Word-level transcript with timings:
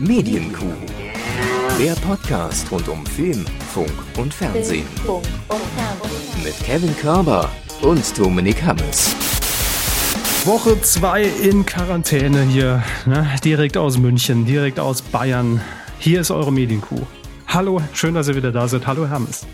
Medienkuh. 0.00 0.64
Der 1.78 1.92
Podcast 1.96 2.72
rund 2.72 2.88
um 2.88 3.04
Film, 3.04 3.44
Funk 3.70 3.92
und 4.16 4.32
Fernsehen. 4.32 4.86
Mit 6.42 6.58
Kevin 6.64 6.96
Körber 6.96 7.50
und 7.82 8.18
Dominik 8.18 8.62
Hammes. 8.62 9.14
Woche 10.46 10.80
2 10.80 11.24
in 11.42 11.66
Quarantäne 11.66 12.44
hier, 12.44 12.82
ne? 13.04 13.28
direkt 13.44 13.76
aus 13.76 13.98
München, 13.98 14.46
direkt 14.46 14.80
aus 14.80 15.02
Bayern. 15.02 15.60
Hier 15.98 16.22
ist 16.22 16.30
eure 16.30 16.50
Medienkuh. 16.50 17.02
Hallo, 17.46 17.82
schön, 17.92 18.14
dass 18.14 18.28
ihr 18.28 18.36
wieder 18.36 18.52
da 18.52 18.66
seid. 18.68 18.86
Hallo, 18.86 19.06
Hermes. 19.06 19.46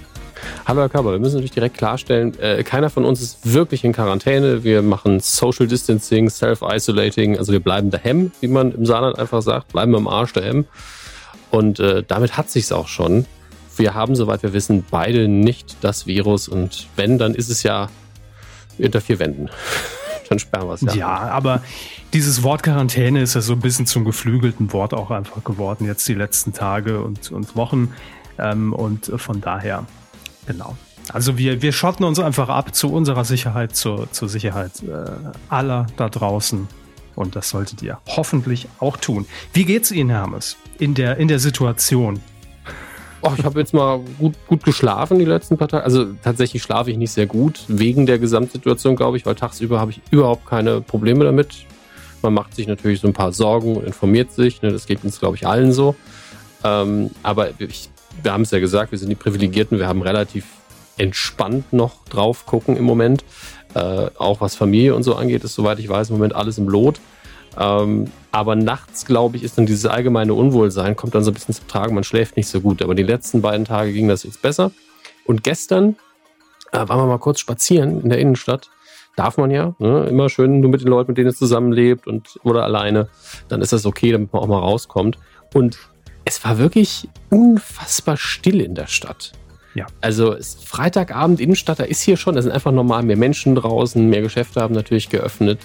Hallo 0.68 0.80
Herr 0.80 0.88
Körber, 0.88 1.12
wir 1.12 1.20
müssen 1.20 1.36
natürlich 1.36 1.52
direkt 1.52 1.78
klarstellen, 1.78 2.36
äh, 2.40 2.64
keiner 2.64 2.90
von 2.90 3.04
uns 3.04 3.22
ist 3.22 3.52
wirklich 3.52 3.84
in 3.84 3.92
Quarantäne. 3.92 4.64
Wir 4.64 4.82
machen 4.82 5.20
Social 5.20 5.68
Distancing, 5.68 6.28
Self-Isolating, 6.28 7.38
also 7.38 7.52
wir 7.52 7.60
bleiben 7.60 7.92
daheim, 7.92 8.32
wie 8.40 8.48
man 8.48 8.72
im 8.72 8.84
Saarland 8.84 9.16
einfach 9.16 9.42
sagt, 9.42 9.68
bleiben 9.68 9.94
am 9.94 10.08
Arsch 10.08 10.32
daheim. 10.32 10.64
Und 11.52 11.78
äh, 11.78 12.02
damit 12.04 12.36
hat 12.36 12.50
sich's 12.50 12.72
auch 12.72 12.88
schon. 12.88 13.26
Wir 13.76 13.94
haben, 13.94 14.16
soweit 14.16 14.42
wir 14.42 14.54
wissen, 14.54 14.84
beide 14.90 15.28
nicht 15.28 15.76
das 15.82 16.08
Virus 16.08 16.48
und 16.48 16.88
wenn, 16.96 17.16
dann 17.16 17.36
ist 17.36 17.48
es 17.48 17.62
ja 17.62 17.88
unter 18.76 19.00
vier 19.00 19.20
Wänden. 19.20 19.48
dann 20.28 20.40
sperren 20.40 20.66
wir 20.66 20.74
es 20.74 20.80
ja. 20.80 20.94
Ja, 20.94 21.16
aber 21.30 21.62
dieses 22.12 22.42
Wort 22.42 22.64
Quarantäne 22.64 23.22
ist 23.22 23.34
ja 23.34 23.40
so 23.40 23.52
ein 23.52 23.60
bisschen 23.60 23.86
zum 23.86 24.04
geflügelten 24.04 24.72
Wort 24.72 24.94
auch 24.94 25.12
einfach 25.12 25.44
geworden, 25.44 25.86
jetzt 25.86 26.08
die 26.08 26.14
letzten 26.14 26.52
Tage 26.52 27.02
und, 27.02 27.30
und 27.30 27.54
Wochen. 27.54 27.92
Ähm, 28.36 28.72
und 28.72 29.12
von 29.16 29.40
daher 29.40 29.86
Genau. 30.46 30.76
Also 31.12 31.38
wir, 31.38 31.62
wir 31.62 31.72
schotten 31.72 32.04
uns 32.04 32.18
einfach 32.18 32.48
ab 32.48 32.74
zu 32.74 32.92
unserer 32.92 33.24
Sicherheit, 33.24 33.76
zur, 33.76 34.10
zur 34.12 34.28
Sicherheit 34.28 34.82
äh, 34.82 35.10
aller 35.48 35.86
da 35.96 36.08
draußen. 36.08 36.66
Und 37.14 37.36
das 37.36 37.48
solltet 37.48 37.82
ihr 37.82 37.98
hoffentlich 38.08 38.68
auch 38.78 38.96
tun. 38.96 39.26
Wie 39.52 39.64
geht's 39.64 39.90
Ihnen, 39.90 40.10
Hermes, 40.10 40.56
in 40.78 40.94
der, 40.94 41.16
in 41.16 41.28
der 41.28 41.38
Situation? 41.38 42.20
Oh, 43.22 43.32
ich 43.36 43.44
habe 43.44 43.58
jetzt 43.58 43.72
mal 43.72 44.00
gut, 44.18 44.34
gut 44.46 44.64
geschlafen 44.64 45.18
die 45.18 45.24
letzten 45.24 45.56
paar 45.56 45.68
Tage. 45.68 45.84
Also 45.84 46.04
tatsächlich 46.22 46.62
schlafe 46.62 46.90
ich 46.90 46.98
nicht 46.98 47.12
sehr 47.12 47.26
gut, 47.26 47.64
wegen 47.68 48.04
der 48.04 48.18
Gesamtsituation, 48.18 48.96
glaube 48.96 49.16
ich, 49.16 49.24
weil 49.24 49.34
tagsüber 49.34 49.80
habe 49.80 49.92
ich 49.92 50.02
überhaupt 50.10 50.46
keine 50.46 50.82
Probleme 50.82 51.24
damit. 51.24 51.64
Man 52.22 52.34
macht 52.34 52.54
sich 52.54 52.66
natürlich 52.66 53.00
so 53.00 53.06
ein 53.06 53.14
paar 53.14 53.32
Sorgen 53.32 53.76
und 53.76 53.86
informiert 53.86 54.32
sich. 54.32 54.60
Ne? 54.60 54.70
Das 54.70 54.86
geht 54.86 55.02
uns, 55.02 55.18
glaube 55.18 55.36
ich, 55.36 55.46
allen 55.46 55.72
so. 55.72 55.96
Ähm, 56.64 57.10
aber 57.22 57.50
ich 57.58 57.90
wir 58.22 58.32
haben 58.32 58.42
es 58.42 58.50
ja 58.50 58.58
gesagt, 58.58 58.92
wir 58.92 58.98
sind 58.98 59.08
die 59.08 59.16
Privilegierten, 59.16 59.78
wir 59.78 59.88
haben 59.88 60.02
relativ 60.02 60.44
entspannt 60.98 61.72
noch 61.72 62.04
drauf 62.04 62.46
gucken 62.46 62.76
im 62.76 62.84
Moment. 62.84 63.24
Äh, 63.74 64.10
auch 64.18 64.40
was 64.40 64.54
Familie 64.54 64.94
und 64.94 65.02
so 65.02 65.14
angeht, 65.14 65.44
ist, 65.44 65.54
soweit 65.54 65.78
ich 65.78 65.88
weiß, 65.88 66.10
im 66.10 66.16
Moment 66.16 66.34
alles 66.34 66.58
im 66.58 66.68
Lot. 66.68 67.00
Ähm, 67.58 68.10
aber 68.32 68.54
nachts, 68.54 69.06
glaube 69.06 69.36
ich, 69.36 69.42
ist 69.42 69.58
dann 69.58 69.66
dieses 69.66 69.86
allgemeine 69.86 70.34
Unwohlsein, 70.34 70.96
kommt 70.96 71.14
dann 71.14 71.24
so 71.24 71.30
ein 71.30 71.34
bisschen 71.34 71.54
zum 71.54 71.68
Tragen, 71.68 71.94
man 71.94 72.04
schläft 72.04 72.36
nicht 72.36 72.48
so 72.48 72.60
gut. 72.60 72.82
Aber 72.82 72.94
die 72.94 73.02
letzten 73.02 73.42
beiden 73.42 73.64
Tage 73.64 73.92
ging 73.92 74.08
das 74.08 74.24
jetzt 74.24 74.42
besser. 74.42 74.72
Und 75.24 75.42
gestern 75.42 75.96
äh, 76.72 76.78
waren 76.78 77.00
wir 77.00 77.06
mal 77.06 77.18
kurz 77.18 77.40
spazieren 77.40 78.02
in 78.02 78.10
der 78.10 78.18
Innenstadt. 78.18 78.70
Darf 79.16 79.38
man 79.38 79.50
ja, 79.50 79.74
ne? 79.78 80.04
immer 80.04 80.28
schön 80.28 80.60
nur 80.60 80.70
mit 80.70 80.82
den 80.82 80.88
Leuten, 80.88 81.12
mit 81.12 81.18
denen 81.18 81.28
es 81.28 81.38
zusammenlebt 81.38 82.06
und 82.06 82.38
oder 82.42 82.64
alleine. 82.64 83.08
Dann 83.48 83.62
ist 83.62 83.72
das 83.72 83.86
okay, 83.86 84.12
damit 84.12 84.32
man 84.32 84.42
auch 84.42 84.46
mal 84.46 84.58
rauskommt. 84.58 85.18
Und 85.54 85.78
es 86.26 86.44
war 86.44 86.58
wirklich 86.58 87.08
unfassbar 87.30 88.16
still 88.16 88.60
in 88.60 88.74
der 88.74 88.88
Stadt. 88.88 89.32
Ja. 89.74 89.86
Also 90.00 90.36
Freitagabend 90.64 91.38
Innenstadt, 91.38 91.78
da 91.78 91.84
ist 91.84 92.02
hier 92.02 92.16
schon, 92.16 92.34
da 92.34 92.42
sind 92.42 92.50
einfach 92.50 92.72
normal 92.72 93.04
mehr 93.04 93.16
Menschen 93.16 93.54
draußen, 93.54 94.10
mehr 94.10 94.22
Geschäfte 94.22 94.60
haben 94.60 94.74
natürlich 94.74 95.08
geöffnet. 95.08 95.60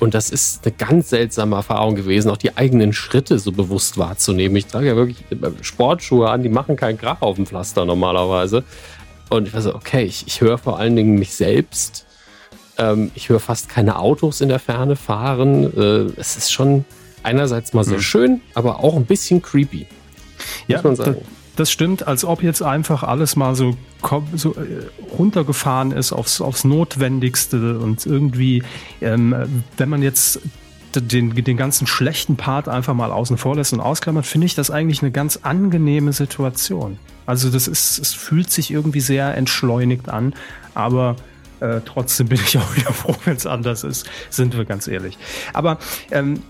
Und 0.00 0.14
das 0.14 0.30
ist 0.30 0.66
eine 0.66 0.74
ganz 0.74 1.10
seltsame 1.10 1.56
Erfahrung 1.56 1.94
gewesen, 1.94 2.30
auch 2.30 2.38
die 2.38 2.56
eigenen 2.56 2.92
Schritte 2.92 3.38
so 3.38 3.52
bewusst 3.52 3.98
wahrzunehmen. 3.98 4.56
Ich 4.56 4.66
trage 4.66 4.88
ja 4.88 4.96
wirklich 4.96 5.18
Sportschuhe 5.60 6.28
an, 6.28 6.42
die 6.42 6.48
machen 6.48 6.74
keinen 6.74 6.98
Krach 6.98 7.20
auf 7.20 7.36
dem 7.36 7.46
Pflaster 7.46 7.84
normalerweise. 7.84 8.64
Und 9.28 9.46
ich 9.46 9.54
war 9.54 9.62
so, 9.62 9.74
okay, 9.74 10.02
ich, 10.02 10.26
ich 10.26 10.40
höre 10.40 10.58
vor 10.58 10.78
allen 10.78 10.96
Dingen 10.96 11.18
mich 11.18 11.34
selbst. 11.34 12.04
Ähm, 12.78 13.12
ich 13.14 13.28
höre 13.28 13.40
fast 13.40 13.68
keine 13.68 13.98
Autos 13.98 14.40
in 14.40 14.48
der 14.48 14.58
Ferne 14.58 14.96
fahren. 14.96 15.72
Äh, 15.76 16.12
es 16.18 16.36
ist 16.36 16.50
schon 16.50 16.84
einerseits 17.22 17.74
mal 17.74 17.84
sehr 17.84 17.98
mhm. 17.98 18.02
schön, 18.02 18.40
aber 18.54 18.82
auch 18.82 18.96
ein 18.96 19.04
bisschen 19.04 19.40
creepy 19.42 19.86
ja, 20.66 20.80
man 20.82 20.96
sagen. 20.96 21.14
Das, 21.14 21.24
das 21.56 21.70
stimmt, 21.70 22.06
als 22.06 22.24
ob 22.24 22.42
jetzt 22.42 22.62
einfach 22.62 23.02
alles 23.02 23.36
mal 23.36 23.54
so, 23.54 23.76
so 24.34 24.54
äh, 24.54 24.86
runtergefahren 25.18 25.92
ist 25.92 26.12
aufs, 26.12 26.40
aufs 26.40 26.64
Notwendigste 26.64 27.78
und 27.78 28.06
irgendwie, 28.06 28.62
ähm, 29.00 29.34
wenn 29.76 29.88
man 29.88 30.02
jetzt 30.02 30.40
den, 30.94 31.34
den 31.34 31.56
ganzen 31.56 31.86
schlechten 31.86 32.36
Part 32.36 32.68
einfach 32.68 32.94
mal 32.94 33.12
außen 33.12 33.36
vor 33.36 33.56
lässt 33.56 33.72
und 33.72 33.80
ausklammert, 33.80 34.26
finde 34.26 34.46
ich 34.46 34.54
das 34.54 34.70
eigentlich 34.70 35.02
eine 35.02 35.10
ganz 35.10 35.40
angenehme 35.42 36.12
Situation. 36.12 36.98
Also 37.26 37.50
das 37.50 37.68
ist, 37.68 37.98
es 37.98 38.12
fühlt 38.12 38.50
sich 38.50 38.70
irgendwie 38.70 39.00
sehr 39.00 39.36
entschleunigt 39.36 40.08
an, 40.08 40.34
aber 40.74 41.16
äh, 41.60 41.80
trotzdem 41.84 42.28
bin 42.28 42.40
ich 42.44 42.58
auch 42.58 42.76
wieder 42.76 42.92
froh, 42.92 43.14
wenn 43.24 43.36
es 43.36 43.46
anders 43.46 43.84
ist, 43.84 44.08
sind 44.30 44.56
wir 44.56 44.64
ganz 44.64 44.88
ehrlich. 44.88 45.18
Aber 45.52 45.78
ähm, 46.10 46.42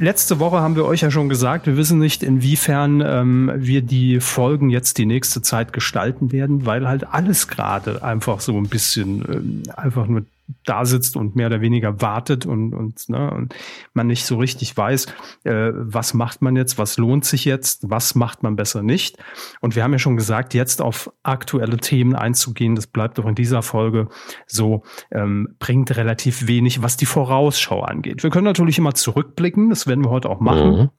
Letzte 0.00 0.38
Woche 0.38 0.60
haben 0.60 0.76
wir 0.76 0.84
euch 0.84 1.00
ja 1.00 1.10
schon 1.10 1.28
gesagt, 1.28 1.66
wir 1.66 1.76
wissen 1.76 1.98
nicht, 1.98 2.22
inwiefern 2.22 3.02
ähm, 3.04 3.52
wir 3.56 3.82
die 3.82 4.20
Folgen 4.20 4.70
jetzt 4.70 4.98
die 4.98 5.06
nächste 5.06 5.42
Zeit 5.42 5.72
gestalten 5.72 6.30
werden, 6.30 6.66
weil 6.66 6.86
halt 6.86 7.12
alles 7.12 7.48
gerade 7.48 8.02
einfach 8.04 8.40
so 8.40 8.56
ein 8.56 8.68
bisschen 8.68 9.24
ähm, 9.28 9.62
einfach 9.76 10.06
nur 10.06 10.22
da 10.64 10.84
sitzt 10.84 11.16
und 11.16 11.36
mehr 11.36 11.48
oder 11.48 11.60
weniger 11.60 12.00
wartet 12.00 12.46
und, 12.46 12.74
und, 12.74 13.08
ne, 13.08 13.30
und 13.30 13.54
man 13.92 14.06
nicht 14.06 14.24
so 14.24 14.38
richtig 14.38 14.76
weiß, 14.76 15.06
äh, 15.44 15.70
was 15.74 16.14
macht 16.14 16.42
man 16.42 16.56
jetzt, 16.56 16.78
was 16.78 16.96
lohnt 16.96 17.24
sich 17.24 17.44
jetzt, 17.44 17.90
was 17.90 18.14
macht 18.14 18.42
man 18.42 18.56
besser 18.56 18.82
nicht. 18.82 19.16
Und 19.60 19.76
wir 19.76 19.84
haben 19.84 19.92
ja 19.92 19.98
schon 19.98 20.16
gesagt, 20.16 20.54
jetzt 20.54 20.80
auf 20.80 21.12
aktuelle 21.22 21.76
Themen 21.76 22.14
einzugehen, 22.14 22.74
das 22.74 22.86
bleibt 22.86 23.18
doch 23.18 23.26
in 23.26 23.34
dieser 23.34 23.62
Folge 23.62 24.08
so, 24.46 24.82
ähm, 25.10 25.56
bringt 25.58 25.96
relativ 25.96 26.46
wenig, 26.46 26.82
was 26.82 26.96
die 26.96 27.06
Vorausschau 27.06 27.82
angeht. 27.82 28.22
Wir 28.22 28.30
können 28.30 28.44
natürlich 28.44 28.78
immer 28.78 28.94
zurückblicken, 28.94 29.70
das 29.70 29.86
werden 29.86 30.04
wir 30.04 30.10
heute 30.10 30.28
auch 30.30 30.40
machen. 30.40 30.70
Mhm 30.70 30.90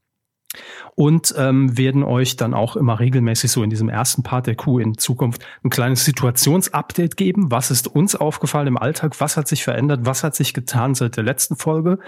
und 0.96 1.34
ähm, 1.38 1.78
werden 1.78 2.04
euch 2.04 2.36
dann 2.36 2.54
auch 2.54 2.76
immer 2.76 3.00
regelmäßig 3.00 3.52
so 3.52 3.64
in 3.64 3.70
diesem 3.70 3.90
ersten 3.90 4.24
Part 4.24 4.48
der 4.48 4.56
Kuh 4.56 4.80
in 4.80 4.98
Zukunft 4.98 5.46
ein 5.64 5.70
kleines 5.70 6.06
Situationsupdate 6.06 7.16
geben. 7.16 7.52
Was 7.52 7.72
ist 7.72 7.88
uns 7.88 8.16
aufgefallen 8.16 8.68
im 8.68 8.78
Alltag? 8.78 9.20
Was 9.20 9.38
hat 9.38 9.48
sich 9.48 9.64
verändert? 9.64 10.02
Was 10.04 10.24
hat 10.24 10.36
sich 10.36 10.54
getan 10.54 10.96
seit 10.96 11.18
der 11.18 11.24
letzten 11.24 11.56
Folge? 11.56 12.00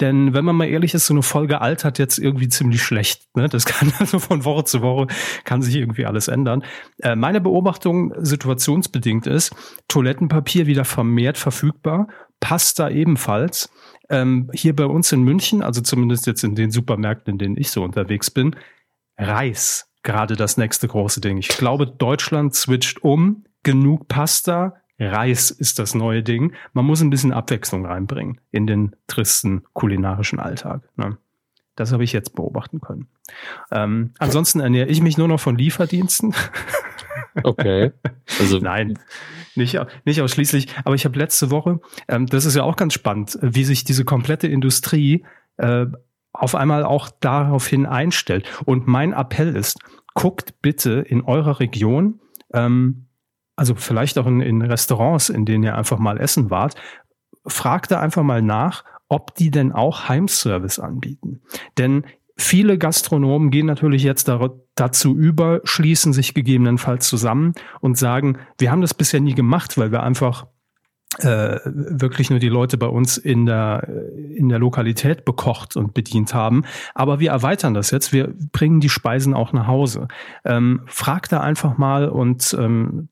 Denn 0.00 0.32
wenn 0.32 0.46
man 0.46 0.56
mal 0.56 0.66
ehrlich 0.66 0.94
ist, 0.94 1.06
so 1.06 1.14
eine 1.14 1.22
Folge 1.22 1.60
altert 1.60 1.98
jetzt 1.98 2.18
irgendwie 2.18 2.48
ziemlich 2.48 2.82
schlecht. 2.82 3.24
Ne? 3.36 3.48
Das 3.48 3.64
kann 3.66 3.92
also 3.98 4.18
von 4.18 4.44
Woche 4.44 4.64
zu 4.64 4.82
Woche 4.82 5.06
kann 5.44 5.62
sich 5.62 5.76
irgendwie 5.76 6.06
alles 6.06 6.28
ändern. 6.28 6.64
Äh, 7.02 7.16
meine 7.16 7.40
Beobachtung 7.40 8.14
situationsbedingt 8.18 9.26
ist, 9.26 9.54
Toilettenpapier 9.88 10.66
wieder 10.66 10.84
vermehrt 10.84 11.36
verfügbar, 11.36 12.08
Pasta 12.40 12.88
ebenfalls. 12.88 13.70
Ähm, 14.10 14.50
hier 14.52 14.76
bei 14.76 14.84
uns 14.84 15.12
in 15.12 15.22
München, 15.22 15.62
also 15.62 15.80
zumindest 15.80 16.26
jetzt 16.26 16.44
in 16.44 16.54
den 16.54 16.70
Supermärkten, 16.70 17.32
in 17.32 17.38
denen 17.38 17.56
ich 17.56 17.70
so 17.70 17.82
unterwegs 17.82 18.30
bin, 18.30 18.56
Reis 19.16 19.90
gerade 20.02 20.36
das 20.36 20.56
nächste 20.56 20.88
große 20.88 21.20
Ding. 21.20 21.38
Ich 21.38 21.48
glaube, 21.48 21.86
Deutschland 21.86 22.54
switcht 22.54 23.02
um. 23.02 23.44
Genug 23.62 24.08
Pasta, 24.08 24.80
Reis 24.98 25.50
ist 25.50 25.78
das 25.78 25.94
neue 25.94 26.22
Ding. 26.22 26.54
Man 26.72 26.86
muss 26.86 27.02
ein 27.02 27.10
bisschen 27.10 27.32
Abwechslung 27.32 27.84
reinbringen 27.84 28.40
in 28.50 28.66
den 28.66 28.96
tristen 29.06 29.64
kulinarischen 29.74 30.40
Alltag. 30.40 30.82
Ne? 30.96 31.18
Das 31.76 31.92
habe 31.92 32.04
ich 32.04 32.12
jetzt 32.12 32.34
beobachten 32.34 32.80
können. 32.80 33.08
Ähm, 33.70 34.12
ansonsten 34.18 34.60
ernähre 34.60 34.88
ich 34.88 35.00
mich 35.00 35.18
nur 35.18 35.28
noch 35.28 35.40
von 35.40 35.56
Lieferdiensten. 35.56 36.34
Okay. 37.42 37.92
Also 38.38 38.58
nein, 38.60 38.98
nicht, 39.54 39.78
nicht 40.04 40.20
ausschließlich. 40.20 40.68
Aber 40.84 40.94
ich 40.94 41.04
habe 41.04 41.18
letzte 41.18 41.50
Woche, 41.50 41.80
ähm, 42.08 42.26
das 42.26 42.44
ist 42.44 42.56
ja 42.56 42.62
auch 42.62 42.76
ganz 42.76 42.94
spannend, 42.94 43.38
wie 43.42 43.64
sich 43.64 43.84
diese 43.84 44.04
komplette 44.04 44.46
Industrie 44.46 45.24
äh, 45.56 45.86
auf 46.32 46.54
einmal 46.54 46.84
auch 46.84 47.10
daraufhin 47.20 47.86
einstellt. 47.86 48.48
Und 48.64 48.86
mein 48.86 49.12
Appell 49.12 49.56
ist, 49.56 49.78
guckt 50.14 50.60
bitte 50.62 51.00
in 51.00 51.22
eurer 51.22 51.60
Region, 51.60 52.20
ähm, 52.52 53.06
also 53.56 53.74
vielleicht 53.74 54.18
auch 54.18 54.26
in, 54.26 54.40
in 54.40 54.62
Restaurants, 54.62 55.28
in 55.28 55.44
denen 55.44 55.64
ihr 55.64 55.76
einfach 55.76 55.98
mal 55.98 56.18
essen 56.18 56.50
wart, 56.50 56.76
fragt 57.46 57.90
da 57.90 58.00
einfach 58.00 58.22
mal 58.22 58.42
nach, 58.42 58.84
ob 59.08 59.34
die 59.34 59.50
denn 59.50 59.72
auch 59.72 60.08
Heimservice 60.08 60.78
anbieten. 60.78 61.42
Denn 61.78 62.04
viele 62.40 62.78
Gastronomen 62.78 63.50
gehen 63.50 63.66
natürlich 63.66 64.02
jetzt 64.02 64.30
dazu 64.74 65.16
über, 65.16 65.60
schließen 65.64 66.12
sich 66.12 66.34
gegebenenfalls 66.34 67.08
zusammen 67.08 67.54
und 67.80 67.98
sagen, 67.98 68.38
wir 68.58 68.70
haben 68.70 68.80
das 68.80 68.94
bisher 68.94 69.20
nie 69.20 69.34
gemacht, 69.34 69.78
weil 69.78 69.92
wir 69.92 70.02
einfach 70.02 70.46
äh, 71.18 71.58
wirklich 71.64 72.30
nur 72.30 72.38
die 72.38 72.48
Leute 72.48 72.78
bei 72.78 72.86
uns 72.86 73.18
in 73.18 73.44
der, 73.44 73.88
in 74.34 74.48
der 74.48 74.58
Lokalität 74.58 75.24
bekocht 75.24 75.76
und 75.76 75.92
bedient 75.92 76.34
haben. 76.34 76.64
Aber 76.94 77.18
wir 77.18 77.30
erweitern 77.30 77.74
das 77.74 77.90
jetzt. 77.90 78.12
Wir 78.12 78.32
bringen 78.52 78.80
die 78.80 78.88
Speisen 78.88 79.34
auch 79.34 79.52
nach 79.52 79.66
Hause. 79.66 80.06
Ähm, 80.44 80.82
frag 80.86 81.28
da 81.28 81.40
einfach 81.40 81.78
mal 81.78 82.08
und 82.08 82.56
ähm, 82.58 83.08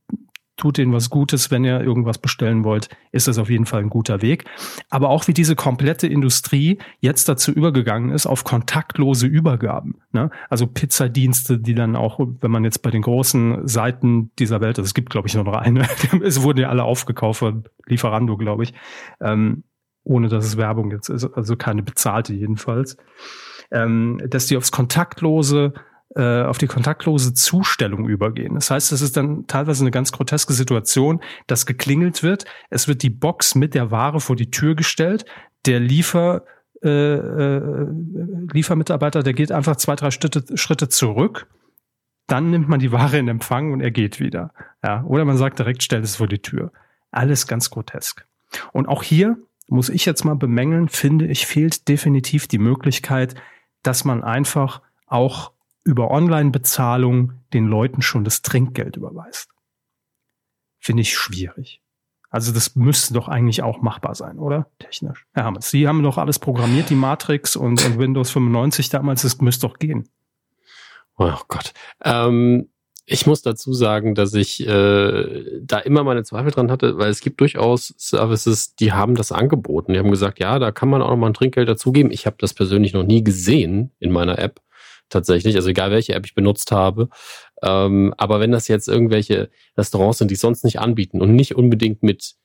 tut 0.59 0.77
denen 0.77 0.93
was 0.93 1.09
Gutes, 1.09 1.51
wenn 1.51 1.65
ihr 1.65 1.81
irgendwas 1.81 2.19
bestellen 2.19 2.65
wollt, 2.65 2.91
ist 3.13 3.29
das 3.29 3.39
auf 3.39 3.49
jeden 3.49 3.65
Fall 3.65 3.81
ein 3.81 3.89
guter 3.89 4.21
Weg. 4.21 4.45
Aber 4.91 5.09
auch 5.09 5.27
wie 5.29 5.33
diese 5.33 5.57
komplette 5.57 6.07
Industrie 6.07 6.79
jetzt 7.01 7.29
dazu 7.29 7.53
übergegangen 7.53 8.11
ist 8.11 8.27
auf 8.27 8.45
kontaktlose 8.45 9.27
Übergaben. 9.27 10.03
Ne? 10.13 10.31
Also 10.51 10.67
Pizzadienste, 10.67 11.59
die 11.59 11.75
dann 11.75 11.97
auch, 11.97 12.19
wenn 12.19 12.51
man 12.51 12.65
jetzt 12.65 12.83
bei 12.83 12.91
den 12.91 13.03
großen 13.03 13.67
Seiten 13.67 14.33
dieser 14.39 14.61
Welt, 14.61 14.79
also 14.79 14.87
es 14.87 14.95
gibt 14.95 15.11
glaube 15.11 15.29
ich 15.29 15.35
nur 15.35 15.45
noch 15.45 15.55
eine, 15.55 15.87
es 16.23 16.43
wurden 16.43 16.59
ja 16.59 16.69
alle 16.69 16.85
aufgekauft 16.85 17.39
von 17.39 17.65
Lieferando, 17.87 18.37
glaube 18.37 18.65
ich, 18.65 18.75
ähm, 19.21 19.63
ohne 20.03 20.29
dass 20.29 20.45
es 20.45 20.57
Werbung 20.57 20.91
jetzt 20.91 21.09
ist, 21.09 21.25
also 21.25 21.57
keine 21.57 21.83
bezahlte 21.83 22.35
jedenfalls, 22.35 22.97
ähm, 23.71 24.21
dass 24.27 24.47
die 24.47 24.57
aufs 24.57 24.73
kontaktlose 24.73 25.73
äh, 26.15 26.43
auf 26.43 26.59
die 26.59 26.67
kontaktlose 26.67 27.35
Zustellung 27.35 28.09
übergehen. 28.09 28.55
Das 28.55 28.71
heißt, 28.71 28.93
es 28.93 29.03
ist 29.03 29.17
dann 29.17 29.47
teilweise 29.47 29.85
eine 29.85 29.91
ganz 29.91 30.13
groteske 30.13 30.53
Situation, 30.53 31.21
dass 31.47 31.67
geklingelt 31.67 32.23
wird, 32.23 32.45
es 32.71 32.89
wird 32.89 33.03
die 33.03 33.11
Box 33.11 33.55
mit 33.55 33.75
der 33.75 33.91
Ware 33.91 34.21
vor 34.21 34.37
die 34.37 34.51
Tür 34.51 34.75
gestellt, 34.75 35.25
der 35.67 35.81
Liefer 35.81 36.45
äh, 36.83 36.89
äh, 36.89 37.87
Liefermitarbeiter, 38.53 39.23
der 39.23 39.35
geht 39.35 39.51
einfach 39.51 39.77
zwei, 39.77 39.97
drei 39.97 40.11
Schritte, 40.13 40.57
Schritte 40.57 40.89
zurück, 40.89 41.49
dann 42.29 42.51
nimmt 42.51 42.69
man 42.69 42.79
die 42.79 42.93
Ware 42.93 43.19
in 43.19 43.27
Empfang 43.27 43.73
und 43.73 43.81
er 43.81 43.91
geht 43.91 44.21
wieder. 44.21 44.53
Ja, 44.85 45.03
oder 45.05 45.25
man 45.25 45.37
sagt 45.37 45.59
direkt, 45.59 45.83
stellt 45.83 46.05
es 46.05 46.17
vor 46.17 46.29
die 46.29 46.41
Tür. 46.41 46.71
Alles 47.11 47.47
ganz 47.47 47.71
grotesk. 47.71 48.27
Und 48.73 48.87
auch 48.87 49.03
hier 49.03 49.39
muss 49.67 49.89
ich 49.89 50.05
jetzt 50.05 50.25
mal 50.25 50.37
bemängeln, 50.37 50.89
finde 50.89 51.27
ich, 51.27 51.47
fehlt 51.47 51.89
definitiv 51.89 52.47
die 52.47 52.59
Möglichkeit, 52.59 53.35
dass 53.83 54.05
man 54.05 54.23
einfach 54.23 54.83
auch 55.07 55.53
über 55.89 56.11
Online-Bezahlung 56.11 57.33
den 57.55 57.67
Leuten 57.67 58.03
schon 58.03 58.23
das 58.23 58.43
Trinkgeld 58.43 58.97
überweist. 58.97 59.49
Finde 60.79 61.01
ich 61.01 61.17
schwierig. 61.17 61.81
Also 62.29 62.53
das 62.53 62.77
müsste 62.77 63.15
doch 63.15 63.27
eigentlich 63.27 63.63
auch 63.63 63.81
machbar 63.81 64.15
sein, 64.15 64.39
oder? 64.39 64.71
Technisch. 64.79 65.25
Herr 65.33 65.45
Hammers, 65.45 65.71
Sie 65.71 65.89
haben 65.89 66.03
doch 66.03 66.19
alles 66.19 66.39
programmiert, 66.39 66.91
die 66.91 66.95
Matrix 66.95 67.57
und, 67.57 67.83
und 67.87 67.99
Windows 67.99 68.31
95 68.31 68.91
damals, 68.91 69.23
das 69.23 69.41
müsste 69.41 69.67
doch 69.67 69.79
gehen. 69.79 70.11
Oh 71.17 71.39
Gott. 71.49 71.73
Ähm, 72.05 72.69
ich 73.07 73.27
muss 73.27 73.41
dazu 73.41 73.73
sagen, 73.73 74.15
dass 74.15 74.35
ich 74.35 74.61
äh, 74.67 75.61
da 75.63 75.79
immer 75.79 76.05
meine 76.05 76.23
Zweifel 76.23 76.51
dran 76.51 76.71
hatte, 76.71 76.99
weil 76.99 77.09
es 77.09 77.21
gibt 77.21 77.41
durchaus 77.41 77.95
Services, 77.97 78.75
die 78.75 78.93
haben 78.93 79.15
das 79.15 79.33
angeboten. 79.33 79.95
Die 79.95 79.99
haben 79.99 80.11
gesagt, 80.11 80.39
ja, 80.39 80.59
da 80.59 80.71
kann 80.71 80.91
man 80.91 81.01
auch 81.01 81.09
noch 81.09 81.17
mal 81.17 81.29
ein 81.29 81.35
Trinkgeld 81.35 81.67
dazugeben. 81.67 82.13
Ich 82.13 82.27
habe 82.27 82.37
das 82.39 82.53
persönlich 82.53 82.93
noch 82.93 83.05
nie 83.05 83.25
gesehen 83.25 83.91
in 83.99 84.13
meiner 84.13 84.39
App 84.39 84.61
tatsächlich, 85.09 85.57
also 85.57 85.69
egal 85.69 85.91
welche 85.91 86.15
App 86.15 86.27
ich 86.27 86.35
benutzt 86.35 86.73
habe. 86.73 87.09
Ähm, 87.63 88.15
aber 88.17 88.41
wenn 88.41 88.53
das 88.53 88.69
jetzt 88.69 88.89
irgendwelche 88.89 89.51
Restaurants 89.77 90.19
sind, 90.19 90.31
die 90.31 90.37
sonst 90.37 90.65
nicht 90.65 90.81
anbieten 90.81 91.21
und 91.21 91.35
nicht 91.35 91.57
unbedingt 91.57 92.03
mit 92.03 92.37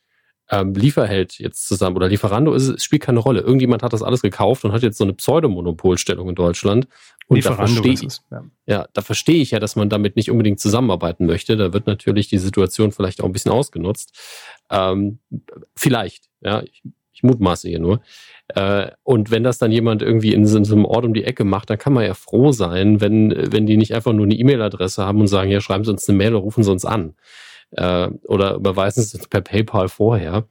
ähm, 0.50 0.74
Lieferheld 0.74 1.40
jetzt 1.40 1.68
zusammen 1.68 1.96
oder 1.96 2.10
Lieferando 2.10 2.54
ist 2.54 2.68
es, 2.68 2.84
spielt 2.84 3.02
keine 3.02 3.20
Rolle. 3.20 3.42
Irgendjemand 3.42 3.82
hat 3.82 3.94
das 3.94 4.04
alles 4.04 4.22
gekauft 4.22 4.66
und 4.66 4.74
hat 4.74 4.84
jetzt 4.84 4.98
so 4.98 5.04
eine 5.04 5.14
Pseudomonopolstellung 5.14 6.30
in 6.30 6.36
Deutschland. 6.36 6.88
Und 7.28 7.38
Lieferando 7.38 7.64
da 7.64 7.82
verstehe 7.82 8.08
ich, 8.08 8.18
ja. 8.30 8.44
ja, 8.66 8.88
da 8.94 9.02
verstehe 9.02 9.42
ich 9.42 9.52
ja, 9.52 9.60
dass 9.60 9.76
man 9.76 9.90
damit 9.90 10.16
nicht 10.16 10.30
unbedingt 10.30 10.60
zusammenarbeiten 10.60 11.26
möchte. 11.26 11.56
Da 11.56 11.72
wird 11.72 11.88
natürlich 11.88 12.28
die 12.28 12.38
Situation 12.38 12.92
vielleicht 12.92 13.22
auch 13.22 13.26
ein 13.26 13.32
bisschen 13.32 13.52
ausgenutzt. 13.52 14.18
Ähm, 14.70 15.20
vielleicht, 15.76 16.26
ja, 16.42 16.62
ich, 16.62 16.84
mutmaße 17.24 17.70
hier 17.70 17.80
nur. 17.80 18.02
Äh, 18.50 18.92
und 19.04 19.32
wenn 19.32 19.44
das 19.44 19.58
dann 19.58 19.72
jemand 19.72 20.02
irgendwie 20.02 20.34
in 20.34 20.46
so, 20.46 20.58
einem 20.58 20.86
Ort 20.86 21.06
um 21.06 21.14
die 21.14 21.24
Ecke 21.24 21.44
macht, 21.44 21.70
dann 21.70 21.78
kann 21.78 21.94
man 21.94 22.06
ja 22.06 22.14
froh 22.14 22.52
sein, 22.52 23.02
wenn, 23.02 23.34
wenn 23.52 23.66
die 23.66 23.78
nicht 23.78 23.94
einfach 23.94 24.14
nur 24.14 24.26
eine 24.26 24.36
E-Mail-Adresse 24.36 25.06
haben 25.06 25.22
und 25.22 25.28
sagen, 25.28 25.50
ja, 25.50 25.62
schreiben 25.62 25.84
Sie 25.84 25.92
uns 25.92 26.08
eine 26.08 26.18
Mail 26.18 26.34
oder 26.36 26.44
rufen 26.44 26.64
Sie 26.64 26.72
uns 26.72 26.86
an. 26.86 27.16
Äh, 27.72 28.10
oder 28.28 28.56
überweisen 28.56 29.04
Sie 29.04 29.18
uns 29.18 29.28
per 29.28 29.42
PayPal 29.42 29.88
vorher. 29.88 30.48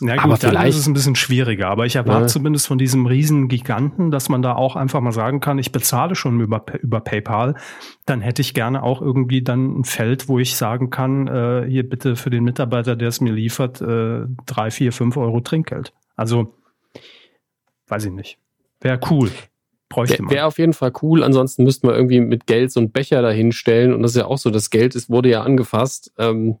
Ja, 0.00 0.16
gut, 0.16 0.24
aber 0.24 0.36
vielleicht 0.36 0.70
ist 0.70 0.80
es 0.80 0.86
ein 0.88 0.94
bisschen 0.94 1.14
schwieriger, 1.14 1.68
aber 1.68 1.86
ich 1.86 1.94
erwarte 1.94 2.22
ja. 2.22 2.26
zumindest 2.26 2.66
von 2.66 2.78
diesem 2.78 3.06
riesen 3.06 3.46
Giganten, 3.46 4.10
dass 4.10 4.28
man 4.28 4.42
da 4.42 4.54
auch 4.56 4.74
einfach 4.74 5.00
mal 5.00 5.12
sagen 5.12 5.38
kann, 5.38 5.58
ich 5.58 5.70
bezahle 5.70 6.16
schon 6.16 6.40
über, 6.40 6.64
über 6.80 7.00
PayPal, 7.00 7.54
dann 8.04 8.20
hätte 8.20 8.42
ich 8.42 8.54
gerne 8.54 8.82
auch 8.82 9.00
irgendwie 9.00 9.42
dann 9.42 9.80
ein 9.80 9.84
Feld, 9.84 10.28
wo 10.28 10.40
ich 10.40 10.56
sagen 10.56 10.90
kann, 10.90 11.28
äh, 11.28 11.66
hier 11.68 11.88
bitte 11.88 12.16
für 12.16 12.30
den 12.30 12.42
Mitarbeiter, 12.42 12.96
der 12.96 13.08
es 13.08 13.20
mir 13.20 13.32
liefert, 13.32 13.80
äh, 13.82 14.22
drei, 14.46 14.72
vier, 14.72 14.92
fünf 14.92 15.16
Euro 15.16 15.40
Trinkgeld. 15.40 15.92
Also 16.16 16.54
weiß 17.86 18.06
ich 18.06 18.12
nicht. 18.12 18.38
Wäre 18.80 18.98
cool. 19.10 19.30
Wäre 20.30 20.46
auf 20.46 20.58
jeden 20.58 20.72
Fall 20.72 20.92
cool. 21.02 21.22
Ansonsten 21.22 21.62
müssten 21.62 21.86
wir 21.86 21.94
irgendwie 21.94 22.20
mit 22.20 22.46
Geld 22.46 22.72
so 22.72 22.80
einen 22.80 22.90
Becher 22.90 23.22
dahinstellen. 23.22 23.94
Und 23.94 24.02
das 24.02 24.12
ist 24.12 24.16
ja 24.16 24.26
auch 24.26 24.38
so, 24.38 24.50
das 24.50 24.70
Geld 24.70 24.96
ist, 24.96 25.08
wurde 25.08 25.28
ja 25.28 25.42
angefasst. 25.42 26.12
Ähm, 26.18 26.58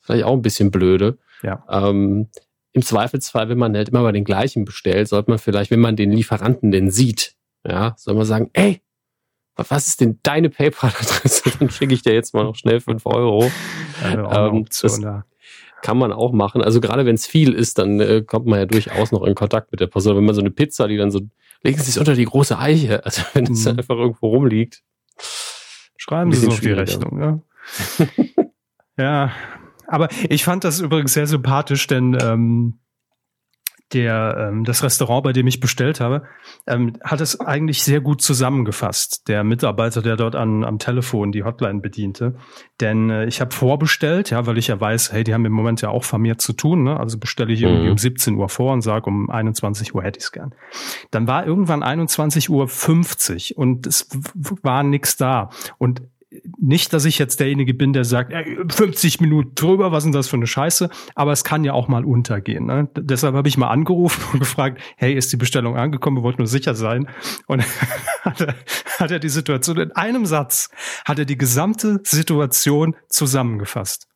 vielleicht 0.00 0.24
auch 0.24 0.32
ein 0.32 0.42
bisschen 0.42 0.72
blöde. 0.72 1.18
Ja. 1.42 1.64
Ähm, 1.70 2.28
Im 2.72 2.82
Zweifelsfall, 2.82 3.48
wenn 3.48 3.58
man 3.58 3.76
halt 3.76 3.90
immer 3.90 4.02
bei 4.02 4.12
den 4.12 4.24
gleichen 4.24 4.64
bestellt, 4.64 5.08
sollte 5.08 5.30
man 5.30 5.38
vielleicht, 5.38 5.70
wenn 5.70 5.80
man 5.80 5.96
den 5.96 6.10
Lieferanten 6.10 6.70
denn 6.70 6.90
sieht, 6.90 7.34
ja, 7.66 7.94
soll 7.96 8.14
man 8.14 8.24
sagen, 8.24 8.50
ey, 8.54 8.80
was 9.54 9.88
ist 9.88 10.00
denn 10.00 10.18
deine 10.22 10.48
PayPal-Adresse? 10.48 11.52
Dann 11.58 11.70
schicke 11.70 11.92
ich 11.92 12.02
dir 12.02 12.14
jetzt 12.14 12.32
mal 12.34 12.44
noch 12.44 12.56
schnell 12.56 12.80
fünf 12.80 13.04
Euro. 13.04 13.50
Ja, 14.02 14.48
ähm, 14.48 14.64
das, 14.64 15.00
kann 15.82 15.98
man 15.98 16.12
auch 16.12 16.32
machen. 16.32 16.62
Also 16.62 16.80
gerade 16.80 17.04
wenn 17.04 17.16
es 17.16 17.26
viel 17.26 17.52
ist, 17.52 17.78
dann 17.78 18.00
äh, 18.00 18.22
kommt 18.22 18.46
man 18.46 18.60
ja 18.60 18.66
durchaus 18.66 19.12
noch 19.12 19.24
in 19.24 19.34
Kontakt 19.34 19.72
mit 19.72 19.80
der 19.80 19.88
Person. 19.88 20.16
Wenn 20.16 20.24
man 20.24 20.34
so 20.34 20.40
eine 20.40 20.50
Pizza, 20.50 20.88
die 20.88 20.96
dann 20.96 21.10
so, 21.10 21.20
legen 21.62 21.78
Sie 21.78 21.90
es 21.90 21.98
unter 21.98 22.14
die 22.14 22.24
große 22.24 22.58
Eiche. 22.58 23.04
Also 23.04 23.22
wenn 23.34 23.52
es 23.52 23.64
mhm. 23.64 23.78
einfach 23.78 23.96
irgendwo 23.96 24.28
rumliegt. 24.28 24.82
Schreiben 25.96 26.32
Sie 26.32 26.46
es 26.46 26.52
auf 26.52 26.60
die 26.60 26.72
Rechnung, 26.72 27.20
ja. 28.96 28.96
ja. 28.96 29.32
Aber 29.92 30.08
ich 30.30 30.42
fand 30.42 30.64
das 30.64 30.80
übrigens 30.80 31.12
sehr 31.12 31.26
sympathisch, 31.26 31.86
denn 31.86 32.16
ähm, 32.18 32.78
der, 33.92 34.48
ähm, 34.48 34.64
das 34.64 34.82
Restaurant, 34.82 35.22
bei 35.22 35.34
dem 35.34 35.46
ich 35.46 35.60
bestellt 35.60 36.00
habe, 36.00 36.22
ähm, 36.66 36.94
hat 37.04 37.20
es 37.20 37.38
eigentlich 37.40 37.82
sehr 37.82 38.00
gut 38.00 38.22
zusammengefasst. 38.22 39.28
Der 39.28 39.44
Mitarbeiter, 39.44 40.00
der 40.00 40.16
dort 40.16 40.34
an, 40.34 40.64
am 40.64 40.78
Telefon 40.78 41.30
die 41.30 41.44
Hotline 41.44 41.80
bediente. 41.80 42.36
Denn 42.80 43.10
äh, 43.10 43.26
ich 43.26 43.42
habe 43.42 43.54
vorbestellt, 43.54 44.30
ja, 44.30 44.46
weil 44.46 44.56
ich 44.56 44.68
ja 44.68 44.80
weiß, 44.80 45.12
hey, 45.12 45.24
die 45.24 45.34
haben 45.34 45.44
im 45.44 45.52
Moment 45.52 45.82
ja 45.82 45.90
auch 45.90 46.04
vermehrt 46.04 46.40
zu 46.40 46.54
tun. 46.54 46.84
Ne? 46.84 46.98
Also 46.98 47.18
bestelle 47.18 47.52
ich 47.52 47.60
irgendwie 47.60 47.84
mhm. 47.84 47.92
um 47.92 47.98
17 47.98 48.34
Uhr 48.36 48.48
vor 48.48 48.72
und 48.72 48.80
sage, 48.80 49.04
um 49.10 49.28
21 49.28 49.94
Uhr 49.94 50.02
hätte 50.02 50.20
ich 50.20 50.24
es 50.24 50.32
gern. 50.32 50.54
Dann 51.10 51.26
war 51.26 51.46
irgendwann 51.46 51.82
21 51.82 52.48
Uhr 52.48 52.66
50 52.66 53.58
und 53.58 53.86
es 53.86 54.08
war 54.62 54.84
nichts 54.84 55.18
da. 55.18 55.50
Und 55.76 56.00
nicht, 56.58 56.92
dass 56.92 57.04
ich 57.04 57.18
jetzt 57.18 57.40
derjenige 57.40 57.74
bin, 57.74 57.92
der 57.92 58.04
sagt, 58.04 58.32
ey, 58.32 58.58
50 58.68 59.20
Minuten 59.20 59.54
drüber, 59.54 59.92
was 59.92 60.04
ist 60.04 60.14
das 60.14 60.28
für 60.28 60.36
eine 60.36 60.46
Scheiße? 60.46 60.88
Aber 61.14 61.32
es 61.32 61.44
kann 61.44 61.64
ja 61.64 61.72
auch 61.72 61.88
mal 61.88 62.04
untergehen. 62.04 62.66
Ne? 62.66 62.88
Deshalb 62.96 63.34
habe 63.34 63.48
ich 63.48 63.58
mal 63.58 63.68
angerufen 63.68 64.22
und 64.32 64.38
gefragt, 64.40 64.80
hey, 64.96 65.14
ist 65.14 65.32
die 65.32 65.36
Bestellung 65.36 65.76
angekommen? 65.76 66.18
Wir 66.18 66.22
wollten 66.22 66.40
nur 66.40 66.46
sicher 66.46 66.74
sein. 66.74 67.08
Und 67.46 67.62
hat 68.22 68.40
er, 68.40 68.54
hat 68.98 69.10
er 69.10 69.18
die 69.18 69.28
Situation 69.28 69.78
in 69.78 69.92
einem 69.92 70.26
Satz, 70.26 70.70
hat 71.04 71.18
er 71.18 71.24
die 71.24 71.38
gesamte 71.38 72.00
Situation 72.04 72.96
zusammengefasst. 73.08 74.08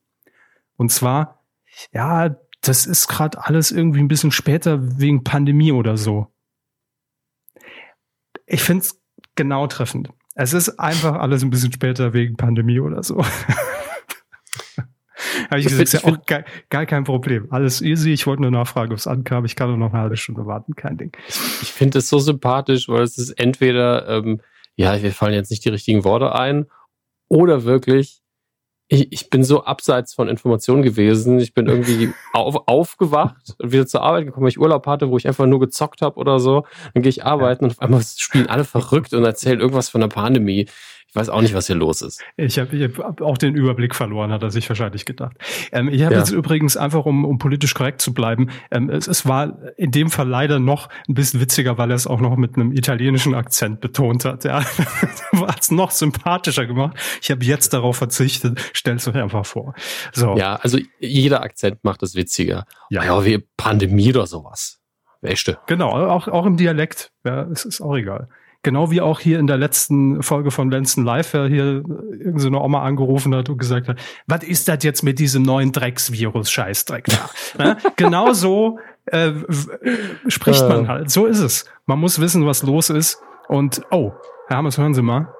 Und 0.77 0.91
zwar, 0.91 1.45
ja, 1.93 2.37
das 2.61 2.87
ist 2.87 3.09
gerade 3.09 3.45
alles 3.45 3.71
irgendwie 3.71 4.01
ein 4.01 4.09
bisschen 4.09 4.33
später 4.33 4.99
wegen 4.99 5.25
Pandemie 5.25 5.73
oder 5.73 5.97
so. 5.97 6.29
Ich 8.47 8.63
finde 8.63 8.83
es 8.83 9.01
genau 9.35 9.67
treffend. 9.67 10.11
Es 10.39 10.53
ist 10.53 10.79
einfach 10.79 11.15
alles 11.15 11.43
ein 11.43 11.51
bisschen 11.51 11.73
später 11.73 12.13
wegen 12.13 12.37
Pandemie 12.37 12.79
oder 12.79 13.03
so. 13.03 13.25
Habe 15.51 15.61
ich 15.61 15.67
gesagt, 15.67 15.83
ist 15.83 15.93
ja 15.95 16.05
auch 16.05 16.27
gar, 16.27 16.45
gar, 16.69 16.85
kein 16.85 17.05
Problem. 17.05 17.47
Alles 17.51 17.81
easy. 17.81 18.13
Ich 18.13 18.27
wollte 18.27 18.43
nur 18.43 18.51
nachfragen, 18.51 18.93
ob 18.93 18.99
es 18.99 19.07
ankam. 19.07 19.47
Ich 19.47 19.57
kann 19.57 19.69
nur 19.69 19.79
noch 19.79 19.95
eine 19.95 20.03
halbe 20.03 20.19
Stunde 20.19 20.45
warten. 20.45 20.75
Kein 20.75 20.99
Ding. 20.99 21.17
Ich 21.29 21.73
finde 21.73 21.99
es 21.99 22.11
so 22.11 22.19
sympathisch, 22.19 22.87
weil 22.89 23.03
es 23.03 23.17
ist 23.17 23.31
entweder, 23.31 24.07
ähm, 24.09 24.43
ja, 24.75 25.03
wir 25.03 25.13
fallen 25.13 25.33
jetzt 25.33 25.51
nicht 25.51 25.65
die 25.65 25.71
richtigen 25.71 26.05
Worte 26.05 26.35
ein, 26.35 26.67
oder 27.29 27.65
wirklich, 27.65 28.21
ich, 28.89 29.13
ich 29.13 29.31
bin 29.31 29.43
so 29.43 29.65
abseits 29.65 30.15
von 30.15 30.29
Informationen 30.29 30.83
gewesen. 30.83 31.41
Ich 31.41 31.55
bin 31.55 31.67
irgendwie 31.67 32.13
auf, 32.33 32.69
aufgewacht 32.69 33.55
und 33.59 33.73
wieder 33.73 33.87
zur 33.87 34.03
Arbeit 34.03 34.27
gekommen, 34.27 34.45
weil 34.45 34.51
ich 34.51 34.61
Urlaub 34.61 34.87
hatte, 34.87 35.11
wo 35.11 35.17
ich 35.17 35.27
einfach 35.27 35.47
nur 35.47 35.61
gezockt 35.61 36.03
habe 36.03 36.17
oder 36.17 36.39
so. 36.39 36.65
Dann 36.95 37.03
gehe 37.03 37.11
ich 37.11 37.25
arbeiten 37.25 37.65
und 37.65 37.73
auf 37.73 37.81
einmal 37.81 38.03
spielen 38.17 38.49
alle 38.49 38.65
verrückt 38.65 39.13
und 39.13 39.25
erzählen 39.25 39.61
irgendwas 39.61 39.89
von 39.89 40.01
der 40.01 40.09
Pandemie 40.09 40.69
weiß 41.17 41.31
auch 41.31 41.41
nicht, 41.41 41.55
was 41.55 41.67
hier 41.67 41.77
los 41.77 42.03
ist. 42.03 42.23
Ich 42.37 42.59
habe 42.59 42.93
hab 42.99 43.21
auch 43.23 43.39
den 43.39 43.55
Überblick 43.55 43.95
verloren, 43.95 44.31
hat 44.31 44.43
er 44.43 44.51
sich 44.51 44.69
wahrscheinlich 44.69 45.07
gedacht. 45.07 45.37
Ähm, 45.73 45.89
ich 45.89 46.03
habe 46.03 46.15
ja. 46.15 46.21
jetzt 46.21 46.31
übrigens 46.31 46.77
einfach, 46.77 47.07
um, 47.07 47.25
um 47.25 47.39
politisch 47.39 47.75
korrekt 47.75 48.03
zu 48.03 48.13
bleiben, 48.13 48.51
ähm, 48.71 48.91
es, 48.91 49.09
es 49.09 49.27
war 49.27 49.59
in 49.77 49.91
dem 49.91 50.11
Fall 50.11 50.29
leider 50.29 50.59
noch 50.59 50.89
ein 51.09 51.15
bisschen 51.15 51.41
witziger, 51.41 51.79
weil 51.79 51.91
er 51.91 51.97
es 51.97 52.07
auch 52.07 52.21
noch 52.21 52.37
mit 52.37 52.57
einem 52.57 52.73
italienischen 52.73 53.35
Akzent 53.35 53.81
betont 53.81 54.25
hat. 54.25 54.45
Ja, 54.45 54.63
war 55.33 55.57
es 55.59 55.71
noch 55.71 55.91
sympathischer 55.91 56.67
gemacht. 56.67 56.97
Ich 57.23 57.31
habe 57.31 57.45
jetzt 57.45 57.73
darauf 57.73 57.97
verzichtet. 57.97 58.61
Stellt 58.75 59.07
euch 59.09 59.17
einfach 59.17 59.47
vor. 59.47 59.75
So. 60.13 60.37
Ja, 60.37 60.57
also 60.57 60.79
jeder 61.01 61.43
Akzent 61.43 61.83
macht 61.83 62.03
es 62.03 62.15
witziger. 62.15 62.67
Ja, 62.91 63.05
ja 63.05 63.25
wie 63.25 63.39
Pandemie 63.57 64.11
oder 64.11 64.27
sowas. 64.27 64.81
Echte. 65.23 65.59
Genau, 65.67 65.91
auch, 65.91 66.29
auch 66.29 66.47
im 66.47 66.57
Dialekt. 66.57 67.11
Ja, 67.25 67.43
es 67.45 67.65
ist 67.65 67.81
auch 67.81 67.97
egal. 67.97 68.29
Genau 68.67 68.91
wie 68.91 69.01
auch 69.01 69.21
hier 69.21 69.39
in 69.39 69.47
der 69.47 69.59
letzten 69.59 70.25
Folge 70.25 70.51
von 70.51 70.73
Lenzen 70.73 71.05
Live, 71.05 71.35
ja, 71.35 71.45
hier 71.45 71.85
irgendeine 72.11 72.61
Oma 72.61 72.83
angerufen 72.83 73.33
hat 73.33 73.49
und 73.49 73.59
gesagt 73.59 73.87
hat, 73.87 73.97
was 74.27 74.43
ist 74.43 74.67
das 74.67 74.83
jetzt 74.83 75.05
mit 75.05 75.21
diesem 75.21 75.45
neuen 75.45 75.71
Drecksvirus, 75.71 76.51
Scheißdreck 76.51 77.05
da? 77.05 77.31
ne? 77.65 77.77
Genau 77.95 78.33
so 78.33 78.81
äh, 79.05 79.35
spricht 80.27 80.69
man 80.69 80.87
äh. 80.87 80.89
halt. 80.89 81.11
So 81.13 81.27
ist 81.27 81.39
es. 81.39 81.67
Man 81.87 82.01
muss 82.01 82.21
wissen, 82.21 82.45
was 82.45 82.65
los 82.65 82.91
ist. 82.91 83.23
Und, 83.47 83.83
oh, 83.93 84.11
Herr 84.49 84.57
Hammers, 84.57 84.79
hören 84.79 84.95
Sie 84.95 85.03
mal. 85.03 85.33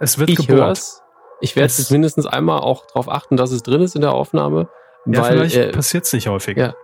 Es 0.00 0.18
wird 0.18 0.28
ich 0.28 0.36
gebohrt. 0.36 0.66
Hör's. 0.66 1.02
Ich 1.40 1.56
werde 1.56 1.72
jetzt 1.72 1.90
mindestens 1.90 2.26
einmal 2.26 2.60
auch 2.60 2.84
darauf 2.88 3.08
achten, 3.08 3.38
dass 3.38 3.52
es 3.52 3.62
drin 3.62 3.80
ist 3.80 3.94
in 3.94 4.02
der 4.02 4.12
Aufnahme. 4.12 4.68
Ja, 5.06 5.22
weil, 5.22 5.32
vielleicht 5.32 5.56
äh, 5.56 5.72
passiert 5.72 6.04
es 6.04 6.12
nicht 6.12 6.28
häufig. 6.28 6.58
Ja, 6.58 6.74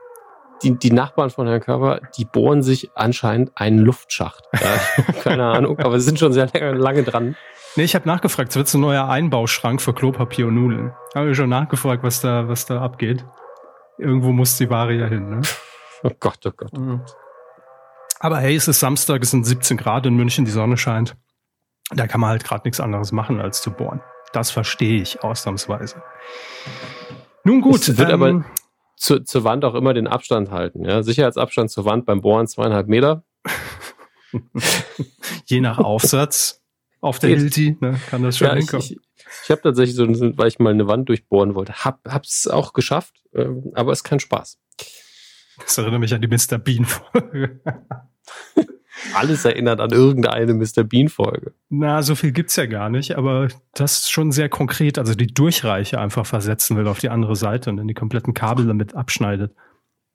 die, 0.63 0.79
die 0.79 0.93
Nachbarn 0.93 1.31
von 1.31 1.47
Herrn 1.47 1.61
Körber, 1.61 2.01
die 2.17 2.25
bohren 2.25 2.63
sich 2.63 2.91
anscheinend 2.95 3.53
einen 3.55 3.79
Luftschacht. 3.79 4.45
Ja, 4.53 5.13
keine 5.23 5.47
Ahnung, 5.47 5.79
aber 5.79 5.99
sie 5.99 6.07
sind 6.07 6.19
schon 6.19 6.33
sehr 6.33 6.49
lange, 6.75 7.03
dran. 7.03 7.37
Nee, 7.77 7.85
ich 7.85 7.95
habe 7.95 8.07
nachgefragt, 8.09 8.51
es 8.51 8.57
wird 8.57 8.69
so 8.69 8.79
ein 8.79 8.83
neuer 8.83 9.09
Einbauschrank 9.09 9.81
für 9.81 9.95
Klopapier 9.95 10.49
und 10.49 10.55
Nudeln. 10.55 10.93
Habe 11.15 11.31
ich 11.31 11.37
schon 11.37 11.49
nachgefragt, 11.49 12.03
was 12.03 12.21
da, 12.21 12.49
was 12.49 12.67
da 12.67 12.81
abgeht. 12.81 13.25
Irgendwo 13.99 14.33
muss 14.33 14.57
die 14.57 14.71
Ware 14.71 14.93
ja 14.93 15.07
hin, 15.07 15.31
ne? 15.31 15.43
Oh 16.03 16.11
Gott, 16.19 16.39
oh 16.47 16.51
Gott. 16.57 16.71
Aber 18.21 18.39
hey, 18.39 18.57
es 18.57 18.69
ist 18.69 18.81
Samstag, 18.81 19.23
es 19.23 19.33
sind 19.33 19.45
17 19.45 19.77
Grad 19.77 20.07
in 20.07 20.15
München, 20.15 20.47
die 20.47 20.51
Sonne 20.51 20.79
scheint. 20.79 21.15
Da 21.91 22.07
kann 22.07 22.23
man 22.23 22.31
halt 22.31 22.43
gerade 22.43 22.63
nichts 22.65 22.81
anderes 22.81 23.13
machen, 23.13 23.39
als 23.39 23.61
zu 23.61 23.71
bohren. 23.71 24.01
Das 24.33 24.51
verstehe 24.51 25.03
ich 25.03 25.23
ausnahmsweise. 25.23 26.03
Nun 27.45 27.61
gut. 27.61 27.81
Es 27.81 27.99
wird 27.99 28.09
ähm, 28.09 28.15
aber 28.15 28.45
zu, 29.01 29.21
zur 29.21 29.45
Wand 29.45 29.65
auch 29.65 29.75
immer 29.75 29.95
den 29.95 30.07
Abstand 30.07 30.51
halten. 30.51 30.85
Ja? 30.85 31.03
Sicherheitsabstand 31.03 31.71
zur 31.71 31.87
Wand 31.87 32.05
beim 32.05 32.21
Bohren 32.21 32.47
zweieinhalb 32.47 32.87
Meter. 32.87 33.25
Je 35.47 35.61
nach 35.61 35.79
Aufsatz 35.79 36.63
auf 37.01 37.19
der 37.19 37.31
Hilti 37.31 37.79
ne, 37.81 37.99
kann 38.11 38.23
das 38.23 38.37
schon 38.37 38.49
ja, 38.49 38.55
hinkommen. 38.55 38.85
Ich, 38.85 38.93
ich, 38.93 38.99
ich 39.45 39.51
habe 39.51 39.63
tatsächlich 39.63 39.97
so, 39.97 40.07
weil 40.37 40.49
ich 40.49 40.59
mal 40.59 40.73
eine 40.73 40.87
Wand 40.87 41.09
durchbohren 41.09 41.55
wollte, 41.55 41.73
hab, 41.85 42.07
hab's 42.07 42.47
auch 42.47 42.75
geschafft, 42.75 43.15
äh, 43.33 43.47
aber 43.75 43.93
es 43.93 44.01
ist 44.01 44.05
kein 44.05 44.21
Spaß. 44.21 44.61
Das 45.59 45.79
erinnert 45.79 46.01
mich 46.01 46.13
an 46.13 46.21
die 46.21 46.29
Mr. 46.29 46.59
Bean-Folge. 46.59 47.61
Alles 49.15 49.45
erinnert 49.45 49.81
an 49.81 49.91
irgendeine 49.91 50.55
Mr. 50.55 50.85
Bean-Folge. 50.85 51.53
Na, 51.69 52.03
so 52.03 52.15
viel 52.15 52.33
gibt's 52.33 52.57
ja 52.57 52.67
gar 52.67 52.91
nicht, 52.91 53.17
aber 53.17 53.49
das 53.75 54.01
ist 54.01 54.11
schon 54.11 54.33
sehr 54.33 54.49
konkret. 54.49 54.99
Also 54.99 55.15
die 55.15 55.29
Durchreiche 55.29 55.99
einfach 56.01 56.27
versetzen 56.27 56.77
will 56.77 56.89
auf 56.89 56.99
die 56.99 57.09
andere 57.09 57.37
Seite 57.37 57.71
und 57.71 57.77
dann 57.77 57.89
die 57.89 57.95
kompletten 57.95 58.35
Kabel 58.35 58.67
damit 58.67 58.95
abschneidet. 58.95 59.55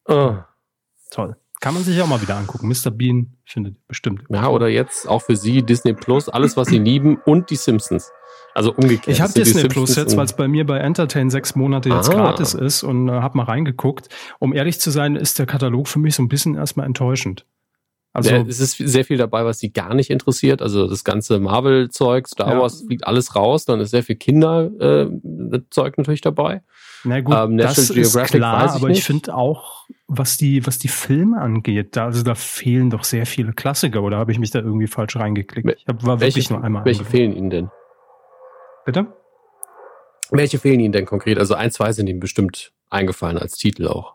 Oh. 0.08 0.36
Toll. 1.12 1.36
Kann 1.62 1.74
man 1.74 1.84
sich 1.84 2.00
auch 2.02 2.08
mal 2.08 2.22
wieder 2.22 2.36
angucken. 2.36 2.68
Mr. 2.68 2.92
Bean 2.92 3.38
findet 3.46 3.88
bestimmt. 3.88 4.24
Ja, 4.30 4.50
oder 4.50 4.68
jetzt 4.68 5.08
auch 5.08 5.22
für 5.22 5.36
Sie 5.36 5.64
Disney 5.64 5.94
Plus, 5.94 6.30
alles, 6.30 6.58
was 6.58 6.68
Sie 6.68 6.78
lieben 6.78 7.18
und 7.26 7.50
die 7.50 7.56
Simpsons. 7.56 8.12
Also 8.54 8.74
umgekehrt. 8.74 9.08
Ich 9.08 9.22
habe 9.22 9.34
Disney 9.34 9.68
Plus 9.68 9.96
jetzt, 9.96 10.16
weil 10.16 10.26
es 10.26 10.34
bei 10.34 10.48
mir 10.48 10.66
bei 10.66 10.78
Entertain 10.78 11.30
sechs 11.30 11.56
Monate 11.56 11.90
jetzt 11.90 12.10
ah. 12.10 12.14
gratis 12.14 12.54
ist 12.54 12.84
und 12.84 13.10
äh, 13.10 13.12
habe 13.12 13.38
mal 13.38 13.44
reingeguckt. 13.44 14.10
Um 14.40 14.54
ehrlich 14.54 14.80
zu 14.80 14.92
sein, 14.92 15.16
ist 15.16 15.40
der 15.40 15.46
Katalog 15.46 15.88
für 15.88 16.00
mich 16.00 16.16
so 16.16 16.24
ein 16.24 16.30
bisschen 16.30 16.56
erstmal 16.56 16.86
enttäuschend. 16.86 17.46
Also 18.16 18.30
ja, 18.30 18.46
es 18.48 18.62
ist 18.62 18.78
sehr 18.78 19.04
viel 19.04 19.18
dabei, 19.18 19.44
was 19.44 19.60
sie 19.60 19.74
gar 19.74 19.94
nicht 19.94 20.10
interessiert. 20.10 20.62
Also 20.62 20.88
das 20.88 21.04
ganze 21.04 21.38
Marvel-Zeug, 21.38 22.30
Star 22.30 22.54
ja. 22.54 22.62
Wars 22.62 22.84
fliegt 22.88 23.06
alles 23.06 23.36
raus. 23.36 23.66
Dann 23.66 23.82
ist 23.82 23.90
sehr 23.92 24.04
viel 24.04 24.16
Kinder-Zeug 24.16 25.94
äh, 25.98 26.00
natürlich 26.00 26.22
dabei. 26.22 26.62
Na 27.04 27.20
gut, 27.20 27.36
ähm, 27.36 27.58
das 27.58 27.90
ist 27.90 28.18
klar, 28.24 28.68
ich 28.68 28.72
aber 28.72 28.88
nicht. 28.88 29.00
ich 29.00 29.04
finde 29.04 29.36
auch, 29.36 29.86
was 30.08 30.38
die, 30.38 30.66
was 30.66 30.80
die 30.80 30.88
Filme 30.88 31.42
angeht, 31.42 31.98
da, 31.98 32.06
also 32.06 32.24
da 32.24 32.36
fehlen 32.36 32.90
doch 32.90 33.04
sehr 33.04 33.26
viele 33.26 33.52
Klassiker. 33.52 34.02
Oder 34.02 34.16
habe 34.16 34.32
ich 34.32 34.40
mich 34.40 34.50
da 34.50 34.60
irgendwie 34.60 34.88
falsch 34.88 35.18
reingeklickt? 35.18 35.76
Ich 35.78 35.86
hab, 35.86 36.02
war 36.06 36.22
welche, 36.22 36.38
wirklich 36.38 36.50
nur 36.50 36.64
einmal. 36.64 36.86
Welche 36.86 37.04
fehlen 37.04 37.36
Ihnen 37.36 37.50
denn? 37.50 37.70
Bitte? 38.86 39.08
Welche 40.32 40.58
fehlen 40.58 40.80
Ihnen 40.80 40.94
denn 40.94 41.06
konkret? 41.06 41.38
Also 41.38 41.56
ein, 41.56 41.70
zwei 41.70 41.92
sind 41.92 42.08
Ihnen 42.08 42.22
bestimmt 42.22 42.72
eingefallen 42.90 43.38
als 43.38 43.58
Titel 43.58 43.90
auch 43.90 44.15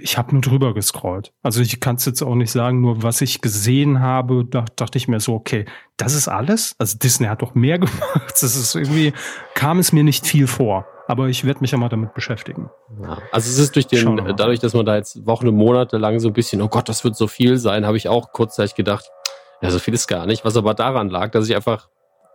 ich 0.00 0.18
habe 0.18 0.32
nur 0.32 0.40
drüber 0.40 0.74
gescrollt. 0.74 1.32
Also 1.42 1.60
ich 1.60 1.80
kann 1.80 1.96
es 1.96 2.04
jetzt 2.04 2.22
auch 2.22 2.34
nicht 2.34 2.50
sagen, 2.50 2.80
nur 2.80 3.02
was 3.02 3.20
ich 3.20 3.40
gesehen 3.40 4.00
habe, 4.00 4.44
da 4.44 4.64
dachte 4.76 4.98
ich 4.98 5.08
mir 5.08 5.20
so, 5.20 5.34
okay, 5.34 5.64
das 5.96 6.14
ist 6.14 6.28
alles? 6.28 6.74
Also 6.78 6.98
Disney 6.98 7.26
hat 7.26 7.42
doch 7.42 7.54
mehr 7.54 7.78
gemacht. 7.78 8.30
Das 8.30 8.42
ist 8.42 8.74
irgendwie, 8.74 9.12
kam 9.54 9.78
es 9.78 9.92
mir 9.92 10.04
nicht 10.04 10.26
viel 10.26 10.46
vor. 10.46 10.86
Aber 11.06 11.28
ich 11.28 11.44
werde 11.44 11.60
mich 11.60 11.70
ja 11.70 11.78
mal 11.78 11.88
damit 11.88 12.12
beschäftigen. 12.12 12.68
Ja, 13.02 13.18
also 13.32 13.48
es 13.48 13.58
ist 13.58 13.74
durch 13.74 13.86
den, 13.86 14.16
dadurch, 14.36 14.58
dass 14.58 14.74
man 14.74 14.84
da 14.84 14.96
jetzt 14.96 15.24
Wochen 15.26 15.48
und 15.48 15.56
Monate 15.56 15.96
lang 15.96 16.20
so 16.20 16.28
ein 16.28 16.34
bisschen, 16.34 16.60
oh 16.60 16.68
Gott, 16.68 16.88
das 16.88 17.02
wird 17.02 17.16
so 17.16 17.26
viel 17.26 17.56
sein, 17.56 17.86
habe 17.86 17.96
ich 17.96 18.08
auch 18.08 18.32
kurzzeitig 18.32 18.74
gedacht, 18.74 19.10
ja, 19.62 19.70
so 19.70 19.78
viel 19.78 19.94
ist 19.94 20.06
gar 20.06 20.26
nicht. 20.26 20.44
Was 20.44 20.56
aber 20.56 20.74
daran 20.74 21.08
lag, 21.08 21.30
dass 21.30 21.48
ich 21.48 21.56
einfach 21.56 21.88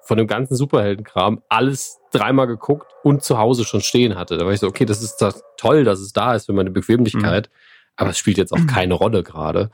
von 0.03 0.17
dem 0.17 0.27
ganzen 0.27 0.55
Superheldenkram 0.55 1.41
alles 1.49 1.99
dreimal 2.11 2.47
geguckt 2.47 2.91
und 3.03 3.23
zu 3.23 3.37
Hause 3.37 3.63
schon 3.65 3.81
stehen 3.81 4.15
hatte. 4.15 4.37
Da 4.37 4.45
war 4.45 4.53
ich 4.53 4.59
so, 4.59 4.67
okay, 4.67 4.85
das 4.85 5.01
ist 5.01 5.17
das 5.17 5.43
toll, 5.57 5.83
dass 5.83 5.99
es 5.99 6.13
da 6.13 6.35
ist 6.35 6.45
für 6.45 6.53
meine 6.53 6.71
Bequemlichkeit, 6.71 7.49
mhm. 7.49 7.93
aber 7.95 8.09
es 8.11 8.17
spielt 8.17 8.37
jetzt 8.37 8.53
auch 8.53 8.67
keine 8.67 8.93
Rolle 8.93 9.23
gerade. 9.23 9.71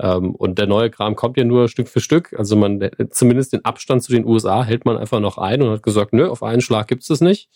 Ähm, 0.00 0.34
und 0.34 0.58
der 0.58 0.66
neue 0.66 0.90
Kram 0.90 1.16
kommt 1.16 1.36
ja 1.36 1.44
nur 1.44 1.68
Stück 1.68 1.88
für 1.88 2.00
Stück. 2.00 2.34
Also 2.36 2.56
man, 2.56 2.90
zumindest 3.10 3.52
den 3.52 3.64
Abstand 3.64 4.02
zu 4.02 4.12
den 4.12 4.26
USA 4.26 4.64
hält 4.64 4.84
man 4.84 4.96
einfach 4.96 5.20
noch 5.20 5.38
ein 5.38 5.62
und 5.62 5.70
hat 5.70 5.82
gesagt, 5.82 6.12
nö, 6.12 6.28
auf 6.28 6.42
einen 6.42 6.60
Schlag 6.60 6.88
gibt's 6.88 7.10
es 7.10 7.20
nicht, 7.20 7.48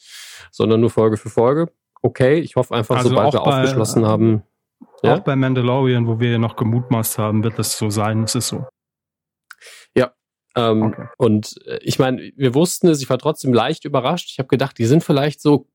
sondern 0.50 0.80
nur 0.80 0.90
Folge 0.90 1.16
für 1.16 1.30
Folge. 1.30 1.70
Okay, 2.02 2.40
ich 2.40 2.56
hoffe 2.56 2.74
einfach, 2.74 2.96
also 2.96 3.10
sobald 3.10 3.32
wir 3.32 3.40
bei, 3.40 3.46
aufgeschlossen 3.46 4.06
haben. 4.06 4.42
Ja? 5.02 5.16
Auch 5.16 5.20
bei 5.20 5.36
Mandalorian, 5.36 6.06
wo 6.08 6.18
wir 6.18 6.32
ja 6.32 6.38
noch 6.38 6.56
gemutmaßt 6.56 7.18
haben, 7.18 7.44
wird 7.44 7.58
das 7.58 7.78
so 7.78 7.90
sein. 7.90 8.24
Es 8.24 8.34
ist 8.34 8.48
so. 8.48 8.66
Ähm, 10.56 10.82
okay. 10.82 11.06
Und 11.16 11.58
äh, 11.66 11.78
ich 11.82 11.98
meine, 11.98 12.32
wir 12.36 12.54
wussten 12.54 12.88
es, 12.88 13.00
ich 13.02 13.10
war 13.10 13.18
trotzdem 13.18 13.52
leicht 13.52 13.84
überrascht. 13.84 14.30
Ich 14.30 14.38
habe 14.38 14.48
gedacht, 14.48 14.78
die 14.78 14.86
sind 14.86 15.02
vielleicht 15.02 15.40
so, 15.40 15.66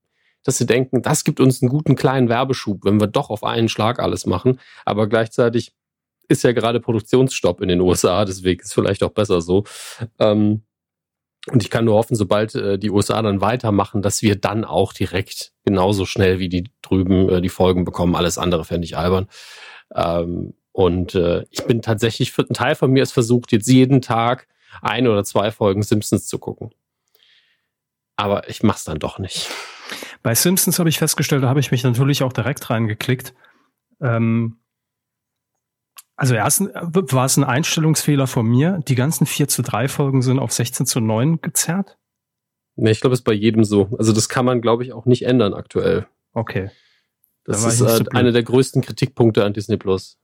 dass 0.43 0.57
sie 0.57 0.65
denken, 0.65 1.01
das 1.01 1.23
gibt 1.23 1.39
uns 1.39 1.61
einen 1.61 1.69
guten 1.69 1.95
kleinen 1.95 2.29
Werbeschub, 2.29 2.85
wenn 2.85 2.99
wir 2.99 3.07
doch 3.07 3.29
auf 3.29 3.43
einen 3.43 3.69
Schlag 3.69 3.99
alles 3.99 4.25
machen. 4.25 4.59
Aber 4.85 5.07
gleichzeitig 5.07 5.73
ist 6.29 6.43
ja 6.43 6.51
gerade 6.51 6.79
Produktionsstopp 6.79 7.61
in 7.61 7.69
den 7.69 7.81
USA, 7.81 8.25
deswegen 8.25 8.61
ist 8.61 8.67
es 8.67 8.73
vielleicht 8.73 9.03
auch 9.03 9.11
besser 9.11 9.41
so. 9.41 9.63
Ähm, 10.19 10.63
und 11.49 11.63
ich 11.63 11.69
kann 11.69 11.85
nur 11.85 11.95
hoffen, 11.95 12.15
sobald 12.15 12.55
äh, 12.55 12.77
die 12.77 12.89
USA 12.89 13.21
dann 13.21 13.39
weitermachen, 13.39 14.01
dass 14.01 14.21
wir 14.21 14.35
dann 14.35 14.65
auch 14.65 14.91
direkt 14.91 15.53
genauso 15.63 16.05
schnell 16.05 16.39
wie 16.39 16.49
die 16.49 16.65
drüben 16.81 17.29
äh, 17.29 17.41
die 17.41 17.49
Folgen 17.49 17.85
bekommen. 17.85 18.15
Alles 18.15 18.37
andere 18.37 18.65
fände 18.65 18.85
ich 18.85 18.97
albern. 18.97 19.27
Ähm, 19.95 20.53
und 20.73 21.15
äh, 21.15 21.45
ich 21.49 21.63
bin 21.63 21.81
tatsächlich, 21.81 22.31
für, 22.33 22.43
ein 22.43 22.53
Teil 22.53 22.75
von 22.75 22.91
mir 22.91 23.01
ist 23.01 23.13
versucht, 23.13 23.51
jetzt 23.51 23.67
jeden 23.67 24.01
Tag 24.01 24.47
ein 24.81 25.07
oder 25.07 25.23
zwei 25.23 25.51
Folgen 25.51 25.83
Simpsons 25.83 26.27
zu 26.27 26.39
gucken. 26.39 26.71
Aber 28.15 28.49
ich 28.49 28.63
mach's 28.63 28.83
dann 28.83 28.99
doch 28.99 29.19
nicht. 29.19 29.49
Bei 30.23 30.35
Simpsons 30.35 30.79
habe 30.79 30.89
ich 30.89 30.97
festgestellt, 30.97 31.43
da 31.43 31.49
habe 31.49 31.59
ich 31.59 31.71
mich 31.71 31.83
natürlich 31.83 32.23
auch 32.23 32.33
direkt 32.33 32.69
reingeklickt. 32.69 33.33
Ähm, 34.01 34.57
also 36.15 36.33
erstens 36.33 36.71
war 36.73 37.25
es 37.25 37.37
ein 37.37 37.43
Einstellungsfehler 37.43 38.25
von 38.25 38.45
mir. 38.47 38.79
Die 38.87 38.95
ganzen 38.95 39.27
4 39.27 39.47
zu 39.47 39.61
3 39.61 39.87
Folgen 39.87 40.23
sind 40.23 40.39
auf 40.39 40.51
16 40.51 40.87
zu 40.87 40.99
9 40.99 41.41
gezerrt. 41.41 41.97
Nee, 42.75 42.91
ich 42.91 43.01
glaube, 43.01 43.13
es 43.13 43.19
ist 43.19 43.23
bei 43.25 43.33
jedem 43.33 43.63
so. 43.63 43.89
Also 43.97 44.13
das 44.13 44.27
kann 44.27 44.45
man, 44.45 44.61
glaube 44.61 44.83
ich, 44.83 44.93
auch 44.93 45.05
nicht 45.05 45.25
ändern 45.25 45.53
aktuell. 45.53 46.07
Okay. 46.33 46.71
Das 47.43 47.61
da 47.61 47.69
ist 47.69 47.77
so 47.77 48.09
einer 48.11 48.31
der 48.31 48.43
größten 48.43 48.81
Kritikpunkte 48.81 49.45
an 49.45 49.53
Disney 49.53 49.77
Plus. 49.77 50.17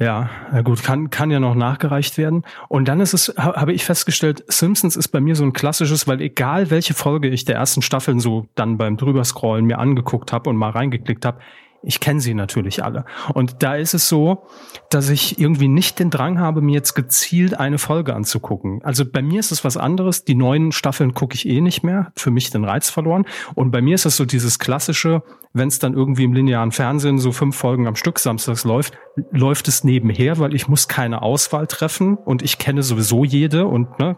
Ja, 0.00 0.30
gut, 0.62 0.84
kann, 0.84 1.10
kann 1.10 1.32
ja 1.32 1.40
noch 1.40 1.56
nachgereicht 1.56 2.18
werden. 2.18 2.44
Und 2.68 2.86
dann 2.86 3.00
ist 3.00 3.14
es, 3.14 3.34
habe 3.36 3.72
ich 3.72 3.84
festgestellt, 3.84 4.44
Simpsons 4.46 4.94
ist 4.94 5.08
bei 5.08 5.20
mir 5.20 5.34
so 5.34 5.42
ein 5.42 5.52
klassisches, 5.52 6.06
weil 6.06 6.20
egal 6.20 6.70
welche 6.70 6.94
Folge 6.94 7.28
ich 7.28 7.44
der 7.44 7.56
ersten 7.56 7.82
Staffeln 7.82 8.20
so 8.20 8.46
dann 8.54 8.78
beim 8.78 8.96
drüberscrollen 8.96 9.64
mir 9.66 9.78
angeguckt 9.78 10.32
habe 10.32 10.50
und 10.50 10.56
mal 10.56 10.70
reingeklickt 10.70 11.24
habe, 11.24 11.40
ich 11.82 12.00
kenne 12.00 12.20
sie 12.20 12.34
natürlich 12.34 12.82
alle. 12.82 13.04
Und 13.34 13.62
da 13.62 13.76
ist 13.76 13.94
es 13.94 14.08
so, 14.08 14.46
dass 14.90 15.08
ich 15.10 15.38
irgendwie 15.38 15.68
nicht 15.68 15.98
den 15.98 16.10
Drang 16.10 16.40
habe, 16.40 16.60
mir 16.60 16.74
jetzt 16.74 16.94
gezielt 16.94 17.58
eine 17.58 17.78
Folge 17.78 18.14
anzugucken. 18.14 18.80
Also 18.82 19.04
bei 19.04 19.22
mir 19.22 19.38
ist 19.38 19.52
es 19.52 19.64
was 19.64 19.76
anderes. 19.76 20.24
Die 20.24 20.34
neuen 20.34 20.72
Staffeln 20.72 21.14
gucke 21.14 21.34
ich 21.34 21.48
eh 21.48 21.60
nicht 21.60 21.84
mehr. 21.84 22.12
Für 22.16 22.30
mich 22.30 22.50
den 22.50 22.64
Reiz 22.64 22.90
verloren. 22.90 23.26
Und 23.54 23.70
bei 23.70 23.80
mir 23.80 23.94
ist 23.94 24.06
es 24.06 24.16
so 24.16 24.24
dieses 24.24 24.58
klassische, 24.58 25.22
wenn 25.52 25.68
es 25.68 25.78
dann 25.78 25.94
irgendwie 25.94 26.24
im 26.24 26.32
linearen 26.32 26.72
Fernsehen 26.72 27.18
so 27.18 27.30
fünf 27.30 27.56
Folgen 27.56 27.86
am 27.86 27.94
Stück 27.94 28.18
samstags 28.18 28.64
läuft, 28.64 28.98
läuft 29.30 29.68
es 29.68 29.84
nebenher, 29.84 30.38
weil 30.38 30.54
ich 30.54 30.68
muss 30.68 30.88
keine 30.88 31.22
Auswahl 31.22 31.66
treffen 31.66 32.16
und 32.16 32.42
ich 32.42 32.58
kenne 32.58 32.82
sowieso 32.82 33.24
jede 33.24 33.66
und 33.66 33.98
ne, 33.98 34.16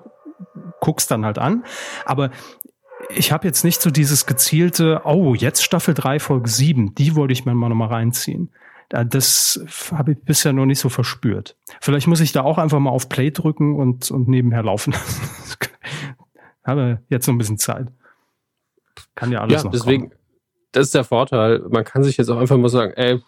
guck's 0.80 1.06
dann 1.06 1.24
halt 1.24 1.38
an. 1.38 1.64
Aber 2.04 2.30
ich 3.14 3.32
habe 3.32 3.46
jetzt 3.46 3.64
nicht 3.64 3.80
so 3.80 3.90
dieses 3.90 4.26
gezielte, 4.26 5.02
oh, 5.04 5.34
jetzt 5.34 5.62
Staffel 5.62 5.94
3, 5.94 6.18
Folge 6.18 6.48
7, 6.48 6.94
die 6.94 7.16
wollte 7.16 7.32
ich 7.32 7.44
mir 7.44 7.54
mal 7.54 7.68
nochmal 7.68 7.88
reinziehen. 7.88 8.50
Das 8.88 9.64
habe 9.92 10.12
ich 10.12 10.18
bisher 10.24 10.52
noch 10.52 10.66
nicht 10.66 10.80
so 10.80 10.88
verspürt. 10.88 11.56
Vielleicht 11.80 12.08
muss 12.08 12.20
ich 12.20 12.32
da 12.32 12.42
auch 12.42 12.58
einfach 12.58 12.80
mal 12.80 12.90
auf 12.90 13.08
Play 13.08 13.30
drücken 13.30 13.76
und, 13.76 14.10
und 14.10 14.26
nebenher 14.26 14.64
laufen 14.64 14.92
lassen. 14.92 15.30
habe 16.64 17.02
jetzt 17.08 17.26
noch 17.26 17.34
ein 17.34 17.38
bisschen 17.38 17.58
Zeit. 17.58 17.88
Kann 19.14 19.30
ja 19.30 19.40
alles 19.40 19.62
ja, 19.62 19.64
noch 19.64 19.70
deswegen, 19.70 20.10
kommen. 20.10 20.20
das 20.72 20.86
ist 20.86 20.94
der 20.94 21.04
Vorteil. 21.04 21.60
Man 21.68 21.84
kann 21.84 22.02
sich 22.02 22.16
jetzt 22.16 22.28
auch 22.30 22.38
einfach 22.38 22.56
mal 22.56 22.68
sagen, 22.68 22.92
ey, 22.96 23.20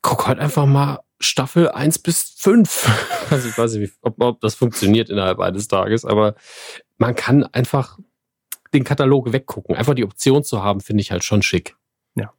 guck 0.00 0.26
halt 0.26 0.38
einfach 0.38 0.66
mal 0.66 1.00
Staffel 1.20 1.68
1 1.68 2.00
bis 2.00 2.34
5. 2.38 3.08
Also 3.30 3.48
ich 3.48 3.56
weiß 3.56 3.72
nicht, 3.76 3.94
ob, 4.02 4.20
ob 4.20 4.42
das 4.42 4.54
funktioniert 4.54 5.08
innerhalb 5.08 5.40
eines 5.40 5.66
Tages, 5.66 6.04
aber 6.04 6.34
man 6.98 7.14
kann 7.14 7.44
einfach 7.44 7.98
den 8.74 8.84
Katalog 8.84 9.32
weggucken. 9.32 9.76
Einfach 9.76 9.94
die 9.94 10.04
Option 10.04 10.44
zu 10.44 10.62
haben, 10.62 10.80
finde 10.80 11.02
ich 11.02 11.12
halt 11.12 11.24
schon 11.24 11.42
schick. 11.42 11.76
Ja. 12.14 12.32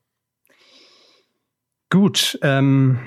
Gut, 1.90 2.40
ähm, 2.42 3.00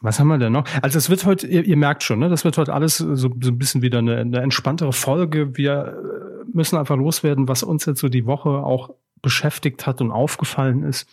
was 0.00 0.18
haben 0.18 0.28
wir 0.28 0.38
denn 0.38 0.52
noch? 0.52 0.66
Also 0.82 0.98
es 0.98 1.08
wird 1.08 1.24
heute, 1.24 1.46
ihr, 1.46 1.64
ihr 1.64 1.76
merkt 1.76 2.02
schon, 2.02 2.18
ne, 2.18 2.28
das 2.28 2.44
wird 2.44 2.58
heute 2.58 2.74
alles 2.74 2.98
so, 2.98 3.14
so 3.14 3.28
ein 3.28 3.58
bisschen 3.58 3.82
wieder 3.82 3.98
eine, 3.98 4.18
eine 4.18 4.40
entspanntere 4.40 4.92
Folge. 4.92 5.56
Wir 5.56 5.96
äh, 5.96 6.50
müssen 6.52 6.76
einfach 6.76 6.96
loswerden, 6.96 7.48
was 7.48 7.62
uns 7.62 7.86
jetzt 7.86 8.00
so 8.00 8.08
die 8.08 8.26
Woche 8.26 8.50
auch 8.50 8.90
beschäftigt 9.22 9.86
hat 9.86 10.00
und 10.00 10.10
aufgefallen 10.10 10.82
ist. 10.82 11.08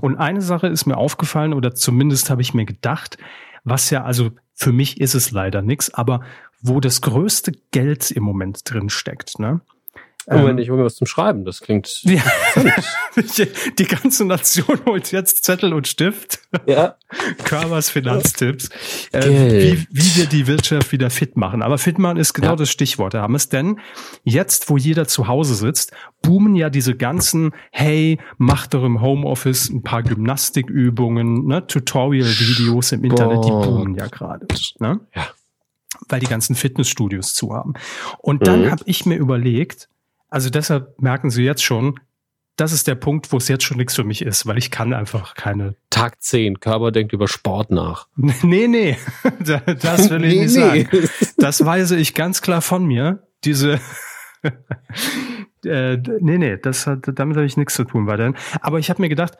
Und 0.00 0.16
eine 0.16 0.42
Sache 0.42 0.66
ist 0.66 0.86
mir 0.86 0.96
aufgefallen, 0.96 1.54
oder 1.54 1.74
zumindest 1.74 2.28
habe 2.28 2.42
ich 2.42 2.54
mir 2.54 2.64
gedacht, 2.64 3.18
was 3.62 3.90
ja, 3.90 4.02
also 4.02 4.30
für 4.52 4.72
mich 4.72 5.00
ist 5.00 5.14
es 5.14 5.30
leider 5.30 5.62
nichts, 5.62 5.94
aber 5.94 6.22
wo 6.60 6.80
das 6.80 7.00
größte 7.00 7.52
Geld 7.70 8.10
im 8.10 8.24
Moment 8.24 8.62
drin 8.64 8.88
steckt, 8.88 9.38
ne? 9.38 9.60
Moment, 10.28 10.50
ähm, 10.50 10.58
ich 10.58 10.70
hole 10.70 10.78
mir 10.78 10.84
was 10.84 10.94
zum 10.94 11.06
Schreiben. 11.06 11.44
Das 11.44 11.60
klingt. 11.60 12.02
Ja. 12.12 12.22
Die 13.78 13.84
ganze 13.84 14.24
Nation 14.24 14.80
holt 14.86 15.10
jetzt 15.12 15.44
Zettel 15.44 15.72
und 15.72 15.88
Stift. 15.88 16.40
Ja. 16.66 16.96
Körpers 17.44 17.90
Finanztipps. 17.90 18.68
Äh, 19.12 19.28
wie, 19.28 19.86
wie 19.90 20.16
wir 20.16 20.26
die 20.26 20.46
Wirtschaft 20.46 20.92
wieder 20.92 21.10
fit 21.10 21.36
machen. 21.36 21.62
Aber 21.62 21.78
fit 21.78 21.98
machen 21.98 22.18
ist 22.18 22.34
genau 22.34 22.50
ja. 22.50 22.56
das 22.56 22.70
Stichwort, 22.70 23.14
haben 23.14 23.34
es. 23.34 23.48
Denn 23.48 23.80
jetzt, 24.24 24.68
wo 24.68 24.76
jeder 24.76 25.06
zu 25.06 25.28
Hause 25.28 25.54
sitzt, 25.54 25.92
boomen 26.22 26.54
ja 26.54 26.70
diese 26.70 26.94
ganzen, 26.94 27.52
hey, 27.70 28.18
mach 28.38 28.66
doch 28.66 28.84
im 28.84 29.00
Homeoffice 29.00 29.70
ein 29.70 29.82
paar 29.82 30.02
Gymnastikübungen, 30.02 31.46
ne, 31.46 31.66
Tutorial-Videos 31.66 32.92
im 32.92 33.04
Internet, 33.04 33.44
die 33.44 33.50
boomen 33.50 33.94
ja 33.94 34.06
gerade. 34.06 34.46
Ne? 34.78 35.00
Ja 35.14 35.28
weil 36.08 36.20
die 36.20 36.26
ganzen 36.26 36.56
Fitnessstudios 36.56 37.34
zu 37.34 37.54
haben. 37.54 37.74
Und 38.18 38.46
dann 38.46 38.62
mhm. 38.62 38.70
habe 38.70 38.82
ich 38.86 39.06
mir 39.06 39.16
überlegt, 39.16 39.88
also 40.32 40.48
deshalb 40.48 41.00
merken 41.00 41.30
Sie 41.30 41.44
jetzt 41.44 41.62
schon, 41.62 42.00
das 42.56 42.72
ist 42.72 42.86
der 42.86 42.94
Punkt, 42.94 43.32
wo 43.32 43.36
es 43.36 43.48
jetzt 43.48 43.64
schon 43.64 43.76
nichts 43.76 43.94
für 43.94 44.04
mich 44.04 44.22
ist, 44.22 44.46
weil 44.46 44.56
ich 44.58 44.70
kann 44.70 44.92
einfach 44.94 45.34
keine. 45.34 45.74
Tag 45.90 46.22
10, 46.22 46.60
Körper 46.60 46.90
denkt 46.90 47.12
über 47.12 47.28
Sport 47.28 47.70
nach. 47.70 48.08
Nee, 48.42 48.66
nee, 48.66 48.96
das 49.40 50.10
will 50.10 50.24
ich 50.24 50.34
nee, 50.34 50.42
nicht 50.42 50.56
nee. 50.56 50.86
sagen. 50.86 50.88
Das 51.36 51.64
weise 51.64 51.96
ich 51.96 52.14
ganz 52.14 52.40
klar 52.40 52.62
von 52.62 52.86
mir. 52.86 53.26
Diese, 53.44 53.80
äh, 55.64 55.96
nee, 56.20 56.38
nee, 56.38 56.56
das 56.56 56.86
hat, 56.86 57.10
damit 57.14 57.36
habe 57.36 57.46
ich 57.46 57.56
nichts 57.56 57.74
zu 57.74 57.84
tun 57.84 58.06
weiterhin. 58.06 58.36
Aber 58.60 58.78
ich 58.78 58.90
habe 58.90 59.02
mir 59.02 59.08
gedacht, 59.08 59.36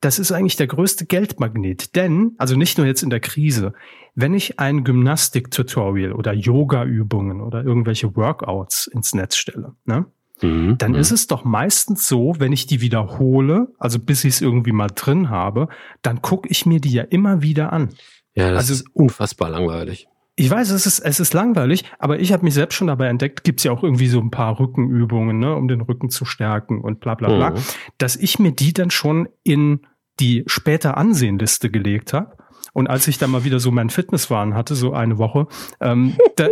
das 0.00 0.18
ist 0.18 0.30
eigentlich 0.30 0.56
der 0.56 0.66
größte 0.68 1.06
Geldmagnet. 1.06 1.96
Denn, 1.96 2.34
also 2.38 2.54
nicht 2.54 2.78
nur 2.78 2.86
jetzt 2.86 3.02
in 3.02 3.10
der 3.10 3.20
Krise, 3.20 3.72
wenn 4.14 4.34
ich 4.34 4.60
ein 4.60 4.84
Gymnastik-Tutorial 4.84 6.12
oder 6.12 6.32
Yoga-Übungen 6.32 7.40
oder 7.40 7.64
irgendwelche 7.64 8.14
Workouts 8.14 8.86
ins 8.86 9.14
Netz 9.14 9.36
stelle, 9.36 9.74
ne? 9.84 10.06
Mhm. 10.42 10.78
dann 10.78 10.94
ist 10.94 11.10
es 11.10 11.26
doch 11.26 11.44
meistens 11.44 12.06
so, 12.06 12.34
wenn 12.38 12.52
ich 12.52 12.66
die 12.66 12.80
wiederhole, 12.80 13.68
also 13.78 13.98
bis 13.98 14.24
ich 14.24 14.34
es 14.34 14.40
irgendwie 14.40 14.72
mal 14.72 14.88
drin 14.88 15.30
habe, 15.30 15.68
dann 16.02 16.22
gucke 16.22 16.48
ich 16.48 16.66
mir 16.66 16.80
die 16.80 16.92
ja 16.92 17.02
immer 17.02 17.42
wieder 17.42 17.72
an. 17.72 17.90
Ja, 18.34 18.50
das 18.50 18.70
also, 18.70 18.74
ist 18.74 18.86
unfassbar 18.92 19.50
langweilig. 19.50 20.08
Ich 20.36 20.48
weiß, 20.48 20.70
es 20.70 20.86
ist, 20.86 21.00
es 21.00 21.18
ist 21.18 21.34
langweilig, 21.34 21.84
aber 21.98 22.20
ich 22.20 22.32
habe 22.32 22.44
mich 22.44 22.54
selbst 22.54 22.76
schon 22.76 22.86
dabei 22.86 23.08
entdeckt, 23.08 23.42
gibt's 23.42 23.64
ja 23.64 23.72
auch 23.72 23.82
irgendwie 23.82 24.06
so 24.06 24.20
ein 24.20 24.30
paar 24.30 24.60
Rückenübungen, 24.60 25.40
ne, 25.40 25.56
um 25.56 25.66
den 25.66 25.80
Rücken 25.80 26.10
zu 26.10 26.24
stärken 26.24 26.80
und 26.80 27.00
bla 27.00 27.16
bla 27.16 27.28
bla, 27.28 27.50
mhm. 27.50 27.56
dass 27.98 28.14
ich 28.14 28.38
mir 28.38 28.52
die 28.52 28.72
dann 28.72 28.92
schon 28.92 29.28
in 29.42 29.80
die 30.20 30.44
später 30.46 30.96
Ansehenliste 30.96 31.70
gelegt 31.70 32.12
habe. 32.12 32.36
Und 32.72 32.86
als 32.88 33.08
ich 33.08 33.18
dann 33.18 33.32
mal 33.32 33.42
wieder 33.42 33.58
so 33.58 33.72
mein 33.72 33.90
Fitnesswahn 33.90 34.54
hatte, 34.54 34.76
so 34.76 34.92
eine 34.92 35.18
Woche, 35.18 35.48
ähm, 35.80 36.16
dann, 36.36 36.50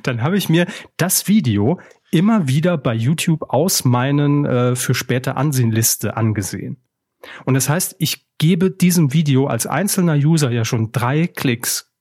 dann, 0.02 0.22
habe 0.22 0.36
ich 0.36 0.48
mir 0.48 0.66
das 0.96 1.28
Video 1.28 1.80
immer 2.10 2.48
wieder 2.48 2.76
bei 2.78 2.94
YouTube 2.94 3.42
aus 3.50 3.84
meinen 3.84 4.44
äh, 4.44 4.76
für 4.76 4.94
später 4.94 5.36
Ansehenliste 5.36 6.16
angesehen. 6.16 6.78
Und 7.44 7.54
das 7.54 7.68
heißt, 7.68 7.96
ich 7.98 8.26
gebe 8.38 8.70
diesem 8.70 9.12
Video 9.12 9.46
als 9.46 9.66
einzelner 9.66 10.14
User 10.14 10.50
ja 10.50 10.64
schon 10.64 10.92
drei 10.92 11.26
Klicks. 11.26 11.92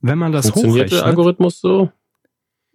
Wenn 0.00 0.18
man 0.18 0.32
das 0.32 0.46
Funktioniert 0.46 0.86
hochrechnet. 0.86 1.00
der 1.00 1.06
Algorithmus 1.06 1.60
so? 1.60 1.90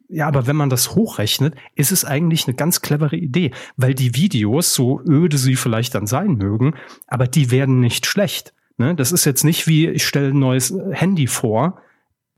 Ja, 0.10 0.28
aber 0.28 0.47
wenn 0.47 0.56
man 0.56 0.69
das 0.69 0.95
hochrechnet, 0.95 1.56
ist 1.76 1.91
es 1.91 2.06
eigentlich 2.06 2.47
eine 2.47 2.56
ganz 2.56 2.82
clevere 2.82 3.17
Idee, 3.17 3.52
weil 3.76 3.93
die 3.93 4.15
Videos, 4.15 4.73
so 4.73 5.02
öde 5.02 5.38
sie 5.38 5.56
vielleicht 5.56 5.95
dann 5.95 6.08
sein 6.08 6.36
mögen, 6.36 6.76
aber 7.08 7.28
die 7.28 7.52
werden 7.52 7.82
nicht 7.82 8.06
schlecht. 8.06 8.54
Ne? 8.78 8.95
Das 8.95 9.12
ist 9.12 9.26
jetzt 9.26 9.43
nicht 9.43 9.67
wie, 9.67 9.89
ich 9.89 10.06
stelle 10.06 10.30
ein 10.30 10.39
neues 10.39 10.73
Handy 10.91 11.28
vor. 11.28 11.82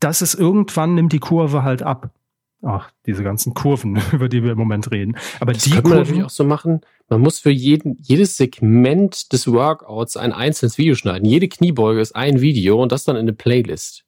Das 0.00 0.22
ist 0.22 0.34
irgendwann 0.34 0.94
nimmt 0.94 1.12
die 1.12 1.18
Kurve 1.18 1.62
halt 1.62 1.82
ab. 1.82 2.10
Ach, 2.62 2.90
diese 3.06 3.22
ganzen 3.22 3.54
Kurven, 3.54 4.00
über 4.12 4.28
die 4.28 4.42
wir 4.42 4.52
im 4.52 4.58
Moment 4.58 4.90
reden. 4.90 5.16
Aber 5.40 5.52
das 5.52 5.62
die 5.62 5.70
kann 5.70 5.82
man 5.82 5.92
Kurven, 5.92 6.00
natürlich 6.00 6.24
auch 6.24 6.30
so 6.30 6.44
machen. 6.44 6.80
Man 7.08 7.20
muss 7.20 7.38
für 7.38 7.50
jeden, 7.50 7.96
jedes 8.00 8.36
Segment 8.36 9.32
des 9.32 9.50
Workouts 9.50 10.16
ein 10.16 10.32
einzelnes 10.32 10.76
Video 10.76 10.94
schneiden. 10.94 11.26
Jede 11.26 11.48
Kniebeuge 11.48 12.00
ist 12.00 12.14
ein 12.14 12.40
Video 12.40 12.82
und 12.82 12.92
das 12.92 13.04
dann 13.04 13.16
in 13.16 13.22
eine 13.22 13.32
Playlist. 13.32 14.04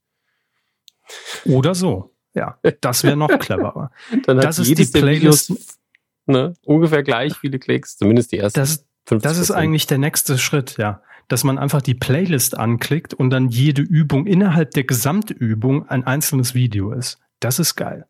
Oder 1.45 1.75
so. 1.75 2.15
Ja, 2.35 2.59
das 2.81 3.05
wäre 3.05 3.17
noch 3.17 3.29
cleverer. 3.39 3.91
dann 4.27 4.39
hat 4.39 4.45
das 4.45 4.59
ist 4.59 4.79
die 4.79 4.85
Playlist. 4.87 5.51
Videos, 5.51 5.79
ne, 6.27 6.55
ungefähr 6.65 7.03
gleich 7.03 7.37
viele 7.37 7.59
Klicks, 7.59 7.97
zumindest 7.97 8.33
die 8.33 8.39
ersten. 8.39 8.61
Das, 8.61 8.87
das 9.05 9.39
ist 9.39 9.51
eigentlich 9.51 9.87
der 9.87 9.99
nächste 9.99 10.39
Schritt, 10.39 10.77
ja. 10.79 11.03
Dass 11.29 11.45
man 11.45 11.59
einfach 11.59 11.83
die 11.83 11.95
Playlist 11.95 12.57
anklickt 12.57 13.15
und 13.15 13.31
dann 13.31 13.49
jede 13.49 13.83
Übung 13.83 14.27
innerhalb 14.27 14.73
der 14.73 14.85
Gesamtübung 14.85 15.89
ein 15.89 16.05
einzelnes 16.05 16.55
Video 16.55 16.93
ist. 16.93 17.19
Das 17.41 17.59
ist 17.59 17.75
geil. 17.77 18.07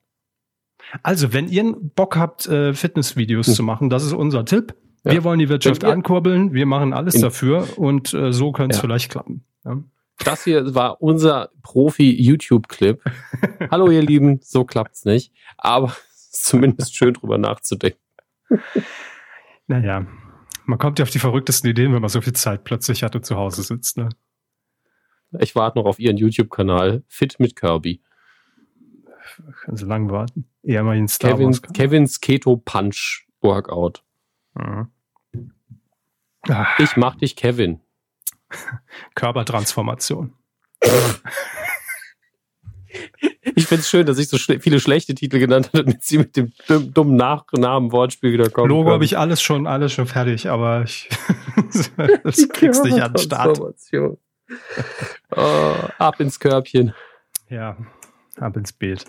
Also, 1.03 1.33
wenn 1.33 1.49
ihr 1.49 1.75
Bock 1.79 2.17
habt, 2.17 2.47
äh, 2.47 2.75
Fitnessvideos 2.75 3.47
hm. 3.47 3.55
zu 3.55 3.63
machen, 3.63 3.91
das 3.91 4.05
ist 4.05 4.13
unser 4.13 4.45
Tipp. 4.45 4.75
Ja. 5.05 5.13
Wir 5.13 5.25
wollen 5.25 5.39
die 5.39 5.49
Wirtschaft 5.49 5.85
ankurbeln, 5.85 6.53
wir 6.53 6.67
machen 6.67 6.93
alles 6.93 7.21
dafür 7.21 7.77
und 7.77 8.15
äh, 8.15 8.33
so 8.33 8.53
könnte 8.53 8.75
es 8.75 8.77
ja. 8.79 8.83
vielleicht 8.83 9.11
klappen. 9.11 9.45
Ja. 9.65 9.83
Das 10.25 10.45
hier 10.45 10.75
war 10.75 11.03
unser 11.03 11.51
Profi-YouTube-Clip. 11.63 13.03
Hallo 13.71 13.91
ihr 13.91 14.03
Lieben, 14.03 14.39
so 14.43 14.65
klappt's 14.65 15.05
nicht. 15.05 15.33
Aber 15.59 15.97
zumindest 16.31 16.95
schön 16.95 17.15
drüber 17.15 17.39
nachzudenken. 17.39 17.99
Naja, 19.67 20.07
man 20.65 20.79
kommt 20.79 20.99
ja 20.99 21.05
auf 21.05 21.11
die 21.11 21.19
verrücktesten 21.19 21.71
Ideen, 21.71 21.93
wenn 21.93 22.01
man 22.01 22.11
so 22.11 22.21
viel 22.21 22.33
Zeit 22.33 22.65
plötzlich 22.65 23.03
hat 23.03 23.15
und 23.17 23.25
zu 23.25 23.37
Hause 23.37 23.63
sitzt. 23.63 23.97
Ne? 23.97 24.09
Ich 25.39 25.55
warte 25.55 25.79
noch 25.79 25.87
auf 25.87 25.99
ihren 25.99 26.17
YouTube-Kanal 26.17 27.03
Fit 27.09 27.41
mit 27.41 27.57
Kirby. 27.57 28.03
Können 29.63 29.77
Sie 29.77 29.87
lang 29.87 30.11
warten. 30.11 30.49
Eher 30.63 30.83
mal 30.83 30.97
in 30.97 31.09
Star 31.09 31.33
Kevin, 31.33 31.49
Wars. 31.49 31.63
Kevins 31.73 32.21
Keto 32.21 32.57
Punch 32.57 33.27
Workout. 33.41 34.05
Mhm. 34.55 34.89
Ich 36.79 36.97
mach 36.97 37.17
dich 37.17 37.37
Kevin. 37.37 37.81
Körpertransformation. 39.15 40.35
Ich 43.55 43.67
finde 43.67 43.81
es 43.81 43.89
schön, 43.91 44.07
dass 44.07 44.19
ich 44.19 44.29
so 44.29 44.39
schle 44.39 44.61
viele 44.61 44.81
schlechte 44.81 45.15
Titel 45.15 45.39
genannt 45.39 45.69
habe, 45.69 45.85
damit 45.85 46.03
sie 46.03 46.19
mit 46.19 46.37
dem 46.37 46.53
dummen 46.69 47.17
Nachnamen 47.17 47.93
Wortspiel 47.93 48.33
wieder 48.33 48.51
kommen. 48.51 48.69
Logo 48.69 48.91
habe 48.91 49.05
ich 49.05 49.19
alles 49.19 49.43
schon, 49.43 49.67
alles 49.67 49.93
schon 49.93 50.07
fertig, 50.07 50.49
aber 50.49 50.83
ich 50.85 51.09
das 52.25 52.49
kriegst 52.49 52.85
nicht 52.85 53.01
an 53.01 53.13
den 53.13 53.23
Start. 53.23 53.61
Oh, 55.35 55.75
ab 55.99 56.21
ins 56.21 56.39
Körbchen. 56.41 56.95
Ja, 57.49 57.77
ab 58.39 58.57
ins 58.57 58.73
Bild. 58.73 59.05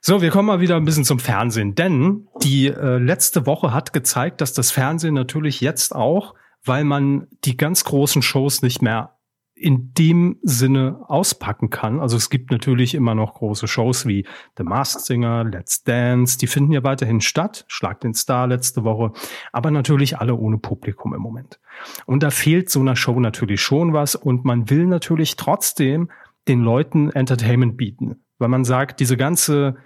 So, 0.00 0.20
wir 0.20 0.30
kommen 0.30 0.46
mal 0.46 0.60
wieder 0.60 0.76
ein 0.76 0.84
bisschen 0.84 1.04
zum 1.04 1.18
Fernsehen, 1.18 1.74
denn 1.74 2.28
die 2.42 2.66
äh, 2.66 2.98
letzte 2.98 3.46
Woche 3.46 3.72
hat 3.72 3.92
gezeigt, 3.92 4.40
dass 4.40 4.52
das 4.52 4.70
Fernsehen 4.70 5.14
natürlich 5.14 5.62
jetzt 5.62 5.94
auch, 5.94 6.34
weil 6.62 6.84
man 6.84 7.26
die 7.44 7.56
ganz 7.56 7.84
großen 7.84 8.20
Shows 8.20 8.60
nicht 8.60 8.82
mehr 8.82 9.13
in 9.56 9.94
dem 9.94 10.38
Sinne 10.42 11.04
auspacken 11.06 11.70
kann. 11.70 12.00
Also 12.00 12.16
es 12.16 12.28
gibt 12.28 12.50
natürlich 12.50 12.94
immer 12.94 13.14
noch 13.14 13.34
große 13.34 13.68
Shows 13.68 14.04
wie 14.04 14.26
The 14.58 14.64
Masked 14.64 15.04
Singer, 15.04 15.44
Let's 15.44 15.84
Dance, 15.84 16.38
die 16.38 16.48
finden 16.48 16.72
ja 16.72 16.82
weiterhin 16.82 17.20
statt, 17.20 17.64
Schlag 17.68 18.00
den 18.00 18.14
Star 18.14 18.48
letzte 18.48 18.82
Woche, 18.82 19.12
aber 19.52 19.70
natürlich 19.70 20.18
alle 20.18 20.34
ohne 20.34 20.58
Publikum 20.58 21.14
im 21.14 21.20
Moment. 21.20 21.60
Und 22.06 22.22
da 22.22 22.30
fehlt 22.30 22.68
so 22.68 22.80
einer 22.80 22.96
Show 22.96 23.20
natürlich 23.20 23.60
schon 23.60 23.92
was. 23.92 24.14
Und 24.14 24.44
man 24.44 24.70
will 24.70 24.86
natürlich 24.86 25.36
trotzdem 25.36 26.10
den 26.48 26.60
Leuten 26.60 27.10
Entertainment 27.10 27.76
bieten. 27.76 28.16
Weil 28.38 28.48
man 28.48 28.64
sagt, 28.64 29.00
diese 29.00 29.16
ganze 29.16 29.76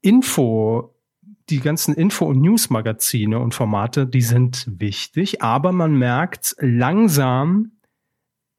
Info, 0.00 0.94
die 1.50 1.60
ganzen 1.60 1.94
Info- 1.94 2.26
und 2.26 2.40
News-Magazine 2.40 3.38
und 3.38 3.54
Formate, 3.54 4.06
die 4.06 4.22
sind 4.22 4.66
wichtig, 4.68 5.42
aber 5.42 5.72
man 5.72 5.96
merkt 5.96 6.54
langsam, 6.60 7.72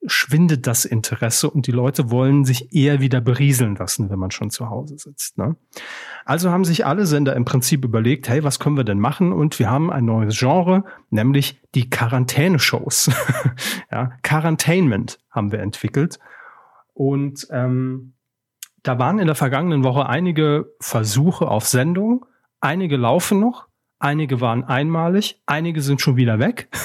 schwindet 0.06 0.68
das 0.68 0.86
Interesse 0.86 1.50
und 1.50 1.68
die 1.68 1.72
Leute 1.72 2.12
wollen 2.12 2.46
sich 2.46 2.74
eher 2.74 3.00
wieder 3.00 3.22
berieseln 3.22 3.76
lassen, 3.76 4.10
wenn 4.10 4.20
man 4.20 4.32
schon 4.32 4.50
zu 4.50 4.70
Hause 4.70 4.98
sitzt. 4.98 5.38
Ne? 5.38 5.56
Also 6.26 6.52
haben 6.52 6.66
sich 6.66 6.86
alle 6.86 7.06
Sender 7.06 7.36
im 7.36 7.46
Prinzip 7.46 7.86
überlegt, 7.86 8.28
hey, 8.30 8.44
was 8.44 8.60
können 8.60 8.78
wir 8.78 8.84
denn 8.84 9.00
machen? 9.00 9.32
Und 9.32 9.60
wir 9.60 9.70
haben 9.70 9.92
ein 9.92 10.06
neues 10.06 10.38
Genre, 10.38 10.84
nämlich 11.10 11.62
die 11.76 11.89
Quarantäne-Shows. 11.89 13.12
ja, 13.92 14.12
Quarantainment 14.24 15.20
haben 15.32 15.52
wir 15.52 15.60
entwickelt. 15.60 16.20
Und 16.94 17.48
ähm, 17.52 18.13
da 18.84 19.00
waren 19.00 19.20
in 19.20 19.28
der 19.28 19.36
vergangenen 19.36 19.84
Woche 19.84 20.08
einige 20.08 20.74
Versuche 20.80 21.48
auf 21.48 21.66
Sendung. 21.66 22.26
Einige 22.60 22.98
laufen 22.98 23.39
noch. 23.39 23.68
Einige 24.00 24.42
waren 24.42 24.66
einmalig, 24.66 25.42
einige 25.46 25.82
sind 25.82 26.02
schon 26.02 26.18
wieder 26.18 26.38
weg. 26.38 26.68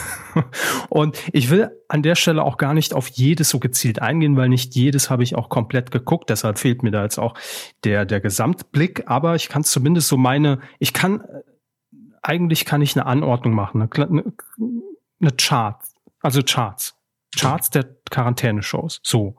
und 0.89 1.19
ich 1.33 1.51
will 1.51 1.71
an 1.89 2.03
der 2.03 2.15
Stelle 2.15 2.43
auch 2.43 2.57
gar 2.57 2.75
nicht 2.75 2.95
auf 2.95 3.09
jedes 3.09 3.49
so 3.49 3.59
gezielt 3.59 4.01
eingehen, 4.01 4.37
weil 4.37 4.49
nicht 4.49 4.75
jedes 4.75 5.11
habe 5.11 5.23
ich 5.23 5.35
auch 5.35 5.49
komplett 5.49 5.91
geguckt. 5.91 6.31
Deshalb 6.31 6.59
fehlt 6.59 6.83
mir 6.83 6.91
da 6.91 7.03
jetzt 7.03 7.19
auch 7.19 7.35
der, 7.85 8.05
der 8.05 8.21
Gesamtblick. 8.21 9.05
Aber 9.07 9.35
ich 9.35 9.49
kann 9.49 9.65
zumindest 9.65 10.09
so 10.09 10.17
meine, 10.17 10.61
ich 10.79 10.93
kann, 10.93 11.25
eigentlich 12.23 12.65
kann 12.65 12.83
ich 12.83 12.97
eine 12.97 13.07
Anordnung 13.07 13.55
machen, 13.55 13.83
eine, 13.83 14.33
eine 15.21 15.33
Chart, 15.37 15.81
also 16.21 16.43
Charts. 16.43 16.95
Charts 17.37 17.71
der 17.71 17.85
Quarantäne-Shows. 18.11 19.01
So. 19.03 19.37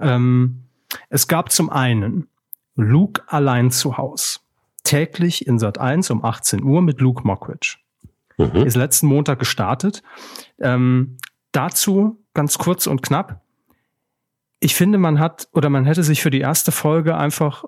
Ähm, 0.00 0.64
es 1.10 1.28
gab 1.28 1.52
zum 1.52 1.70
einen 1.70 2.28
Luke 2.76 3.22
allein 3.26 3.70
zu 3.70 3.96
Haus 3.96 4.40
täglich 4.84 5.46
in 5.46 5.58
Sat 5.58 5.78
1 5.78 6.10
um 6.10 6.24
18 6.24 6.62
Uhr 6.62 6.82
mit 6.82 7.00
Luke 7.00 7.26
Mockridge. 7.26 7.78
Mhm. 8.36 8.66
Ist 8.66 8.76
letzten 8.76 9.06
Montag 9.06 9.38
gestartet. 9.38 10.02
Ähm, 10.58 11.18
dazu 11.52 12.22
ganz 12.34 12.58
kurz 12.58 12.86
und 12.86 13.02
knapp. 13.02 13.42
Ich 14.60 14.74
finde, 14.74 14.98
man 14.98 15.20
hat 15.20 15.48
oder 15.52 15.70
man 15.70 15.84
hätte 15.84 16.02
sich 16.02 16.22
für 16.22 16.30
die 16.30 16.40
erste 16.40 16.72
Folge 16.72 17.16
einfach 17.16 17.64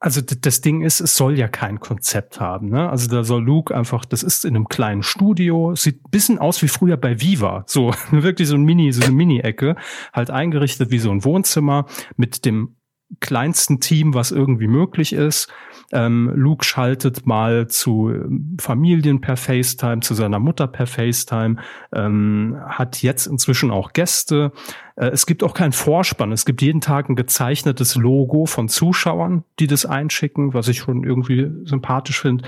also 0.00 0.20
das 0.20 0.60
Ding 0.60 0.82
ist, 0.82 1.00
es 1.00 1.16
soll 1.16 1.38
ja 1.38 1.48
kein 1.48 1.80
Konzept 1.80 2.40
haben. 2.40 2.68
Ne? 2.68 2.88
Also 2.88 3.08
da 3.08 3.24
soll 3.24 3.42
Luke 3.42 3.76
einfach, 3.76 4.04
das 4.04 4.22
ist 4.22 4.44
in 4.44 4.54
einem 4.54 4.68
kleinen 4.68 5.02
Studio, 5.02 5.74
sieht 5.74 6.04
ein 6.04 6.10
bisschen 6.10 6.38
aus 6.38 6.62
wie 6.62 6.68
früher 6.68 6.96
bei 6.96 7.20
Viva. 7.20 7.64
So 7.66 7.92
wirklich 8.10 8.48
so 8.48 8.54
ein 8.54 8.62
Mini, 8.62 8.92
so 8.92 9.02
eine 9.02 9.12
Mini-Ecke, 9.12 9.76
halt 10.12 10.30
eingerichtet 10.30 10.90
wie 10.90 11.00
so 11.00 11.10
ein 11.10 11.24
Wohnzimmer 11.24 11.86
mit 12.16 12.44
dem 12.44 12.76
kleinsten 13.20 13.80
Team, 13.80 14.14
was 14.14 14.30
irgendwie 14.30 14.68
möglich 14.68 15.12
ist. 15.12 15.48
Ähm, 15.90 16.30
Luke 16.34 16.64
schaltet 16.64 17.26
mal 17.26 17.68
zu 17.68 18.10
ähm, 18.10 18.56
Familien 18.60 19.20
per 19.22 19.36
FaceTime, 19.36 20.00
zu 20.00 20.12
seiner 20.12 20.38
Mutter 20.38 20.66
per 20.66 20.86
FaceTime, 20.86 21.56
ähm, 21.94 22.58
hat 22.66 23.02
jetzt 23.02 23.26
inzwischen 23.26 23.70
auch 23.70 23.94
Gäste. 23.94 24.52
Äh, 24.96 25.06
es 25.06 25.24
gibt 25.24 25.42
auch 25.42 25.54
keinen 25.54 25.72
Vorspann. 25.72 26.30
Es 26.30 26.44
gibt 26.44 26.60
jeden 26.60 26.82
Tag 26.82 27.08
ein 27.08 27.16
gezeichnetes 27.16 27.94
Logo 27.94 28.44
von 28.44 28.68
Zuschauern, 28.68 29.44
die 29.60 29.66
das 29.66 29.86
einschicken, 29.86 30.52
was 30.52 30.68
ich 30.68 30.78
schon 30.78 31.04
irgendwie 31.04 31.50
sympathisch 31.64 32.20
finde. 32.20 32.44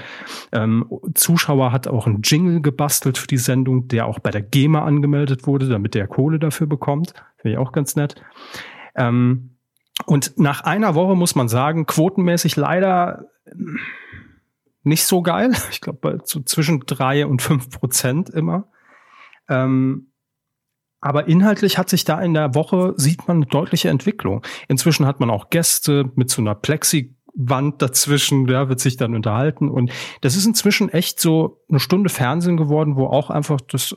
Ähm, 0.53 0.85
Zuschauer 1.15 1.73
hat 1.73 1.89
auch 1.89 2.07
einen 2.07 2.21
Jingle 2.23 2.61
gebastelt 2.61 3.17
für 3.17 3.27
die 3.27 3.39
Sendung, 3.39 3.89
der 3.89 4.05
auch 4.07 4.19
bei 4.19 4.31
der 4.31 4.43
GEMA 4.43 4.85
angemeldet 4.85 5.47
wurde, 5.47 5.69
damit 5.69 5.95
der 5.95 6.07
Kohle 6.07 6.39
dafür 6.39 6.67
bekommt. 6.67 7.15
Finde 7.39 7.55
ich 7.55 7.59
auch 7.59 7.73
ganz 7.73 7.97
nett. 7.97 8.23
Ähm, 8.95 9.51
und 10.07 10.39
nach 10.39 10.63
einer 10.63 10.95
Woche 10.95 11.17
muss 11.17 11.35
man 11.35 11.49
sagen, 11.49 11.87
quotenmäßig 11.87 12.57
leider 12.57 13.27
nicht 14.83 15.05
so 15.05 15.23
geil. 15.23 15.53
Ich 15.71 15.81
glaube, 15.81 16.21
so 16.25 16.41
zwischen 16.41 16.81
drei 16.81 17.27
und 17.27 17.43
fünf 17.43 17.71
Prozent 17.71 18.31
immer. 18.31 18.69
Ähm, 19.49 20.13
aber 21.01 21.29
inhaltlich 21.29 21.79
hat 21.79 21.89
sich 21.89 22.05
da 22.05 22.21
in 22.21 22.35
der 22.35 22.55
Woche, 22.55 22.93
sieht 22.97 23.27
man 23.27 23.39
eine 23.39 23.47
deutliche 23.47 23.89
Entwicklung. 23.89 24.43
Inzwischen 24.69 25.07
hat 25.07 25.19
man 25.19 25.31
auch 25.31 25.49
Gäste 25.49 26.11
mit 26.15 26.29
so 26.29 26.43
einer 26.43 26.55
Plexi-Wand 26.55 27.81
dazwischen, 27.81 28.47
der 28.47 28.69
wird 28.69 28.81
sich 28.81 28.99
dann 28.99 29.15
unterhalten. 29.15 29.71
Und 29.71 29.91
das 30.21 30.37
ist 30.37 30.45
inzwischen 30.45 30.91
echt 30.91 31.19
so 31.19 31.63
eine 31.71 31.81
Stunde 31.81 32.11
Fernsehen 32.11 32.59
geworden, 32.59 32.97
wo 32.97 33.07
auch 33.07 33.31
einfach 33.31 33.63
das 33.63 33.97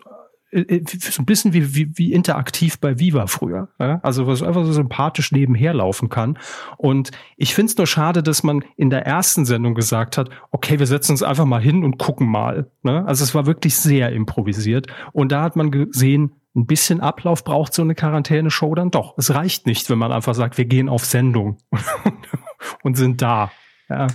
so 0.54 1.22
ein 1.22 1.26
bisschen 1.26 1.54
wie, 1.54 1.76
wie, 1.76 1.98
wie 1.98 2.14
interaktiv 2.14 2.80
bei 2.80 3.00
Viva 3.00 3.28
früher. 3.28 3.70
Ja? 3.80 4.00
Also 4.04 4.28
was 4.28 4.44
einfach 4.44 4.66
so 4.66 4.74
sympathisch 4.74 5.32
nebenher 5.32 5.74
laufen 5.74 6.10
kann. 6.10 6.38
Und 6.78 7.12
ich 7.38 7.56
finde 7.56 7.72
es 7.72 7.78
nur 7.78 7.88
schade, 7.88 8.24
dass 8.24 8.44
man 8.44 8.64
in 8.76 8.90
der 8.90 9.06
ersten 9.06 9.46
Sendung 9.46 9.74
gesagt 9.74 10.18
hat, 10.18 10.30
okay, 10.52 10.80
wir 10.80 10.88
setzen 10.88 11.14
uns 11.14 11.24
einfach 11.24 11.46
mal 11.46 11.62
hin 11.62 11.84
und 11.84 11.98
gucken 11.98 12.28
mal. 12.28 12.70
Ne? 12.84 13.06
Also 13.06 13.24
es 13.24 13.34
war 13.34 13.46
wirklich 13.46 13.76
sehr 13.76 14.12
improvisiert. 14.12 14.88
Und 15.12 15.32
da 15.32 15.42
hat 15.42 15.56
man 15.56 15.72
gesehen, 15.72 16.34
ein 16.56 16.68
bisschen 16.68 17.02
Ablauf 17.02 17.44
braucht 17.44 17.74
so 17.74 17.82
eine 17.82 17.96
Quarantäne-Show 17.96 18.76
dann 18.76 18.92
doch. 18.92 19.18
Es 19.18 19.34
reicht 19.34 19.66
nicht, 19.66 19.90
wenn 19.90 19.98
man 19.98 20.12
einfach 20.12 20.36
sagt, 20.36 20.58
wir 20.58 20.66
gehen 20.66 20.88
auf 20.88 21.04
Sendung 21.04 21.58
und 22.84 22.96
sind 22.96 23.22
da. 23.22 23.52
Ja. 23.90 24.08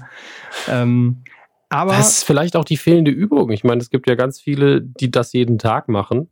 Ähm, 0.69 1.25
aber 1.69 1.93
das 1.93 2.19
ist 2.19 2.25
vielleicht 2.25 2.57
auch 2.57 2.65
die 2.65 2.77
fehlende 2.77 3.11
Übung. 3.11 3.51
Ich 3.51 3.65
meine, 3.65 3.81
es 3.81 3.91
gibt 3.91 4.09
ja 4.09 4.15
ganz 4.15 4.41
viele, 4.41 4.81
die 4.81 5.11
das 5.11 5.33
jeden 5.33 5.59
Tag 5.59 5.89
machen, 5.89 6.29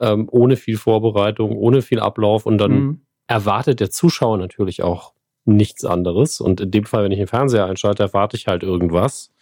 ähm, 0.00 0.28
ohne 0.30 0.56
viel 0.56 0.76
Vorbereitung, 0.76 1.56
ohne 1.56 1.82
viel 1.82 2.00
Ablauf 2.00 2.46
und 2.46 2.58
dann 2.58 2.72
mhm. 2.72 3.00
erwartet 3.26 3.80
der 3.80 3.90
Zuschauer 3.90 4.38
natürlich 4.38 4.82
auch 4.82 5.12
nichts 5.44 5.84
anderes. 5.84 6.40
Und 6.40 6.60
in 6.60 6.70
dem 6.70 6.84
Fall, 6.84 7.04
wenn 7.04 7.12
ich 7.12 7.18
den 7.18 7.26
Fernseher 7.26 7.66
einschalte, 7.66 8.02
erwarte 8.02 8.36
ich 8.36 8.46
halt 8.46 8.62
irgendwas. 8.62 9.32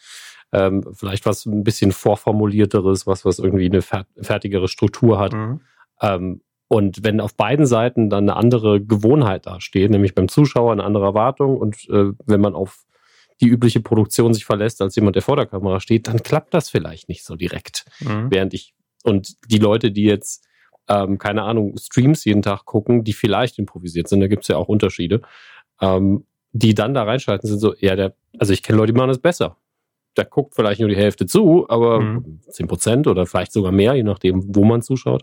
Ähm, 0.51 0.85
vielleicht 0.95 1.27
was 1.27 1.47
ein 1.47 1.63
bisschen 1.63 1.93
vorformulierteres, 1.93 3.07
was, 3.07 3.25
was 3.25 3.39
irgendwie 3.39 3.67
eine 3.67 3.83
fertigere 3.83 4.69
Struktur 4.69 5.19
hat. 5.19 5.35
Mhm. 5.35 5.61
Ähm, 6.01 6.41
und 6.69 7.05
wenn 7.05 7.21
auf 7.21 7.35
beiden 7.35 7.67
Seiten 7.67 8.11
dann 8.11 8.29
eine 8.29 8.37
andere 8.37 8.81
Gewohnheit 8.81 9.47
dasteht, 9.47 9.91
nämlich 9.91 10.15
beim 10.15 10.29
Zuschauer 10.29 10.73
eine 10.73 10.85
andere 10.85 11.07
Erwartung 11.07 11.57
und 11.57 11.89
äh, 11.91 12.13
wenn 12.27 12.41
man 12.41 12.55
auf 12.55 12.85
die 13.41 13.47
übliche 13.47 13.81
Produktion 13.81 14.35
sich 14.35 14.45
verlässt 14.45 14.83
als 14.83 14.97
jemand, 14.97 15.17
der 15.17 15.23
vor 15.23 15.37
der 15.37 15.47
Kamera 15.47 15.81
steht, 15.81 16.09
dann 16.09 16.23
klappt 16.23 16.55
das 16.55 16.69
vielleicht 16.69 17.09
nicht 17.09 17.25
so 17.25 17.37
direkt. 17.37 17.85
Mhm. 18.01 18.31
Während 18.31 18.55
ich, 18.55 18.75
und 19.05 19.37
die 19.51 19.59
Leute, 19.59 19.91
die 19.91 20.05
jetzt, 20.05 20.47
ähm, 20.89 21.19
keine 21.19 21.43
Ahnung, 21.43 21.77
Streams 21.79 22.25
jeden 22.25 22.43
Tag 22.43 22.65
gucken, 22.65 23.05
die 23.05 23.13
vielleicht 23.13 23.59
improvisiert 23.59 24.09
sind, 24.09 24.21
da 24.21 24.27
gibt's 24.27 24.49
ja 24.49 24.57
auch 24.57 24.69
Unterschiede, 24.69 25.23
ähm, 25.81 26.27
die 26.53 26.75
dann 26.75 26.95
da 26.95 27.05
reinschalten, 27.05 27.49
sind 27.49 27.61
so, 27.61 27.75
ja, 27.79 27.95
der, 27.95 28.15
also 28.39 28.53
ich 28.53 28.63
kenne 28.63 28.79
Leute, 28.79 28.93
die 28.93 28.99
machen 28.99 29.09
das 29.09 29.21
besser. 29.21 29.57
Da 30.15 30.25
guckt 30.25 30.55
vielleicht 30.55 30.81
nur 30.81 30.89
die 30.89 30.97
Hälfte 30.97 31.27
zu, 31.27 31.69
aber 31.69 32.01
mhm. 32.01 32.41
10 32.49 32.67
Prozent 32.67 33.07
oder 33.07 33.27
vielleicht 33.27 33.53
sogar 33.53 33.71
mehr, 33.71 33.95
je 33.95 34.03
nachdem, 34.03 34.43
wo 34.55 34.65
man 34.65 34.83
zuschaut. 34.83 35.23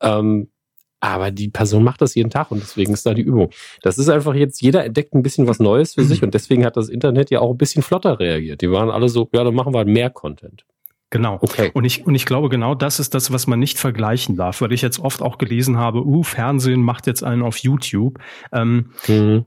Ähm, 0.00 0.50
aber 1.00 1.30
die 1.30 1.48
Person 1.48 1.84
macht 1.84 2.00
das 2.00 2.14
jeden 2.14 2.30
Tag 2.30 2.50
und 2.50 2.60
deswegen 2.60 2.92
ist 2.92 3.06
da 3.06 3.14
die 3.14 3.22
Übung. 3.22 3.50
Das 3.82 3.98
ist 3.98 4.08
einfach 4.08 4.34
jetzt, 4.34 4.60
jeder 4.60 4.84
entdeckt 4.84 5.14
ein 5.14 5.22
bisschen 5.22 5.46
was 5.46 5.60
Neues 5.60 5.94
für 5.94 6.04
sich 6.04 6.22
und 6.22 6.34
deswegen 6.34 6.64
hat 6.64 6.76
das 6.76 6.88
Internet 6.88 7.30
ja 7.30 7.40
auch 7.40 7.52
ein 7.52 7.58
bisschen 7.58 7.82
flotter 7.82 8.18
reagiert. 8.18 8.62
Die 8.62 8.70
waren 8.70 8.90
alle 8.90 9.08
so, 9.08 9.28
ja, 9.32 9.44
dann 9.44 9.54
machen 9.54 9.72
wir 9.72 9.78
halt 9.78 9.88
mehr 9.88 10.10
Content. 10.10 10.64
Genau. 11.10 11.38
Okay. 11.40 11.70
Und 11.72 11.84
ich, 11.84 12.06
und 12.06 12.14
ich 12.14 12.26
glaube, 12.26 12.48
genau 12.48 12.74
das 12.74 13.00
ist 13.00 13.14
das, 13.14 13.32
was 13.32 13.46
man 13.46 13.58
nicht 13.58 13.78
vergleichen 13.78 14.36
darf, 14.36 14.60
weil 14.60 14.72
ich 14.72 14.82
jetzt 14.82 14.98
oft 14.98 15.22
auch 15.22 15.38
gelesen 15.38 15.78
habe, 15.78 16.04
uh, 16.04 16.22
Fernsehen 16.22 16.82
macht 16.82 17.06
jetzt 17.06 17.22
einen 17.22 17.42
auf 17.42 17.58
YouTube. 17.58 18.18
Ähm, 18.52 18.90
mhm. 19.06 19.46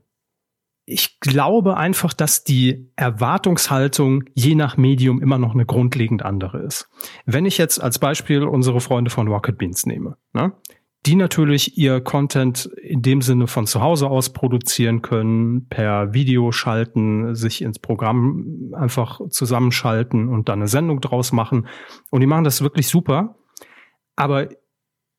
Ich 0.84 1.20
glaube 1.20 1.76
einfach, 1.76 2.12
dass 2.12 2.42
die 2.42 2.90
Erwartungshaltung 2.96 4.24
je 4.34 4.56
nach 4.56 4.76
Medium 4.76 5.22
immer 5.22 5.38
noch 5.38 5.54
eine 5.54 5.64
grundlegend 5.64 6.24
andere 6.24 6.58
ist. 6.58 6.88
Wenn 7.24 7.46
ich 7.46 7.58
jetzt 7.58 7.80
als 7.80 8.00
Beispiel 8.00 8.42
unsere 8.42 8.80
Freunde 8.80 9.10
von 9.10 9.28
Rocket 9.28 9.58
Beans 9.58 9.86
nehme, 9.86 10.16
ne? 10.32 10.52
Die 11.06 11.16
natürlich 11.16 11.76
ihr 11.76 12.00
Content 12.00 12.66
in 12.80 13.02
dem 13.02 13.22
Sinne 13.22 13.48
von 13.48 13.66
zu 13.66 13.80
Hause 13.80 14.08
aus 14.08 14.32
produzieren 14.32 15.02
können, 15.02 15.68
per 15.68 16.14
Video 16.14 16.52
schalten, 16.52 17.34
sich 17.34 17.62
ins 17.62 17.80
Programm 17.80 18.72
einfach 18.72 19.20
zusammenschalten 19.28 20.28
und 20.28 20.48
dann 20.48 20.60
eine 20.60 20.68
Sendung 20.68 21.00
draus 21.00 21.32
machen. 21.32 21.66
Und 22.10 22.20
die 22.20 22.26
machen 22.26 22.44
das 22.44 22.62
wirklich 22.62 22.86
super. 22.86 23.34
Aber 24.14 24.48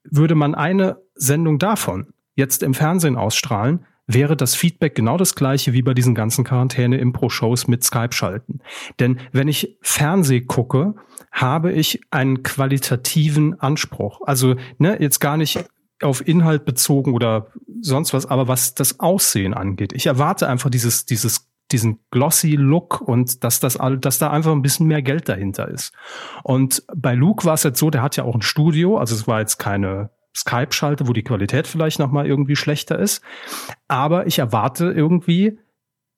würde 0.10 0.36
man 0.36 0.56
eine 0.56 1.02
Sendung 1.16 1.60
davon 1.60 2.14
jetzt 2.36 2.64
im 2.64 2.74
Fernsehen 2.74 3.18
ausstrahlen, 3.18 3.86
wäre 4.08 4.36
das 4.36 4.56
Feedback 4.56 4.96
genau 4.96 5.18
das 5.18 5.36
gleiche 5.36 5.74
wie 5.74 5.82
bei 5.82 5.94
diesen 5.94 6.16
ganzen 6.16 6.44
Quarantäne-Impro-Shows 6.44 7.68
mit 7.68 7.84
Skype-Schalten. 7.84 8.62
Denn 9.00 9.20
wenn 9.32 9.48
ich 9.48 9.78
Fernseh 9.82 10.42
gucke, 10.42 10.96
habe 11.32 11.72
ich 11.72 12.02
einen 12.12 12.44
qualitativen 12.44 13.60
Anspruch. 13.60 14.22
Also 14.26 14.56
ne, 14.78 14.98
jetzt 15.02 15.20
gar 15.20 15.38
nicht 15.38 15.66
auf 16.04 16.26
Inhalt 16.28 16.66
bezogen 16.66 17.14
oder 17.14 17.48
sonst 17.82 18.14
was, 18.14 18.26
aber 18.26 18.48
was 18.48 18.76
das 18.76 19.00
Aussehen 19.00 19.54
angeht. 19.54 19.94
Ich 19.94 20.06
erwarte 20.06 20.48
einfach 20.48 20.70
dieses, 20.70 21.06
dieses 21.06 21.50
diesen 21.72 22.00
glossy 22.12 22.56
Look 22.56 23.02
und 23.02 23.44
dass 23.44 23.60
das 23.60 23.78
all, 23.78 23.98
dass 23.98 24.20
da 24.20 24.30
einfach 24.30 24.52
ein 24.52 24.62
bisschen 24.62 24.86
mehr 24.86 25.02
Geld 25.02 25.28
dahinter 25.28 25.68
ist. 25.68 25.94
Und 26.44 26.84
bei 26.96 27.16
Luke 27.16 27.46
war 27.46 27.56
es 27.56 27.64
jetzt 27.64 27.80
so, 27.80 27.90
der 27.90 28.04
hat 28.04 28.16
ja 28.16 28.26
auch 28.26 28.36
ein 28.36 28.42
Studio, 28.42 28.98
also 28.98 29.16
es 29.16 29.28
war 29.28 29.40
jetzt 29.40 29.58
keine 29.58 30.12
Skype-Schalte, 30.36 31.08
wo 31.08 31.14
die 31.14 31.24
Qualität 31.24 31.66
vielleicht 31.66 32.00
noch 32.00 32.12
mal 32.12 32.28
irgendwie 32.28 32.56
schlechter 32.56 33.00
ist, 33.00 33.24
aber 33.88 34.28
ich 34.28 34.40
erwarte 34.40 34.92
irgendwie 34.92 35.58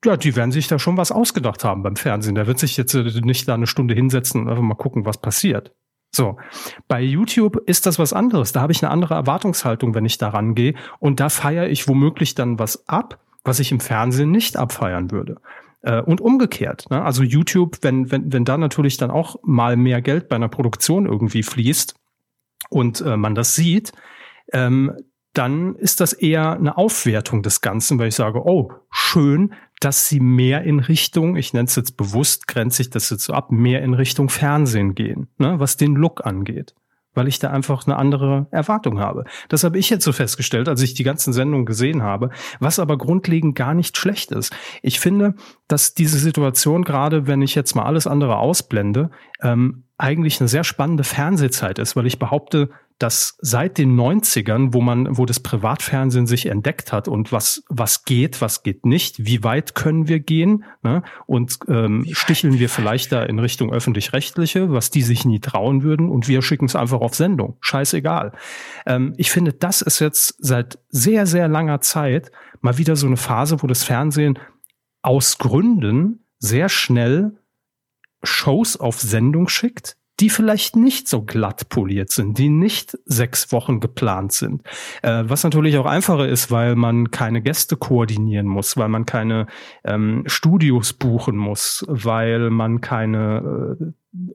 ja, 0.04 0.18
die 0.18 0.36
werden 0.36 0.52
sich 0.52 0.68
da 0.68 0.78
schon 0.78 0.98
was 0.98 1.12
ausgedacht 1.12 1.64
haben 1.64 1.82
beim 1.82 1.96
Fernsehen. 1.96 2.36
Der 2.36 2.46
wird 2.46 2.60
sich 2.60 2.78
jetzt 2.78 2.94
nicht 2.94 3.48
da 3.48 3.56
eine 3.56 3.66
Stunde 3.66 3.96
hinsetzen 3.96 4.42
und 4.42 4.50
einfach 4.50 4.62
mal 4.62 4.76
gucken, 4.76 5.04
was 5.04 5.20
passiert 5.20 5.74
So, 6.16 6.38
bei 6.88 7.02
YouTube 7.02 7.58
ist 7.66 7.86
das 7.86 8.00
was 8.00 8.14
anderes. 8.14 8.54
Da 8.54 8.62
habe 8.62 8.72
ich 8.72 8.82
eine 8.82 8.92
andere 8.92 9.16
Erwartungshaltung, 9.16 9.94
wenn 9.94 10.06
ich 10.06 10.18
da 10.18 10.30
rangehe. 10.30 10.74
Und 11.00 11.20
da 11.20 11.28
feiere 11.28 11.68
ich 11.68 11.90
womöglich 11.90 12.36
dann 12.36 12.58
was 12.58 12.88
ab, 12.88 13.20
was 13.44 13.60
ich 13.60 13.72
im 13.74 13.82
Fernsehen 13.82 14.32
nicht 14.32 14.56
abfeiern 14.56 15.12
würde. 15.12 15.42
Äh, 15.82 16.02
und 16.02 16.22
umgekehrt. 16.22 16.90
Ne? 16.90 17.04
Also 17.04 17.22
YouTube, 17.22 17.80
wenn, 17.82 18.12
wenn, 18.12 18.32
wenn 18.32 18.46
da 18.46 18.58
natürlich 18.58 18.96
dann 18.96 19.12
auch 19.12 19.36
mal 19.44 19.76
mehr 19.76 20.02
Geld 20.02 20.30
bei 20.30 20.38
einer 20.38 20.48
Produktion 20.48 21.06
irgendwie 21.06 21.44
fließt 21.44 21.96
und 22.70 23.02
äh, 23.02 23.18
man 23.18 23.36
das 23.36 23.54
sieht, 23.54 23.92
ähm, 24.54 24.94
dann 25.34 25.76
ist 25.76 26.00
das 26.00 26.14
eher 26.14 26.54
eine 26.54 26.78
Aufwertung 26.78 27.44
des 27.44 27.60
Ganzen, 27.60 28.00
weil 28.00 28.08
ich 28.08 28.16
sage, 28.16 28.42
oh, 28.46 28.72
schön, 28.90 29.54
dass 29.86 30.08
sie 30.08 30.20
mehr 30.20 30.64
in 30.64 30.80
Richtung, 30.80 31.36
ich 31.36 31.54
nenne 31.54 31.68
es 31.68 31.76
jetzt 31.76 31.96
bewusst, 31.96 32.48
grenze 32.48 32.82
ich 32.82 32.90
das 32.90 33.12
jetzt 33.12 33.24
so 33.24 33.34
ab, 33.34 33.52
mehr 33.52 33.84
in 33.84 33.94
Richtung 33.94 34.30
Fernsehen 34.30 34.96
gehen, 34.96 35.28
ne, 35.38 35.60
was 35.60 35.78
den 35.78 35.94
Look 35.94 36.26
angeht. 36.26 36.74
Weil 37.14 37.28
ich 37.28 37.38
da 37.38 37.52
einfach 37.52 37.86
eine 37.86 37.96
andere 37.96 38.48
Erwartung 38.50 39.00
habe. 39.00 39.26
Das 39.48 39.64
habe 39.64 39.78
ich 39.78 39.92
jetzt 39.92 40.04
so 40.04 40.12
festgestellt, 40.12 40.68
als 40.70 40.82
ich 40.82 40.96
die 40.96 41.04
ganzen 41.04 41.34
Sendungen 41.34 41.68
gesehen 41.68 42.02
habe, 42.02 42.32
was 42.60 42.80
aber 42.80 42.98
grundlegend 42.98 43.56
gar 43.56 43.76
nicht 43.76 43.96
schlecht 43.96 44.32
ist. 44.32 44.56
Ich 44.82 45.00
finde, 45.00 45.36
dass 45.68 45.94
diese 45.94 46.18
Situation, 46.18 46.84
gerade 46.84 47.28
wenn 47.28 47.44
ich 47.44 47.54
jetzt 47.54 47.76
mal 47.76 47.86
alles 47.86 48.08
andere 48.08 48.38
ausblende, 48.38 49.12
ähm, 49.44 49.84
eigentlich 50.00 50.42
eine 50.42 50.48
sehr 50.48 50.64
spannende 50.64 51.04
Fernsehzeit 51.04 51.78
ist, 51.78 51.96
weil 51.96 52.08
ich 52.08 52.18
behaupte, 52.18 52.72
dass 52.98 53.38
seit 53.40 53.78
den 53.78 54.00
90ern, 54.00 54.74
wo 54.74 54.80
man, 54.80 55.18
wo 55.18 55.26
das 55.26 55.42
Privatfernsehen 55.42 56.28
sich 56.28 56.46
entdeckt 56.46 56.94
hat 56.94 57.08
und 57.08 57.32
was, 57.34 57.64
was 57.68 58.06
geht, 58.06 58.40
was 58.40 58.64
geht 58.64 58.86
nicht, 58.86 59.26
wie 59.26 59.44
weit 59.44 59.76
können 59.76 60.08
wir 60.08 60.20
gehen, 60.20 60.64
ne? 60.82 61.04
und 61.26 61.60
ähm, 61.68 62.06
sticheln 62.12 62.58
wir 62.58 62.70
vielleicht 62.70 63.12
da 63.12 63.24
in 63.24 63.40
Richtung 63.40 63.74
öffentlich-rechtliche, 63.74 64.72
was 64.72 64.92
die 64.92 65.02
sich 65.02 65.26
nie 65.26 65.40
trauen 65.40 65.84
würden, 65.84 66.10
und 66.10 66.30
wir 66.30 66.42
schicken 66.42 66.66
es 66.66 66.76
einfach 66.76 67.02
auf 67.02 67.16
Sendung. 67.16 67.58
Scheißegal. 67.60 68.32
Ähm, 68.86 69.14
ich 69.18 69.30
finde, 69.30 69.52
das 69.52 69.82
ist 69.82 70.00
jetzt 70.00 70.36
seit 70.40 70.80
sehr, 70.90 71.26
sehr 71.26 71.50
langer 71.50 71.82
Zeit 71.82 72.32
mal 72.62 72.78
wieder 72.78 72.96
so 72.96 73.08
eine 73.08 73.18
Phase, 73.18 73.62
wo 73.62 73.68
das 73.68 73.84
Fernsehen 73.84 74.40
aus 75.02 75.38
Gründen 75.38 76.26
sehr 76.40 76.70
schnell 76.70 77.38
Shows 78.24 78.78
auf 78.78 79.00
Sendung 79.00 79.50
schickt, 79.50 79.98
die 80.20 80.30
vielleicht 80.30 80.76
nicht 80.76 81.08
so 81.08 81.24
glatt 81.24 81.68
poliert 81.70 82.10
sind, 82.10 82.38
die 82.38 82.50
nicht 82.50 82.98
sechs 83.06 83.52
Wochen 83.52 83.80
geplant 83.80 84.32
sind. 84.32 84.64
Äh, 85.02 85.24
was 85.26 85.44
natürlich 85.44 85.78
auch 85.78 85.86
einfacher 85.86 86.28
ist, 86.28 86.52
weil 86.52 86.76
man 86.76 87.12
keine 87.12 87.42
Gäste 87.42 87.76
koordinieren 87.76 88.48
muss, 88.48 88.78
weil 88.78 88.88
man 88.88 89.06
keine 89.06 89.48
ähm, 89.84 90.24
Studios 90.26 90.94
buchen 90.94 91.36
muss, 91.36 91.86
weil 91.88 92.50
man 92.50 92.82
keine 92.82 93.78
äh, 93.80 93.86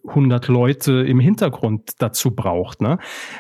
100 0.09 0.49
Leute 0.49 0.93
im 1.07 1.21
Hintergrund 1.21 1.93
dazu 1.99 2.33
braucht. 2.33 2.83
Ne? 2.83 2.99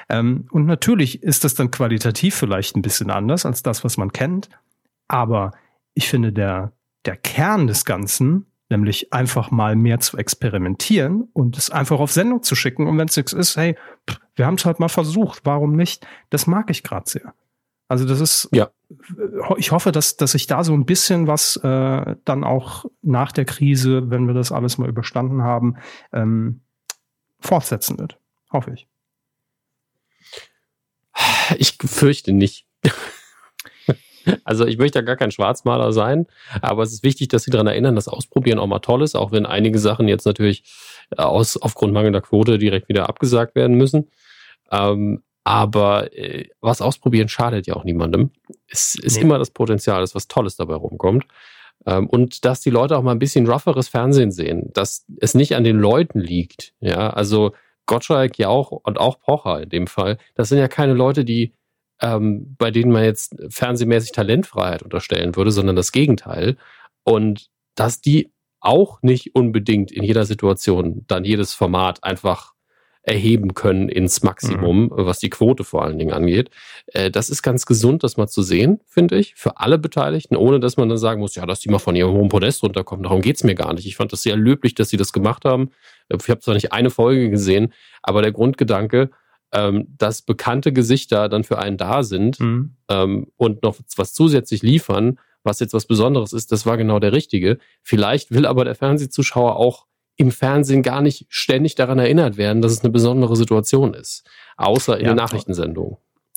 Ähm, 0.08 0.46
und 0.50 0.64
natürlich 0.64 1.22
ist 1.22 1.44
das 1.44 1.54
dann 1.54 1.70
qualitativ 1.70 2.34
vielleicht 2.34 2.76
ein 2.76 2.82
bisschen 2.82 3.10
anders 3.10 3.44
als 3.44 3.62
das, 3.62 3.84
was 3.84 3.98
man 3.98 4.12
kennt. 4.12 4.48
Aber 5.08 5.52
ich 5.92 6.08
finde, 6.08 6.32
der, 6.32 6.72
der 7.04 7.16
Kern 7.16 7.66
des 7.66 7.84
Ganzen 7.84 8.46
nämlich 8.70 9.12
einfach 9.12 9.50
mal 9.50 9.76
mehr 9.76 10.00
zu 10.00 10.16
experimentieren 10.16 11.28
und 11.32 11.58
es 11.58 11.70
einfach 11.70 11.98
auf 12.00 12.12
Sendung 12.12 12.42
zu 12.42 12.54
schicken. 12.54 12.86
Und 12.86 12.96
wenn 12.98 13.08
es 13.08 13.16
nichts 13.16 13.32
ist, 13.32 13.56
hey, 13.56 13.76
wir 14.36 14.46
haben 14.46 14.54
es 14.54 14.64
halt 14.64 14.80
mal 14.80 14.88
versucht, 14.88 15.40
warum 15.44 15.76
nicht? 15.76 16.06
Das 16.30 16.46
mag 16.46 16.70
ich 16.70 16.82
gerade 16.82 17.10
sehr. 17.10 17.34
Also 17.88 18.06
das 18.06 18.20
ist, 18.20 18.48
ja. 18.52 18.70
ich 19.56 19.72
hoffe, 19.72 19.90
dass, 19.90 20.16
dass 20.16 20.32
sich 20.32 20.46
da 20.46 20.62
so 20.62 20.72
ein 20.74 20.86
bisschen 20.86 21.26
was 21.26 21.56
äh, 21.56 22.16
dann 22.24 22.44
auch 22.44 22.84
nach 23.02 23.32
der 23.32 23.44
Krise, 23.44 24.10
wenn 24.10 24.28
wir 24.28 24.34
das 24.34 24.52
alles 24.52 24.78
mal 24.78 24.88
überstanden 24.88 25.42
haben, 25.42 25.76
ähm, 26.12 26.60
fortsetzen 27.40 27.98
wird. 27.98 28.18
Hoffe 28.52 28.72
ich. 28.74 28.86
Ich 31.58 31.76
fürchte 31.84 32.32
nicht. 32.32 32.66
Also 34.44 34.66
ich 34.66 34.78
möchte 34.78 34.98
ja 34.98 35.04
gar 35.04 35.16
kein 35.16 35.30
Schwarzmaler 35.30 35.92
sein, 35.92 36.26
aber 36.60 36.82
es 36.82 36.92
ist 36.92 37.02
wichtig, 37.02 37.28
dass 37.28 37.44
Sie 37.44 37.50
daran 37.50 37.66
erinnern, 37.66 37.94
dass 37.94 38.08
Ausprobieren 38.08 38.58
auch 38.58 38.66
mal 38.66 38.80
toll 38.80 39.02
ist, 39.02 39.14
auch 39.14 39.32
wenn 39.32 39.46
einige 39.46 39.78
Sachen 39.78 40.08
jetzt 40.08 40.26
natürlich 40.26 40.64
äh, 41.16 41.22
aus, 41.22 41.56
aufgrund 41.56 41.92
mangelnder 41.92 42.20
Quote 42.20 42.58
direkt 42.58 42.88
wieder 42.88 43.08
abgesagt 43.08 43.54
werden 43.54 43.76
müssen. 43.76 44.08
Ähm, 44.70 45.22
aber 45.44 46.12
äh, 46.16 46.48
was 46.60 46.82
ausprobieren 46.82 47.28
schadet 47.28 47.66
ja 47.66 47.74
auch 47.74 47.84
niemandem. 47.84 48.30
Es 48.68 48.94
ist 48.94 49.16
nee. 49.16 49.22
immer 49.22 49.38
das 49.38 49.50
Potenzial, 49.50 50.00
dass 50.00 50.14
was 50.14 50.28
Tolles 50.28 50.56
dabei 50.56 50.74
rumkommt. 50.74 51.24
Ähm, 51.86 52.08
und 52.08 52.44
dass 52.44 52.60
die 52.60 52.70
Leute 52.70 52.96
auch 52.96 53.02
mal 53.02 53.12
ein 53.12 53.18
bisschen 53.18 53.48
rougheres 53.48 53.88
Fernsehen 53.88 54.32
sehen, 54.32 54.70
dass 54.74 55.06
es 55.20 55.34
nicht 55.34 55.56
an 55.56 55.64
den 55.64 55.78
Leuten 55.78 56.20
liegt. 56.20 56.74
Ja, 56.80 57.10
also 57.10 57.52
Gottschalk 57.86 58.38
ja 58.38 58.48
auch 58.48 58.70
und 58.70 59.00
auch 59.00 59.18
Pocher 59.20 59.62
in 59.62 59.68
dem 59.70 59.86
Fall. 59.86 60.18
Das 60.34 60.50
sind 60.50 60.58
ja 60.58 60.68
keine 60.68 60.94
Leute, 60.94 61.24
die 61.24 61.54
ähm, 62.00 62.56
bei 62.58 62.70
denen 62.70 62.92
man 62.92 63.04
jetzt 63.04 63.36
fernsehmäßig 63.48 64.12
Talentfreiheit 64.12 64.82
unterstellen 64.82 65.36
würde, 65.36 65.52
sondern 65.52 65.76
das 65.76 65.92
Gegenteil. 65.92 66.56
Und 67.04 67.48
dass 67.74 68.00
die 68.00 68.32
auch 68.60 69.00
nicht 69.02 69.34
unbedingt 69.34 69.90
in 69.90 70.02
jeder 70.02 70.24
Situation 70.26 71.04
dann 71.06 71.24
jedes 71.24 71.54
Format 71.54 72.04
einfach 72.04 72.52
erheben 73.02 73.54
können 73.54 73.88
ins 73.88 74.22
Maximum, 74.22 74.84
mhm. 74.84 74.90
was 74.92 75.20
die 75.20 75.30
Quote 75.30 75.64
vor 75.64 75.82
allen 75.82 75.98
Dingen 75.98 76.12
angeht. 76.12 76.50
Äh, 76.86 77.10
das 77.10 77.30
ist 77.30 77.42
ganz 77.42 77.64
gesund, 77.64 78.04
das 78.04 78.18
mal 78.18 78.28
zu 78.28 78.42
sehen, 78.42 78.80
finde 78.86 79.16
ich, 79.16 79.34
für 79.36 79.56
alle 79.58 79.78
Beteiligten, 79.78 80.36
ohne 80.36 80.60
dass 80.60 80.76
man 80.76 80.88
dann 80.90 80.98
sagen 80.98 81.20
muss, 81.20 81.34
ja, 81.34 81.46
dass 81.46 81.60
die 81.60 81.70
mal 81.70 81.78
von 81.78 81.96
ihrem 81.96 82.12
hohen 82.12 82.28
Podest 82.28 82.62
runterkommen. 82.62 83.04
Darum 83.04 83.22
geht's 83.22 83.42
mir 83.42 83.54
gar 83.54 83.72
nicht. 83.72 83.86
Ich 83.86 83.96
fand 83.96 84.12
das 84.12 84.22
sehr 84.22 84.36
löblich, 84.36 84.74
dass 84.74 84.90
sie 84.90 84.98
das 84.98 85.12
gemacht 85.12 85.46
haben. 85.46 85.70
Ich 86.10 86.28
habe 86.28 86.40
zwar 86.40 86.54
nicht 86.54 86.72
eine 86.72 86.90
Folge 86.90 87.30
gesehen, 87.30 87.72
aber 88.02 88.20
der 88.20 88.32
Grundgedanke, 88.32 89.10
ähm, 89.52 89.94
dass 89.98 90.22
bekannte 90.22 90.72
Gesichter 90.72 91.28
dann 91.28 91.44
für 91.44 91.58
einen 91.58 91.76
da 91.76 92.02
sind 92.02 92.38
mhm. 92.40 92.76
ähm, 92.88 93.26
und 93.36 93.62
noch 93.62 93.76
was 93.96 94.12
zusätzlich 94.12 94.62
liefern, 94.62 95.18
was 95.42 95.60
jetzt 95.60 95.74
was 95.74 95.86
Besonderes 95.86 96.32
ist, 96.32 96.52
das 96.52 96.66
war 96.66 96.76
genau 96.76 96.98
der 96.98 97.12
richtige. 97.12 97.58
Vielleicht 97.82 98.30
will 98.30 98.46
aber 98.46 98.64
der 98.64 98.74
Fernsehzuschauer 98.74 99.56
auch 99.56 99.86
im 100.16 100.30
Fernsehen 100.30 100.82
gar 100.82 101.00
nicht 101.00 101.26
ständig 101.30 101.74
daran 101.74 101.98
erinnert 101.98 102.36
werden, 102.36 102.60
dass 102.60 102.72
es 102.72 102.82
eine 102.82 102.90
besondere 102.90 103.36
Situation 103.36 103.94
ist, 103.94 104.28
außer 104.56 104.98
in 104.98 105.06
ja, 105.06 105.12
den 105.12 105.16
Nachrichtensendungen. 105.16 105.96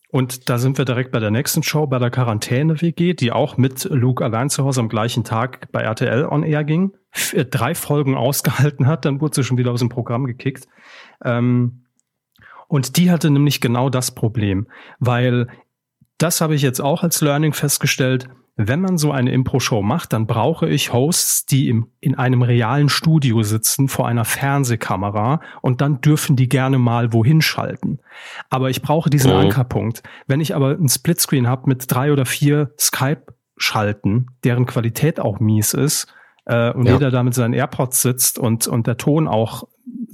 Und 0.09 0.47
da 0.47 0.59
sind 0.59 0.77
wir 0.77 0.85
direkt 0.85 1.11
bei 1.11 1.19
der 1.19 1.31
nächsten 1.31 1.63
Show, 1.63 1.87
bei 1.87 1.97
der 1.97 2.11
Quarantäne-WG, 2.11 3.13
die 3.13 3.31
auch 3.31 3.57
mit 3.57 3.85
Luke 3.85 4.23
allein 4.23 4.49
zu 4.49 4.63
Hause 4.63 4.79
am 4.79 4.87
gleichen 4.87 5.23
Tag 5.23 5.71
bei 5.71 5.81
RTL 5.81 6.25
on 6.25 6.43
Air 6.43 6.63
ging. 6.63 6.93
F 7.11 7.35
drei 7.49 7.75
Folgen 7.75 8.15
ausgehalten 8.15 8.87
hat, 8.87 9.05
dann 9.05 9.19
wurde 9.21 9.35
sie 9.35 9.43
schon 9.43 9.57
wieder 9.57 9.71
aus 9.71 9.79
dem 9.79 9.89
Programm 9.89 10.25
gekickt. 10.25 10.67
Ähm, 11.25 11.82
und 12.73 12.97
die 12.97 13.11
hatte 13.11 13.29
nämlich 13.29 13.61
genau 13.61 13.91
das 13.91 14.15
Problem, 14.15 14.65
weil 14.97 15.47
das 16.17 16.41
habe 16.41 16.55
ich 16.55 16.63
jetzt 16.63 16.79
auch 16.81 17.03
als 17.03 17.21
Learning 17.21 17.53
festgestellt. 17.53 18.27
Wenn 18.55 18.81
man 18.81 18.97
so 18.97 19.11
eine 19.11 19.31
Impro-Show 19.31 19.83
macht, 19.83 20.11
dann 20.11 20.25
brauche 20.25 20.67
ich 20.67 20.91
Hosts, 20.91 21.45
die 21.45 21.69
im, 21.69 21.91
in 21.99 22.15
einem 22.15 22.41
realen 22.41 22.89
Studio 22.89 23.43
sitzen 23.43 23.89
vor 23.89 24.07
einer 24.07 24.25
Fernsehkamera 24.25 25.39
und 25.61 25.81
dann 25.81 26.01
dürfen 26.01 26.35
die 26.35 26.49
gerne 26.49 26.79
mal 26.79 27.13
wohin 27.13 27.41
schalten. 27.41 27.99
Aber 28.49 28.71
ich 28.71 28.81
brauche 28.81 29.11
diesen 29.11 29.29
oh. 29.29 29.37
Ankerpunkt. 29.37 30.01
Wenn 30.25 30.41
ich 30.41 30.55
aber 30.55 30.71
ein 30.71 30.89
Splitscreen 30.89 31.47
habe 31.47 31.69
mit 31.69 31.85
drei 31.91 32.11
oder 32.11 32.25
vier 32.25 32.73
Skype-Schalten, 32.79 34.31
deren 34.43 34.65
Qualität 34.65 35.19
auch 35.19 35.39
mies 35.39 35.75
ist, 35.75 36.11
äh, 36.45 36.71
und 36.71 36.87
ja. 36.87 36.93
jeder 36.93 37.11
da 37.11 37.21
mit 37.21 37.35
seinen 37.35 37.53
AirPods 37.53 38.01
sitzt 38.01 38.39
und, 38.39 38.67
und 38.67 38.87
der 38.87 38.97
Ton 38.97 39.27
auch 39.27 39.63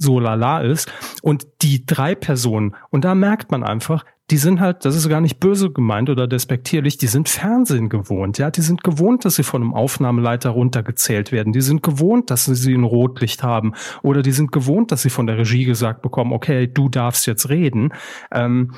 so 0.00 0.18
lala 0.18 0.60
ist. 0.60 0.92
Und 1.22 1.46
die 1.62 1.86
drei 1.86 2.14
Personen, 2.14 2.74
und 2.90 3.04
da 3.04 3.14
merkt 3.14 3.50
man 3.50 3.62
einfach, 3.62 4.04
die 4.30 4.36
sind 4.36 4.60
halt, 4.60 4.84
das 4.84 4.94
ist 4.94 5.08
gar 5.08 5.20
nicht 5.20 5.40
böse 5.40 5.70
gemeint 5.70 6.08
oder 6.08 6.28
despektierlich, 6.28 6.96
die 6.96 7.08
sind 7.08 7.28
Fernsehen 7.28 7.88
gewohnt, 7.88 8.38
ja, 8.38 8.50
die 8.50 8.60
sind 8.60 8.84
gewohnt, 8.84 9.24
dass 9.24 9.34
sie 9.34 9.42
von 9.42 9.62
einem 9.62 9.74
Aufnahmeleiter 9.74 10.50
runtergezählt 10.50 11.32
werden, 11.32 11.52
die 11.52 11.60
sind 11.60 11.82
gewohnt, 11.82 12.30
dass 12.30 12.44
sie 12.44 12.74
ein 12.74 12.84
Rotlicht 12.84 13.42
haben 13.42 13.74
oder 14.02 14.22
die 14.22 14.30
sind 14.30 14.52
gewohnt, 14.52 14.92
dass 14.92 15.02
sie 15.02 15.10
von 15.10 15.26
der 15.26 15.38
Regie 15.38 15.64
gesagt 15.64 16.02
bekommen, 16.02 16.32
okay, 16.32 16.68
du 16.68 16.88
darfst 16.88 17.26
jetzt 17.26 17.48
reden. 17.48 17.92
Ähm, 18.32 18.72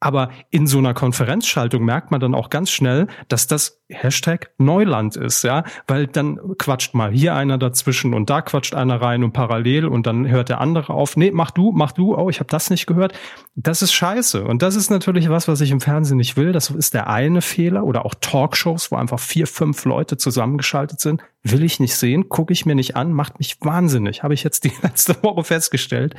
aber 0.00 0.30
in 0.50 0.66
so 0.66 0.78
einer 0.78 0.94
Konferenzschaltung 0.94 1.84
merkt 1.84 2.10
man 2.10 2.20
dann 2.20 2.34
auch 2.34 2.50
ganz 2.50 2.70
schnell, 2.70 3.08
dass 3.28 3.46
das 3.46 3.80
Hashtag 3.88 4.50
Neuland 4.58 5.16
ist, 5.16 5.42
ja, 5.42 5.64
weil 5.86 6.06
dann 6.06 6.38
quatscht 6.58 6.94
mal 6.94 7.10
hier 7.10 7.34
einer 7.34 7.58
dazwischen 7.58 8.14
und 8.14 8.30
da 8.30 8.42
quatscht 8.42 8.74
einer 8.74 9.00
rein 9.00 9.24
und 9.24 9.32
parallel 9.32 9.86
und 9.86 10.06
dann 10.06 10.28
hört 10.28 10.50
der 10.50 10.60
andere 10.60 10.92
auf. 10.92 11.16
Nee, 11.16 11.30
mach 11.32 11.50
du, 11.50 11.72
mach 11.72 11.92
du, 11.92 12.14
oh, 12.14 12.28
ich 12.28 12.38
habe 12.38 12.50
das 12.50 12.70
nicht 12.70 12.86
gehört. 12.86 13.18
Das 13.56 13.82
ist 13.82 13.92
scheiße. 13.92 14.44
Und 14.44 14.62
das 14.62 14.76
ist 14.76 14.90
natürlich 14.90 15.30
was, 15.30 15.48
was 15.48 15.60
ich 15.60 15.70
im 15.70 15.80
Fernsehen 15.80 16.18
nicht 16.18 16.36
will. 16.36 16.52
Das 16.52 16.70
ist 16.70 16.94
der 16.94 17.08
eine 17.08 17.40
Fehler 17.40 17.84
oder 17.84 18.04
auch 18.04 18.14
Talkshows, 18.20 18.92
wo 18.92 18.96
einfach 18.96 19.18
vier, 19.18 19.46
fünf 19.46 19.84
Leute 19.84 20.16
zusammengeschaltet 20.16 21.00
sind. 21.00 21.22
Will 21.50 21.64
ich 21.64 21.80
nicht 21.80 21.96
sehen, 21.96 22.28
gucke 22.28 22.52
ich 22.52 22.66
mir 22.66 22.74
nicht 22.74 22.96
an, 22.96 23.12
macht 23.12 23.38
mich 23.38 23.58
wahnsinnig, 23.60 24.22
habe 24.22 24.34
ich 24.34 24.44
jetzt 24.44 24.64
die 24.64 24.72
letzte 24.82 25.22
Woche 25.22 25.44
festgestellt. 25.44 26.14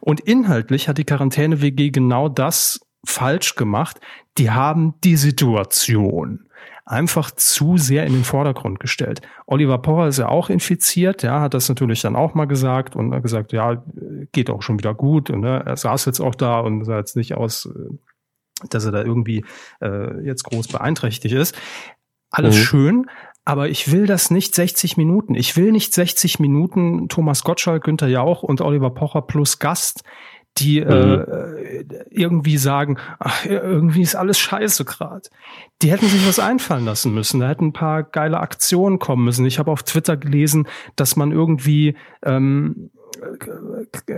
Und 0.00 0.20
inhaltlich 0.20 0.88
hat 0.88 0.98
die 0.98 1.04
Quarantäne-WG 1.04 1.90
genau 1.90 2.28
das 2.28 2.80
falsch 3.04 3.54
gemacht. 3.54 4.00
Die 4.38 4.50
haben 4.50 4.94
die 5.02 5.16
Situation 5.16 6.46
einfach 6.86 7.32
zu 7.32 7.76
sehr 7.76 8.06
in 8.06 8.12
den 8.12 8.24
Vordergrund 8.24 8.78
gestellt. 8.78 9.20
Oliver 9.46 9.78
Pocher 9.78 10.06
ist 10.06 10.18
ja 10.18 10.28
auch 10.28 10.48
infiziert, 10.48 11.24
ja, 11.24 11.40
hat 11.40 11.52
das 11.52 11.68
natürlich 11.68 12.00
dann 12.00 12.14
auch 12.14 12.34
mal 12.34 12.46
gesagt 12.46 12.94
und 12.94 13.12
hat 13.12 13.24
gesagt, 13.24 13.52
ja, 13.52 13.82
geht 14.30 14.48
auch 14.50 14.62
schon 14.62 14.78
wieder 14.78 14.94
gut. 14.94 15.28
Und 15.28 15.40
ne, 15.40 15.64
er 15.66 15.76
saß 15.76 16.04
jetzt 16.04 16.20
auch 16.20 16.36
da 16.36 16.60
und 16.60 16.84
sah 16.84 16.98
jetzt 16.98 17.16
nicht 17.16 17.34
aus, 17.34 17.66
äh, 17.66 17.98
dass 18.70 18.84
er 18.84 18.92
da 18.92 19.02
irgendwie 19.02 19.44
äh, 19.82 20.24
jetzt 20.24 20.44
groß 20.44 20.68
beeinträchtigt 20.68 21.34
ist. 21.34 21.56
Alles 22.30 22.56
mhm. 22.56 22.60
schön, 22.60 23.06
aber 23.46 23.70
ich 23.70 23.90
will 23.90 24.06
das 24.06 24.30
nicht 24.30 24.54
60 24.54 24.98
Minuten. 24.98 25.34
Ich 25.34 25.56
will 25.56 25.72
nicht 25.72 25.94
60 25.94 26.40
Minuten 26.40 27.08
Thomas 27.08 27.44
Gottschalk, 27.44 27.84
Günther 27.84 28.08
Jauch 28.08 28.42
und 28.42 28.60
Oliver 28.60 28.90
Pocher 28.90 29.22
plus 29.22 29.58
Gast 29.58 30.02
die 30.58 30.80
mhm. 30.80 30.90
äh, 30.90 31.84
irgendwie 32.10 32.56
sagen, 32.56 32.96
ach, 33.18 33.44
irgendwie 33.44 34.02
ist 34.02 34.14
alles 34.16 34.38
scheiße 34.38 34.84
gerade. 34.84 35.28
Die 35.82 35.90
hätten 35.90 36.06
sich 36.06 36.26
was 36.26 36.38
einfallen 36.38 36.84
lassen 36.84 37.12
müssen. 37.12 37.40
Da 37.40 37.48
hätten 37.48 37.66
ein 37.66 37.72
paar 37.72 38.02
geile 38.02 38.40
Aktionen 38.40 38.98
kommen 38.98 39.24
müssen. 39.24 39.44
Ich 39.44 39.58
habe 39.58 39.70
auf 39.70 39.82
Twitter 39.82 40.16
gelesen, 40.16 40.66
dass 40.96 41.16
man 41.16 41.30
irgendwie, 41.30 41.96
ähm, 42.24 42.90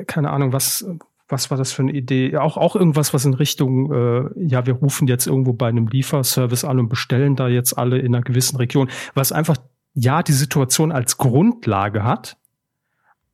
keine 0.06 0.30
Ahnung, 0.30 0.52
was, 0.52 0.86
was 1.28 1.50
war 1.50 1.58
das 1.58 1.72
für 1.72 1.82
eine 1.82 1.92
Idee? 1.92 2.36
Auch, 2.36 2.56
auch 2.56 2.74
irgendwas, 2.74 3.12
was 3.12 3.24
in 3.24 3.34
Richtung, 3.34 3.92
äh, 3.92 4.30
ja, 4.36 4.66
wir 4.66 4.74
rufen 4.74 5.06
jetzt 5.06 5.26
irgendwo 5.26 5.52
bei 5.52 5.68
einem 5.68 5.86
Lieferservice 5.86 6.64
an 6.64 6.78
und 6.78 6.88
bestellen 6.88 7.36
da 7.36 7.48
jetzt 7.48 7.76
alle 7.76 7.98
in 7.98 8.14
einer 8.14 8.24
gewissen 8.24 8.56
Region, 8.56 8.88
was 9.14 9.32
einfach, 9.32 9.56
ja, 9.94 10.22
die 10.22 10.32
Situation 10.32 10.90
als 10.90 11.18
Grundlage 11.18 12.04
hat, 12.04 12.36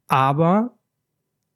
aber 0.09 0.75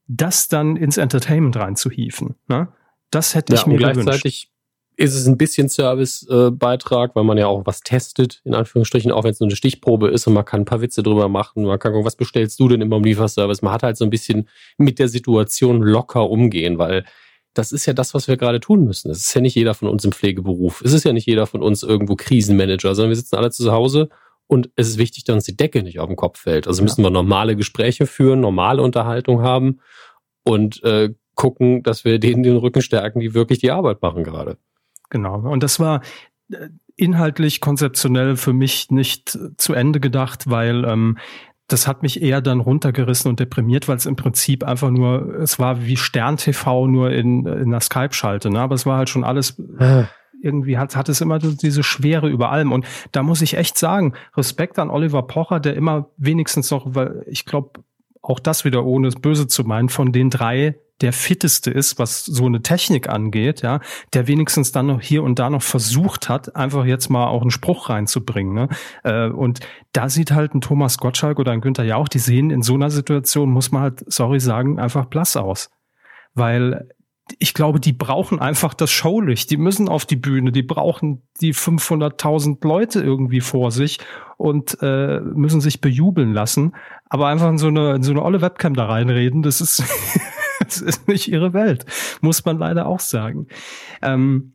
das 0.07 0.49
dann 0.49 0.77
ins 0.77 0.97
Entertainment 0.97 1.57
reinzuhieven. 1.57 2.37
Ne? 2.47 2.69
Das 3.11 3.35
hätte 3.35 3.55
ja, 3.55 3.61
ich 3.61 3.67
mir 3.67 3.75
und 3.75 3.79
gleichzeitig 3.79 4.23
gewünscht. 4.23 4.53
Ist 4.99 5.15
es 5.15 5.29
ein 5.29 5.39
bisschen 5.39 5.69
Servicebeitrag, 5.69 7.13
äh, 7.13 7.15
weil 7.15 7.23
man 7.23 7.39
ja 7.39 7.47
auch 7.47 7.65
was 7.65 7.83
testet, 7.83 8.43
in 8.45 8.53
Anführungsstrichen, 8.53 9.13
auch 9.13 9.23
wenn 9.23 9.31
es 9.31 9.39
nur 9.39 9.47
eine 9.47 9.55
Stichprobe 9.55 10.09
ist 10.09 10.27
und 10.27 10.35
man 10.35 10.45
kann 10.45 10.63
ein 10.63 10.65
paar 10.65 10.81
Witze 10.81 11.05
drüber 11.05 11.29
machen, 11.29 11.65
man 11.65 11.79
kann 11.79 11.93
gucken, 11.93 12.05
was 12.05 12.17
bestellst 12.17 12.59
du 12.59 12.69
denn 12.69 12.81
immer 12.81 12.97
im 12.97 13.05
Lieferservice? 13.05 13.63
Man 13.63 13.73
hat 13.73 13.85
halt 13.85 13.97
so 13.97 14.05
ein 14.05 14.11
bisschen 14.11 14.49
mit 14.77 14.99
der 14.99 15.09
Situation 15.09 15.83
locker 15.83 16.29
umgehen, 16.29 16.79
weil 16.79 17.05
das 17.55 17.71
ist 17.71 17.87
ja 17.87 17.93
das, 17.93 18.13
was 18.13 18.27
wir 18.27 18.37
gerade 18.37 18.59
tun 18.59 18.85
müssen. 18.85 19.11
Es 19.11 19.19
ist 19.19 19.35
ja 19.35 19.41
nicht 19.41 19.55
jeder 19.55 19.75
von 19.75 19.89
uns 19.89 20.05
im 20.05 20.11
Pflegeberuf. 20.11 20.83
Es 20.85 20.93
ist 20.93 21.05
ja 21.05 21.13
nicht 21.13 21.27
jeder 21.27 21.47
von 21.47 21.63
uns 21.63 21.85
irgendwo 21.85 22.17
Krisenmanager, 22.17 22.97
sondern 22.97 23.11
wir 23.11 23.17
sitzen 23.17 23.37
alle 23.37 23.53
zu 23.53 23.71
Hause 23.71 24.09
und 24.49 24.69
es 24.75 24.89
ist 24.89 24.99
wichtig, 24.99 25.23
dass 25.25 25.35
uns 25.35 25.45
die 25.45 25.57
Decke 25.57 25.85
nicht 25.85 26.01
auf 26.01 26.09
den 26.09 26.17
Kopf 26.17 26.41
fällt. 26.41 26.67
Also 26.67 26.83
müssen 26.83 27.05
wir 27.05 27.11
normale 27.11 27.55
Gespräche 27.55 28.07
führen, 28.07 28.41
normale 28.41 28.83
Unterhaltung 28.83 29.43
haben 29.43 29.79
und 30.45 30.83
äh, 30.83 31.15
gucken, 31.37 31.85
dass 31.85 32.05
wir 32.05 32.19
denen 32.19 32.43
den 32.43 32.57
Rücken 32.57 32.83
stärken, 32.83 33.21
die 33.21 33.33
wirklich 33.33 33.61
die 33.61 33.71
Arbeit 33.71 34.03
machen 34.03 34.25
gerade. 34.25 34.59
Genau. 35.11 35.41
Und 35.41 35.63
das 35.63 35.81
war 35.81 36.03
äh, 36.51 36.69
inhaltlich, 36.97 37.61
konzeptionell 37.61 38.37
für 38.37 38.53
mich 38.53 38.91
nicht 38.91 39.39
zu 39.57 39.73
Ende 39.73 40.01
gedacht, 40.01 40.51
weil 40.51 40.85
ähm, 40.85 41.19
das 41.69 41.87
hat 41.87 42.03
mich 42.03 42.23
eher 42.23 42.41
dann 42.41 42.61
runtergerissen 42.61 43.29
und 43.29 43.41
deprimiert, 43.41 43.89
weil 43.89 43.97
es 43.97 44.07
im 44.07 44.17
Prinzip 44.17 44.65
einfach 44.65 44.91
nur, 44.91 45.35
es 45.37 45.59
war 45.59 45.85
wie 45.85 45.97
Stern 45.97 46.39
TV 46.39 46.87
nur 46.87 47.11
in, 47.11 47.47
in 47.47 47.69
einer 47.69 47.81
Skype-Schalte, 47.81 48.51
ne? 48.51 48.61
aber 48.61 48.75
es 48.75 48.87
war 48.87 48.97
halt 48.97 49.11
schon 49.11 49.23
alles 49.23 49.63
ah 49.79 50.09
irgendwie 50.43 50.79
hat, 50.79 50.97
hat 50.97 51.09
es 51.09 51.21
immer 51.21 51.39
diese 51.39 51.83
Schwere 51.83 52.29
über 52.29 52.51
allem. 52.51 52.73
Und 52.73 52.87
da 53.13 53.23
muss 53.23 53.43
ich 53.43 53.57
echt 53.57 53.79
sagen, 53.79 54.15
Respekt 54.37 54.79
an 54.79 54.91
Oliver 54.91 55.23
Pocher, 55.23 55.61
der 55.61 55.75
immer 55.75 56.11
wenigstens 56.17 56.71
noch, 56.71 56.95
weil 56.95 57.25
ich 57.27 57.45
glaube, 57.45 57.81
auch 58.23 58.41
das 58.41 58.65
wieder 58.65 58.85
ohne 58.85 59.09
es 59.09 59.17
böse 59.17 59.47
zu 59.47 59.65
meinen, 59.65 59.89
von 59.89 60.13
den 60.13 60.31
drei 60.31 60.77
der 61.01 61.13
fitteste 61.13 61.71
ist, 61.71 61.99
was 61.99 62.25
so 62.25 62.47
eine 62.47 62.63
Technik 62.63 63.09
angeht, 63.09 63.63
ja, 63.63 63.81
der 64.15 64.27
wenigstens 64.27 64.73
dann 64.73 64.87
noch 64.87 65.01
hier 65.01 65.23
und 65.23 65.39
da 65.39 65.51
noch 65.51 65.63
versucht 65.63 66.29
hat, 66.29 66.57
einfach 66.57 66.85
jetzt 66.85 67.09
mal 67.09 67.29
auch 67.29 67.43
einen 67.43 67.51
Spruch 67.51 67.89
reinzubringen. 67.89 68.55
Ne? 68.55 68.69
Äh, 69.05 69.29
und 69.29 69.61
da 69.93 70.09
sieht 70.09 70.33
halt 70.33 70.55
ein 70.55 70.61
Thomas 70.61 70.99
Gottschalk 70.99 71.39
oder 71.39 71.53
ein 71.53 71.61
Günther 71.61 71.85
ja 71.85 71.97
auch, 71.97 72.09
die 72.09 72.19
sehen 72.19 72.51
in 72.51 72.63
so 72.63 72.75
einer 72.75 72.91
Situation, 72.91 73.51
muss 73.51 73.71
man 73.71 73.83
halt, 73.83 74.05
sorry 74.13 74.41
sagen, 74.41 74.79
einfach 74.79 75.07
blass 75.07 75.37
aus. 75.37 75.71
Weil 76.35 76.89
ich 77.39 77.55
glaube, 77.55 77.81
die 77.81 77.93
brauchen 77.93 78.41
einfach 78.41 78.75
das 78.75 78.91
Showlicht. 78.91 79.51
Die 79.51 79.57
müssen 79.57 79.89
auf 79.89 80.07
die 80.07 80.17
Bühne. 80.17 80.53
Die 80.53 80.63
brauchen 80.63 81.23
die 81.41 81.55
500.000 81.55 82.67
Leute 82.67 83.03
irgendwie 83.03 83.41
vor 83.41 83.71
sich 83.71 83.99
und 84.37 84.79
äh, 84.81 85.21
müssen 85.21 85.61
sich 85.61 85.81
bejubeln 85.81 86.33
lassen. 86.33 86.75
Aber 87.09 87.29
einfach 87.29 87.51
in 87.51 87.59
so 87.59 87.69
eine, 87.69 87.97
in 87.97 88.03
so 88.03 88.13
eine 88.13 88.23
olle 88.23 88.41
Webcam 88.41 88.75
da 88.75 88.87
reinreden, 88.87 89.43
das 89.43 89.61
ist, 89.61 89.83
das 90.69 90.81
ist 90.83 91.09
nicht 91.09 91.29
ihre 91.29 91.53
Welt. 91.53 91.85
Muss 92.21 92.45
man 92.45 92.59
leider 92.59 92.87
auch 92.87 93.01
sagen. 93.01 93.49
Ähm, 94.03 94.55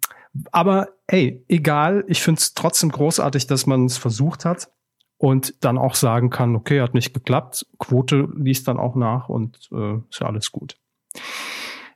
aber 0.52 0.90
hey, 1.08 1.44
egal. 1.48 2.04
Ich 2.08 2.22
finde 2.22 2.40
es 2.40 2.54
trotzdem 2.54 2.92
großartig, 2.92 3.48
dass 3.48 3.66
man 3.66 3.86
es 3.86 3.98
versucht 3.98 4.46
hat 4.46 4.70
und 5.18 5.64
dann 5.64 5.78
auch 5.78 5.96
sagen 5.96 6.30
kann, 6.30 6.56
okay, 6.56 6.82
hat 6.82 6.94
nicht 6.94 7.14
geklappt. 7.14 7.66
Quote 7.78 8.28
liest 8.36 8.68
dann 8.68 8.78
auch 8.78 8.96
nach 8.96 9.30
und 9.30 9.70
äh, 9.72 9.98
ist 10.10 10.20
ja 10.20 10.28
alles 10.28 10.52
gut. 10.52 10.78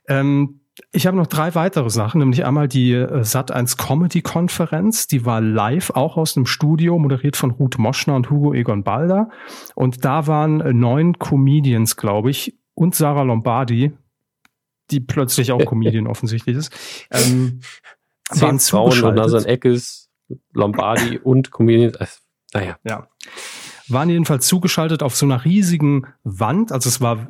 Ähm, 0.06 0.60
ich 0.92 1.06
habe 1.06 1.16
noch 1.16 1.26
drei 1.26 1.54
weitere 1.54 1.90
Sachen, 1.90 2.20
nämlich 2.20 2.44
einmal 2.44 2.68
die 2.68 2.92
äh, 2.92 3.22
Sat1 3.22 3.76
Comedy 3.76 4.22
Konferenz, 4.22 5.08
die 5.08 5.26
war 5.26 5.40
live, 5.40 5.90
auch 5.90 6.16
aus 6.16 6.34
dem 6.34 6.46
Studio, 6.46 6.98
moderiert 6.98 7.36
von 7.36 7.50
Ruth 7.50 7.78
Moschner 7.78 8.14
und 8.14 8.30
Hugo 8.30 8.54
Egon 8.54 8.84
Balder. 8.84 9.30
Und 9.74 10.04
da 10.04 10.26
waren 10.26 10.60
äh, 10.60 10.72
neun 10.72 11.18
Comedians, 11.18 11.96
glaube 11.96 12.30
ich, 12.30 12.56
und 12.74 12.94
Sarah 12.94 13.22
Lombardi, 13.22 13.92
die 14.90 15.00
plötzlich 15.00 15.52
auch 15.52 15.64
Comedian 15.64 16.06
offensichtlich 16.08 16.56
ist. 16.56 16.72
Ähm, 17.10 17.60
Zehn 18.30 18.58
Frauen 18.58 19.02
und 19.02 19.14
Nasan 19.14 19.44
Eckes, 19.46 20.10
Lombardi 20.52 21.18
und 21.18 21.50
Comedians. 21.50 21.96
Äh, 21.96 22.06
naja. 22.52 22.78
Ja 22.86 23.08
waren 23.88 24.10
jedenfalls 24.10 24.46
zugeschaltet 24.46 25.02
auf 25.02 25.16
so 25.16 25.26
einer 25.26 25.44
riesigen 25.44 26.06
Wand. 26.22 26.72
Also 26.72 26.88
es 26.88 27.00
war 27.00 27.18
äh, 27.18 27.26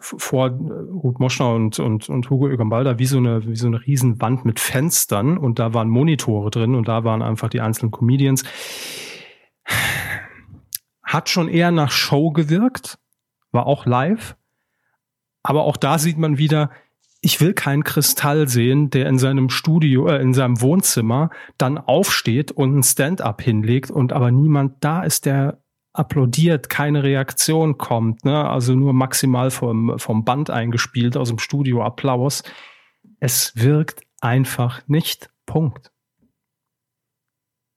vor 0.00 0.48
äh, 0.48 0.50
Ruth 0.50 1.20
Moschner 1.20 1.54
und, 1.54 1.78
und, 1.78 2.08
und 2.08 2.30
Hugo 2.30 2.48
Egambalda 2.48 2.98
wie 2.98 3.06
so 3.06 3.18
eine, 3.18 3.46
wie 3.46 3.56
so 3.56 3.66
eine 3.66 3.84
riesen 3.86 4.20
Wand 4.20 4.44
mit 4.44 4.60
Fenstern 4.60 5.38
und 5.38 5.58
da 5.58 5.72
waren 5.72 5.88
Monitore 5.88 6.50
drin 6.50 6.74
und 6.74 6.88
da 6.88 7.04
waren 7.04 7.22
einfach 7.22 7.48
die 7.48 7.60
einzelnen 7.60 7.92
Comedians. 7.92 8.44
Hat 11.02 11.28
schon 11.28 11.48
eher 11.48 11.70
nach 11.70 11.90
Show 11.90 12.30
gewirkt, 12.30 12.98
war 13.52 13.66
auch 13.66 13.86
live. 13.86 14.36
Aber 15.42 15.64
auch 15.64 15.76
da 15.76 15.98
sieht 15.98 16.18
man 16.18 16.38
wieder, 16.38 16.70
ich 17.22 17.40
will 17.40 17.52
keinen 17.52 17.84
Kristall 17.84 18.48
sehen, 18.48 18.90
der 18.90 19.06
in 19.06 19.18
seinem 19.18 19.50
Studio, 19.50 20.08
äh, 20.08 20.20
in 20.20 20.32
seinem 20.32 20.60
Wohnzimmer 20.60 21.30
dann 21.58 21.78
aufsteht 21.78 22.50
und 22.50 22.78
ein 22.78 22.82
Stand-up 22.82 23.42
hinlegt 23.42 23.90
und 23.90 24.12
aber 24.12 24.30
niemand 24.30 24.82
da 24.84 25.02
ist, 25.02 25.26
der 25.26 25.62
applaudiert, 25.92 26.68
keine 26.68 27.02
Reaktion 27.02 27.76
kommt, 27.76 28.24
ne? 28.24 28.48
also 28.48 28.74
nur 28.74 28.92
maximal 28.92 29.50
vom, 29.50 29.98
vom 29.98 30.24
Band 30.24 30.48
eingespielt 30.48 31.16
aus 31.16 31.28
dem 31.28 31.38
Studio 31.38 31.82
Applaus. 31.82 32.42
Es 33.18 33.52
wirkt 33.56 34.02
einfach 34.20 34.82
nicht. 34.86 35.30
Punkt. 35.46 35.90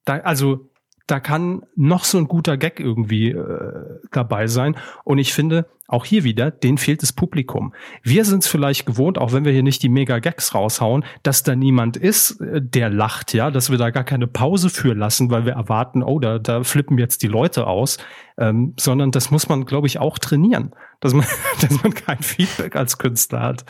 Da, 0.06 0.20
also 0.20 0.70
da 1.08 1.20
kann 1.20 1.66
noch 1.76 2.04
so 2.04 2.18
ein 2.18 2.28
guter 2.28 2.56
Gag 2.56 2.80
irgendwie 2.80 3.32
äh, 3.32 4.00
dabei 4.12 4.48
sein. 4.48 4.78
Und 5.04 5.18
ich 5.18 5.34
finde, 5.34 5.68
auch 5.94 6.06
hier 6.06 6.24
wieder, 6.24 6.52
denen 6.52 6.78
fehlt 6.78 7.02
das 7.04 7.14
Publikum. 7.14 7.74
Wir 8.02 8.26
sind 8.26 8.44
es 8.44 8.50
vielleicht 8.50 8.86
gewohnt, 8.86 9.18
auch 9.18 9.32
wenn 9.32 9.46
wir 9.46 9.52
hier 9.52 9.64
nicht 9.64 9.84
die 9.84 9.90
Mega-Gags 9.90 10.56
raushauen, 10.56 11.06
dass 11.22 11.44
da 11.44 11.56
niemand 11.56 11.96
ist, 11.96 12.42
äh, 12.42 12.62
der 12.62 12.90
lacht, 12.90 13.34
ja, 13.34 13.52
dass 13.52 13.70
wir 13.70 13.78
da 13.78 13.92
gar 13.92 14.04
keine 14.04 14.28
Pause 14.28 14.70
für 14.70 14.94
lassen, 14.94 15.30
weil 15.30 15.46
wir 15.46 15.54
erwarten, 15.54 16.04
oh, 16.04 16.20
da, 16.20 16.40
da 16.40 16.64
flippen 16.64 16.98
jetzt 16.98 17.24
die 17.24 17.28
Leute 17.28 17.68
aus, 17.68 17.98
ähm, 18.38 18.74
sondern 18.80 19.12
das 19.12 19.32
muss 19.32 19.48
man, 19.48 19.66
glaube 19.66 19.88
ich, 19.88 20.00
auch 20.00 20.18
trainieren, 20.18 20.74
dass 21.00 21.14
man, 21.14 21.26
dass 21.62 21.84
man 21.84 21.94
kein 21.94 22.22
Feedback 22.22 22.76
als 22.76 22.98
Künstler 22.98 23.42
hat. 23.42 23.66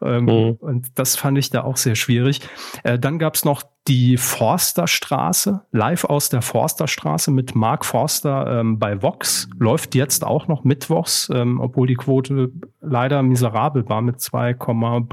Ähm, 0.00 0.24
mhm. 0.24 0.56
Und 0.60 0.98
das 0.98 1.16
fand 1.16 1.38
ich 1.38 1.50
da 1.50 1.64
auch 1.64 1.76
sehr 1.76 1.94
schwierig. 1.94 2.40
Äh, 2.82 2.98
dann 2.98 3.18
gab's 3.18 3.44
noch 3.44 3.62
die 3.88 4.18
Forsterstraße, 4.18 5.62
live 5.72 6.04
aus 6.04 6.28
der 6.28 6.42
Forsterstraße 6.42 7.30
mit 7.30 7.54
Mark 7.54 7.86
Forster 7.86 8.60
ähm, 8.60 8.78
bei 8.78 9.02
Vox, 9.02 9.48
läuft 9.58 9.94
jetzt 9.94 10.24
auch 10.24 10.46
noch 10.46 10.62
mittwochs, 10.62 11.30
ähm, 11.58 11.60
obwohl 11.60 11.86
die 11.86 11.94
Quote 11.94 12.52
leider 12.80 13.22
miserabel 13.22 13.88
war 13.88 14.02
mit 14.02 14.20
2, 14.20 14.56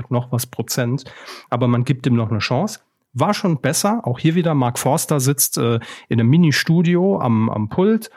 noch 0.10 0.32
was 0.32 0.46
Prozent. 0.46 1.06
Aber 1.50 1.68
man 1.68 1.84
gibt 1.84 2.06
ihm 2.08 2.16
noch 2.16 2.30
eine 2.30 2.40
Chance 2.40 2.80
war 3.16 3.34
schon 3.34 3.62
besser. 3.62 4.02
Auch 4.04 4.20
hier 4.20 4.36
wieder, 4.36 4.54
Mark 4.54 4.78
Forster 4.78 5.20
sitzt 5.20 5.58
äh, 5.58 5.80
in 6.10 6.20
einem 6.20 6.30
Mini-Studio 6.30 7.20
am, 7.20 7.50
am 7.50 7.70
Pult 7.70 8.12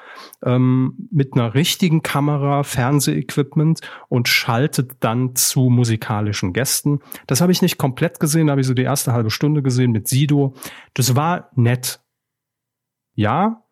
ähm, 0.45 1.09
mit 1.11 1.35
einer 1.35 1.55
richtigen 1.55 2.03
Kamera, 2.03 2.64
Fernsehequipment 2.64 3.81
und 4.09 4.29
schaltet 4.29 4.97
dann 5.01 5.37
zu 5.37 5.71
musikalischen 5.71 6.53
Gästen. 6.53 7.01
Das 7.29 7.41
habe 7.41 7.53
ich 7.53 7.62
nicht 7.62 7.79
komplett 7.79 8.19
gesehen, 8.21 8.49
da 8.49 8.53
habe 8.53 8.61
ich 8.61 8.67
so 8.67 8.75
die 8.75 8.83
erste 8.83 9.12
halbe 9.12 9.31
Stunde 9.31 9.62
gesehen 9.62 9.93
mit 9.93 10.09
Sido. 10.09 10.55
Das 10.95 11.14
war 11.14 11.51
nett. 11.55 12.01
Ja, 13.14 13.62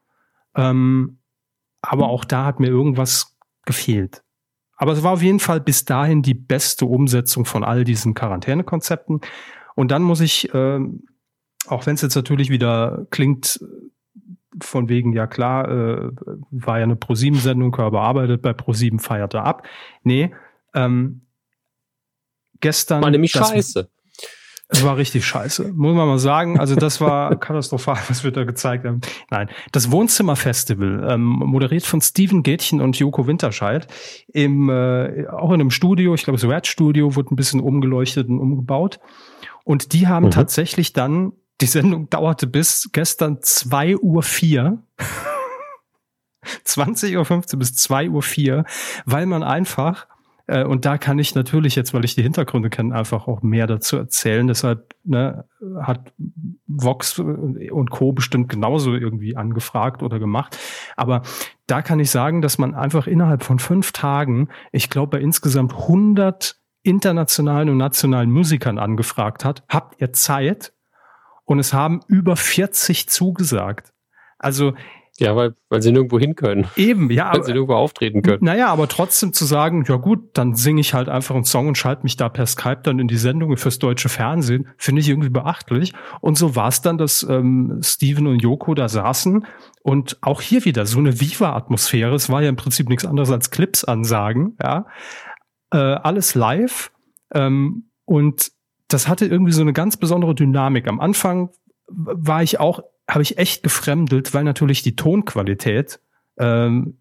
ähm, 0.55 1.19
aber 1.83 2.09
auch 2.09 2.25
da 2.25 2.45
hat 2.45 2.61
mir 2.61 2.69
irgendwas 2.69 3.37
gefehlt. 3.65 4.23
Aber 4.77 4.93
es 4.93 5.03
war 5.03 5.13
auf 5.13 5.23
jeden 5.23 5.41
Fall 5.41 5.61
bis 5.61 5.85
dahin 5.85 6.23
die 6.23 6.35
beste 6.35 6.87
Umsetzung 6.87 7.45
von 7.45 7.65
all 7.65 7.85
diesen 7.85 8.15
Quarantänekonzepten. 8.15 9.21
Und 9.75 9.91
dann 9.91 10.03
muss 10.03 10.21
ich, 10.21 10.53
äh, 10.55 10.81
auch 11.67 11.87
wenn 11.87 11.95
es 11.95 12.03
jetzt 12.03 12.15
natürlich 12.15 12.51
wieder 12.51 13.07
klingt, 13.11 13.61
von 14.63 14.89
wegen, 14.89 15.13
ja 15.13 15.27
klar, 15.27 15.69
äh, 15.69 16.11
war 16.51 16.79
ja 16.79 16.85
eine 16.85 16.97
Pro-7-Sendung, 16.97 17.73
Körper 17.73 18.01
arbeitet 18.01 18.43
bei 18.43 18.53
Pro-7, 18.53 19.01
feiert 19.01 19.35
er 19.35 19.45
ab. 19.45 19.67
Nee, 20.03 20.35
ähm, 20.75 21.23
gestern. 22.61 23.03
War 23.03 23.11
nämlich 23.11 23.33
scheiße. 23.33 23.89
Es 24.69 24.83
war 24.83 24.97
richtig 24.97 25.25
scheiße, 25.25 25.73
muss 25.75 25.95
man 25.95 26.09
mal 26.09 26.19
sagen. 26.19 26.59
Also 26.59 26.75
das 26.75 27.01
war 27.01 27.37
katastrophal, 27.39 27.99
was 28.09 28.25
wir 28.25 28.33
da 28.33 28.43
gezeigt 28.45 28.85
haben. 28.85 29.01
Nein, 29.31 29.49
das 29.71 29.93
Wohnzimmerfestival, 29.93 31.09
ähm, 31.09 31.23
moderiert 31.23 31.85
von 31.85 32.01
Steven 32.01 32.43
Gätchen 32.43 32.81
und 32.81 32.99
Joko 32.99 33.29
Winterscheid, 33.29 33.87
im, 34.33 34.69
äh, 34.69 35.29
auch 35.29 35.51
in 35.51 35.61
einem 35.61 35.71
Studio, 35.71 36.15
ich 36.15 36.25
glaube, 36.25 36.41
das 36.41 36.51
Red 36.51 36.67
Studio, 36.67 37.15
wurde 37.15 37.33
ein 37.33 37.37
bisschen 37.37 37.61
umgeleuchtet 37.61 38.29
und 38.29 38.41
umgebaut. 38.41 38.99
Und 39.63 39.93
die 39.93 40.09
haben 40.09 40.27
mhm. 40.27 40.31
tatsächlich 40.33 40.93
dann, 40.93 41.33
die 41.61 41.67
Sendung 41.67 42.11
dauerte 42.11 42.47
bis 42.47 42.91
gestern 42.93 43.39
zwei 43.43 43.97
Uhr. 43.97 44.23
vier. 44.23 44.83
20.15 46.65 47.53
Uhr 47.55 47.59
bis 47.59 47.75
zwei 47.75 48.09
Uhr, 48.09 48.23
vier, 48.23 48.65
weil 49.05 49.27
man 49.27 49.43
einfach 49.43 50.07
äh, 50.47 50.65
und 50.65 50.85
da 50.85 50.99
kann 50.99 51.19
ich 51.19 51.35
natürlich 51.35 51.75
jetzt, 51.75 51.93
weil 51.93 52.05
ich 52.05 52.15
die 52.15 52.23
Hintergründe 52.23 52.71
kenne, 52.71 52.95
einfach 52.95 53.27
auch 53.27 53.43
mehr 53.43 53.67
dazu 53.67 53.97
erzählen. 53.97 54.47
Deshalb 54.47 54.95
ne, 55.05 55.45
hat 55.81 56.13
Vox 56.67 57.19
und 57.19 57.91
Co. 57.91 58.13
bestimmt 58.13 58.49
genauso 58.49 58.95
irgendwie 58.95 59.37
angefragt 59.37 60.03
oder 60.03 60.19
gemacht. 60.19 60.57
Aber 60.97 61.23
da 61.67 61.83
kann 61.83 62.01
ich 62.01 62.11
sagen, 62.11 62.43
dass 62.43 62.59
man 62.59 62.75
einfach 62.75 63.07
innerhalb 63.07 63.43
von 63.43 63.59
fünf 63.59 63.93
Tagen, 63.93 64.49
ich 64.73 64.89
glaube, 64.89 65.19
bei 65.19 65.23
insgesamt 65.23 65.73
100 65.73 66.57
internationalen 66.83 67.69
und 67.69 67.79
nationalen 67.79 68.31
Musikern 68.31 68.79
angefragt 68.79 69.45
hat, 69.45 69.65
habt 69.69 70.01
ihr 70.01 70.13
Zeit? 70.13 70.73
Und 71.45 71.61
es 71.61 71.73
haben 71.73 72.01
über 72.09 72.37
40 72.37 73.09
zugesagt. 73.09 73.93
Also 74.39 74.75
ja, 75.19 75.35
weil, 75.35 75.55
weil 75.71 75.81
sie 75.81 75.93
nirgendwo 75.93 76.19
hin 76.19 76.35
können. 76.35 76.67
Eben, 76.77 77.11
ja. 77.11 77.33
Weil 77.33 77.43
sie 77.43 77.53
nirgendwo 77.53 77.75
auftreten 77.75 78.23
können. 78.23 78.45
Naja, 78.45 78.69
aber 78.69 78.87
trotzdem 78.87 79.33
zu 79.33 79.47
sagen, 79.47 79.85
ja 79.89 79.97
gut, 79.97 80.31
dann 80.35 80.55
singe 80.55 80.81
ich 80.81 80.93
halt 80.93 81.09
einfach 81.09 81.35
einen 81.35 81.45
Song 81.45 81.69
und 81.69 81.79
schalte 81.79 82.03
mich 82.03 82.17
da 82.17 82.29
per 82.29 82.47
Skype 82.47 82.81
dann 82.83 82.99
in 82.99 83.09
die 83.09 83.17
Sendungen 83.17 83.57
fürs 83.57 83.79
deutsche 83.79 84.09
Fernsehen, 84.09 84.69
finde 84.77 85.01
ich 85.01 85.09
irgendwie 85.09 85.31
beachtlich. 85.31 85.95
Und 86.21 86.37
so 86.37 86.55
war 86.55 86.69
es 86.69 86.83
dann, 86.83 86.99
dass 86.99 87.23
ähm, 87.23 87.81
Steven 87.83 88.27
und 88.27 88.43
Joko 88.43 88.75
da 88.75 88.89
saßen 88.89 89.47
und 89.83 90.19
auch 90.21 90.43
hier 90.43 90.65
wieder 90.65 90.85
so 90.85 90.99
eine 90.99 91.19
Viva-Atmosphäre. 91.19 92.15
Es 92.15 92.29
war 92.29 92.43
ja 92.43 92.51
im 92.51 92.57
Prinzip 92.57 92.89
nichts 92.89 93.07
anderes 93.07 93.31
als 93.31 93.51
Clips 93.51 93.85
ansagen, 93.85 94.57
ja. 94.63 94.87
Äh, 95.73 95.79
alles 95.79 96.35
live. 96.35 96.93
Ähm, 97.33 97.91
und 98.05 98.53
das 98.89 99.09
hatte 99.09 99.27
irgendwie 99.27 99.53
so 99.53 99.63
eine 99.63 99.73
ganz 99.73 99.97
besondere 99.97 100.35
Dynamik. 100.35 100.87
Am 100.87 101.01
Anfang 101.01 101.51
war 101.89 102.43
ich 102.43 102.61
auch 102.61 102.81
habe 103.09 103.23
ich 103.23 103.39
echt 103.39 103.63
gefremdelt, 103.63 104.35
weil 104.35 104.45
natürlich 104.45 104.83
die 104.83 104.97
Tonqualität, 104.97 106.01
ähm, 106.39 106.99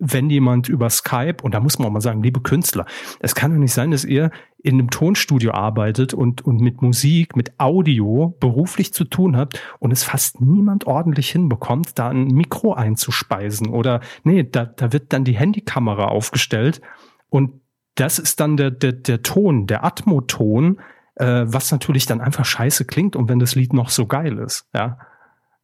wenn 0.00 0.30
jemand 0.30 0.68
über 0.68 0.88
Skype, 0.88 1.36
und 1.42 1.52
da 1.52 1.60
muss 1.60 1.78
man 1.78 1.88
auch 1.88 1.92
mal 1.92 2.00
sagen, 2.00 2.22
liebe 2.22 2.40
Künstler, 2.40 2.86
es 3.20 3.34
kann 3.34 3.52
doch 3.52 3.58
nicht 3.58 3.74
sein, 3.74 3.90
dass 3.90 4.04
ihr 4.04 4.30
in 4.62 4.74
einem 4.74 4.90
Tonstudio 4.90 5.52
arbeitet 5.52 6.14
und, 6.14 6.42
und 6.42 6.60
mit 6.60 6.80
Musik, 6.80 7.36
mit 7.36 7.58
Audio 7.58 8.34
beruflich 8.40 8.94
zu 8.94 9.04
tun 9.04 9.36
habt 9.36 9.60
und 9.78 9.92
es 9.92 10.02
fast 10.02 10.40
niemand 10.40 10.86
ordentlich 10.86 11.30
hinbekommt, 11.30 11.98
da 11.98 12.08
ein 12.08 12.28
Mikro 12.28 12.72
einzuspeisen 12.72 13.68
oder 13.68 14.00
nee, 14.24 14.42
da, 14.42 14.64
da 14.64 14.92
wird 14.92 15.12
dann 15.12 15.24
die 15.24 15.36
Handykamera 15.36 16.06
aufgestellt 16.06 16.80
und 17.28 17.60
das 17.94 18.18
ist 18.18 18.40
dann 18.40 18.56
der, 18.56 18.70
der, 18.70 18.92
der 18.92 19.22
Ton, 19.22 19.66
der 19.66 19.84
Atmoton, 19.84 20.80
äh, 21.16 21.44
was 21.46 21.70
natürlich 21.72 22.06
dann 22.06 22.22
einfach 22.22 22.46
scheiße 22.46 22.86
klingt 22.86 23.16
und 23.16 23.28
wenn 23.28 23.38
das 23.38 23.54
Lied 23.54 23.74
noch 23.74 23.90
so 23.90 24.06
geil 24.06 24.38
ist, 24.38 24.66
ja. 24.74 24.98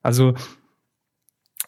Also 0.06 0.34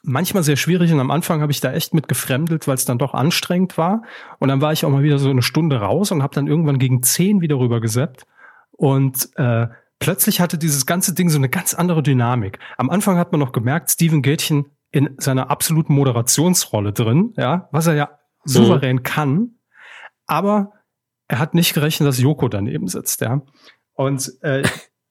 manchmal 0.03 0.43
sehr 0.43 0.57
schwierig 0.57 0.93
und 0.93 1.01
am 1.01 1.11
Anfang 1.11 1.43
habe 1.43 1.53
ich 1.53 1.61
da 1.61 1.73
echt 1.73 1.93
mit 1.93 2.09
gefremdelt, 2.09 2.67
weil 2.67 2.75
es 2.75 2.85
dann 2.85 2.99
doch 2.99 3.15
anstrengend 3.15 3.77
war. 3.77 4.03
Und 4.39 4.49
dann 4.49 4.61
war 4.61 4.73
ich 4.73 4.85
auch 4.85 4.91
mal 4.91 5.03
wieder 5.03 5.19
so 5.19 5.31
eine 5.31 5.43
Stunde 5.43 5.81
raus 5.81 6.13
und 6.13 6.23
habe 6.23 6.35
dann 6.35 6.47
irgendwann 6.47 6.79
gegen 6.79 7.03
zehn 7.03 7.41
wieder 7.41 7.59
rüber 7.59 7.81
gesappt. 7.81 8.27
Und 8.71 9.29
äh, 9.37 9.67
plötzlich 9.99 10.41
hatte 10.41 10.57
dieses 10.57 10.87
ganze 10.87 11.15
Ding 11.15 11.29
so 11.29 11.39
eine 11.39 11.49
ganz 11.49 11.75
andere 11.75 12.03
Dynamik. 12.03 12.59
Am 12.77 12.91
Anfang 12.91 13.19
hat 13.19 13.33
man 13.33 13.41
noch 13.41 13.53
gemerkt, 13.53 13.91
Steven 13.91 14.23
Gätchen 14.23 14.67
in 14.91 15.17
seiner 15.19 15.51
absoluten 15.51 15.93
Moderationsrolle 15.95 16.93
drin, 16.93 17.35
ja, 17.37 17.69
was 17.73 17.87
er 17.87 17.95
ja 17.95 18.07
mhm. 18.45 18.51
souverän 18.51 18.97
mhm. 18.97 19.03
kann. 19.03 19.51
Aber 20.27 20.73
er 21.27 21.39
hat 21.39 21.55
nicht 21.55 21.75
gerechnet, 21.75 22.09
dass 22.09 22.21
Joko 22.21 22.49
daneben 22.49 22.87
sitzt, 22.87 23.21
ja. 23.21 23.43
Und 23.95 24.33
äh, 24.43 24.63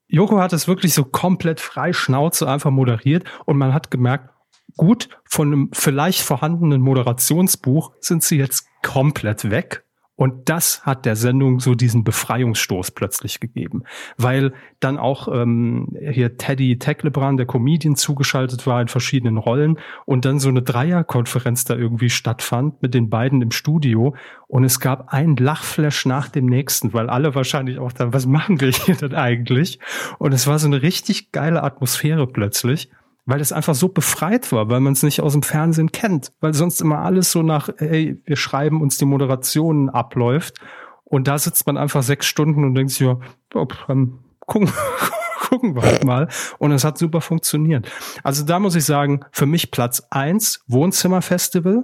Joko 0.08 0.39
hat 0.39 0.53
es 0.53 0.68
wirklich 0.68 0.93
so 0.93 1.03
komplett 1.03 1.60
frei 1.60 1.91
Schnauze 1.91 2.47
einfach 2.49 2.72
moderiert 2.72 3.26
und 3.45 3.58
man 3.58 3.74
hat 3.74 3.91
gemerkt, 3.91 4.30
gut, 4.78 5.10
von 5.26 5.47
einem 5.47 5.70
vielleicht 5.74 6.22
vorhandenen 6.22 6.82
Moderationsbuch 6.82 7.91
sind 7.99 8.24
sie 8.24 8.38
jetzt 8.38 8.68
komplett 8.84 9.49
weg. 9.49 9.84
Und 10.18 10.49
das 10.49 10.84
hat 10.84 11.05
der 11.05 11.15
Sendung 11.15 11.59
so 11.59 11.76
diesen 11.76 12.03
Befreiungsstoß 12.03 12.91
plötzlich 12.91 13.39
gegeben, 13.39 13.84
weil 14.18 14.51
dann 14.80 14.97
auch 14.97 15.28
ähm, 15.32 15.95
hier 16.11 16.38
Teddy 16.38 16.80
Tecklebrand, 16.80 17.39
der 17.39 17.45
Comedian, 17.45 17.95
zugeschaltet 17.95 18.65
war 18.65 18.82
in 18.82 18.88
verschiedenen 18.88 19.38
Rollen 19.38 19.78
und 20.05 20.26
dann 20.26 20.39
so 20.39 20.49
eine 20.49 20.63
Dreierkonferenz 20.63 21.65
da 21.65 21.76
irgendwie 21.76 22.09
stattfand 22.09 22.82
mit 22.82 22.95
den 22.95 23.11
beiden 23.11 23.43
im 23.43 23.51
Studio. 23.51 24.15
Und 24.47 24.63
es 24.63 24.80
gab 24.80 25.13
ein 25.13 25.36
Lachflash 25.36 26.07
nach 26.07 26.30
dem 26.30 26.47
nächsten, 26.47 26.93
weil 26.93 27.11
alle 27.11 27.36
wahrscheinlich 27.36 27.78
auch 27.78 27.91
da, 27.91 28.11
was 28.11 28.26
machen 28.26 28.59
wir 28.59 28.72
hier 28.72 28.95
denn 28.95 29.13
eigentlich? 29.13 29.80
Und 30.18 30.34
es 30.34 30.47
war 30.47 30.57
so 30.57 30.65
eine 30.65 30.82
richtig 30.82 31.32
geile 31.32 31.61
Atmosphäre 31.61 32.26
plötzlich 32.26 32.89
weil 33.28 33.41
es 33.41 33.51
einfach 33.51 33.75
so 33.75 33.89
befreit 33.89 34.53
war, 34.53 34.69
weil 34.69 34.80
man 34.80 34.93
es 34.93 35.03
nicht 35.03 35.21
aus 35.21 35.34
dem 35.34 35.43
Fernsehen 35.43 35.91
kennt, 35.91 36.32
weil 36.39 36.53
sonst 36.53 36.80
immer 36.80 36.99
alles 36.99 37.30
so 37.30 37.43
nach, 37.43 37.69
hey, 37.78 38.19
wir 38.25 38.38
schreiben 38.38 38.82
uns 38.82 38.97
die 38.97 39.05
Moderationen 39.05 39.89
abläuft 39.89 40.55
und 41.03 41.28
da 41.28 41.38
sitzt 41.38 41.67
man 41.67 41.78
einfach 41.78 42.03
sechs 42.03 42.25
Stunden 42.25 42.63
und 42.63 42.73
denkt 42.73 42.93
sich, 42.93 43.05
ja, 43.05 43.19
dann 43.49 44.19
gucken, 44.39 44.71
gucken 45.41 45.75
wir 45.75 45.82
halt 45.82 46.05
mal 46.05 46.30
und 46.57 46.71
es 46.71 46.86
hat 46.86 46.97
super 46.97 47.19
funktioniert. 47.19 47.91
Also 48.23 48.45
da 48.45 48.59
muss 48.59 48.75
ich 48.75 48.86
sagen, 48.86 49.25
für 49.34 49.45
mich 49.45 49.71
Platz 49.71 50.07
eins 50.09 50.63
Wohnzimmerfestival, 50.67 51.84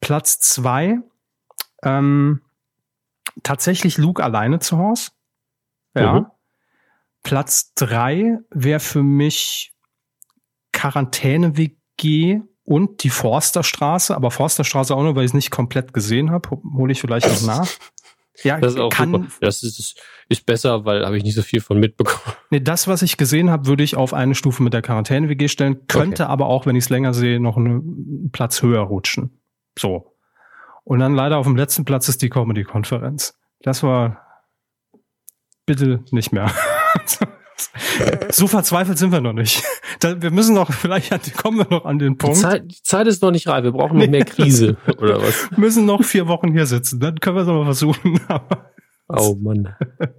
Platz 0.00 0.38
zwei 0.40 0.98
ähm, 1.82 2.42
tatsächlich 3.42 3.96
Luke 3.96 4.22
alleine 4.22 4.58
zu 4.58 4.76
Hause. 4.76 5.12
Ja. 5.96 6.20
Mhm. 6.20 6.26
Platz 7.22 7.72
drei 7.72 8.38
wäre 8.50 8.80
für 8.80 9.02
mich 9.02 9.73
Quarantäne-WG 10.74 12.40
und 12.64 13.02
die 13.02 13.10
Forsterstraße, 13.10 14.14
aber 14.14 14.30
Forsterstraße 14.30 14.94
auch 14.94 15.02
nur, 15.02 15.16
weil 15.16 15.24
ich 15.24 15.30
es 15.30 15.34
nicht 15.34 15.50
komplett 15.50 15.94
gesehen 15.94 16.30
habe, 16.30 16.50
hole 16.50 16.92
ich 16.92 17.00
vielleicht 17.00 17.26
noch 17.28 17.42
nach. 17.42 17.68
Ja, 18.42 18.58
das 18.58 18.74
ist 18.74 18.80
auch 18.80 18.90
kann, 18.90 19.12
super. 19.12 19.28
Das 19.40 19.62
ist, 19.62 19.96
ist 20.28 20.44
besser, 20.44 20.84
weil 20.84 21.06
habe 21.06 21.16
ich 21.16 21.22
nicht 21.22 21.36
so 21.36 21.42
viel 21.42 21.60
von 21.60 21.78
mitbekommen. 21.78 22.36
Nee, 22.50 22.58
das, 22.58 22.88
was 22.88 23.02
ich 23.02 23.16
gesehen 23.16 23.48
habe, 23.48 23.66
würde 23.66 23.84
ich 23.84 23.94
auf 23.94 24.12
eine 24.12 24.34
Stufe 24.34 24.60
mit 24.60 24.74
der 24.74 24.82
Quarantäne-WG 24.82 25.46
stellen, 25.46 25.86
könnte 25.86 26.24
okay. 26.24 26.32
aber 26.32 26.46
auch, 26.46 26.66
wenn 26.66 26.74
ich 26.74 26.82
es 26.82 26.90
länger 26.90 27.14
sehe, 27.14 27.38
noch 27.38 27.56
einen 27.56 28.30
Platz 28.32 28.60
höher 28.60 28.80
rutschen. 28.80 29.40
So. 29.78 30.16
Und 30.82 30.98
dann 30.98 31.14
leider 31.14 31.38
auf 31.38 31.46
dem 31.46 31.54
letzten 31.54 31.84
Platz 31.84 32.08
ist 32.08 32.22
die 32.22 32.28
Comedy-Konferenz. 32.28 33.38
Das 33.60 33.84
war 33.84 34.20
bitte 35.64 36.04
nicht 36.10 36.32
mehr. 36.32 36.50
so 38.30 38.46
verzweifelt 38.46 38.98
sind 38.98 39.12
wir 39.12 39.20
noch 39.20 39.32
nicht. 39.32 39.62
wir 40.00 40.30
müssen 40.30 40.54
noch, 40.54 40.72
vielleicht 40.72 41.36
kommen 41.36 41.58
wir 41.58 41.66
noch 41.70 41.84
an 41.84 41.98
den 41.98 42.18
Punkt. 42.18 42.36
Die 42.36 42.40
Zeit, 42.40 42.70
die 42.70 42.82
Zeit 42.82 43.06
ist 43.06 43.22
noch 43.22 43.30
nicht 43.30 43.46
reif, 43.46 43.64
wir 43.64 43.72
brauchen 43.72 43.98
noch 43.98 44.06
mehr 44.06 44.24
Krise, 44.24 44.76
oder 44.98 45.20
was? 45.22 45.50
Wir 45.50 45.58
müssen 45.58 45.86
noch 45.86 46.02
vier 46.04 46.26
Wochen 46.28 46.52
hier 46.52 46.66
sitzen, 46.66 47.00
dann 47.00 47.20
können 47.20 47.36
wir 47.36 47.42
es 47.42 47.48
mal 47.48 47.64
versuchen. 47.64 48.20
oh 49.08 49.36
Mann. 49.40 49.74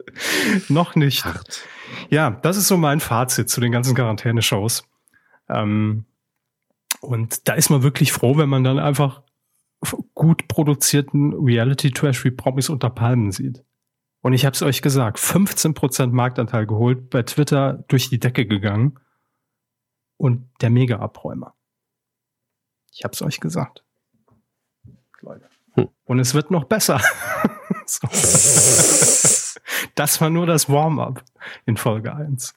noch 0.70 0.96
nicht. 0.96 1.26
Hart. 1.26 1.62
Ja, 2.10 2.32
das 2.32 2.58
ist 2.58 2.68
so 2.68 2.78
mein 2.78 3.00
Fazit 3.00 3.50
zu 3.50 3.62
den 3.62 3.72
ganzen 3.72 3.96
Quarantäne-Shows. 3.96 4.84
Ähm, 5.50 6.06
und 7.02 7.48
da 7.48 7.54
ist 7.54 7.70
man 7.70 7.84
wirklich 7.84 8.12
froh, 8.12 8.38
wenn 8.38 8.50
man 8.50 8.64
dann 8.64 8.80
einfach 8.80 9.22
gut 10.14 10.48
produzierten 10.48 11.34
Reality-Trash 11.34 12.24
wie 12.24 12.32
Promis 12.32 12.70
unter 12.70 12.90
Palmen 12.90 13.32
sieht. 13.32 13.64
Und 14.26 14.34
ich 14.34 14.44
habe 14.44 14.56
es 14.56 14.64
euch 14.64 14.82
gesagt, 14.82 15.20
15% 15.20 16.08
Marktanteil 16.08 16.66
geholt, 16.66 17.12
bei 17.12 17.22
Twitter 17.22 17.84
durch 17.90 18.10
die 18.10 18.20
Decke 18.20 18.48
gegangen 18.48 19.00
und 20.18 20.50
der 20.62 20.72
Mega-Abräumer. 20.72 21.54
Ich 22.92 23.04
habe 23.04 23.14
es 23.14 23.22
euch 23.22 23.40
gesagt. 23.40 23.84
Leute. 25.22 25.48
Hm. 25.74 25.90
Und 26.06 26.18
es 26.18 26.34
wird 26.34 26.50
noch 26.50 26.64
besser. 26.64 27.00
das 29.94 30.20
war 30.20 30.32
nur 30.32 30.48
das 30.48 30.70
Warm-up 30.70 31.24
in 31.68 31.78
Folge 31.78 32.16
1. 32.16 32.56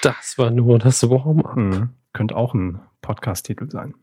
Das 0.00 0.38
war 0.38 0.50
nur 0.50 0.78
das 0.78 1.02
Warm-up. 1.10 1.56
Hm. 1.56 1.90
Könnte 2.14 2.36
auch 2.36 2.54
ein 2.54 2.80
Podcast-Titel 3.02 3.68
sein. 3.68 3.96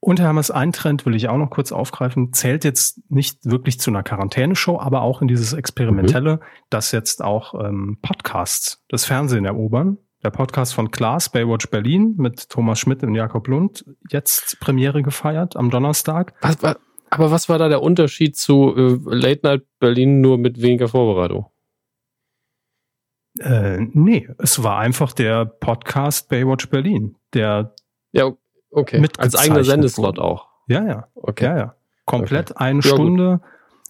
Und 0.00 0.20
Herr 0.20 0.28
Hammers, 0.28 0.50
ein 0.50 0.72
Trend 0.72 1.06
will 1.06 1.14
ich 1.14 1.28
auch 1.28 1.38
noch 1.38 1.50
kurz 1.50 1.72
aufgreifen, 1.72 2.32
zählt 2.32 2.64
jetzt 2.64 3.10
nicht 3.10 3.44
wirklich 3.44 3.80
zu 3.80 3.90
einer 3.90 4.02
Quarantäneshow, 4.02 4.78
aber 4.78 5.02
auch 5.02 5.22
in 5.22 5.28
dieses 5.28 5.52
Experimentelle, 5.52 6.36
mhm. 6.36 6.40
dass 6.70 6.92
jetzt 6.92 7.24
auch 7.24 7.54
ähm, 7.54 7.98
Podcasts 8.02 8.84
das 8.88 9.04
Fernsehen 9.04 9.44
erobern. 9.44 9.98
Der 10.22 10.30
Podcast 10.30 10.74
von 10.74 10.90
Klaas, 10.90 11.28
Baywatch 11.28 11.68
Berlin 11.70 12.14
mit 12.18 12.48
Thomas 12.50 12.78
Schmidt 12.78 13.02
und 13.02 13.14
Jakob 13.14 13.48
Lund, 13.48 13.84
jetzt 14.10 14.58
Premiere 14.60 15.02
gefeiert 15.02 15.56
am 15.56 15.70
Donnerstag. 15.70 16.34
Was, 16.40 16.62
was, 16.62 16.76
aber 17.10 17.30
was 17.30 17.48
war 17.48 17.58
da 17.58 17.68
der 17.68 17.82
Unterschied 17.82 18.36
zu 18.36 18.74
äh, 18.76 18.98
Late 19.14 19.40
Night 19.44 19.62
Berlin 19.78 20.20
nur 20.20 20.38
mit 20.38 20.60
weniger 20.60 20.88
Vorbereitung? 20.88 21.46
Äh, 23.38 23.80
nee, 23.92 24.28
es 24.38 24.62
war 24.62 24.78
einfach 24.78 25.12
der 25.12 25.44
Podcast 25.44 26.28
Baywatch 26.28 26.68
Berlin, 26.70 27.16
der 27.34 27.74
ja, 28.12 28.32
Okay. 28.76 29.00
Mit 29.00 29.18
als 29.18 29.34
eigener 29.34 29.64
Sendeslot 29.64 30.18
auch. 30.18 30.48
Ja, 30.68 30.86
ja. 30.86 31.08
Okay. 31.14 31.44
Ja, 31.46 31.56
ja. 31.56 31.74
Komplett 32.04 32.50
okay. 32.50 32.60
eine 32.62 32.80
ja, 32.80 32.88
Stunde 32.88 33.40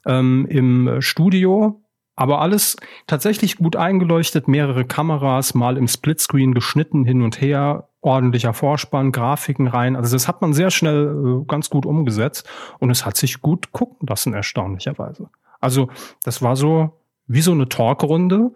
ähm, 0.06 0.46
im 0.48 1.00
Studio, 1.00 1.82
aber 2.14 2.40
alles 2.40 2.76
tatsächlich 3.08 3.56
gut 3.56 3.74
eingeleuchtet, 3.74 4.46
mehrere 4.46 4.84
Kameras, 4.84 5.54
mal 5.54 5.76
im 5.76 5.88
Splitscreen 5.88 6.54
geschnitten 6.54 7.04
hin 7.04 7.22
und 7.22 7.40
her, 7.40 7.88
ordentlicher 8.00 8.54
Vorspann, 8.54 9.10
Grafiken 9.10 9.66
rein. 9.66 9.96
Also 9.96 10.14
das 10.14 10.28
hat 10.28 10.40
man 10.40 10.52
sehr 10.52 10.70
schnell 10.70 11.42
äh, 11.42 11.44
ganz 11.46 11.68
gut 11.68 11.84
umgesetzt 11.84 12.48
und 12.78 12.90
es 12.90 13.04
hat 13.04 13.16
sich 13.16 13.42
gut 13.42 13.72
gucken 13.72 14.06
lassen, 14.06 14.34
erstaunlicherweise. 14.34 15.30
Also 15.58 15.88
das 16.22 16.42
war 16.42 16.54
so 16.54 16.92
wie 17.26 17.40
so 17.40 17.50
eine 17.50 17.68
Talkrunde, 17.68 18.52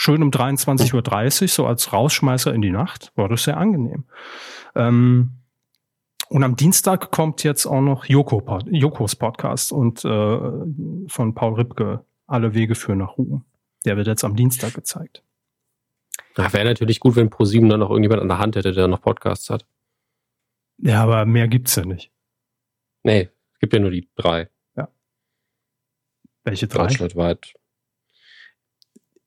schön 0.00 0.22
um 0.22 0.30
23.30 0.30 1.42
Uhr, 1.42 1.48
so 1.48 1.66
als 1.66 1.92
Rausschmeißer 1.92 2.54
in 2.54 2.62
die 2.62 2.70
Nacht, 2.70 3.12
war 3.16 3.28
das 3.28 3.44
sehr 3.44 3.58
angenehm. 3.58 4.04
Ähm, 4.74 5.32
und 6.30 6.42
am 6.42 6.56
Dienstag 6.56 7.10
kommt 7.10 7.44
jetzt 7.44 7.66
auch 7.66 7.82
noch 7.82 8.06
Joko, 8.06 8.42
Jokos 8.70 9.16
Podcast 9.16 9.72
und 9.72 10.02
äh, 10.04 10.38
von 11.08 11.34
Paul 11.34 11.54
Ripke, 11.54 12.04
Alle 12.26 12.54
Wege 12.54 12.74
führen 12.74 12.98
nach 12.98 13.18
Ruhm. 13.18 13.44
Der 13.84 13.96
wird 13.98 14.06
jetzt 14.06 14.24
am 14.24 14.36
Dienstag 14.36 14.72
gezeigt. 14.74 15.22
Wäre 16.34 16.64
natürlich 16.64 17.00
gut, 17.00 17.16
wenn 17.16 17.28
ProSieben 17.28 17.68
dann 17.68 17.80
noch 17.80 17.90
irgendjemand 17.90 18.22
an 18.22 18.28
der 18.28 18.38
Hand 18.38 18.56
hätte, 18.56 18.72
der 18.72 18.88
noch 18.88 19.02
Podcasts 19.02 19.50
hat. 19.50 19.66
Ja, 20.78 21.02
aber 21.02 21.26
mehr 21.26 21.48
gibt's 21.48 21.76
ja 21.76 21.84
nicht. 21.84 22.10
Nee, 23.02 23.28
es 23.52 23.58
gibt 23.58 23.74
ja 23.74 23.80
nur 23.80 23.90
die 23.90 24.08
drei. 24.14 24.48
Ja. 24.76 24.88
Welche 26.44 26.68
drei? 26.68 26.86
Deutschlandweit. 26.86 27.54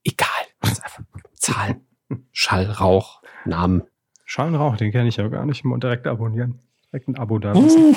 Egal. 0.03 0.42
Zahlen. 1.33 1.85
Schall, 2.31 2.69
Rauch, 2.69 3.21
Namen. 3.45 3.83
Schallenrauch, 4.25 4.77
den 4.77 4.91
kenne 4.91 5.09
ich 5.09 5.17
ja 5.17 5.27
gar 5.27 5.45
nicht. 5.45 5.63
Mal 5.63 5.79
direkt 5.79 6.07
abonnieren. 6.07 6.59
Direkt 6.91 7.07
ein 7.07 7.17
Abo 7.17 7.39
da 7.39 7.53
lassen. 7.53 7.95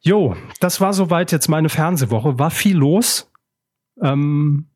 jo, 0.00 0.36
das 0.60 0.80
war 0.80 0.92
soweit 0.92 1.32
jetzt 1.32 1.48
meine 1.48 1.68
Fernsehwoche. 1.68 2.38
War 2.38 2.50
viel 2.50 2.76
los. 2.76 3.30
Ähm, 4.00 4.68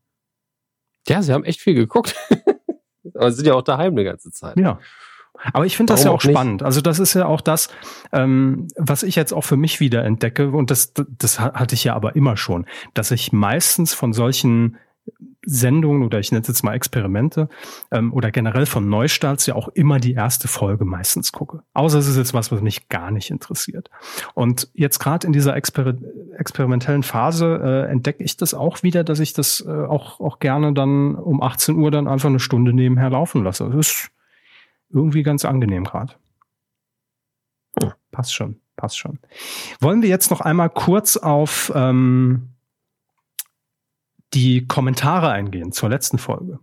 ja, 1.08 1.22
sie 1.22 1.32
haben 1.32 1.44
echt 1.44 1.60
viel 1.60 1.74
geguckt. 1.74 2.14
Aber 3.14 3.30
sie 3.30 3.38
sind 3.38 3.46
ja 3.46 3.54
auch 3.54 3.62
daheim 3.62 3.92
eine 3.92 4.04
ganze 4.04 4.30
Zeit. 4.30 4.56
Ja. 4.58 4.78
Aber 5.52 5.64
ich 5.64 5.76
finde 5.76 5.92
das 5.92 6.04
ja 6.04 6.10
auch, 6.10 6.16
auch 6.16 6.20
spannend. 6.20 6.62
Also 6.62 6.80
das 6.80 6.98
ist 6.98 7.14
ja 7.14 7.26
auch 7.26 7.40
das, 7.40 7.70
ähm, 8.12 8.68
was 8.76 9.02
ich 9.02 9.16
jetzt 9.16 9.32
auch 9.32 9.42
für 9.42 9.56
mich 9.56 9.80
wieder 9.80 10.04
entdecke. 10.04 10.50
Und 10.50 10.70
das, 10.70 10.92
das 10.94 11.40
hatte 11.40 11.74
ich 11.74 11.84
ja 11.84 11.94
aber 11.94 12.14
immer 12.14 12.36
schon, 12.36 12.66
dass 12.94 13.10
ich 13.10 13.32
meistens 13.32 13.94
von 13.94 14.12
solchen 14.12 14.76
Sendungen 15.42 16.02
oder 16.04 16.20
ich 16.20 16.30
nenne 16.30 16.42
es 16.42 16.48
jetzt 16.48 16.62
mal 16.62 16.74
Experimente 16.74 17.48
ähm, 17.90 18.12
oder 18.12 18.30
generell 18.30 18.66
von 18.66 18.88
Neustarts 18.88 19.46
ja 19.46 19.54
auch 19.54 19.68
immer 19.68 19.98
die 19.98 20.12
erste 20.12 20.48
Folge 20.48 20.84
meistens 20.84 21.32
gucke. 21.32 21.62
Außer 21.72 21.98
es 21.98 22.08
ist 22.08 22.16
jetzt 22.16 22.34
was, 22.34 22.52
was 22.52 22.60
mich 22.60 22.88
gar 22.88 23.10
nicht 23.10 23.30
interessiert. 23.30 23.90
Und 24.34 24.68
jetzt 24.74 24.98
gerade 24.98 25.26
in 25.26 25.32
dieser 25.32 25.56
Exper 25.56 25.94
experimentellen 26.36 27.02
Phase 27.02 27.60
äh, 27.62 27.90
entdecke 27.90 28.22
ich 28.22 28.36
das 28.36 28.54
auch 28.54 28.82
wieder, 28.82 29.02
dass 29.02 29.18
ich 29.18 29.32
das 29.32 29.64
äh, 29.66 29.70
auch, 29.70 30.20
auch 30.20 30.38
gerne 30.38 30.74
dann 30.74 31.14
um 31.14 31.42
18 31.42 31.76
Uhr 31.76 31.90
dann 31.90 32.06
einfach 32.06 32.28
eine 32.28 32.40
Stunde 32.40 32.72
nebenher 32.72 33.10
laufen 33.10 33.42
lasse. 33.42 33.70
Das 33.70 33.86
ist 33.86 34.10
irgendwie 34.90 35.22
ganz 35.22 35.44
angenehm 35.44 35.84
gerade. 35.84 36.14
Oh, 37.82 37.90
passt 38.10 38.34
schon, 38.34 38.60
passt 38.76 38.98
schon. 38.98 39.18
Wollen 39.80 40.02
wir 40.02 40.08
jetzt 40.08 40.30
noch 40.30 40.40
einmal 40.40 40.68
kurz 40.68 41.16
auf 41.16 41.72
ähm, 41.74 42.50
die 44.34 44.66
Kommentare 44.66 45.30
eingehen 45.30 45.72
zur 45.72 45.88
letzten 45.88 46.18
Folge. 46.18 46.58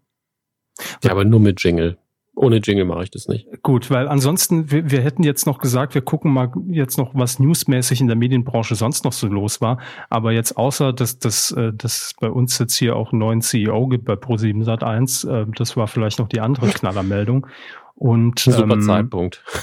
Ja, 1.03 1.11
aber 1.11 1.25
nur 1.25 1.39
mit 1.39 1.63
Jingle. 1.63 1.97
Ohne 2.37 2.57
Jingle 2.57 2.85
mache 2.85 3.03
ich 3.03 3.09
das 3.09 3.27
nicht. 3.27 3.47
Gut, 3.63 3.89
weil 3.89 4.07
ansonsten, 4.07 4.69
wir, 4.69 4.91
wir 4.91 5.01
hätten 5.01 5.23
jetzt 5.23 5.47
noch 5.47 5.57
gesagt, 5.57 5.95
wir 5.95 6.03
gucken 6.03 6.31
mal 6.31 6.51
jetzt 6.67 6.99
noch, 6.99 7.15
was 7.15 7.39
newsmäßig 7.39 7.99
in 7.99 8.05
der 8.05 8.15
Medienbranche 8.15 8.75
sonst 8.75 9.05
noch 9.05 9.13
so 9.13 9.27
los 9.27 9.59
war. 9.59 9.79
Aber 10.11 10.31
jetzt 10.31 10.55
außer, 10.55 10.93
dass, 10.93 11.17
dass, 11.17 11.51
äh, 11.51 11.73
dass 11.73 12.13
bei 12.19 12.29
uns 12.29 12.59
jetzt 12.59 12.75
hier 12.75 12.95
auch 12.95 13.11
einen 13.11 13.19
neuen 13.19 13.41
CEO 13.41 13.87
gibt 13.87 14.05
bei 14.05 14.13
Pro7 14.13 14.63
Sat1, 14.63 15.27
äh, 15.27 15.47
das 15.55 15.75
war 15.77 15.87
vielleicht 15.87 16.19
noch 16.19 16.27
die 16.27 16.39
andere 16.39 16.67
Knallermeldung. 16.69 17.47
Und, 17.95 18.39
Super 18.39 18.73
ähm, 18.73 18.81
Zeitpunkt. 18.81 19.43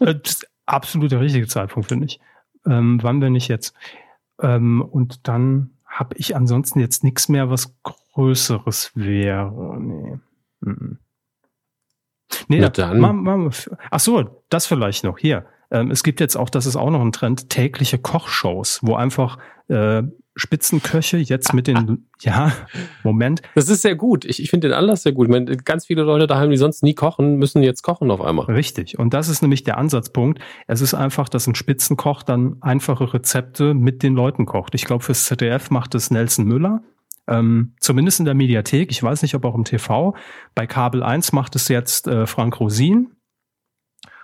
Äh, 0.00 0.16
absolut 0.66 1.12
der 1.12 1.20
richtige 1.20 1.46
Zeitpunkt, 1.46 1.88
finde 1.88 2.06
ich. 2.06 2.18
Ähm, 2.66 2.98
wann 3.00 3.20
wir 3.20 3.30
nicht 3.30 3.46
jetzt? 3.46 3.74
Ähm, 4.42 4.82
und 4.82 5.28
dann 5.28 5.77
habe 5.88 6.14
ich 6.16 6.36
ansonsten 6.36 6.80
jetzt 6.80 7.02
nichts 7.02 7.28
mehr, 7.28 7.50
was 7.50 7.74
Größeres 7.82 8.92
wäre. 8.94 9.80
Nee. 9.80 10.18
Mhm. 10.60 10.98
Nee, 12.46 12.60
Na 12.60 12.68
dann. 12.68 13.00
Ma, 13.00 13.12
ma, 13.12 13.50
ach 13.90 14.00
so, 14.00 14.42
das 14.48 14.66
vielleicht 14.66 15.02
noch. 15.04 15.18
Hier. 15.18 15.46
Ähm, 15.70 15.90
es 15.90 16.02
gibt 16.02 16.20
jetzt 16.20 16.36
auch, 16.36 16.50
das 16.50 16.66
ist 16.66 16.76
auch 16.76 16.90
noch 16.90 17.00
ein 17.00 17.12
Trend, 17.12 17.50
tägliche 17.50 17.98
Kochshows, 17.98 18.80
wo 18.82 18.94
einfach 18.94 19.38
äh, 19.68 20.02
Spitzenköche 20.38 21.16
jetzt 21.18 21.52
mit 21.52 21.66
den, 21.66 22.06
ja, 22.20 22.52
Moment. 23.02 23.42
Das 23.54 23.68
ist 23.68 23.82
sehr 23.82 23.96
gut. 23.96 24.24
Ich, 24.24 24.40
ich 24.40 24.50
finde 24.50 24.68
den 24.68 24.74
Anlass 24.74 25.02
sehr 25.02 25.12
gut. 25.12 25.26
Ich 25.26 25.32
meine, 25.32 25.56
ganz 25.56 25.86
viele 25.86 26.02
Leute 26.02 26.26
daheim, 26.26 26.50
die 26.50 26.56
sonst 26.56 26.82
nie 26.82 26.94
kochen, 26.94 27.36
müssen 27.36 27.62
jetzt 27.62 27.82
kochen 27.82 28.10
auf 28.10 28.20
einmal. 28.20 28.46
Richtig. 28.46 28.98
Und 28.98 29.14
das 29.14 29.28
ist 29.28 29.42
nämlich 29.42 29.64
der 29.64 29.78
Ansatzpunkt. 29.78 30.40
Es 30.66 30.80
ist 30.80 30.94
einfach, 30.94 31.28
dass 31.28 31.46
ein 31.46 31.54
Spitzenkoch 31.54 32.22
dann 32.22 32.56
einfache 32.60 33.12
Rezepte 33.12 33.74
mit 33.74 34.02
den 34.02 34.14
Leuten 34.14 34.46
kocht. 34.46 34.74
Ich 34.74 34.84
glaube, 34.84 35.04
fürs 35.04 35.24
ZDF 35.24 35.70
macht 35.70 35.94
es 35.94 36.10
Nelson 36.10 36.46
Müller. 36.46 36.82
Ähm, 37.26 37.74
zumindest 37.78 38.20
in 38.20 38.24
der 38.24 38.34
Mediathek. 38.34 38.90
Ich 38.90 39.02
weiß 39.02 39.22
nicht, 39.22 39.34
ob 39.34 39.44
auch 39.44 39.54
im 39.54 39.64
TV. 39.64 40.14
Bei 40.54 40.66
Kabel 40.66 41.02
1 41.02 41.32
macht 41.32 41.56
es 41.56 41.68
jetzt 41.68 42.06
äh, 42.06 42.26
Frank 42.26 42.58
Rosin. 42.58 43.10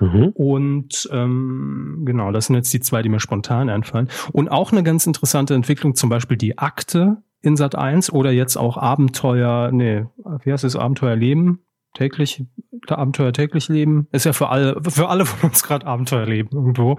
Mhm. 0.01 0.29
Und 0.35 1.09
ähm, 1.13 2.03
genau, 2.05 2.33
das 2.33 2.47
sind 2.47 2.57
jetzt 2.57 2.73
die 2.73 2.81
zwei, 2.81 3.03
die 3.03 3.09
mir 3.09 3.21
spontan 3.21 3.69
einfallen. 3.69 4.09
Und 4.33 4.49
auch 4.49 4.73
eine 4.73 4.83
ganz 4.83 5.07
interessante 5.07 5.55
Entwicklung, 5.55 5.95
zum 5.95 6.11
Beispiel 6.11 6.37
die 6.37 6.59
Akte 6.59 7.19
in 7.41 7.57
Sat 7.57 7.75
1 7.75 8.13
oder 8.13 8.31
jetzt 8.31 8.57
auch 8.57 8.77
Abenteuer, 8.77 9.71
nee, 9.71 10.07
wie 10.43 10.53
heißt 10.53 10.65
es, 10.65 10.77
Abenteuer 10.77 11.17
Leben? 11.17 11.61
Täglich, 11.93 12.45
Abenteuer 12.89 13.33
täglich 13.33 13.69
leben, 13.69 14.09
ist 14.11 14.25
ja 14.25 14.33
für 14.33 14.49
alle, 14.49 14.81
für 14.83 15.09
alle 15.09 15.25
von 15.27 15.51
uns 15.51 15.63
gerade 15.63 15.87
Abenteuer 15.87 16.27
leben 16.27 16.49
irgendwo. 16.53 16.99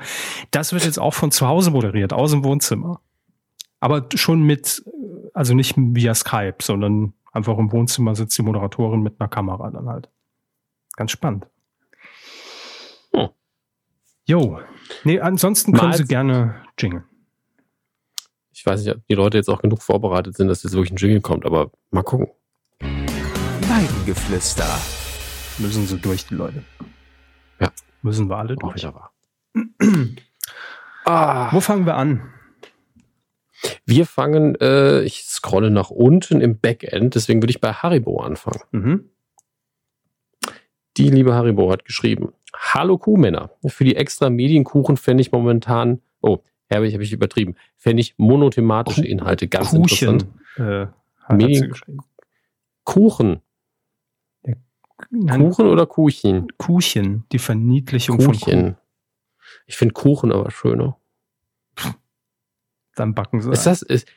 Das 0.52 0.72
wird 0.72 0.86
jetzt 0.86 1.00
auch 1.00 1.14
von 1.14 1.32
zu 1.32 1.48
Hause 1.48 1.72
moderiert, 1.72 2.14
aus 2.14 2.32
dem 2.32 2.46
Wohnzimmer. 2.46 3.02
Aber 3.82 4.08
schon 4.16 4.44
mit, 4.44 4.86
also 5.34 5.54
nicht 5.54 5.76
via 5.78 6.16
Skype, 6.16 6.58
sondern 6.62 7.14
einfach 7.34 7.58
im 7.58 7.74
Wohnzimmer 7.74 8.16
sitzt 8.16 8.38
die 8.38 8.44
Moderatorin 8.44 9.02
mit 9.02 9.20
einer 9.20 9.28
Kamera 9.28 9.70
dann 9.70 9.90
halt. 9.90 10.10
Ganz 10.96 11.12
spannend. 11.12 11.46
Jo. 14.28 14.60
Nee, 15.04 15.20
ansonsten 15.20 15.74
können 15.74 15.92
Mal 15.92 15.98
Sie 15.98 16.06
gerne 16.06 16.56
jingeln. 16.80 17.04
Ich 18.52 18.66
weiß 18.66 18.84
nicht, 18.84 18.96
ob 18.96 19.06
die 19.08 19.14
Leute 19.14 19.38
jetzt 19.38 19.50
auch 19.50 19.62
genug 19.62 19.84
vorbereitet 19.84 20.36
sind, 20.36 20.48
dass 20.48 20.64
jetzt 20.64 20.74
wirklich 20.74 20.92
ein 20.92 20.98
Jingle 20.98 21.22
kommt, 21.22 21.46
aber 21.46 21.72
mal 21.92 22.02
gucken. 22.02 22.30
Weidengeflüster. 22.80 24.68
Müssen 25.60 25.86
sie 25.86 26.00
durch, 26.00 26.26
die 26.26 26.36
Leute. 26.36 26.64
Ja. 27.60 27.72
Müssen 28.02 28.28
wir 28.28 28.38
alle 28.38 28.56
durch. 28.56 28.86
Auch 28.88 29.10
ah. 31.06 31.50
Wo 31.52 31.60
fangen 31.60 31.86
wir 31.86 31.96
an? 31.96 32.34
Wir 33.86 34.06
fangen, 34.06 34.56
äh, 34.56 35.02
ich 35.02 35.24
scrolle 35.26 35.70
nach 35.70 35.92
unten 35.92 36.42
im 36.42 36.60
Backend, 36.60 37.16
deswegen 37.16 37.42
würde 37.42 37.52
ich 37.52 37.62
bei 37.62 37.74
Haribo 37.74 38.22
anfangen. 38.22 38.62
Mhm. 38.72 39.10
Die 40.98 41.10
liebe 41.10 41.34
Haribo 41.34 41.72
hat 41.72 41.86
geschrieben, 41.86 42.34
Hallo 42.58 42.98
Kuhmänner. 42.98 43.52
Für 43.66 43.84
die 43.84 43.96
extra 43.96 44.30
Medienkuchen 44.30 44.98
fände 44.98 45.22
ich 45.22 45.32
momentan, 45.32 46.02
oh, 46.22 46.40
habe 46.74 46.88
ich, 46.88 47.12
übertrieben, 47.12 47.56
fände 47.78 48.02
ich 48.02 48.16
monothematische 48.18 49.06
Inhalte 49.06 49.48
ganz 49.48 49.72
Kuchen, 49.72 49.82
interessant. 49.82 50.28
Äh, 50.58 50.88
Medien 51.34 51.74
Kuchen. 52.84 53.42
Oder 55.12 55.86
Kuchen? 55.86 56.48
Kuchen, 56.58 57.26
die 57.32 57.40
Verniedlichung 57.40 58.18
Kuchen. 58.18 58.34
von 58.34 58.40
Kuchen. 58.40 58.78
Ich 59.66 59.76
finde 59.76 59.94
Kuchen 59.94 60.32
aber 60.32 60.52
schöner. 60.52 60.98
Dann 62.96 63.14
backen 63.14 63.42
sie. 63.42 63.52
Ist 63.52 63.66
das, 63.66 63.82
ist, 63.82 64.08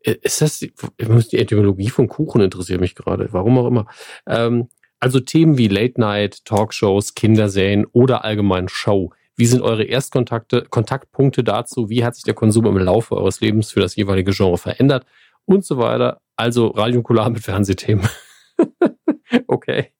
ist 0.00 0.40
das, 0.40 0.58
die, 0.58 0.72
die 0.98 1.38
Etymologie 1.38 1.88
von 1.88 2.08
Kuchen 2.08 2.40
interessiert 2.40 2.80
mich 2.80 2.94
gerade, 2.94 3.32
warum 3.32 3.58
auch 3.58 3.66
immer. 3.66 3.86
Ähm, 4.26 4.68
Also 5.04 5.20
Themen 5.20 5.58
wie 5.58 5.68
Late 5.68 6.00
Night, 6.00 6.46
Talkshows, 6.46 7.14
Kinderserien 7.14 7.84
oder 7.92 8.24
allgemein 8.24 8.70
Show. 8.70 9.12
Wie 9.36 9.44
sind 9.44 9.60
eure 9.60 9.84
Erstkontakte, 9.84 10.64
Kontaktpunkte 10.70 11.44
dazu? 11.44 11.90
Wie 11.90 12.06
hat 12.06 12.14
sich 12.14 12.24
der 12.24 12.32
Konsum 12.32 12.64
im 12.64 12.78
Laufe 12.78 13.14
eures 13.14 13.42
Lebens 13.42 13.70
für 13.70 13.80
das 13.80 13.96
jeweilige 13.96 14.32
Genre 14.32 14.56
verändert? 14.56 15.04
Und 15.44 15.62
so 15.62 15.76
weiter. 15.76 16.22
Also 16.36 16.68
Radiokular 16.68 17.28
mit 17.28 17.42
Fernsehthemen. 17.42 18.08
okay. 19.46 19.92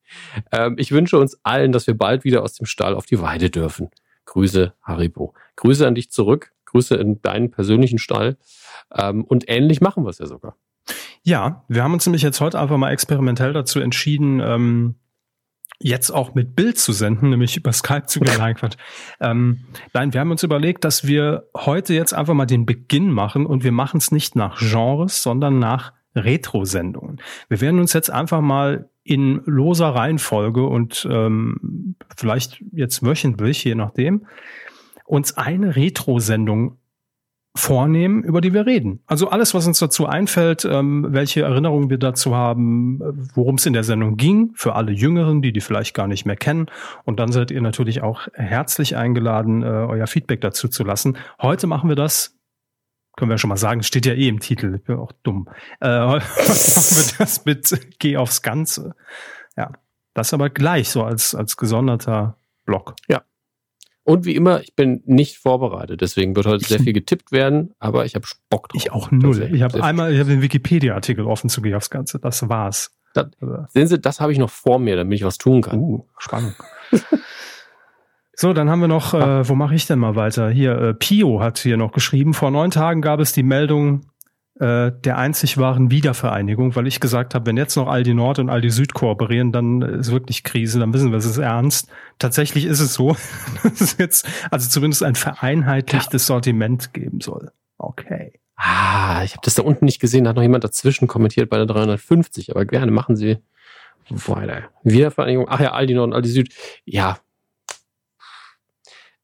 Ähm, 0.51 0.77
ich 0.79 0.91
wünsche 0.91 1.19
uns 1.19 1.39
allen, 1.43 1.73
dass 1.73 1.87
wir 1.87 1.99
bald 1.99 2.25
wieder 2.25 2.43
aus 2.43 2.55
dem 2.55 2.65
Stall 2.65 2.95
auf 2.95 3.05
die 3.05 3.21
Weide 3.21 3.51
dürfen. 3.51 3.91
Grüße, 4.25 4.73
Haribo. 4.81 5.35
Grüße 5.57 5.87
an 5.87 5.97
dich 5.97 6.13
zurück. 6.13 6.53
Grüße 6.65 6.95
in 6.95 7.21
deinen 7.21 7.51
persönlichen 7.51 7.99
Stall. 7.99 8.39
Ähm, 8.91 9.23
und 9.25 9.51
ähnlich 9.51 9.83
machen 9.83 10.03
wir 10.03 10.09
es 10.09 10.19
ja 10.19 10.25
sogar. 10.25 10.57
Ja, 11.25 11.65
wir 11.69 11.83
haben 11.83 11.95
uns 11.95 12.07
nämlich 12.07 12.23
jetzt 12.23 12.41
heute 12.41 12.61
einfach 12.61 12.77
mal 12.77 12.93
experimentell 12.93 13.55
dazu 13.55 13.81
entschieden, 13.81 14.41
ähm, 14.41 14.97
jetzt 15.81 16.11
auch 16.11 16.35
mit 16.35 16.55
Bild 16.55 16.79
zu 16.79 16.93
senden, 16.93 17.31
nämlich 17.31 17.57
über 17.57 17.73
Skype 17.73 18.07
zu 18.07 18.21
gehen. 18.21 18.39
ähm, 19.21 19.65
nein, 19.95 20.13
wir 20.13 20.21
haben 20.21 20.31
uns 20.31 20.43
überlegt, 20.43 20.85
dass 20.85 21.07
wir 21.07 21.49
heute 21.57 21.95
jetzt 21.95 22.13
einfach 22.13 22.35
mal 22.35 22.47
den 22.47 22.67
Beginn 22.67 23.11
machen 23.11 23.47
und 23.47 23.65
wir 23.65 23.73
machen 23.73 23.99
es 23.99 24.13
nicht 24.13 24.37
nach 24.37 24.59
Genres, 24.59 25.23
sondern 25.23 25.59
nach 25.59 25.95
Retro-Sendungen. 26.15 27.21
Wir 27.49 27.61
werden 27.61 27.81
uns 27.81 27.95
jetzt 27.95 28.11
einfach 28.11 28.41
mal 28.41 28.89
in 29.03 29.43
loser 29.47 29.89
Reihenfolge 29.89 30.65
und 30.65 31.07
ähm, 31.11 31.97
vielleicht 32.17 32.63
jetzt 32.73 33.05
wöchentlich, 33.05 33.65
je 33.65 33.75
nachdem, 33.75 34.27
uns 35.07 35.37
eine 35.37 35.75
Retro-Sendung 35.75 36.79
vornehmen, 37.57 38.25
über 38.25 38.41
die 38.41 38.53
wir 38.53 38.67
reden. 38.67 39.01
Also 39.07 39.31
alles, 39.31 39.55
was 39.55 39.67
uns 39.67 39.79
dazu 39.79 40.07
einfällt, 40.07 40.65
ähm, 40.65 41.07
welche 41.11 41.43
Erinnerungen 41.43 41.89
wir 41.89 41.99
dazu 41.99 42.35
haben, 42.35 43.01
worum 43.35 43.55
es 43.55 43.67
in 43.67 43.73
der 43.73 43.85
Sendung 43.85 44.17
ging, 44.17 44.51
für 44.55 44.75
alle 44.75 44.93
Jüngeren, 44.93 45.41
die 45.41 45.53
die 45.53 45.61
vielleicht 45.61 45.95
gar 45.95 46.09
nicht 46.09 46.27
mehr 46.27 46.37
kennen. 46.37 46.67
Und 47.05 47.21
dann 47.21 47.31
seid 47.31 47.53
ihr 47.53 47.61
natürlich 47.61 48.03
auch 48.03 48.27
herzlich 48.35 48.97
eingeladen, 48.97 49.63
äh, 49.63 49.67
euer 49.67 50.09
Feedback 50.09 50.41
dazu 50.41 50.69
zu 50.69 50.83
lassen. 50.83 51.17
Heute 51.41 51.67
machen 51.67 51.89
wir 51.89 51.97
das 51.97 52.35
können 53.17 53.31
wir 53.31 53.39
schon 53.39 53.49
mal 53.49 53.57
sagen, 53.57 53.83
steht 53.83 54.07
ja 54.07 54.13
eh 54.15 54.29
im 54.29 54.41
Titel, 54.41 54.75
ich 54.75 54.85
bin 54.85 54.97
auch 54.97 55.13
dumm. 55.23 55.49
Äh, 55.81 55.89
machen 55.89 56.23
wir 56.27 57.15
das 57.19 57.45
mit 57.45 57.99
Geh 57.99 58.17
aufs 58.17 58.43
Ganze. 58.43 58.95
Ja, 59.57 59.71
das 60.15 60.35
aber 60.35 60.51
gleich 60.51 60.89
so 60.89 61.05
als, 61.05 61.35
als 61.35 61.57
gesonderter 61.57 62.37
Block. 62.65 62.97
Ja. 63.09 63.23
Und 64.05 64.27
wie 64.27 64.37
immer, 64.37 64.61
ich 64.61 64.77
bin 64.77 65.03
nicht 65.07 65.39
vorbereitet, 65.39 66.03
deswegen 66.03 66.37
wird 66.37 66.47
heute 66.47 66.65
sehr 66.65 66.79
viel 66.79 66.93
getippt 66.93 67.33
werden, 67.33 67.75
aber 67.79 68.05
ich 68.05 68.15
habe 68.15 68.27
Bock 68.51 68.69
drauf. 68.69 68.83
Ich 68.83 68.93
auch 68.93 69.11
null. 69.11 69.51
Ich 69.53 69.63
habe 69.63 69.83
einmal 69.83 70.13
ich 70.13 70.21
hab 70.21 70.27
den 70.27 70.43
Wikipedia-Artikel 70.43 71.25
offen 71.27 71.49
zu 71.49 71.63
aufs 71.75 71.89
Ganze, 71.89 72.19
das 72.19 72.47
war's. 72.49 72.91
Das, 73.15 73.29
sehen 73.69 73.87
Sie, 73.87 73.99
das 73.99 74.21
habe 74.21 74.33
ich 74.33 74.39
noch 74.39 74.51
vor 74.51 74.79
mir, 74.79 74.97
damit 74.97 75.19
ich 75.19 75.25
was 75.25 75.39
tun 75.39 75.63
kann. 75.63 75.79
Uh, 75.79 76.07
Spannung. 76.19 76.55
So, 78.37 78.53
dann 78.53 78.69
haben 78.69 78.81
wir 78.81 78.89
noch, 78.89 79.15
äh, 79.15 79.49
wo 79.49 79.55
mache 79.55 79.77
ich 79.77 79.87
denn 79.87 80.01
mal 80.01 80.17
weiter? 80.17 80.51
Hier, 80.51 80.77
äh, 80.77 80.95
Pio 80.95 81.41
hat 81.41 81.59
hier 81.59 81.77
noch 81.77 81.93
geschrieben, 81.93 82.35
vor 82.35 82.51
neun 82.51 82.73
Tagen 82.73 83.01
gab 83.01 83.21
es 83.21 83.33
die 83.33 83.45
Meldung 83.45 84.07
äh, 84.61 84.93
der 84.93 85.19
einzig 85.19 85.59
wahren 85.59 85.91
Wiedervereinigung, 85.91 86.77
weil 86.77 86.87
ich 86.87 87.01
gesagt 87.01 87.35
habe, 87.35 87.47
wenn 87.47 87.57
jetzt 87.57 87.77
noch 87.77 87.89
Aldi 87.89 88.15
Nord 88.15 88.39
und 88.39 88.51
Aldi 88.51 88.71
Süd 88.71 88.95
kooperieren, 88.95 89.51
dann 89.51 89.83
ist 89.83 90.13
wirklich 90.13 90.45
Krise, 90.45 90.79
dann 90.79 90.93
wissen 90.95 91.11
wir, 91.11 91.19
es 91.19 91.25
ist 91.25 91.39
ernst. 91.39 91.89
Tatsächlich 92.19 92.65
ist 92.65 92.81
es 92.81 92.95
so, 92.95 93.17
dass 93.63 93.81
es 93.81 93.99
jetzt 93.99 94.29
also 94.51 94.69
zumindest 94.69 95.03
ein 95.03 95.15
vereinheitlichtes. 95.15 96.27
Sortiment 96.27 96.95
geben 96.95 97.21
soll. 97.21 97.51
Okay. 97.79 98.41
Ah, 98.57 99.23
ich 99.25 99.33
habe 99.33 99.43
das 99.43 99.55
da 99.55 99.63
unten 99.63 99.85
nicht 99.85 100.01
gesehen, 100.01 100.25
da 100.25 100.31
hat 100.31 100.37
noch 100.37 100.43
jemand 100.43 100.63
dazwischen 100.63 101.09
kommentiert 101.09 101.51
bei 101.51 101.57
der 101.57 101.67
350, 101.67 102.51
aber 102.53 102.65
gerne 102.65 102.93
machen 102.93 103.17
Sie 103.17 103.39
weiter. 104.09 104.69
Wiedervereinigung, 104.85 105.47
ach 105.49 105.61
ja, 105.61 105.73
Aldi 105.73 105.95
Nord 105.95 106.09
und 106.09 106.13
Aldi 106.15 106.29
Süd. 106.29 106.55
Ja, 106.85 107.19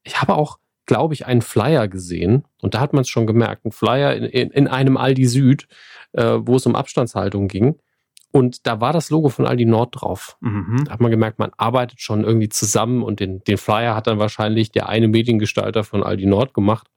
ich 0.03 0.21
habe 0.21 0.35
auch, 0.35 0.59
glaube 0.85 1.13
ich, 1.13 1.25
einen 1.25 1.41
Flyer 1.41 1.87
gesehen 1.87 2.45
und 2.61 2.73
da 2.73 2.79
hat 2.79 2.93
man 2.93 3.01
es 3.01 3.09
schon 3.09 3.27
gemerkt. 3.27 3.65
Ein 3.65 3.71
Flyer 3.71 4.15
in, 4.15 4.23
in, 4.25 4.51
in 4.51 4.67
einem 4.67 4.97
Aldi 4.97 5.25
Süd, 5.25 5.67
äh, 6.13 6.37
wo 6.39 6.55
es 6.55 6.65
um 6.65 6.75
Abstandshaltung 6.75 7.47
ging. 7.47 7.75
Und 8.31 8.65
da 8.65 8.79
war 8.79 8.93
das 8.93 9.09
Logo 9.09 9.29
von 9.29 9.45
Aldi 9.45 9.65
Nord 9.65 10.01
drauf. 10.01 10.37
Mhm. 10.39 10.83
Da 10.85 10.93
hat 10.93 11.01
man 11.01 11.11
gemerkt, 11.11 11.37
man 11.37 11.51
arbeitet 11.57 11.99
schon 11.99 12.23
irgendwie 12.23 12.47
zusammen 12.47 13.03
und 13.03 13.19
den, 13.19 13.43
den 13.43 13.57
Flyer 13.57 13.93
hat 13.93 14.07
dann 14.07 14.19
wahrscheinlich 14.19 14.71
der 14.71 14.87
eine 14.87 15.09
Mediengestalter 15.09 15.83
von 15.83 16.01
Aldi 16.01 16.25
Nord 16.25 16.53
gemacht. 16.53 16.87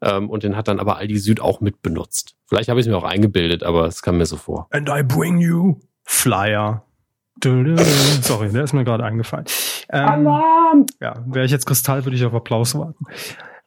Ähm, 0.00 0.28
und 0.28 0.42
den 0.42 0.56
hat 0.56 0.66
dann 0.66 0.80
aber 0.80 0.96
Aldi 0.96 1.18
Süd 1.18 1.40
auch 1.40 1.60
mitbenutzt. 1.60 2.36
Vielleicht 2.46 2.68
habe 2.68 2.80
ich 2.80 2.86
es 2.86 2.90
mir 2.90 2.98
auch 2.98 3.04
eingebildet, 3.04 3.62
aber 3.62 3.86
es 3.86 4.02
kam 4.02 4.18
mir 4.18 4.26
so 4.26 4.36
vor. 4.36 4.66
And 4.70 4.88
I 4.88 5.02
bring 5.04 5.38
you 5.38 5.76
Flyer. 6.02 6.84
Sorry, 8.22 8.50
der 8.50 8.64
ist 8.64 8.72
mir 8.72 8.84
gerade 8.84 9.04
eingefallen. 9.04 9.46
Ähm, 9.90 10.08
Alarm! 10.08 10.86
Ja, 11.00 11.14
wäre 11.26 11.44
ich 11.44 11.50
jetzt 11.50 11.66
Kristall, 11.66 12.04
würde 12.04 12.16
ich 12.16 12.24
auf 12.24 12.34
Applaus 12.34 12.74
warten. 12.74 13.04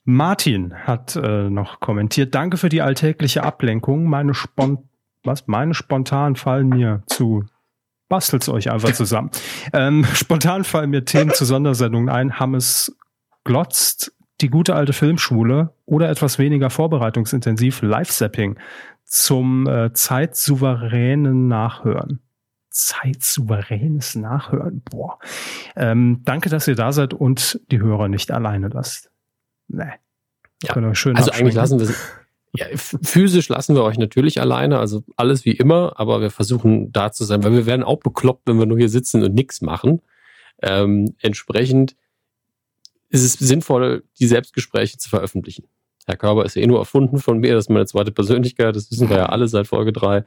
Martin 0.03 0.73
hat 0.75 1.15
äh, 1.15 1.49
noch 1.49 1.79
kommentiert. 1.79 2.35
Danke 2.35 2.57
für 2.57 2.69
die 2.69 2.81
alltägliche 2.81 3.43
Ablenkung. 3.43 4.05
Meine 4.05 4.33
Spon 4.33 4.87
was? 5.25 5.47
Meine 5.47 5.73
spontan 5.73 6.35
fallen 6.35 6.69
mir 6.69 7.03
zu. 7.07 7.43
Bastelt's 8.07 8.47
euch 8.47 8.71
einfach 8.71 8.93
zusammen. 8.93 9.31
ähm, 9.73 10.05
spontan 10.13 10.63
fallen 10.63 10.91
mir 10.91 11.05
Themen 11.05 11.31
zu 11.31 11.45
Sondersendungen 11.45 12.09
ein. 12.09 12.39
Hammes 12.39 12.95
glotzt, 13.43 14.13
die 14.41 14.49
gute 14.49 14.75
alte 14.75 14.93
Filmschule 14.93 15.73
oder 15.85 16.09
etwas 16.09 16.37
weniger 16.37 16.69
vorbereitungsintensiv 16.69 17.81
Live-Zapping 17.81 18.59
zum 19.03 19.67
äh, 19.67 19.93
zeitsouveränen 19.93 21.47
Nachhören 21.47 22.24
zeitsouveränes 22.75 24.15
Nachhören. 24.15 24.81
Boah. 24.81 25.17
Ähm, 25.75 26.21
danke, 26.25 26.49
dass 26.49 26.67
ihr 26.67 26.75
da 26.75 26.91
seid 26.91 27.13
und 27.13 27.61
die 27.71 27.79
Hörer 27.79 28.09
nicht 28.09 28.31
alleine 28.31 28.67
lasst. 28.67 29.09
Nee. 29.67 29.93
Ja. 30.63 30.95
Schön 30.95 31.15
also 31.15 31.31
eigentlich 31.31 31.55
lassen 31.55 31.79
wir 31.79 31.93
ja, 32.57 32.67
physisch 32.75 33.49
lassen 33.49 33.75
wir 33.75 33.83
euch 33.83 33.97
natürlich 33.97 34.39
alleine, 34.39 34.79
also 34.79 35.03
alles 35.17 35.43
wie 35.43 35.51
immer, 35.51 35.99
aber 35.99 36.21
wir 36.21 36.31
versuchen 36.31 36.91
da 36.93 37.11
zu 37.11 37.25
sein, 37.25 37.43
weil 37.43 37.51
wir 37.51 37.65
werden 37.65 37.83
auch 37.83 37.99
bekloppt, 37.99 38.47
wenn 38.47 38.57
wir 38.59 38.65
nur 38.65 38.77
hier 38.77 38.87
sitzen 38.87 39.23
und 39.23 39.33
nichts 39.33 39.61
machen. 39.61 40.01
Ähm, 40.61 41.15
entsprechend 41.19 41.97
ist 43.09 43.23
es 43.23 43.33
sinnvoll, 43.33 44.03
die 44.19 44.27
Selbstgespräche 44.27 44.97
zu 44.97 45.09
veröffentlichen. 45.09 45.67
Herr 46.05 46.17
Körber 46.17 46.45
ist 46.45 46.55
eh 46.55 46.67
nur 46.67 46.79
erfunden 46.79 47.17
von 47.17 47.39
mir, 47.39 47.55
das 47.55 47.65
ist 47.65 47.69
meine 47.69 47.85
zweite 47.85 48.11
Persönlichkeit, 48.11 48.75
das 48.75 48.91
wissen 48.91 49.09
wir 49.09 49.17
ja 49.17 49.25
alle 49.27 49.47
seit 49.47 49.67
Folge 49.67 49.91
drei. 49.91 50.23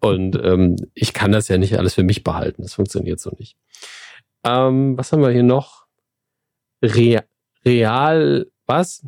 Und 0.00 0.38
ähm, 0.42 0.76
ich 0.94 1.12
kann 1.12 1.32
das 1.32 1.48
ja 1.48 1.58
nicht 1.58 1.78
alles 1.78 1.94
für 1.94 2.02
mich 2.02 2.24
behalten, 2.24 2.62
das 2.62 2.74
funktioniert 2.74 3.20
so 3.20 3.30
nicht. 3.38 3.56
Ähm, 4.44 4.98
was 4.98 5.12
haben 5.12 5.22
wir 5.22 5.30
hier 5.30 5.42
noch? 5.42 5.86
Re 6.82 7.24
Real, 7.64 8.46
was? 8.66 9.06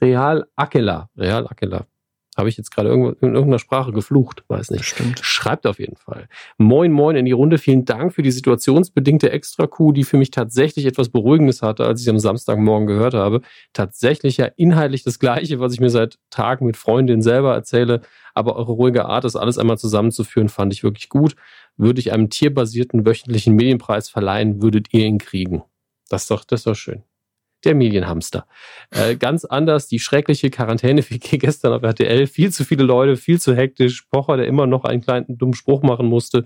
Real 0.00 0.44
Akela. 0.56 1.08
Real 1.16 1.46
Akela. 1.46 1.86
Habe 2.36 2.48
ich 2.48 2.56
jetzt 2.56 2.70
gerade 2.70 2.90
in 2.90 3.04
irgendeiner 3.20 3.58
Sprache 3.58 3.92
geflucht? 3.92 4.44
Weiß 4.48 4.70
nicht. 4.70 4.84
Stimmt. 4.84 5.20
Schreibt 5.20 5.66
auf 5.66 5.78
jeden 5.78 5.96
Fall. 5.96 6.28
Moin, 6.58 6.90
moin 6.90 7.16
in 7.16 7.24
die 7.24 7.32
Runde. 7.32 7.58
Vielen 7.58 7.84
Dank 7.84 8.12
für 8.12 8.22
die 8.22 8.30
situationsbedingte 8.30 9.30
Extra-Kuh, 9.30 9.92
die 9.92 10.04
für 10.04 10.16
mich 10.16 10.30
tatsächlich 10.30 10.86
etwas 10.86 11.08
Beruhigendes 11.08 11.62
hatte, 11.62 11.84
als 11.84 12.02
ich 12.02 12.08
am 12.10 12.18
Samstagmorgen 12.18 12.86
gehört 12.86 13.14
habe. 13.14 13.40
Tatsächlich 13.72 14.36
ja 14.36 14.46
inhaltlich 14.56 15.04
das 15.04 15.18
Gleiche, 15.18 15.60
was 15.60 15.72
ich 15.72 15.80
mir 15.80 15.90
seit 15.90 16.18
Tagen 16.30 16.66
mit 16.66 16.76
Freundinnen 16.76 17.22
selber 17.22 17.54
erzähle. 17.54 18.00
Aber 18.34 18.56
eure 18.56 18.72
ruhige 18.72 19.06
Art, 19.06 19.24
das 19.24 19.36
alles 19.36 19.58
einmal 19.58 19.78
zusammenzuführen, 19.78 20.48
fand 20.48 20.72
ich 20.72 20.82
wirklich 20.82 21.08
gut. 21.08 21.36
Würde 21.76 22.00
ich 22.00 22.12
einem 22.12 22.30
tierbasierten 22.30 23.06
wöchentlichen 23.06 23.54
Medienpreis 23.54 24.08
verleihen, 24.08 24.60
würdet 24.60 24.92
ihr 24.92 25.06
ihn 25.06 25.18
kriegen. 25.18 25.62
Das 26.08 26.22
ist 26.22 26.30
doch, 26.30 26.44
das 26.44 26.60
ist 26.60 26.66
doch 26.66 26.74
schön 26.74 27.04
der 27.64 27.74
Medienhamster. 27.74 28.46
Äh, 28.90 29.16
ganz 29.16 29.44
anders, 29.44 29.86
die 29.86 29.98
schreckliche 29.98 30.50
Quarantäne 30.50 31.08
wie 31.08 31.18
gestern 31.38 31.72
auf 31.72 31.82
RTL. 31.82 32.26
Viel 32.26 32.52
zu 32.52 32.64
viele 32.64 32.84
Leute, 32.84 33.16
viel 33.16 33.40
zu 33.40 33.54
hektisch. 33.54 34.02
Pocher, 34.10 34.36
der 34.36 34.46
immer 34.46 34.66
noch 34.66 34.84
einen 34.84 35.00
kleinen 35.00 35.38
dummen 35.38 35.54
Spruch 35.54 35.82
machen 35.82 36.06
musste. 36.06 36.44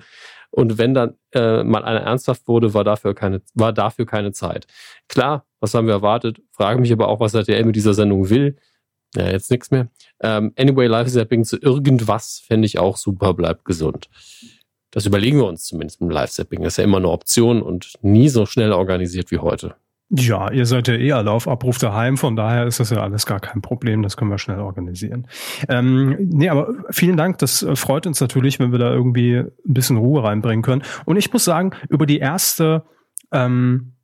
Und 0.51 0.79
wenn 0.79 0.95
dann 0.95 1.15
äh, 1.33 1.63
mal 1.63 1.85
einer 1.85 2.01
ernsthaft 2.01 2.49
wurde, 2.49 2.73
war 2.73 2.85
dafür, 2.85 3.15
keine, 3.15 3.43
war 3.55 3.73
dafür 3.73 4.07
keine 4.07 4.33
Zeit. 4.33 4.67
Klar, 5.09 5.47
was 5.61 5.75
haben 5.75 5.87
wir 5.87 5.95
erwartet? 5.95 6.41
Frage 6.53 6.81
mich 6.81 6.93
aber 6.93 7.09
auch, 7.09 7.21
was 7.21 7.35
RTL 7.35 7.65
mit 7.65 7.77
dieser 7.77 7.95
Sendung 7.95 8.31
will. 8.31 8.57
Ja, 9.15 9.31
jetzt 9.31 9.51
nichts 9.51 9.71
mehr. 9.71 9.89
Ähm, 10.21 10.53
anyway, 10.57 10.87
Live-Zapping 10.87 11.45
zu 11.45 11.59
irgendwas 11.59 12.43
fände 12.47 12.67
ich 12.67 12.79
auch 12.79 12.97
super, 12.97 13.35
bleibt 13.35 13.65
gesund. 13.65 14.09
Das 14.91 15.07
überlegen 15.07 15.39
wir 15.39 15.47
uns 15.47 15.65
zumindest 15.65 16.01
im 16.01 16.11
Live-Zapping. 16.11 16.63
Das 16.63 16.75
ist 16.75 16.77
ja 16.79 16.85
immer 16.85 16.99
eine 16.99 17.09
Option 17.09 17.63
und 17.63 17.93
nie 18.03 18.29
so 18.29 18.47
schnell 18.47 18.73
organisiert 18.73 19.31
wie 19.31 19.39
heute. 19.39 19.77
Ja, 20.11 20.51
ihr 20.51 20.65
seid 20.65 20.89
ja 20.89 20.95
eh 20.95 21.13
alle 21.13 21.31
auf 21.31 21.47
Abruf 21.47 21.77
daheim, 21.77 22.17
von 22.17 22.35
daher 22.35 22.67
ist 22.67 22.81
das 22.81 22.89
ja 22.89 23.03
alles 23.03 23.27
gar 23.27 23.41
kein 23.41 23.61
Problem, 23.61 24.03
das 24.03 24.17
können 24.17 24.31
wir 24.31 24.39
schnell 24.39 24.61
organisieren. 24.61 25.27
Ähm, 25.69 26.17
nee, 26.19 26.49
aber 26.49 26.73
vielen 26.89 27.19
Dank, 27.19 27.39
das 27.39 27.63
äh, 27.63 27.77
freut 27.77 28.07
uns 28.07 28.19
natürlich, 28.19 28.59
wenn 28.59 28.73
wir 28.73 28.79
da 28.79 28.91
irgendwie 28.91 29.37
ein 29.37 29.53
bisschen 29.65 29.99
Ruhe 29.99 30.25
reinbringen 30.25 30.63
können. 30.63 30.83
Und 31.05 31.19
ich 31.19 31.31
muss 31.31 31.45
sagen, 31.45 31.73
über 31.91 32.07
die 32.07 32.21
erste, 32.21 32.85
ähm, 33.33 33.97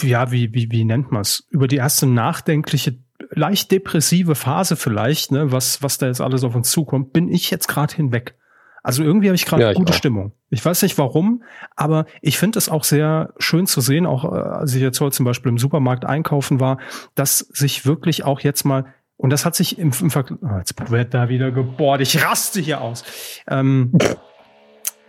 ja, 0.00 0.32
wie, 0.32 0.54
wie, 0.54 0.70
wie 0.70 0.84
nennt 0.84 1.12
man 1.12 1.20
es, 1.20 1.46
über 1.50 1.68
die 1.68 1.76
erste 1.76 2.06
nachdenkliche, 2.06 2.98
leicht 3.32 3.70
depressive 3.70 4.34
Phase 4.34 4.76
vielleicht, 4.76 5.32
ne, 5.32 5.52
was, 5.52 5.82
was 5.82 5.98
da 5.98 6.06
jetzt 6.06 6.22
alles 6.22 6.44
auf 6.44 6.54
uns 6.54 6.70
zukommt, 6.70 7.12
bin 7.12 7.28
ich 7.28 7.50
jetzt 7.50 7.68
gerade 7.68 7.94
hinweg. 7.94 8.38
Also 8.82 9.02
irgendwie 9.02 9.28
habe 9.28 9.36
ich 9.36 9.44
gerade 9.44 9.62
ja, 9.62 9.72
gute 9.72 9.92
auch. 9.92 9.96
Stimmung. 9.96 10.32
Ich 10.50 10.64
weiß 10.64 10.82
nicht 10.82 10.96
warum, 10.98 11.42
aber 11.76 12.06
ich 12.22 12.38
finde 12.38 12.58
es 12.58 12.68
auch 12.68 12.84
sehr 12.84 13.34
schön 13.38 13.66
zu 13.66 13.80
sehen, 13.80 14.06
auch 14.06 14.24
äh, 14.24 14.36
als 14.36 14.74
ich 14.74 14.82
jetzt 14.82 15.00
heute 15.00 15.16
zum 15.16 15.24
Beispiel 15.24 15.50
im 15.50 15.58
Supermarkt 15.58 16.04
einkaufen 16.04 16.60
war, 16.60 16.78
dass 17.14 17.38
sich 17.38 17.86
wirklich 17.86 18.24
auch 18.24 18.40
jetzt 18.40 18.64
mal 18.64 18.86
und 19.16 19.30
das 19.30 19.44
hat 19.44 19.56
sich 19.56 19.78
im, 19.78 19.92
im 20.00 20.10
Vergleich, 20.10 20.38
oh, 20.42 20.58
jetzt 20.58 20.90
wird 20.90 21.12
da 21.12 21.28
wieder 21.28 21.50
gebohrt, 21.50 22.00
ich 22.00 22.24
raste 22.24 22.60
hier 22.60 22.80
aus. 22.80 23.04
Ähm, 23.48 23.92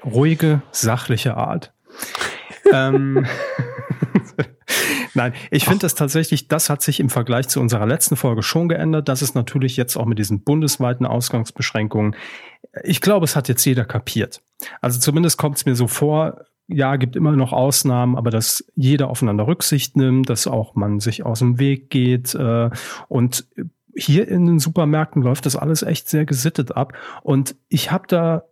ruhige, 0.03 0.63
sachliche 0.71 1.37
Art. 1.37 1.71
ähm, 2.73 3.27
Nein, 5.13 5.33
ich 5.51 5.65
finde 5.65 5.79
das 5.79 5.95
tatsächlich, 5.95 6.47
das 6.47 6.69
hat 6.69 6.81
sich 6.81 6.99
im 6.99 7.09
Vergleich 7.09 7.47
zu 7.47 7.59
unserer 7.59 7.85
letzten 7.85 8.15
Folge 8.15 8.43
schon 8.43 8.69
geändert. 8.69 9.09
Das 9.09 9.21
ist 9.21 9.35
natürlich 9.35 9.77
jetzt 9.77 9.95
auch 9.97 10.05
mit 10.05 10.19
diesen 10.19 10.43
bundesweiten 10.43 11.05
Ausgangsbeschränkungen. 11.05 12.15
Ich 12.83 13.01
glaube, 13.01 13.25
es 13.25 13.35
hat 13.35 13.47
jetzt 13.47 13.65
jeder 13.65 13.85
kapiert. 13.85 14.41
Also 14.81 14.99
zumindest 14.99 15.37
kommt 15.37 15.57
es 15.57 15.65
mir 15.65 15.75
so 15.75 15.87
vor, 15.87 16.45
ja, 16.67 16.95
gibt 16.97 17.15
immer 17.15 17.31
noch 17.35 17.51
Ausnahmen, 17.51 18.15
aber 18.15 18.29
dass 18.29 18.63
jeder 18.75 19.09
aufeinander 19.09 19.47
Rücksicht 19.47 19.97
nimmt, 19.97 20.29
dass 20.29 20.45
auch 20.45 20.75
man 20.75 20.99
sich 20.99 21.25
aus 21.25 21.39
dem 21.39 21.57
Weg 21.57 21.89
geht 21.89 22.35
äh, 22.35 22.69
und 23.07 23.47
hier 23.95 24.27
in 24.27 24.45
den 24.45 24.59
Supermärkten 24.59 25.23
läuft 25.23 25.45
das 25.45 25.55
alles 25.55 25.81
echt 25.81 26.07
sehr 26.07 26.25
gesittet 26.25 26.77
ab 26.77 26.93
und 27.23 27.55
ich 27.69 27.91
habe 27.91 28.05
da 28.07 28.43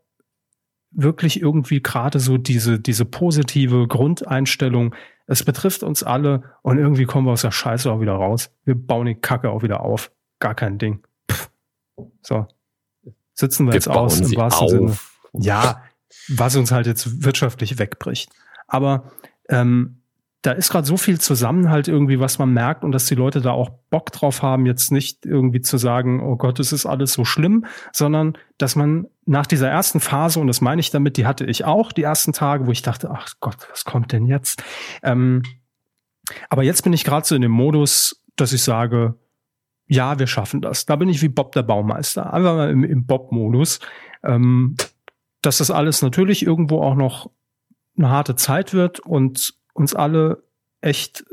wirklich 0.89 1.41
irgendwie 1.41 1.81
gerade 1.81 2.19
so 2.19 2.37
diese 2.37 2.79
diese 2.79 3.05
positive 3.05 3.87
Grundeinstellung, 3.87 4.95
es 5.27 5.43
betrifft 5.43 5.83
uns 5.83 6.01
alle 6.01 6.43
und 6.63 6.79
irgendwie 6.79 7.05
kommen 7.05 7.27
wir 7.27 7.33
aus 7.33 7.43
der 7.43 7.51
Scheiße 7.51 7.91
auch 7.91 8.01
wieder 8.01 8.13
raus. 8.13 8.51
Wir 8.65 8.75
bauen 8.75 9.05
die 9.05 9.15
Kacke 9.15 9.51
auch 9.51 9.61
wieder 9.61 9.81
auf. 9.81 10.11
Gar 10.39 10.55
kein 10.55 10.79
Ding. 10.79 11.03
Pff. 11.29 11.51
So. 12.21 12.47
Sitzen 13.37 13.65
wir, 13.65 13.71
wir 13.71 13.75
jetzt 13.75 13.87
aus 13.87 14.19
im 14.19 14.35
wahrsten. 14.35 14.67
Sinne. 14.67 14.97
Ja, 15.33 15.83
was 16.27 16.55
uns 16.55 16.71
halt 16.71 16.87
jetzt 16.87 17.23
wirtschaftlich 17.23 17.77
wegbricht. 17.77 18.31
Aber 18.67 19.11
ähm, 19.49 20.01
da 20.41 20.51
ist 20.51 20.71
gerade 20.71 20.87
so 20.87 20.97
viel 20.97 21.19
Zusammenhalt 21.19 21.87
irgendwie, 21.87 22.19
was 22.19 22.39
man 22.39 22.51
merkt 22.51 22.83
und 22.83 22.91
dass 22.91 23.05
die 23.05 23.15
Leute 23.15 23.41
da 23.41 23.51
auch 23.51 23.69
Bock 23.89 24.11
drauf 24.11 24.41
haben, 24.41 24.65
jetzt 24.65 24.91
nicht 24.91 25.25
irgendwie 25.25 25.61
zu 25.61 25.77
sagen, 25.77 26.21
oh 26.21 26.35
Gott, 26.35 26.59
es 26.59 26.71
ist 26.71 26.85
alles 26.85 27.13
so 27.13 27.25
schlimm, 27.25 27.65
sondern 27.91 28.37
dass 28.57 28.75
man 28.75 29.07
nach 29.25 29.45
dieser 29.45 29.69
ersten 29.69 29.99
Phase, 29.99 30.39
und 30.39 30.47
das 30.47 30.61
meine 30.61 30.79
ich 30.79 30.89
damit, 30.89 31.17
die 31.17 31.25
hatte 31.25 31.45
ich 31.45 31.65
auch, 31.65 31.91
die 31.91 32.03
ersten 32.03 32.33
Tage, 32.33 32.65
wo 32.65 32.71
ich 32.71 32.81
dachte, 32.81 33.11
ach 33.11 33.33
Gott, 33.39 33.67
was 33.69 33.83
kommt 33.83 34.11
denn 34.11 34.25
jetzt? 34.25 34.63
Ähm, 35.03 35.43
aber 36.49 36.63
jetzt 36.63 36.83
bin 36.83 36.93
ich 36.93 37.03
gerade 37.03 37.25
so 37.25 37.35
in 37.35 37.41
dem 37.41 37.51
Modus, 37.51 38.23
dass 38.35 38.53
ich 38.53 38.63
sage, 38.63 39.15
ja, 39.87 40.19
wir 40.19 40.27
schaffen 40.27 40.61
das. 40.61 40.85
Da 40.85 40.95
bin 40.95 41.09
ich 41.09 41.21
wie 41.21 41.29
Bob 41.29 41.53
der 41.53 41.63
Baumeister, 41.63 42.33
einfach 42.33 42.55
mal 42.55 42.69
im, 42.69 42.83
im 42.83 43.05
Bob-Modus. 43.05 43.79
Ähm, 44.23 44.75
dass 45.41 45.59
das 45.59 45.71
alles 45.71 46.01
natürlich 46.01 46.45
irgendwo 46.45 46.81
auch 46.81 46.95
noch 46.95 47.29
eine 47.97 48.09
harte 48.09 48.35
Zeit 48.35 48.73
wird 48.73 48.99
und 48.99 49.53
uns 49.73 49.93
alle 49.93 50.43
echt 50.81 51.25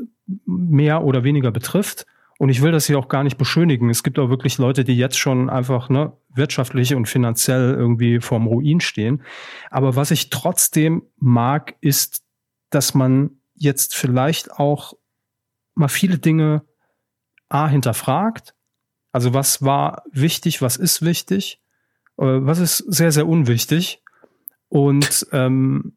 mehr 0.45 1.03
oder 1.03 1.23
weniger 1.23 1.51
betrifft. 1.51 2.05
Und 2.37 2.49
ich 2.49 2.61
will 2.61 2.71
das 2.71 2.87
hier 2.87 2.99
auch 2.99 3.07
gar 3.07 3.23
nicht 3.23 3.37
beschönigen. 3.37 3.89
Es 3.89 4.03
gibt 4.03 4.19
auch 4.19 4.29
wirklich 4.29 4.57
Leute, 4.57 4.83
die 4.83 4.97
jetzt 4.97 5.17
schon 5.17 5.49
einfach 5.49 5.89
ne, 5.89 6.11
wirtschaftlich 6.33 6.93
und 6.93 7.07
finanziell 7.07 7.73
irgendwie 7.73 8.19
vorm 8.19 8.47
Ruin 8.47 8.81
stehen. 8.81 9.21
Aber 9.71 9.95
was 9.95 10.11
ich 10.11 10.29
trotzdem 10.29 11.03
mag, 11.17 11.75
ist, 11.79 12.23
dass 12.71 12.93
man 12.93 13.31
jetzt 13.53 13.95
vielleicht 13.95 14.51
auch 14.51 14.93
mal 15.75 15.87
viele 15.87 16.17
Dinge 16.17 16.63
A 17.49 17.67
hinterfragt. 17.67 18.53
Also 19.11 19.33
was 19.33 19.61
war 19.61 20.03
wichtig, 20.11 20.61
was 20.61 20.77
ist 20.77 21.01
wichtig, 21.01 21.61
äh, 22.17 22.23
was 22.23 22.59
ist 22.59 22.77
sehr, 22.77 23.11
sehr 23.11 23.27
unwichtig. 23.27 24.01
Und 24.69 25.27
ähm, 25.31 25.93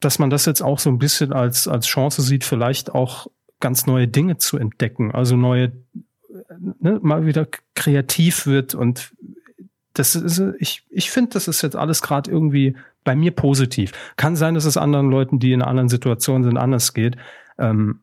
dass 0.00 0.18
man 0.18 0.30
das 0.30 0.46
jetzt 0.46 0.62
auch 0.62 0.78
so 0.78 0.90
ein 0.90 0.98
bisschen 0.98 1.32
als, 1.32 1.66
als 1.68 1.86
Chance 1.86 2.22
sieht, 2.22 2.44
vielleicht 2.44 2.94
auch 2.94 3.28
ganz 3.60 3.86
neue 3.86 4.08
Dinge 4.08 4.38
zu 4.38 4.58
entdecken, 4.58 5.12
also 5.12 5.36
neue, 5.36 5.72
ne, 6.80 6.98
mal 7.02 7.26
wieder 7.26 7.46
kreativ 7.74 8.46
wird 8.46 8.74
und 8.74 9.12
das 9.94 10.14
ist, 10.14 10.42
ich, 10.58 10.84
ich 10.88 11.10
finde, 11.10 11.32
das 11.32 11.48
ist 11.48 11.62
jetzt 11.62 11.76
alles 11.76 12.02
gerade 12.02 12.30
irgendwie 12.30 12.76
bei 13.04 13.14
mir 13.14 13.30
positiv. 13.30 13.92
Kann 14.16 14.36
sein, 14.36 14.54
dass 14.54 14.64
es 14.64 14.76
anderen 14.76 15.10
Leuten, 15.10 15.38
die 15.38 15.52
in 15.52 15.62
anderen 15.62 15.88
Situationen 15.88 16.44
sind, 16.44 16.56
anders 16.56 16.94
geht. 16.94 17.16
Ähm, 17.58 18.00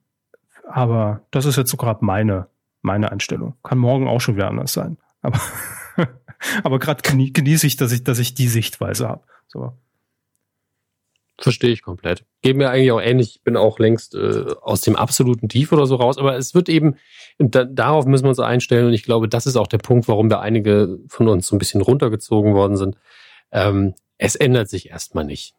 aber 0.67 1.21
das 1.31 1.45
ist 1.45 1.57
jetzt 1.57 1.71
so 1.71 1.77
gerade 1.77 2.05
meine, 2.05 2.47
meine 2.81 3.11
Einstellung. 3.11 3.55
Kann 3.63 3.77
morgen 3.77 4.07
auch 4.07 4.21
schon 4.21 4.35
wieder 4.35 4.49
anders 4.49 4.73
sein. 4.73 4.97
Aber, 5.21 5.39
aber 6.63 6.79
gerade 6.79 7.01
genieße 7.01 7.67
ich, 7.67 7.77
dass 7.77 7.91
ich, 7.91 8.03
dass 8.03 8.19
ich 8.19 8.33
die 8.33 8.47
Sichtweise 8.47 9.07
habe. 9.07 9.23
So. 9.47 9.73
Verstehe 11.41 11.71
ich 11.71 11.83
komplett. 11.83 12.25
Geht 12.41 12.57
mir 12.57 12.69
eigentlich 12.69 12.91
auch 12.91 13.01
ähnlich. 13.01 13.37
Ich 13.37 13.43
bin 13.43 13.55
auch 13.55 13.79
längst 13.79 14.13
äh, 14.13 14.45
aus 14.61 14.81
dem 14.81 14.97
absoluten 14.97 15.47
Tief 15.47 15.71
oder 15.71 15.85
so 15.85 15.95
raus. 15.95 16.17
Aber 16.17 16.35
es 16.35 16.53
wird 16.53 16.67
eben, 16.67 16.95
da, 17.37 17.63
darauf 17.63 18.05
müssen 18.05 18.25
wir 18.25 18.29
uns 18.29 18.39
einstellen. 18.39 18.87
Und 18.87 18.93
ich 18.93 19.03
glaube, 19.03 19.29
das 19.29 19.45
ist 19.47 19.55
auch 19.55 19.67
der 19.67 19.77
Punkt, 19.77 20.07
warum 20.09 20.29
wir 20.29 20.41
einige 20.41 20.99
von 21.07 21.29
uns 21.29 21.47
so 21.47 21.55
ein 21.55 21.59
bisschen 21.59 21.81
runtergezogen 21.81 22.53
worden 22.55 22.75
sind. 22.75 22.97
Ähm, 23.51 23.95
es 24.17 24.35
ändert 24.35 24.69
sich 24.69 24.89
erstmal 24.89 25.23
nicht. 25.23 25.55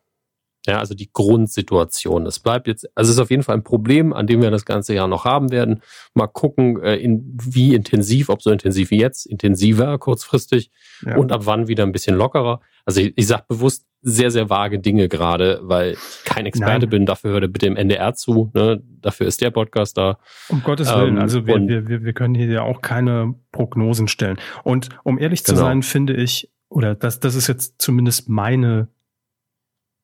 Ja, 0.66 0.78
also 0.78 0.94
die 0.94 1.10
Grundsituation. 1.10 2.26
Es 2.26 2.38
bleibt 2.38 2.66
jetzt, 2.66 2.86
also 2.94 3.10
es 3.10 3.16
ist 3.16 3.22
auf 3.22 3.30
jeden 3.30 3.42
Fall 3.42 3.56
ein 3.56 3.64
Problem, 3.64 4.12
an 4.12 4.26
dem 4.26 4.42
wir 4.42 4.50
das 4.50 4.66
ganze 4.66 4.94
Jahr 4.94 5.08
noch 5.08 5.24
haben 5.24 5.50
werden. 5.50 5.82
Mal 6.12 6.26
gucken, 6.26 6.82
äh, 6.82 6.96
in, 6.96 7.38
wie 7.42 7.74
intensiv, 7.74 8.28
ob 8.28 8.42
so 8.42 8.50
intensiv 8.50 8.90
wie 8.90 9.00
jetzt, 9.00 9.24
intensiver 9.24 9.98
kurzfristig 9.98 10.70
ja. 11.04 11.16
und 11.16 11.32
ab 11.32 11.42
wann 11.44 11.66
wieder 11.66 11.84
ein 11.84 11.92
bisschen 11.92 12.14
lockerer. 12.14 12.60
Also 12.84 13.00
ich, 13.00 13.14
ich 13.16 13.26
sage 13.26 13.44
bewusst 13.48 13.86
sehr, 14.02 14.30
sehr 14.30 14.48
vage 14.48 14.78
Dinge 14.78 15.08
gerade, 15.08 15.60
weil 15.62 15.92
ich 15.92 16.24
kein 16.24 16.46
Experte 16.46 16.86
Nein. 16.86 16.90
bin. 16.90 17.06
Dafür 17.06 17.32
hört 17.32 17.42
er 17.42 17.48
bitte 17.48 17.66
im 17.66 17.76
NDR 17.76 18.14
zu. 18.14 18.50
Ne? 18.54 18.82
Dafür 19.00 19.26
ist 19.26 19.40
der 19.40 19.50
Podcast 19.50 19.96
da. 19.96 20.18
Um 20.48 20.62
Gottes 20.62 20.88
Willen. 20.94 21.16
Ähm, 21.16 21.22
also 21.22 21.46
wir, 21.46 21.88
wir, 21.88 22.04
wir 22.04 22.12
können 22.12 22.34
hier 22.34 22.46
ja 22.46 22.62
auch 22.62 22.80
keine 22.80 23.34
Prognosen 23.52 24.08
stellen. 24.08 24.38
Und 24.62 24.88
um 25.04 25.18
ehrlich 25.18 25.44
genau. 25.44 25.56
zu 25.56 25.64
sein, 25.64 25.82
finde 25.82 26.14
ich, 26.14 26.50
oder 26.68 26.94
das, 26.94 27.20
das 27.20 27.34
ist 27.34 27.46
jetzt 27.46 27.80
zumindest 27.80 28.28
meine 28.28 28.88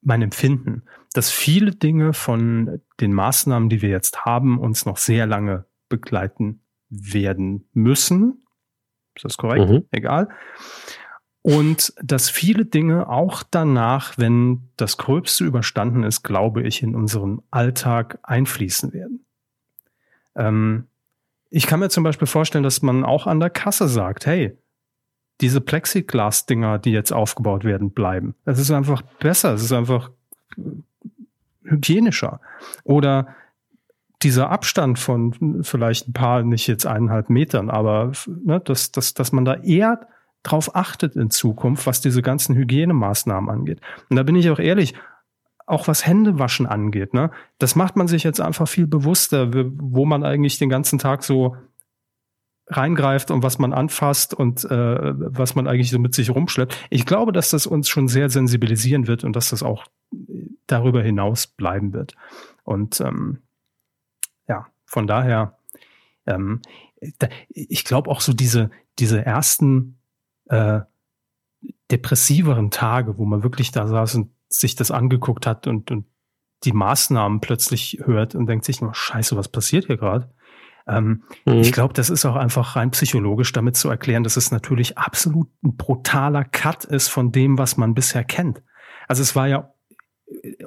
mein 0.07 0.22
Empfinden, 0.22 0.84
dass 1.12 1.30
viele 1.30 1.72
Dinge 1.72 2.12
von 2.12 2.80
den 3.00 3.12
Maßnahmen, 3.12 3.68
die 3.68 3.82
wir 3.82 3.88
jetzt 3.88 4.24
haben, 4.24 4.59
uns 4.59 4.86
noch 4.86 4.98
sehr 4.98 5.26
lange 5.26 5.66
begleiten 5.88 6.61
werden 6.88 7.68
müssen. 7.72 8.46
Ist 9.16 9.24
das 9.24 9.36
korrekt? 9.36 9.68
Mhm. 9.68 9.84
Egal. 9.90 10.28
Und 11.42 11.92
dass 12.02 12.30
viele 12.30 12.66
Dinge 12.66 13.09
auch 13.09 13.42
danach, 13.42 14.16
wenn 14.16 14.70
das 14.76 14.96
Gröbste 14.96 15.44
überstanden 15.44 16.04
ist, 16.04 16.22
glaube 16.22 16.62
ich, 16.62 16.82
in 16.82 16.94
unseren 16.94 17.42
Alltag 17.50 18.18
einfließen 18.22 18.92
werden. 18.92 19.26
Ähm, 20.36 20.86
ich 21.50 21.66
kann 21.66 21.80
mir 21.80 21.88
zum 21.88 22.04
Beispiel 22.04 22.26
vorstellen, 22.26 22.64
dass 22.64 22.82
man 22.82 23.04
auch 23.04 23.26
an 23.26 23.40
der 23.40 23.50
Kasse 23.50 23.88
sagt, 23.88 24.26
hey, 24.26 24.57
diese 25.41 25.61
Plexiglas-Dinger, 25.61 26.78
die 26.78 26.93
jetzt 26.93 27.12
aufgebaut 27.12 27.64
werden, 27.64 27.91
bleiben. 27.91 28.34
Es 28.45 28.59
ist 28.59 28.70
einfach 28.70 29.03
besser, 29.20 29.55
es 29.55 29.62
ist 29.62 29.72
einfach 29.72 30.11
hygienischer. 31.62 32.41
Oder 32.84 33.28
dieser 34.22 34.51
Abstand 34.51 34.99
von 34.99 35.62
vielleicht 35.62 36.09
ein 36.09 36.12
paar, 36.12 36.43
nicht 36.43 36.66
jetzt 36.66 36.87
eineinhalb 36.87 37.28
Metern, 37.28 37.70
aber 37.70 38.12
ne, 38.26 38.61
dass, 38.61 38.93
dass, 38.93 39.14
dass 39.14 39.32
man 39.32 39.45
da 39.45 39.55
eher 39.55 40.09
drauf 40.43 40.74
achtet 40.74 41.16
in 41.16 41.30
Zukunft, 41.30 41.87
was 41.87 42.01
diese 42.01 42.22
ganzen 42.22 42.55
Hygienemaßnahmen 42.55 43.51
angeht. 43.51 43.80
Und 44.09 44.16
da 44.16 44.22
bin 44.22 44.37
ich 44.37 44.49
auch 44.49 44.59
ehrlich, 44.59 44.95
auch 45.66 45.89
was 45.89 46.07
Händewaschen 46.07 46.66
angeht, 46.66 47.12
ne, 47.12 47.30
das 47.59 47.74
macht 47.76 47.97
man 47.97 48.09
sich 48.09 48.22
jetzt 48.22 48.41
einfach 48.41 48.68
viel 48.68 48.87
bewusster, 48.87 49.51
wo 49.53 50.07
man 50.07 50.24
eigentlich 50.24 50.59
den 50.59 50.70
ganzen 50.70 50.99
Tag 50.99 51.22
so 51.22 51.57
reingreift 52.68 53.30
und 53.30 53.42
was 53.42 53.58
man 53.58 53.72
anfasst 53.72 54.34
und 54.34 54.64
äh, 54.64 55.12
was 55.14 55.54
man 55.54 55.68
eigentlich 55.68 55.90
so 55.90 55.98
mit 55.98 56.14
sich 56.14 56.30
rumschleppt. 56.30 56.76
Ich 56.90 57.06
glaube, 57.06 57.32
dass 57.32 57.50
das 57.50 57.66
uns 57.66 57.88
schon 57.88 58.08
sehr 58.08 58.28
sensibilisieren 58.28 59.06
wird 59.06 59.24
und 59.24 59.36
dass 59.36 59.50
das 59.50 59.62
auch 59.62 59.86
darüber 60.66 61.02
hinaus 61.02 61.46
bleiben 61.46 61.92
wird. 61.92 62.14
Und 62.64 63.00
ähm, 63.00 63.42
ja, 64.48 64.66
von 64.84 65.06
daher, 65.06 65.58
ähm, 66.26 66.60
da, 67.18 67.28
ich 67.48 67.84
glaube 67.84 68.10
auch 68.10 68.20
so 68.20 68.32
diese, 68.32 68.70
diese 68.98 69.24
ersten 69.24 69.98
äh, 70.46 70.80
depressiveren 71.90 72.70
Tage, 72.70 73.18
wo 73.18 73.24
man 73.24 73.42
wirklich 73.42 73.70
da 73.70 73.86
saß 73.86 74.16
und 74.16 74.30
sich 74.48 74.74
das 74.74 74.90
angeguckt 74.90 75.46
hat 75.46 75.66
und, 75.66 75.90
und 75.90 76.06
die 76.64 76.72
Maßnahmen 76.72 77.40
plötzlich 77.40 78.00
hört 78.04 78.34
und 78.34 78.46
denkt 78.46 78.64
sich 78.64 78.80
nur, 78.80 78.94
scheiße, 78.94 79.36
was 79.36 79.48
passiert 79.48 79.86
hier 79.86 79.96
gerade? 79.96 80.30
Ähm, 80.89 81.24
mhm. 81.45 81.55
Ich 81.55 81.72
glaube, 81.72 81.95
das 81.95 82.11
ist 82.11 82.24
auch 82.24 82.37
einfach 82.37 82.76
rein 82.76 82.91
psychologisch 82.93 83.53
damit 83.53 83.76
zu 83.76 83.89
erklären, 83.89 84.24
dass 84.24 84.37
es 84.37 84.51
natürlich 84.51 84.97
absolut 84.97 85.49
ein 85.62 85.76
brutaler 85.76 86.45
Cut 86.45 86.84
ist 86.84 87.09
von 87.09 87.32
dem, 87.32 87.59
was 87.59 87.76
man 87.76 87.95
bisher 87.95 88.24
kennt. 88.24 88.62
Also 89.09 89.22
es 89.22 89.37
war 89.37 89.47
ja, 89.47 89.72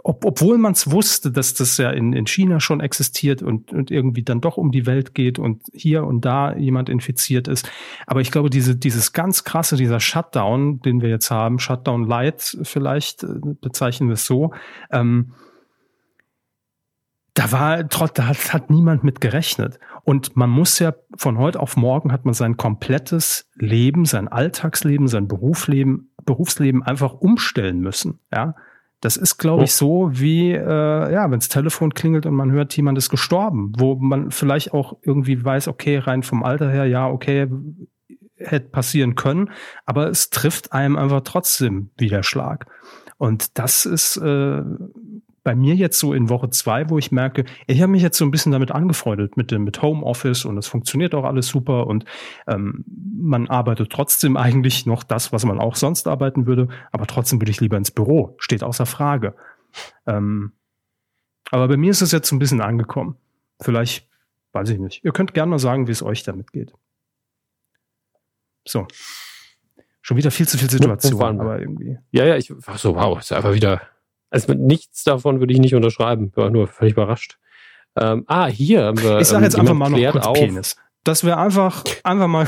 ob 0.04 0.20
ob, 0.20 0.26
obwohl 0.26 0.58
man 0.58 0.74
es 0.74 0.92
wusste, 0.92 1.32
dass 1.32 1.54
das 1.54 1.78
ja 1.78 1.92
in, 1.92 2.14
in 2.14 2.26
China 2.26 2.60
schon 2.60 2.82
existiert 2.82 3.42
und, 3.42 3.72
und 3.72 3.92
irgendwie 3.92 4.24
dann 4.24 4.42
doch 4.42 4.58
um 4.58 4.72
die 4.72 4.86
Welt 4.86 5.14
geht 5.14 5.40
und 5.40 5.64
hier 5.74 6.04
und 6.04 6.26
da 6.26 6.56
jemand 6.56 6.90
infiziert 6.90 7.48
ist. 7.48 7.70
Aber 8.08 8.22
ich 8.22 8.32
glaube, 8.32 8.50
diese, 8.50 8.76
dieses 8.76 9.14
ganz 9.14 9.44
krasse, 9.44 9.76
dieser 9.76 10.00
Shutdown, 10.00 10.82
den 10.82 11.02
wir 11.02 11.10
jetzt 11.10 11.32
haben, 11.32 11.60
Shutdown 11.60 12.06
Light 12.06 12.58
vielleicht, 12.64 13.24
äh, 13.24 13.28
bezeichnen 13.62 14.10
wir 14.10 14.14
es 14.16 14.26
so, 14.26 14.52
ähm, 14.92 15.34
da 17.40 17.54
war 17.54 17.84
da 17.86 18.28
hat, 18.28 18.54
hat 18.54 18.70
niemand 18.70 19.06
mit 19.06 19.22
gerechnet. 19.22 19.80
Und 20.04 20.36
man 20.36 20.50
muss 20.50 20.78
ja 20.80 20.94
von 21.16 21.38
heute 21.38 21.62
auf 21.62 21.78
morgen 21.78 22.12
hat 22.12 22.26
man 22.26 22.34
sein 22.34 22.58
komplettes 22.58 23.50
Leben, 23.56 24.04
sein 24.04 24.28
Alltagsleben, 24.28 25.08
sein 25.08 25.30
Berufsleben, 25.30 26.12
Berufsleben 26.26 26.84
einfach 26.84 27.14
umstellen 27.14 27.80
müssen. 27.80 28.20
Ja, 28.34 28.56
das 29.00 29.16
ist, 29.16 29.38
glaube 29.38 29.64
ich, 29.64 29.74
so 29.74 30.10
wie, 30.12 30.52
äh, 30.52 31.14
ja, 31.14 31.32
wenns 31.32 31.48
Telefon 31.48 31.94
klingelt 31.94 32.26
und 32.26 32.36
man 32.36 32.52
hört, 32.52 32.76
jemand 32.76 32.98
ist 32.98 33.10
gestorben, 33.10 33.72
wo 33.78 33.96
man 33.96 34.32
vielleicht 34.32 34.74
auch 34.74 34.98
irgendwie 35.02 35.44
weiß, 35.44 35.70
okay, 35.70 35.98
rein 35.98 36.24
vom 36.24 36.44
Alter 36.44 36.70
her, 36.70 36.88
ja, 36.88 37.08
okay, 37.08 37.48
hätte 38.36 38.68
passieren 38.68 39.16
können, 39.16 39.52
aber 39.86 40.10
es 40.10 40.30
trifft 40.30 40.74
einem 40.74 40.98
einfach 40.98 41.22
trotzdem 41.22 41.92
wieder 41.98 42.22
Schlag. 42.24 42.66
Und 43.18 43.58
das 43.58 43.86
ist 43.86 44.18
äh, 44.18 44.62
bei 45.50 45.56
mir 45.56 45.74
jetzt 45.74 45.98
so 45.98 46.14
in 46.14 46.30
Woche 46.30 46.52
zwei, 46.52 46.92
wo 46.92 47.00
ich 47.00 47.12
merke, 47.12 47.44
ich 47.66 47.82
habe 47.82 47.92
mich 47.92 48.04
jetzt 48.04 48.20
so 48.20 48.24
ein 48.24 48.30
bisschen 48.30 48.52
damit 48.52 48.70
angefreundet 48.70 49.36
mit 49.36 49.50
dem 49.50 49.64
mit 49.64 49.82
Homeoffice 49.82 50.46
und 50.46 50.56
es 50.60 50.68
funktioniert 50.68 51.16
auch 51.16 51.24
alles 51.24 51.48
super 51.48 51.88
und 51.88 52.06
ähm, 52.46 52.86
man 52.86 53.48
arbeitet 53.48 53.92
trotzdem 53.92 54.38
eigentlich 54.38 54.86
noch 54.86 55.02
das, 55.02 55.34
was 55.34 55.46
man 55.46 55.60
auch 55.60 55.76
sonst 55.76 56.08
arbeiten 56.08 56.46
würde, 56.46 56.68
aber 56.92 57.08
trotzdem 57.08 57.42
würde 57.42 57.50
ich 57.50 57.62
lieber 57.62 57.78
ins 57.78 57.90
Büro, 57.90 58.36
steht 58.38 58.64
außer 58.64 58.86
Frage. 58.86 59.34
Ähm, 60.06 60.52
aber 61.50 61.68
bei 61.68 61.78
mir 61.78 61.90
ist 61.90 62.04
es 62.04 62.12
jetzt 62.12 62.32
ein 62.32 62.38
bisschen 62.38 62.62
angekommen. 62.62 63.16
Vielleicht, 63.60 64.08
weiß 64.52 64.70
ich 64.70 64.78
nicht. 64.78 65.04
Ihr 65.04 65.14
könnt 65.14 65.34
gerne 65.34 65.50
mal 65.50 65.58
sagen, 65.58 65.88
wie 65.88 65.94
es 65.94 66.04
euch 66.04 66.22
damit 66.22 66.52
geht. 66.52 66.74
So. 68.68 68.86
Schon 70.04 70.16
wieder 70.16 70.30
viel 70.30 70.48
zu 70.48 70.60
viel 70.60 70.70
Situation, 70.70 71.42
aber 71.42 71.60
irgendwie. 71.60 71.98
Ja, 72.12 72.26
ja, 72.26 72.38
ich, 72.38 72.54
ach 72.68 72.78
so, 72.78 72.94
wow, 72.94 73.18
ist 73.18 73.32
einfach 73.32 73.56
wieder 73.56 73.82
also 74.30 74.54
nichts 74.54 75.04
davon 75.04 75.40
würde 75.40 75.54
ich 75.54 75.60
nicht 75.60 75.76
unterschreiben. 75.76 76.32
War 76.36 76.50
nur 76.50 76.68
völlig 76.68 76.94
überrascht. 76.94 77.38
Ähm, 78.00 78.24
ah, 78.28 78.48
hier 78.48 78.84
haben 78.84 79.02
wir. 79.02 79.20
Ich 79.20 79.28
sage 79.28 79.46
jetzt 79.46 79.56
ähm, 79.56 79.62
einfach 79.62 79.74
mal 79.74 79.90
noch 79.90 80.12
kurz 80.12 80.26
auf, 80.26 80.38
Penis. 80.38 80.76
Dass 81.04 81.24
wir 81.24 81.38
einfach, 81.38 81.84
einfach 82.04 82.28
mal. 82.28 82.48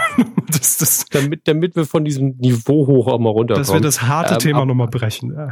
das, 0.48 0.78
das, 0.78 1.06
damit, 1.10 1.48
damit 1.48 1.76
wir 1.76 1.86
von 1.86 2.04
diesem 2.04 2.36
Niveau 2.36 2.86
hoch 2.86 3.06
auch 3.06 3.18
mal 3.18 3.30
runterkommen. 3.30 3.66
Dass 3.66 3.72
wir 3.72 3.80
das 3.80 4.02
harte 4.02 4.34
ähm, 4.34 4.40
Thema 4.40 4.66
nochmal 4.66 4.88
brechen. 4.88 5.34
Ja. 5.34 5.50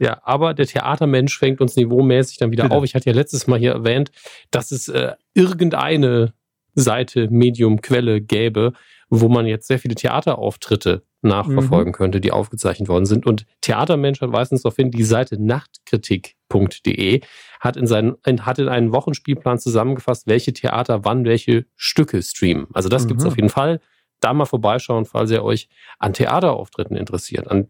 Ja, 0.00 0.20
aber 0.22 0.54
der 0.54 0.66
Theatermensch 0.66 1.36
fängt 1.38 1.60
uns 1.60 1.74
niveaumäßig 1.74 2.38
dann 2.38 2.52
wieder 2.52 2.64
Bitte. 2.64 2.76
auf. 2.76 2.84
Ich 2.84 2.94
hatte 2.94 3.10
ja 3.10 3.16
letztes 3.16 3.48
Mal 3.48 3.58
hier 3.58 3.72
erwähnt, 3.72 4.12
dass 4.50 4.70
es 4.70 4.88
äh, 4.88 5.14
irgendeine 5.34 6.34
Seite, 6.74 7.28
Medium, 7.30 7.80
Quelle 7.80 8.20
gäbe, 8.20 8.74
wo 9.10 9.28
man 9.28 9.46
jetzt 9.46 9.66
sehr 9.66 9.80
viele 9.80 9.96
Theaterauftritte 9.96 11.02
nachverfolgen 11.22 11.90
mhm. 11.90 11.96
könnte, 11.96 12.20
die 12.20 12.32
aufgezeichnet 12.32 12.88
worden 12.88 13.06
sind. 13.06 13.26
Und 13.26 13.46
Theatermensch 13.60 14.20
hat 14.20 14.30
meistens 14.30 14.62
darauf 14.62 14.76
hin, 14.76 14.90
die 14.90 15.04
Seite 15.04 15.42
nachtkritik.de 15.42 17.20
hat 17.60 17.76
in 17.76 17.86
seinen, 17.86 18.16
hat 18.40 18.58
in 18.58 18.68
einen 18.68 18.92
Wochenspielplan 18.92 19.58
zusammengefasst, 19.58 20.26
welche 20.26 20.52
Theater 20.52 21.04
wann 21.04 21.24
welche 21.24 21.66
Stücke 21.74 22.22
streamen. 22.22 22.68
Also 22.72 22.88
das 22.88 23.04
mhm. 23.04 23.08
gibt's 23.08 23.24
auf 23.24 23.36
jeden 23.36 23.48
Fall. 23.48 23.80
Da 24.20 24.32
mal 24.32 24.46
vorbeischauen, 24.46 25.04
falls 25.04 25.30
ihr 25.30 25.44
euch 25.44 25.68
an 25.98 26.12
Theaterauftritten 26.12 26.96
interessiert. 26.96 27.48
An, 27.48 27.68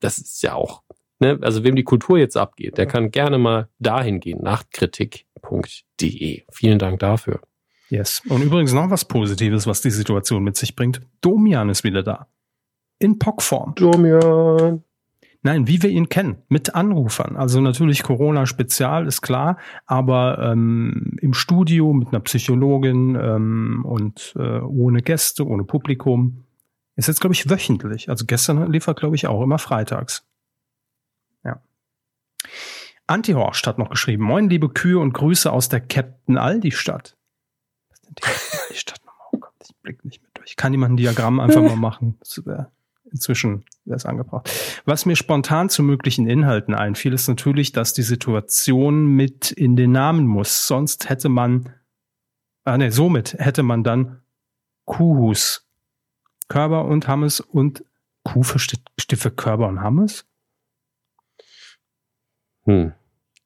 das 0.00 0.18
ist 0.18 0.42
ja 0.42 0.54
auch, 0.54 0.82
ne, 1.18 1.38
also 1.42 1.64
wem 1.64 1.76
die 1.76 1.84
Kultur 1.84 2.18
jetzt 2.18 2.36
abgeht, 2.36 2.78
der 2.78 2.86
kann 2.86 3.10
gerne 3.10 3.38
mal 3.38 3.68
dahin 3.78 4.20
gehen, 4.20 4.42
nachtkritik.de. 4.42 6.42
Vielen 6.50 6.78
Dank 6.78 7.00
dafür. 7.00 7.40
Yes. 7.88 8.22
Und 8.28 8.42
übrigens 8.42 8.72
noch 8.72 8.88
was 8.88 9.04
Positives, 9.04 9.66
was 9.66 9.80
die 9.80 9.90
Situation 9.90 10.44
mit 10.44 10.56
sich 10.56 10.76
bringt. 10.76 11.00
Domian 11.20 11.68
ist 11.68 11.82
wieder 11.82 12.04
da. 12.04 12.28
In 13.00 13.18
POC-Form. 13.18 13.74
Domian. 13.74 14.84
Nein, 15.42 15.66
wie 15.66 15.82
wir 15.82 15.90
ihn 15.90 16.08
kennen, 16.08 16.42
mit 16.48 16.74
Anrufern. 16.74 17.36
Also 17.36 17.60
natürlich 17.60 18.02
Corona-Spezial, 18.02 19.06
ist 19.06 19.22
klar, 19.22 19.56
aber 19.86 20.38
ähm, 20.38 21.16
im 21.20 21.32
Studio 21.32 21.92
mit 21.92 22.08
einer 22.08 22.20
Psychologin 22.20 23.16
ähm, 23.20 23.84
und 23.84 24.34
äh, 24.36 24.60
ohne 24.60 25.02
Gäste, 25.02 25.46
ohne 25.46 25.64
Publikum. 25.64 26.44
Ist 26.96 27.08
jetzt, 27.08 27.20
glaube 27.20 27.34
ich, 27.34 27.48
wöchentlich. 27.48 28.10
Also 28.10 28.26
gestern 28.26 28.70
liefert, 28.70 29.00
glaube 29.00 29.16
ich, 29.16 29.26
auch 29.26 29.42
immer 29.42 29.58
freitags. 29.58 30.28
Ja. 31.42 31.62
Antihorst 33.06 33.66
hat 33.66 33.78
noch 33.78 33.88
geschrieben, 33.88 34.24
Moin, 34.24 34.50
liebe 34.50 34.68
Kühe 34.68 34.98
und 34.98 35.14
Grüße 35.14 35.50
aus 35.50 35.70
der 35.70 35.80
Captain 35.80 36.36
Aldi-Stadt 36.36 37.16
die 38.70 38.76
Stadt 38.76 39.00
nochmal. 39.04 39.28
Oh 39.32 39.38
Gott, 39.38 39.54
ich 39.62 39.74
blick 39.76 40.04
nicht 40.04 40.22
mehr 40.22 40.30
durch. 40.34 40.50
Ich 40.50 40.56
kann 40.56 40.72
jemand 40.72 40.94
ein 40.94 40.96
Diagramm 40.96 41.40
einfach 41.40 41.62
mal 41.62 41.76
machen. 41.76 42.16
Das 42.20 42.44
wär, 42.44 42.72
inzwischen 43.12 43.64
wäre 43.84 43.96
es 43.96 44.06
angebracht. 44.06 44.50
Was 44.84 45.06
mir 45.06 45.16
spontan 45.16 45.68
zu 45.68 45.82
möglichen 45.82 46.28
Inhalten 46.28 46.74
einfiel, 46.74 47.12
ist 47.12 47.28
natürlich, 47.28 47.72
dass 47.72 47.92
die 47.92 48.02
Situation 48.02 49.06
mit 49.06 49.50
in 49.50 49.76
den 49.76 49.92
Namen 49.92 50.26
muss. 50.26 50.66
Sonst 50.66 51.08
hätte 51.08 51.28
man, 51.28 51.74
ah 52.64 52.78
ne, 52.78 52.92
somit 52.92 53.34
hätte 53.34 53.62
man 53.62 53.84
dann 53.84 54.20
Kuhus. 54.84 55.66
Körper 56.48 56.84
und 56.84 57.06
Hammes 57.06 57.40
und 57.40 57.84
Kuh 58.24 58.42
für 58.42 59.30
Körper 59.30 59.68
und 59.68 59.80
Hammes? 59.80 60.26
Hm. 62.64 62.92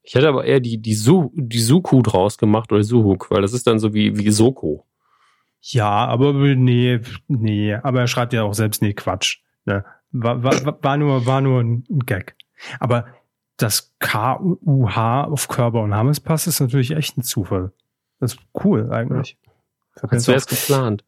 Ich 0.02 0.14
hätte 0.14 0.28
aber 0.28 0.44
eher 0.44 0.60
die, 0.60 0.80
die, 0.80 0.94
Su, 0.94 1.30
die 1.34 1.60
Suku 1.60 2.02
draus 2.02 2.36
gemacht 2.36 2.70
oder 2.72 2.82
Suhuk, 2.82 3.30
weil 3.30 3.42
das 3.42 3.54
ist 3.54 3.66
dann 3.66 3.78
so 3.78 3.94
wie, 3.94 4.18
wie 4.18 4.30
Soko. 4.30 4.86
Ja, 5.60 6.06
aber 6.06 6.34
nee, 6.34 7.00
nee, 7.26 7.74
aber 7.74 8.00
er 8.00 8.06
schreibt 8.06 8.34
ja 8.34 8.42
auch 8.42 8.52
selbst, 8.52 8.82
nee, 8.82 8.92
Quatsch. 8.92 9.38
Ne? 9.64 9.84
War, 10.12 10.42
war, 10.42 10.82
war, 10.82 10.96
nur, 10.96 11.26
war 11.26 11.40
nur 11.40 11.60
ein 11.60 11.84
Gag. 12.06 12.36
Aber 12.80 13.06
das 13.56 13.94
K-U-H 13.98 15.24
auf 15.24 15.48
Körper 15.48 15.82
und 15.82 15.94
Hammes 15.94 16.20
passt, 16.20 16.46
ist 16.46 16.60
natürlich 16.60 16.92
echt 16.92 17.16
ein 17.18 17.22
Zufall. 17.22 17.72
Das 18.20 18.34
ist 18.34 18.40
cool 18.62 18.92
eigentlich. 18.92 19.36
Ja. 20.02 20.08
Als 20.08 20.28
wäre 20.28 20.38
es 20.38 20.46
geplant. 20.46 21.04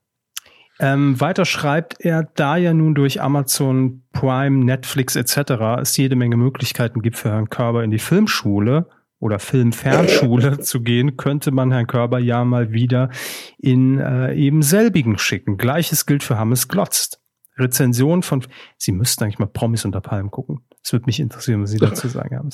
Ähm, 0.78 1.18
weiter 1.20 1.44
schreibt 1.44 1.96
er, 2.00 2.28
da 2.34 2.56
ja 2.56 2.74
nun 2.74 2.94
durch 2.94 3.22
Amazon 3.22 4.02
Prime, 4.12 4.64
Netflix 4.64 5.16
etc. 5.16 5.80
es 5.80 5.96
jede 5.96 6.16
Menge 6.16 6.36
Möglichkeiten 6.36 7.00
gibt 7.00 7.16
für 7.16 7.30
Herrn 7.30 7.48
Körber 7.48 7.82
in 7.82 7.90
die 7.90 7.98
Filmschule 7.98 8.86
oder 9.18 9.38
Filmfernschule 9.38 10.58
zu 10.60 10.82
gehen, 10.82 11.16
könnte 11.16 11.50
man 11.50 11.72
Herrn 11.72 11.86
Körber 11.86 12.18
ja 12.18 12.44
mal 12.44 12.72
wieder 12.72 13.10
in 13.58 13.98
äh, 13.98 14.34
eben 14.34 14.60
selbigen 14.62 15.16
schicken. 15.16 15.56
Gleiches 15.56 16.04
gilt 16.04 16.22
für 16.22 16.38
Hammes 16.38 16.68
Glotzt. 16.68 17.22
Rezension 17.58 18.22
von, 18.22 18.44
Sie 18.76 18.92
müssten 18.92 19.24
eigentlich 19.24 19.38
mal 19.38 19.46
Promis 19.46 19.84
unter 19.84 20.00
Palmen 20.00 20.30
gucken. 20.30 20.60
Es 20.82 20.92
würde 20.92 21.06
mich 21.06 21.20
interessieren, 21.20 21.62
was 21.62 21.70
Sie 21.70 21.78
dazu 21.78 22.08
sagen 22.08 22.36
haben. 22.36 22.50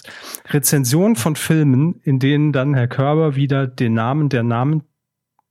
Rezension 0.48 1.16
von 1.16 1.36
Filmen, 1.36 2.00
in 2.02 2.18
denen 2.18 2.52
dann 2.52 2.74
Herr 2.74 2.88
Körber 2.88 3.36
wieder 3.36 3.66
den 3.66 3.94
Namen 3.94 4.28
der 4.28 4.42
Namen 4.42 4.84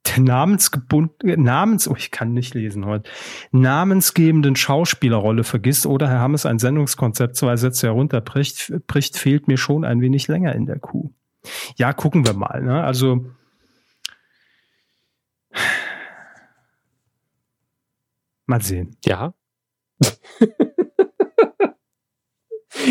der 0.07 0.23
namensgebunden, 0.23 1.43
Namens, 1.43 1.87
oh, 1.87 1.95
ich 1.95 2.11
kann 2.11 2.33
nicht 2.33 2.53
lesen 2.53 2.85
heute, 2.85 3.09
namensgebenden 3.51 4.55
Schauspielerrolle 4.55 5.43
vergisst 5.43 5.85
oder 5.85 6.09
Herr 6.09 6.19
Hammes 6.19 6.45
ein 6.45 6.59
Sendungskonzept 6.59 7.35
zwei 7.35 7.55
Sätze 7.55 7.87
herunterbricht, 7.87 8.73
bricht, 8.87 9.17
fehlt 9.17 9.47
mir 9.47 9.57
schon 9.57 9.85
ein 9.85 10.01
wenig 10.01 10.27
länger 10.27 10.55
in 10.55 10.65
der 10.65 10.79
Kuh. 10.79 11.13
Ja, 11.75 11.93
gucken 11.93 12.25
wir 12.25 12.33
mal. 12.33 12.61
Ne? 12.61 12.83
Also 12.83 13.25
mal 18.45 18.61
sehen. 18.61 18.97
Ja. 19.05 19.33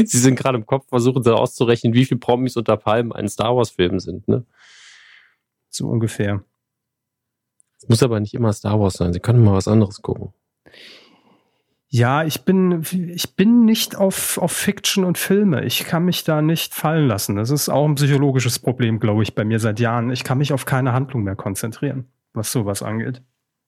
Sie 0.05 0.18
sind 0.18 0.36
gerade 0.36 0.59
im 0.59 0.66
Kopf, 0.66 0.88
versuchen 0.88 1.22
sie 1.22 1.34
auszurechnen, 1.34 1.94
wie 1.94 2.05
viele 2.05 2.20
Promis 2.20 2.57
unter 2.57 2.76
Palmen 2.76 3.12
ein 3.12 3.28
Star 3.28 3.57
Wars-Film 3.57 3.98
sind, 3.98 4.28
ne? 4.28 4.44
So 5.68 5.88
ungefähr. 5.88 6.44
Es 7.78 7.88
muss 7.88 8.03
aber 8.03 8.20
nicht 8.20 8.34
immer 8.34 8.53
Star 8.53 8.78
Wars 8.78 8.94
sein. 8.94 9.12
Sie 9.12 9.20
können 9.20 9.42
mal 9.42 9.55
was 9.55 9.68
anderes 9.68 10.03
gucken. 10.03 10.32
Ja, 11.88 12.22
ich 12.22 12.44
bin, 12.44 12.84
ich 12.92 13.34
bin 13.34 13.64
nicht 13.64 13.96
auf, 13.96 14.38
auf 14.38 14.53
Fiction 14.53 15.03
und 15.05 15.18
Filme. 15.18 15.64
Ich 15.64 15.84
kann 15.84 16.05
mich 16.05 16.22
da 16.22 16.40
nicht 16.40 16.74
fallen 16.74 17.09
lassen. 17.09 17.36
Das 17.36 17.51
ist 17.51 17.68
auch 17.68 17.84
ein 17.84 17.96
psychologisches 17.96 18.61
Problem, 18.61 19.01
glaube 19.01 19.22
ich, 19.24 19.34
bei 19.34 19.44
mir 19.44 19.59
seit 19.59 19.80
Jahren. 19.80 20.11
Ich 20.11 20.22
kann 20.22 20.38
mich 20.38 20.53
auf 20.53 20.66
keine 20.66 20.92
Handlung 20.92 21.24
mehr 21.24 21.34
konzentrieren, 21.34 22.07
was 22.32 22.53
sowas 22.53 22.82
angeht. 22.82 23.22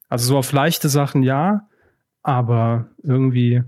Also 0.08 0.26
so 0.28 0.38
auf 0.38 0.52
leichte 0.52 0.88
Sachen 0.88 1.22
ja, 1.22 1.68
aber 2.22 2.88
irgendwie, 3.02 3.62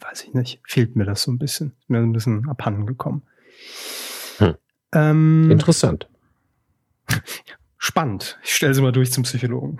weiß 0.00 0.24
ich 0.24 0.34
nicht, 0.34 0.60
fehlt 0.66 0.96
mir 0.96 1.04
das 1.04 1.22
so 1.22 1.32
ein 1.32 1.38
bisschen. 1.38 1.72
Ist 1.80 1.90
mir 1.90 1.98
ein 1.98 2.12
bisschen 2.12 2.48
abhanden 2.48 2.86
gekommen. 2.86 3.22
Hm. 4.38 4.54
Ähm, 4.92 5.50
Interessant. 5.50 6.08
spannend. 7.78 8.38
Ich 8.42 8.54
stelle 8.54 8.74
sie 8.74 8.82
mal 8.82 8.92
durch 8.92 9.12
zum 9.12 9.24
Psychologen. 9.24 9.78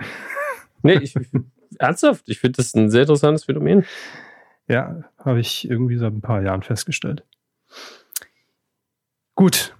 Nee, 0.83 0.99
ich, 0.99 1.15
ernsthaft, 1.79 2.29
ich 2.29 2.39
finde 2.39 2.59
das 2.59 2.75
ein 2.75 2.91
sehr 2.91 3.03
interessantes 3.03 3.45
Phänomen. 3.45 3.85
Ja, 4.69 5.05
habe 5.19 5.41
ich 5.41 5.69
irgendwie 5.69 5.97
seit 5.97 6.13
ein 6.13 6.21
paar 6.21 6.43
Jahren 6.43 6.63
festgestellt. 6.63 7.25
Gut. 9.35 9.75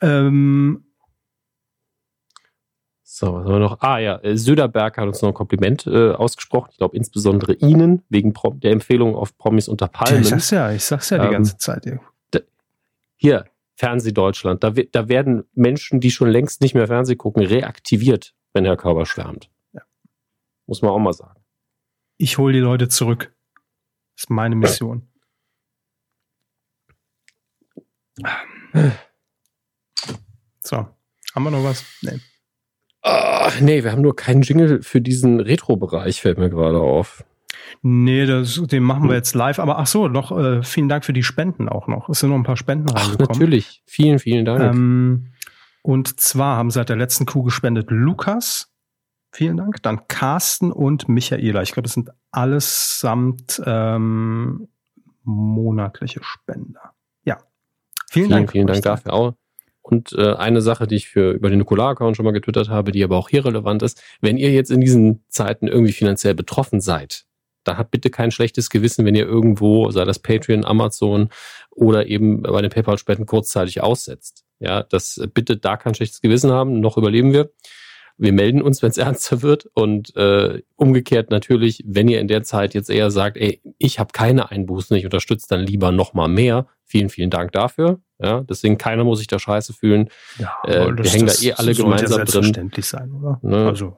Ähm, 0.00 0.84
so, 3.20 3.34
was 3.34 3.44
haben 3.44 3.52
wir 3.52 3.58
noch? 3.58 3.82
Ah 3.82 3.98
ja, 3.98 4.16
äh, 4.22 4.34
Söderberg 4.34 4.96
hat 4.96 5.06
uns 5.06 5.20
noch 5.20 5.28
ein 5.28 5.34
Kompliment 5.34 5.86
äh, 5.86 6.12
ausgesprochen. 6.12 6.70
Ich 6.72 6.78
glaube 6.78 6.96
insbesondere 6.96 7.52
Ihnen 7.52 8.02
wegen 8.08 8.32
Prom 8.32 8.60
der 8.60 8.72
Empfehlung 8.72 9.14
auf 9.14 9.36
Promis 9.36 9.68
unter 9.68 9.88
Palmen. 9.88 10.22
ich 10.22 10.28
sag's 10.28 10.50
ja, 10.50 10.72
ich 10.72 10.82
sag's 10.82 11.10
ja 11.10 11.18
die 11.18 11.26
ähm, 11.26 11.32
ganze 11.32 11.58
Zeit. 11.58 11.86
Hier, 13.16 13.44
Fernsehdeutschland. 13.76 14.64
Da, 14.64 14.70
da 14.70 15.08
werden 15.10 15.44
Menschen, 15.52 16.00
die 16.00 16.10
schon 16.10 16.30
längst 16.30 16.62
nicht 16.62 16.74
mehr 16.74 16.86
Fernseh 16.86 17.14
gucken, 17.14 17.42
reaktiviert, 17.42 18.34
wenn 18.54 18.64
Herr 18.64 18.78
Körber 18.78 19.04
schwärmt. 19.04 19.50
Ja. 19.74 19.82
Muss 20.66 20.80
man 20.80 20.90
auch 20.90 20.98
mal 20.98 21.12
sagen. 21.12 21.42
Ich 22.16 22.38
hole 22.38 22.54
die 22.54 22.60
Leute 22.60 22.88
zurück. 22.88 23.34
Das 24.14 24.24
ist 24.24 24.30
meine 24.30 24.56
Mission. 24.56 25.06
So, 30.62 30.76
haben 31.34 31.44
wir 31.44 31.50
noch 31.50 31.64
was? 31.64 31.84
Nee. 32.00 32.18
Ach, 33.02 33.60
nee, 33.60 33.82
wir 33.82 33.92
haben 33.92 34.02
nur 34.02 34.14
keinen 34.14 34.42
Jingle 34.42 34.82
für 34.82 35.00
diesen 35.00 35.40
Retro-Bereich, 35.40 36.20
fällt 36.20 36.38
mir 36.38 36.50
gerade 36.50 36.78
auf. 36.78 37.24
Nee, 37.82 38.26
das, 38.26 38.60
den 38.66 38.82
machen 38.82 39.08
wir 39.08 39.16
jetzt 39.16 39.34
live. 39.34 39.58
Aber 39.58 39.78
ach 39.78 39.86
so, 39.86 40.08
noch 40.08 40.36
äh, 40.36 40.62
vielen 40.62 40.88
Dank 40.88 41.04
für 41.04 41.12
die 41.12 41.22
Spenden 41.22 41.68
auch 41.68 41.86
noch. 41.86 42.08
Es 42.08 42.20
sind 42.20 42.30
noch 42.30 42.36
ein 42.36 42.42
paar 42.42 42.56
Spenden 42.56 42.88
ach, 42.94 43.02
reingekommen. 43.02 43.40
natürlich. 43.40 43.82
Vielen, 43.86 44.18
vielen 44.18 44.44
Dank. 44.44 44.60
Ähm, 44.60 45.32
und 45.82 46.20
zwar 46.20 46.56
haben 46.56 46.70
seit 46.70 46.90
der 46.90 46.96
letzten 46.96 47.26
Kuh 47.26 47.42
gespendet 47.42 47.86
Lukas. 47.90 48.70
Vielen 49.32 49.56
Dank. 49.56 49.82
Dann 49.82 50.06
Carsten 50.08 50.72
und 50.72 51.08
Michaela. 51.08 51.62
Ich 51.62 51.72
glaube, 51.72 51.84
das 51.84 51.94
sind 51.94 52.10
allesamt 52.32 53.62
ähm, 53.64 54.68
monatliche 55.22 56.20
Spender. 56.22 56.92
Ja. 57.24 57.38
Vielen, 58.10 58.26
vielen 58.26 58.30
Dank. 58.30 58.52
Vielen 58.52 58.66
Dank 58.66 58.82
dafür 58.82 59.12
auch. 59.12 59.34
Und 59.82 60.12
äh, 60.12 60.34
eine 60.34 60.60
Sache, 60.60 60.86
die 60.86 60.96
ich 60.96 61.08
für 61.08 61.32
über 61.32 61.48
den 61.48 61.58
Nukular-Account 61.58 62.16
schon 62.16 62.24
mal 62.24 62.32
getwittert 62.32 62.68
habe, 62.68 62.92
die 62.92 63.02
aber 63.02 63.16
auch 63.16 63.28
hier 63.28 63.44
relevant 63.44 63.82
ist, 63.82 64.02
wenn 64.20 64.36
ihr 64.36 64.50
jetzt 64.52 64.70
in 64.70 64.80
diesen 64.80 65.24
Zeiten 65.28 65.68
irgendwie 65.68 65.92
finanziell 65.92 66.34
betroffen 66.34 66.80
seid, 66.80 67.24
dann 67.64 67.78
habt 67.78 67.90
bitte 67.90 68.10
kein 68.10 68.30
schlechtes 68.30 68.70
Gewissen, 68.70 69.04
wenn 69.04 69.14
ihr 69.14 69.26
irgendwo, 69.26 69.90
sei 69.90 70.04
das 70.04 70.18
Patreon, 70.18 70.64
Amazon 70.64 71.28
oder 71.70 72.06
eben 72.06 72.42
bei 72.42 72.62
den 72.62 72.70
PayPal-Spenden 72.70 73.26
kurzzeitig 73.26 73.82
aussetzt. 73.82 74.44
Ja, 74.60 74.82
das 74.82 75.20
bitte 75.32 75.56
da 75.56 75.76
kein 75.76 75.94
schlechtes 75.94 76.20
Gewissen 76.20 76.50
haben, 76.50 76.80
noch 76.80 76.98
überleben 76.98 77.32
wir. 77.32 77.50
Wir 78.20 78.32
melden 78.32 78.62
uns, 78.62 78.82
wenn 78.82 78.90
es 78.90 78.98
ernster 78.98 79.42
wird 79.42 79.66
und 79.74 80.14
äh, 80.16 80.62
umgekehrt 80.76 81.30
natürlich, 81.30 81.82
wenn 81.86 82.08
ihr 82.08 82.20
in 82.20 82.28
der 82.28 82.42
Zeit 82.42 82.74
jetzt 82.74 82.90
eher 82.90 83.10
sagt, 83.10 83.36
ey, 83.36 83.60
ich 83.78 83.98
habe 83.98 84.12
keine 84.12 84.50
Einbußen, 84.50 84.96
ich 84.96 85.04
unterstütze 85.04 85.46
dann 85.48 85.60
lieber 85.60 85.90
noch 85.90 86.14
mal 86.14 86.28
mehr. 86.28 86.66
Vielen, 86.84 87.08
vielen 87.08 87.30
Dank 87.30 87.52
dafür. 87.52 88.00
Ja, 88.18 88.42
deswegen 88.42 88.76
keiner 88.76 89.04
muss 89.04 89.18
sich 89.18 89.28
da 89.28 89.38
scheiße 89.38 89.72
fühlen. 89.72 90.10
Ja, 90.38 90.52
äh, 90.66 90.94
wir 90.96 91.10
hängen 91.10 91.26
da 91.26 91.32
eh 91.40 91.52
alle 91.52 91.74
gemeinsam 91.74 92.10
ja 92.10 92.26
selbstverständlich 92.26 92.90
drin. 92.90 93.00
sein, 93.00 93.12
oder? 93.12 93.40
Ne? 93.42 93.66
Also 93.66 93.96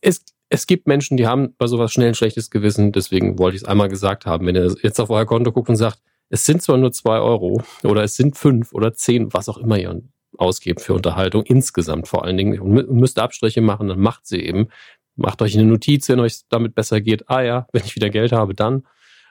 es, 0.00 0.24
es 0.48 0.66
gibt 0.66 0.86
Menschen, 0.86 1.16
die 1.16 1.26
haben 1.26 1.54
bei 1.58 1.66
sowas 1.66 1.92
schnell 1.92 2.08
ein 2.08 2.14
schlechtes 2.14 2.50
Gewissen. 2.50 2.92
Deswegen 2.92 3.38
wollte 3.38 3.56
ich 3.56 3.62
es 3.62 3.68
einmal 3.68 3.88
gesagt 3.88 4.26
haben. 4.26 4.46
Wenn 4.46 4.54
ihr 4.54 4.74
jetzt 4.82 5.00
auf 5.00 5.10
euer 5.10 5.26
Konto 5.26 5.50
guckt 5.50 5.68
und 5.68 5.76
sagt, 5.76 6.00
es 6.28 6.44
sind 6.44 6.62
zwar 6.62 6.76
nur 6.76 6.92
zwei 6.92 7.18
Euro 7.18 7.62
oder 7.82 8.04
es 8.04 8.14
sind 8.14 8.36
fünf 8.36 8.72
oder 8.72 8.92
zehn, 8.92 9.32
was 9.32 9.48
auch 9.48 9.58
immer 9.58 9.78
ihr 9.78 9.90
ausgebt 10.38 10.80
für 10.80 10.94
Unterhaltung 10.94 11.44
insgesamt 11.44 12.08
vor 12.08 12.24
allen 12.24 12.36
Dingen 12.36 12.60
und 12.60 12.90
müsst 12.90 13.18
Abstriche 13.18 13.60
machen, 13.60 13.88
dann 13.88 14.00
macht 14.00 14.26
sie 14.26 14.40
eben. 14.40 14.68
Macht 15.16 15.40
euch 15.40 15.54
eine 15.54 15.66
Notiz, 15.66 16.08
wenn 16.08 16.20
euch 16.20 16.40
damit 16.48 16.74
besser 16.74 17.00
geht. 17.00 17.28
Ah 17.30 17.42
ja, 17.42 17.66
wenn 17.72 17.84
ich 17.84 17.96
wieder 17.96 18.10
Geld 18.10 18.32
habe, 18.32 18.54
dann. 18.54 18.86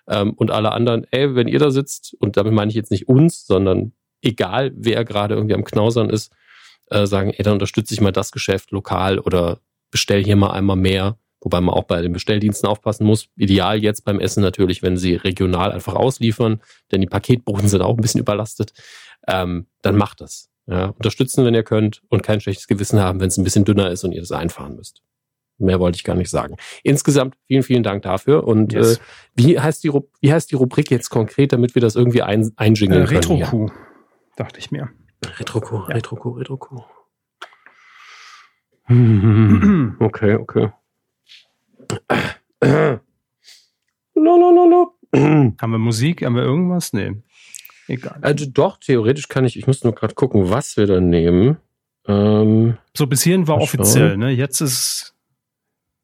Ähm, 0.08 0.34
und 0.34 0.52
alle 0.52 0.72
anderen, 0.72 1.06
ey, 1.12 1.36
wenn 1.36 1.48
ihr 1.48 1.60
da 1.60 1.72
sitzt, 1.72 2.16
und 2.20 2.38
damit 2.38 2.54
meine 2.54 2.70
ich 2.70 2.76
jetzt 2.76 2.92
nicht 2.92 3.08
uns, 3.08 3.46
sondern 3.46 3.94
egal 4.22 4.72
wer 4.76 5.06
gerade 5.06 5.36
irgendwie 5.36 5.56
am 5.56 5.64
Knausern 5.64 6.10
ist, 6.10 6.34
äh, 6.90 7.06
sagen, 7.06 7.32
ey, 7.32 7.44
dann 7.44 7.54
unterstütze 7.54 7.94
ich 7.94 8.02
mal 8.02 8.12
das 8.12 8.32
Geschäft 8.32 8.72
lokal 8.72 9.20
oder 9.20 9.60
bestell 9.92 10.24
hier 10.24 10.36
mal 10.36 10.52
einmal 10.52 10.76
mehr. 10.76 11.18
Wobei 11.42 11.62
man 11.62 11.76
auch 11.76 11.84
bei 11.84 12.02
den 12.02 12.12
Bestelldiensten 12.12 12.68
aufpassen 12.68 13.06
muss. 13.06 13.28
Ideal 13.36 13.78
jetzt 13.78 14.04
beim 14.04 14.20
Essen 14.20 14.42
natürlich, 14.42 14.82
wenn 14.82 14.98
sie 14.98 15.14
regional 15.14 15.72
einfach 15.72 15.94
ausliefern, 15.94 16.60
denn 16.92 17.02
die 17.02 17.08
Paketboten 17.08 17.68
sind 17.68 17.84
auch 17.84 17.96
ein 17.96 18.02
bisschen 18.02 18.22
überlastet. 18.22 18.74
Ähm, 19.28 19.68
dann 19.84 19.96
macht 19.96 20.22
das. 20.22 20.50
Ja, 20.68 20.88
unterstützen, 20.88 21.46
wenn 21.46 21.54
ihr 21.54 21.64
könnt 21.64 22.02
und 22.10 22.24
kein 22.24 22.42
schlechtes 22.42 22.68
Gewissen 22.68 23.00
haben, 23.00 23.20
wenn 23.20 23.28
es 23.28 23.38
ein 23.38 23.44
bisschen 23.44 23.66
dünner 23.66 23.92
ist 23.92 24.04
und 24.04 24.14
ihr 24.14 24.22
das 24.22 24.32
einfahren 24.32 24.76
müsst. 24.76 25.04
Mehr 25.58 25.80
wollte 25.80 25.96
ich 25.96 26.04
gar 26.04 26.16
nicht 26.16 26.30
sagen. 26.30 26.56
Insgesamt 26.84 27.36
vielen, 27.48 27.64
vielen 27.64 27.84
Dank 27.84 28.02
dafür. 28.02 28.46
Und 28.46 28.74
yes. 28.74 28.98
äh, 28.98 29.00
wie, 29.36 29.60
heißt 29.60 29.84
die, 29.84 29.92
wie 30.22 30.34
heißt 30.34 30.52
die 30.52 30.56
Rubrik 30.56 30.92
jetzt 30.92 31.10
konkret, 31.10 31.54
damit 31.54 31.76
wir 31.76 31.82
das 31.82 31.96
irgendwie 31.96 32.24
ein, 32.24 32.52
einjingeln 32.58 33.04
äh, 33.04 33.06
können? 33.06 33.42
Retro-Q 33.42 33.72
dachte 34.36 34.60
ich 34.60 34.72
mir. 34.72 34.90
Retro-Q, 35.40 35.76
ja. 35.88 35.96
Retro-Q, 35.96 36.30
Retro-Q. 36.32 36.84
Okay, 40.00 40.36
okay. 40.36 40.72
Lalalala. 44.14 44.92
Haben 45.14 45.72
wir 45.72 45.78
Musik? 45.80 46.24
Haben 46.24 46.36
wir 46.36 46.44
irgendwas? 46.44 46.94
Nee. 46.94 47.14
Egal. 47.88 48.18
Also 48.22 48.46
doch, 48.48 48.78
theoretisch 48.78 49.28
kann 49.28 49.46
ich, 49.46 49.58
ich 49.58 49.68
muss 49.68 49.84
nur 49.84 49.94
gerade 49.94 50.16
gucken, 50.16 50.50
was 50.50 50.78
wir 50.78 50.88
da 50.88 51.00
nehmen. 51.00 51.58
Ähm, 52.08 52.78
so, 52.96 53.08
bis 53.08 53.24
hierhin 53.24 53.48
war 53.48 53.58
offiziell, 53.58 54.18
ne? 54.18 54.30
Jetzt 54.32 54.62
ist. 54.62 55.16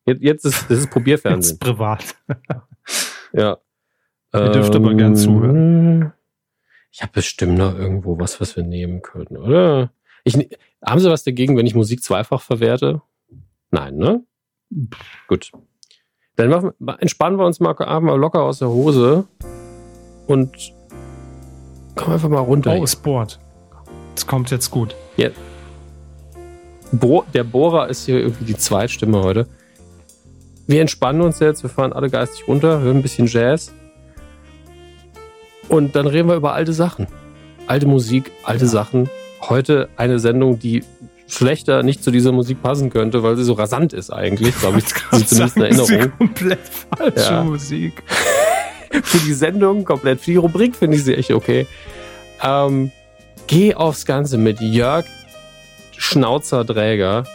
Jetzt, 0.05 0.21
jetzt 0.21 0.45
ist, 0.45 0.69
das 0.69 0.79
ist 0.79 0.89
Probierfernsehen. 0.89 1.53
Jetzt 1.53 1.59
privat. 1.59 2.15
ja. 3.33 3.57
Ihr 4.33 4.49
dürft 4.49 4.73
ähm, 4.73 4.83
aber 4.83 4.95
gern 4.95 5.15
zuhören. 5.15 6.13
Ich 6.91 7.01
habe 7.01 7.11
bestimmt 7.13 7.57
noch 7.57 7.77
irgendwo 7.77 8.19
was, 8.19 8.41
was 8.41 8.55
wir 8.55 8.63
nehmen 8.63 9.01
können, 9.01 9.37
oder? 9.37 9.91
Ich, 10.23 10.35
haben 10.85 10.99
Sie 10.99 11.09
was 11.09 11.23
dagegen, 11.23 11.57
wenn 11.57 11.65
ich 11.65 11.75
Musik 11.75 12.03
zweifach 12.03 12.41
verwerte? 12.41 13.01
Nein, 13.69 13.95
ne? 13.97 14.23
Gut. 15.27 15.51
Dann 16.35 16.49
machen, 16.49 16.71
entspannen 16.99 17.37
wir 17.37 17.45
uns 17.45 17.59
mal, 17.59 17.73
mal 18.01 18.19
locker 18.19 18.43
aus 18.43 18.59
der 18.59 18.69
Hose 18.69 19.27
und 20.27 20.73
kommen 21.95 22.13
einfach 22.13 22.29
mal 22.29 22.39
runter. 22.39 22.75
Oh, 22.79 22.85
Sport. 22.85 23.39
Das 24.15 24.27
kommt 24.27 24.51
jetzt 24.51 24.71
gut. 24.71 24.95
Ja. 25.17 25.29
Bo 26.91 27.23
der 27.33 27.43
Bohrer 27.43 27.89
ist 27.89 28.05
hier 28.05 28.19
irgendwie 28.19 28.45
die 28.45 28.57
Zweitstimme 28.57 29.23
heute. 29.23 29.47
Wir 30.67 30.81
entspannen 30.81 31.21
uns 31.21 31.39
jetzt, 31.39 31.63
wir 31.63 31.69
fahren 31.69 31.93
alle 31.93 32.09
geistig 32.09 32.47
runter, 32.47 32.79
hören 32.79 32.97
ein 32.97 33.01
bisschen 33.01 33.27
Jazz. 33.27 33.73
Und 35.69 35.95
dann 35.95 36.07
reden 36.07 36.27
wir 36.27 36.35
über 36.35 36.53
alte 36.53 36.73
Sachen. 36.73 37.07
Alte 37.67 37.87
Musik, 37.87 38.31
alte 38.43 38.65
ja. 38.65 38.71
Sachen. 38.71 39.09
Heute 39.41 39.89
eine 39.95 40.19
Sendung, 40.19 40.59
die 40.59 40.83
schlechter 41.27 41.81
nicht 41.81 42.03
zu 42.03 42.11
dieser 42.11 42.31
Musik 42.31 42.61
passen 42.61 42.89
könnte, 42.89 43.23
weil 43.23 43.37
sie 43.37 43.43
so 43.43 43.53
rasant 43.53 43.93
ist 43.93 44.11
eigentlich, 44.11 44.57
glaube 44.59 44.79
ich, 44.79 44.85
zumindest 45.25 45.57
in 45.57 45.63
Erinnerung. 45.63 46.11
komplett 46.17 46.59
falsche 46.59 47.33
ja. 47.33 47.43
Musik. 47.43 48.03
für 49.03 49.17
die 49.19 49.33
Sendung 49.33 49.85
komplett, 49.85 50.21
für 50.21 50.31
die 50.31 50.37
Rubrik 50.37 50.75
finde 50.75 50.97
ich 50.97 51.03
sie 51.03 51.15
echt 51.15 51.31
okay. 51.31 51.67
Ähm, 52.43 52.91
geh 53.47 53.75
aufs 53.75 54.05
Ganze 54.05 54.37
mit 54.37 54.59
Jörg 54.61 55.05
Schnauzerdräger. 55.97 57.25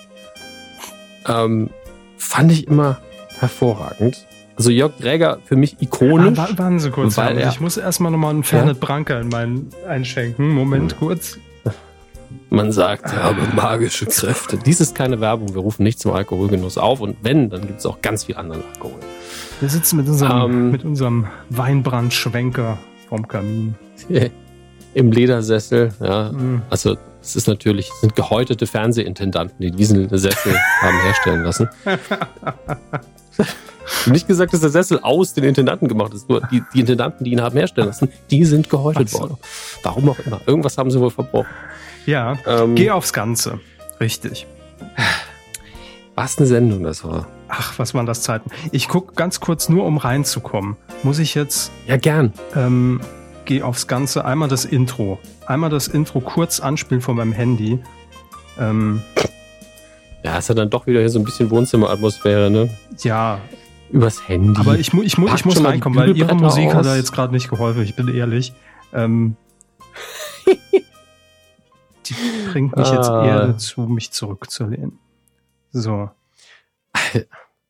Ähm, 1.28 1.70
fand 2.16 2.52
ich 2.52 2.66
immer 2.66 3.00
hervorragend. 3.38 4.26
Also 4.56 4.70
Jörg 4.70 4.92
Dräger 4.98 5.38
für 5.44 5.56
mich 5.56 5.76
ikonisch. 5.80 6.38
Ah, 6.38 6.48
warten 6.56 6.78
Sie 6.78 6.90
kurz, 6.90 7.16
weil 7.18 7.38
er, 7.38 7.50
ich 7.50 7.60
muss 7.60 7.76
erstmal 7.76 8.10
nochmal 8.10 8.30
einen 8.30 8.42
Fernet 8.42 8.78
ja? 8.80 8.86
Branca 8.86 9.20
in 9.20 9.28
meinen 9.28 9.70
einschenken. 9.86 10.48
Moment 10.48 10.92
hm. 10.92 10.98
kurz. 10.98 11.38
Man 12.48 12.72
sagt, 12.72 13.12
er 13.12 13.24
habe 13.24 13.42
magische 13.54 14.06
Kräfte. 14.06 14.56
Dies 14.56 14.80
ist 14.80 14.94
keine 14.94 15.20
Werbung, 15.20 15.54
wir 15.54 15.60
rufen 15.60 15.82
nicht 15.82 15.98
zum 16.00 16.12
Alkoholgenuss 16.12 16.78
auf 16.78 17.00
und 17.00 17.18
wenn, 17.22 17.50
dann 17.50 17.66
gibt 17.66 17.80
es 17.80 17.86
auch 17.86 18.00
ganz 18.00 18.24
viel 18.24 18.36
anderen 18.36 18.62
Alkohol. 18.72 19.00
Wir 19.60 19.70
sitzen 19.70 19.96
mit 19.96 20.08
unserem, 20.08 20.52
ähm, 20.52 20.70
mit 20.70 20.84
unserem 20.84 21.26
Weinbrandschwenker 21.48 22.78
vom 23.08 23.26
Kamin. 23.26 23.74
Im 24.94 25.12
Ledersessel, 25.12 25.92
ja. 26.00 26.30
Mhm. 26.32 26.62
Also 26.68 26.96
es 27.22 27.36
ist 27.36 27.48
natürlich, 27.48 27.90
es 27.90 28.00
sind 28.00 28.14
gehäutete 28.14 28.66
Fernsehintendanten, 28.66 29.58
die 29.60 29.70
diesen 29.70 30.08
Sessel 30.10 30.58
haben 30.80 31.00
herstellen 31.00 31.42
lassen. 31.42 31.68
Nicht 34.06 34.26
gesagt, 34.26 34.52
dass 34.52 34.60
der 34.60 34.70
Sessel 34.70 35.00
aus 35.00 35.32
den 35.32 35.44
Intendanten 35.44 35.88
gemacht 35.88 36.12
ist. 36.12 36.28
Nur 36.28 36.42
die, 36.50 36.62
die 36.74 36.80
Intendanten, 36.80 37.24
die 37.24 37.32
ihn 37.32 37.40
haben 37.40 37.56
herstellen 37.56 37.86
lassen, 37.86 38.10
die 38.30 38.44
sind 38.44 38.68
gehäutet 38.68 39.08
so. 39.08 39.20
worden. 39.20 39.36
Warum 39.82 40.10
auch 40.10 40.18
immer. 40.18 40.40
Irgendwas 40.46 40.76
haben 40.76 40.90
sie 40.90 41.00
wohl 41.00 41.10
verbrochen. 41.10 41.48
Ja, 42.04 42.36
ähm, 42.46 42.74
geh 42.74 42.90
aufs 42.90 43.12
Ganze. 43.12 43.60
Richtig. 44.00 44.46
Was 46.14 46.38
eine 46.38 46.46
Sendung 46.46 46.82
das 46.82 47.04
war. 47.04 47.26
Ach, 47.48 47.78
was 47.78 47.94
waren 47.94 48.06
das 48.06 48.22
Zeiten. 48.22 48.50
Ich 48.72 48.88
gucke 48.88 49.14
ganz 49.14 49.40
kurz 49.40 49.68
nur, 49.68 49.84
um 49.84 49.98
reinzukommen. 49.98 50.76
Muss 51.02 51.18
ich 51.18 51.34
jetzt. 51.34 51.70
Ja, 51.86 51.96
gern. 51.96 52.32
Ähm, 52.54 53.00
geh 53.44 53.62
aufs 53.62 53.86
Ganze. 53.86 54.24
Einmal 54.24 54.48
das 54.48 54.64
Intro. 54.64 55.18
Einmal 55.46 55.70
das 55.70 55.88
Intro 55.88 56.20
kurz 56.20 56.60
anspielen 56.60 57.00
von 57.00 57.16
meinem 57.16 57.32
Handy. 57.32 57.78
Ähm, 58.58 59.02
ja, 60.24 60.38
ist 60.38 60.48
ja 60.48 60.54
dann 60.54 60.70
doch 60.70 60.86
wieder 60.86 61.00
hier 61.00 61.10
so 61.10 61.18
ein 61.18 61.24
bisschen 61.24 61.50
Wohnzimmeratmosphäre, 61.50 62.50
ne? 62.50 62.68
Ja, 63.02 63.40
Übers 63.90 64.28
Handy. 64.28 64.58
Aber 64.58 64.78
ich, 64.78 64.92
mu 64.92 65.02
ich, 65.02 65.16
mu 65.16 65.28
ich 65.28 65.44
muss 65.44 65.62
reinkommen, 65.62 65.98
weil 65.98 66.16
ihre 66.16 66.34
Musik 66.34 66.68
aus. 66.68 66.74
hat 66.74 66.86
da 66.86 66.96
jetzt 66.96 67.12
gerade 67.12 67.32
nicht 67.32 67.48
geholfen, 67.48 67.82
ich 67.82 67.94
bin 67.94 68.08
ehrlich. 68.08 68.52
Ähm, 68.92 69.36
die 72.06 72.14
bringt 72.50 72.76
mich 72.76 72.88
jetzt 72.88 73.08
eher 73.08 73.42
ah. 73.42 73.46
dazu, 73.46 73.82
mich 73.82 74.10
zurückzulehnen. 74.10 74.98
So. 75.70 76.10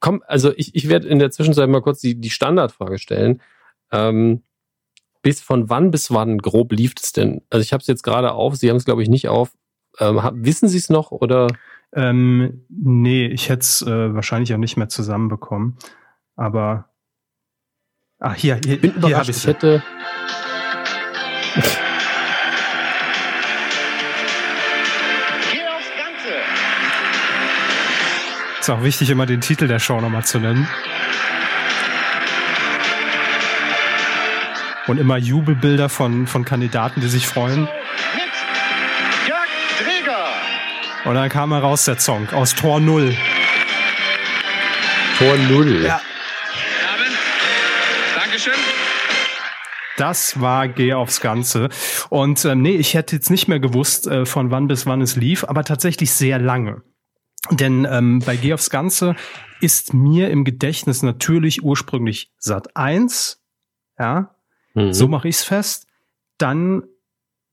Komm, 0.00 0.22
also 0.26 0.52
ich, 0.56 0.74
ich 0.74 0.88
werde 0.88 1.08
in 1.08 1.18
der 1.18 1.30
Zwischenzeit 1.30 1.68
mal 1.68 1.82
kurz 1.82 2.00
die, 2.00 2.20
die 2.20 2.30
Standardfrage 2.30 2.98
stellen. 2.98 3.40
Ähm, 3.90 4.42
bis 5.22 5.40
von 5.40 5.68
wann 5.68 5.90
bis 5.90 6.12
wann 6.12 6.38
grob 6.38 6.72
lief 6.72 6.94
es 7.00 7.12
denn? 7.12 7.42
Also 7.50 7.62
ich 7.62 7.72
habe 7.72 7.80
es 7.80 7.86
jetzt 7.86 8.02
gerade 8.02 8.32
auf, 8.32 8.56
Sie 8.56 8.68
haben 8.68 8.76
es 8.76 8.84
glaube 8.84 9.02
ich 9.02 9.08
nicht 9.08 9.28
auf. 9.28 9.56
Ähm, 9.98 10.20
wissen 10.34 10.68
Sie 10.68 10.78
es 10.78 10.90
noch 10.90 11.10
oder? 11.10 11.48
Ähm, 11.92 12.64
nee, 12.68 13.26
ich 13.26 13.48
hätte 13.48 13.60
es 13.60 13.82
äh, 13.82 14.14
wahrscheinlich 14.14 14.52
auch 14.54 14.58
nicht 14.58 14.76
mehr 14.76 14.88
zusammenbekommen. 14.88 15.78
Aber 16.36 16.90
ah, 18.18 18.34
hier, 18.34 18.60
hier, 18.64 18.80
Bin 18.80 18.92
hier 19.02 19.16
habe 19.16 19.30
ich 19.30 19.36
es. 19.36 19.46
hätte 19.46 19.82
Ist 28.66 28.70
auch 28.70 28.82
wichtig, 28.82 29.10
immer 29.10 29.26
den 29.26 29.40
Titel 29.40 29.68
der 29.68 29.78
Show 29.78 30.00
nochmal 30.00 30.24
zu 30.24 30.40
nennen. 30.40 30.66
Und 34.88 34.98
immer 34.98 35.16
Jubelbilder 35.18 35.88
von, 35.88 36.26
von 36.26 36.44
Kandidaten, 36.44 37.00
die 37.00 37.06
sich 37.06 37.28
freuen. 37.28 37.68
Und 41.04 41.14
dann 41.14 41.28
kam 41.28 41.52
heraus 41.52 41.84
der 41.84 42.00
Song 42.00 42.28
aus 42.30 42.56
Tor 42.56 42.80
0. 42.80 43.16
Tor 45.18 45.36
0. 45.48 45.84
Ja. 45.84 46.00
Dankeschön. 48.16 48.54
Das 49.96 50.40
war 50.40 50.66
Geh 50.66 50.92
aufs 50.92 51.20
Ganze. 51.20 51.68
Und 52.08 52.44
ähm, 52.44 52.62
nee, 52.62 52.74
ich 52.74 52.94
hätte 52.94 53.14
jetzt 53.14 53.30
nicht 53.30 53.46
mehr 53.46 53.60
gewusst, 53.60 54.08
äh, 54.08 54.26
von 54.26 54.50
wann 54.50 54.66
bis 54.66 54.86
wann 54.86 55.02
es 55.02 55.14
lief, 55.14 55.44
aber 55.44 55.62
tatsächlich 55.62 56.10
sehr 56.10 56.40
lange. 56.40 56.82
Denn 57.50 57.86
ähm, 57.90 58.20
bei 58.24 58.36
Geh 58.36 58.54
aufs 58.54 58.70
Ganze 58.70 59.14
ist 59.60 59.94
mir 59.94 60.30
im 60.30 60.44
Gedächtnis 60.44 61.02
natürlich 61.02 61.62
ursprünglich 61.62 62.32
Sat 62.38 62.76
1, 62.76 63.42
ja, 63.98 64.34
mhm. 64.74 64.92
so 64.92 65.08
mache 65.08 65.28
ich 65.28 65.36
es 65.36 65.44
fest. 65.44 65.86
Dann 66.38 66.84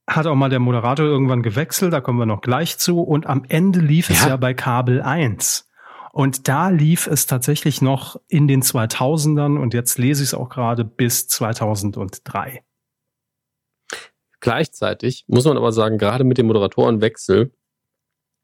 hat 0.07 0.27
auch 0.27 0.35
mal 0.35 0.49
der 0.49 0.59
Moderator 0.59 1.05
irgendwann 1.05 1.43
gewechselt, 1.43 1.93
da 1.93 2.01
kommen 2.01 2.19
wir 2.19 2.25
noch 2.25 2.41
gleich 2.41 2.77
zu. 2.77 3.01
Und 3.01 3.27
am 3.27 3.45
Ende 3.47 3.79
lief 3.79 4.09
ja. 4.09 4.15
es 4.15 4.25
ja 4.25 4.37
bei 4.37 4.53
Kabel 4.53 5.01
1. 5.01 5.69
Und 6.11 6.47
da 6.47 6.69
lief 6.69 7.07
es 7.07 7.25
tatsächlich 7.25 7.81
noch 7.81 8.19
in 8.27 8.47
den 8.47 8.61
2000ern 8.61 9.57
und 9.59 9.73
jetzt 9.73 9.97
lese 9.97 10.21
ich 10.21 10.29
es 10.29 10.33
auch 10.35 10.49
gerade 10.49 10.83
bis 10.83 11.27
2003. 11.27 12.63
Gleichzeitig 14.39 15.23
muss 15.27 15.45
man 15.45 15.57
aber 15.57 15.71
sagen, 15.71 15.97
gerade 15.97 16.23
mit 16.23 16.37
dem 16.37 16.47
Moderatorenwechsel 16.47 17.51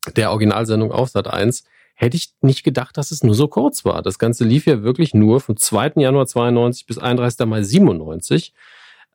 der 0.09 0.31
Originalsendung 0.31 0.91
auf 0.91 1.09
Sat 1.09 1.27
1 1.27 1.63
hätte 1.95 2.15
ich 2.15 2.33
nicht 2.41 2.63
gedacht, 2.63 2.95
dass 2.97 3.11
es 3.11 3.23
nur 3.23 3.35
so 3.35 3.47
kurz 3.47 3.83
war. 3.83 4.01
Das 4.01 4.19
Ganze 4.19 4.45
lief 4.45 4.65
ja 4.65 4.83
wirklich 4.83 5.13
nur 5.13 5.41
vom 5.41 5.57
2. 5.57 5.93
Januar 5.97 6.27
92 6.27 6.85
bis 6.85 6.97
31. 6.97 7.45
Mai 7.45 7.61
97 7.61 8.53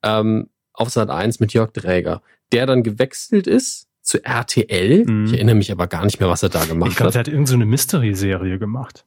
ähm, 0.03 0.51
auf 0.75 0.91
Sat 0.91 1.09
1 1.09 1.41
mit 1.41 1.55
Jörg 1.55 1.73
Dräger, 1.73 2.23
der 2.53 2.67
dann 2.67 2.83
gewechselt 2.83 3.47
ist 3.47 3.89
zu 4.03 4.23
RTL. 4.23 5.07
Mhm. 5.07 5.25
Ich 5.25 5.33
erinnere 5.33 5.55
mich 5.55 5.73
aber 5.73 5.87
gar 5.87 6.05
nicht 6.05 6.21
mehr, 6.21 6.29
was 6.29 6.43
er 6.43 6.51
da 6.51 6.65
gemacht 6.67 6.91
ich 6.91 6.97
glaub, 6.97 7.09
hat. 7.09 7.15
Er 7.15 7.21
hat 7.21 7.29
irgendeine 7.29 7.65
so 7.65 7.71
Mystery-Serie 7.71 8.59
gemacht. 8.59 9.07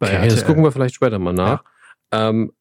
okay, 0.00 0.28
das 0.28 0.44
gucken 0.44 0.64
wir 0.64 0.72
vielleicht 0.72 0.96
später 0.96 1.20
mal 1.20 1.32
nach. 1.32 1.62
Ja. 2.12 2.30
Ähm, 2.30 2.52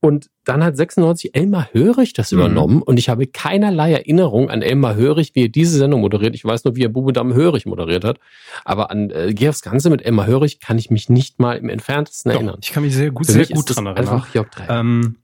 und 0.00 0.30
dann 0.44 0.62
hat 0.62 0.76
96 0.76 1.34
Elmar 1.34 1.68
Hörig 1.72 2.12
das 2.12 2.30
mhm. 2.30 2.38
übernommen 2.38 2.82
und 2.82 2.98
ich 2.98 3.08
habe 3.08 3.26
keinerlei 3.26 3.92
Erinnerung 3.92 4.48
an 4.48 4.62
Elmar 4.62 4.94
Hörig, 4.94 5.32
wie 5.34 5.44
er 5.44 5.48
diese 5.48 5.76
Sendung 5.78 6.00
moderiert. 6.00 6.34
Ich 6.34 6.44
weiß 6.44 6.64
nur, 6.64 6.76
wie 6.76 6.84
er 6.84 6.88
Bubedam 6.88 7.34
Hörig 7.34 7.66
moderiert 7.66 8.04
hat. 8.04 8.18
Aber 8.64 8.90
an 8.90 9.10
äh, 9.10 9.34
Geh 9.34 9.48
aufs 9.48 9.62
Ganze 9.62 9.90
mit 9.90 10.04
Elmar 10.04 10.26
Hörig 10.26 10.60
kann 10.60 10.78
ich 10.78 10.90
mich 10.90 11.08
nicht 11.08 11.40
mal 11.40 11.56
im 11.56 11.68
entferntesten 11.68 12.30
Doch, 12.30 12.36
erinnern. 12.36 12.58
Ich 12.62 12.72
kann 12.72 12.84
mich 12.84 12.94
sehr 12.94 13.10
gut, 13.10 13.26
sehr 13.26 13.46
gut 13.46 13.74
dran 13.74 13.86
erinnern. 13.86 14.08
Einfach 14.08 14.34
Jörg 14.34 14.48
ähm, 14.68 15.16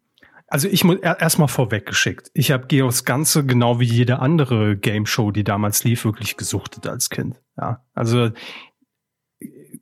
also 0.48 0.68
ich 0.68 0.84
muss 0.84 0.98
erstmal 0.98 1.48
vorweggeschickt. 1.48 2.30
Ich 2.34 2.52
habe 2.52 2.66
Geh 2.68 2.82
aufs 2.82 3.04
Ganze 3.04 3.44
genau 3.44 3.80
wie 3.80 3.86
jede 3.86 4.18
andere 4.20 4.76
Game 4.76 5.06
Show, 5.06 5.30
die 5.30 5.42
damals 5.42 5.84
lief, 5.84 6.04
wirklich 6.04 6.36
gesuchtet 6.36 6.86
als 6.86 7.10
Kind. 7.10 7.40
Ja, 7.56 7.82
also 7.94 8.30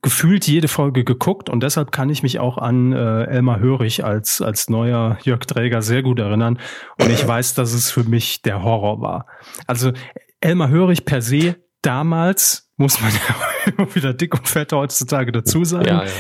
gefühlt 0.02 0.48
jede 0.48 0.66
Folge 0.66 1.04
geguckt 1.04 1.48
und 1.48 1.62
deshalb 1.62 1.92
kann 1.92 2.10
ich 2.10 2.24
mich 2.24 2.40
auch 2.40 2.58
an 2.58 2.92
äh, 2.92 3.24
Elmar 3.24 3.60
Hörig 3.60 4.04
als, 4.04 4.42
als 4.42 4.68
neuer 4.68 5.16
Jörg 5.22 5.46
Träger 5.46 5.80
sehr 5.80 6.02
gut 6.02 6.18
erinnern 6.18 6.58
und 6.98 7.10
ich 7.10 7.26
weiß, 7.26 7.54
dass 7.54 7.72
es 7.72 7.90
für 7.90 8.02
mich 8.02 8.42
der 8.42 8.64
Horror 8.64 9.00
war. 9.00 9.26
Also 9.68 9.92
Elmar 10.40 10.68
Hörig 10.68 11.04
per 11.04 11.22
se 11.22 11.56
damals, 11.82 12.68
muss 12.76 13.00
man 13.00 13.12
ja 13.28 13.72
immer 13.72 13.94
wieder 13.94 14.12
dick 14.12 14.34
und 14.34 14.48
fett 14.48 14.72
heutzutage 14.72 15.30
dazu 15.30 15.64
sagen, 15.64 15.86
ja, 15.86 16.04
ja. 16.04 16.10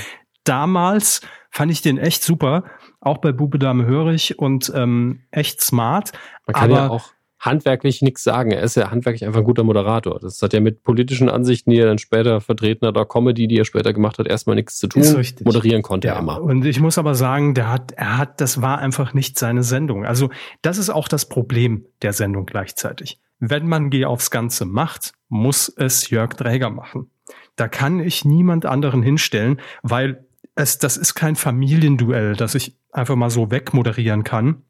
damals 0.44 1.20
fand 1.50 1.72
ich 1.72 1.82
den 1.82 1.98
echt 1.98 2.22
super, 2.22 2.64
auch 3.00 3.18
bei 3.18 3.32
Bube 3.32 3.58
Dame 3.58 3.84
Hörig 3.84 4.38
und 4.38 4.72
ähm, 4.74 5.24
echt 5.32 5.60
smart. 5.60 6.12
Man 6.46 6.54
kann 6.54 6.70
aber 6.70 6.80
ja 6.80 6.88
auch 6.88 7.10
handwerklich 7.42 8.02
nichts 8.02 8.22
sagen. 8.22 8.52
Er 8.52 8.62
ist 8.62 8.76
ja 8.76 8.90
handwerklich 8.90 9.26
einfach 9.26 9.40
ein 9.40 9.44
guter 9.44 9.64
Moderator. 9.64 10.20
Das 10.20 10.40
hat 10.40 10.52
ja 10.52 10.60
mit 10.60 10.84
politischen 10.84 11.28
Ansichten, 11.28 11.70
die 11.70 11.78
er 11.78 11.86
dann 11.86 11.98
später 11.98 12.40
vertreten 12.40 12.86
hat, 12.86 12.96
oder 12.96 13.04
Comedy, 13.04 13.48
die 13.48 13.58
er 13.58 13.64
später 13.64 13.92
gemacht 13.92 14.18
hat, 14.18 14.28
erstmal 14.28 14.54
nichts 14.54 14.78
zu 14.78 14.86
tun. 14.86 15.02
Moderieren 15.44 15.82
konnte 15.82 16.08
ja, 16.08 16.14
er 16.14 16.20
immer. 16.20 16.40
Und 16.40 16.64
ich 16.64 16.80
muss 16.80 16.98
aber 16.98 17.16
sagen, 17.16 17.54
der 17.54 17.70
hat, 17.70 17.92
er 17.92 18.16
hat, 18.16 18.40
das 18.40 18.62
war 18.62 18.78
einfach 18.78 19.12
nicht 19.12 19.38
seine 19.38 19.64
Sendung. 19.64 20.06
Also 20.06 20.30
das 20.62 20.78
ist 20.78 20.88
auch 20.88 21.08
das 21.08 21.28
Problem 21.28 21.84
der 22.00 22.12
Sendung 22.12 22.46
gleichzeitig. 22.46 23.18
Wenn 23.40 23.66
man 23.66 23.90
Geh 23.90 24.04
aufs 24.04 24.30
Ganze 24.30 24.64
macht, 24.64 25.12
muss 25.28 25.68
es 25.68 26.10
Jörg 26.10 26.34
Dräger 26.34 26.70
machen. 26.70 27.10
Da 27.56 27.66
kann 27.66 27.98
ich 27.98 28.24
niemand 28.24 28.66
anderen 28.66 29.02
hinstellen, 29.02 29.60
weil 29.82 30.26
es, 30.54 30.78
das 30.78 30.96
ist 30.96 31.14
kein 31.14 31.34
Familienduell, 31.34 32.36
das 32.36 32.54
ich 32.54 32.76
einfach 32.92 33.16
mal 33.16 33.30
so 33.30 33.50
wegmoderieren 33.50 34.22
kann 34.22 34.62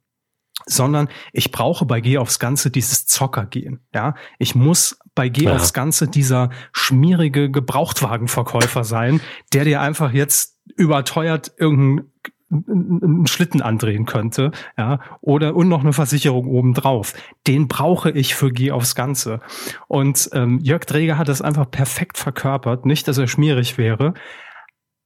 sondern 0.67 1.09
ich 1.33 1.51
brauche 1.51 1.85
bei 1.85 2.01
Geh 2.01 2.19
aufs 2.19 2.39
Ganze 2.39 2.71
dieses 2.71 3.07
Zockergehen. 3.07 3.81
Ja, 3.95 4.15
ich 4.39 4.55
muss 4.55 4.99
bei 5.15 5.29
Geh 5.29 5.45
ja. 5.45 5.55
aufs 5.55 5.73
Ganze 5.73 6.09
dieser 6.09 6.51
schmierige 6.73 7.51
Gebrauchtwagenverkäufer 7.51 8.85
sein, 8.85 9.21
der 9.53 9.65
dir 9.65 9.81
einfach 9.81 10.13
jetzt 10.13 10.59
überteuert 10.77 11.53
irgendeinen 11.59 12.13
einen 12.53 13.27
Schlitten 13.27 13.63
andrehen 13.63 14.05
könnte, 14.05 14.51
ja, 14.77 15.01
oder 15.23 15.57
und 15.57 15.69
noch 15.69 15.81
eine 15.81 15.95
Versicherung 15.95 16.47
obendrauf. 16.47 17.15
Den 17.47 17.67
brauche 17.67 18.11
ich 18.11 18.35
für 18.35 18.51
Geh 18.51 18.73
aufs 18.73 18.95
Ganze. 18.95 19.41
Und 19.89 20.29
ähm, 20.35 20.59
Jörg 20.63 20.85
Dreger 20.85 21.17
hat 21.17 21.29
das 21.29 21.41
einfach 21.41 21.71
perfekt 21.71 22.19
verkörpert. 22.19 22.85
Nicht, 22.85 23.09
dass 23.09 23.17
er 23.17 23.27
schmierig 23.27 23.79
wäre, 23.79 24.13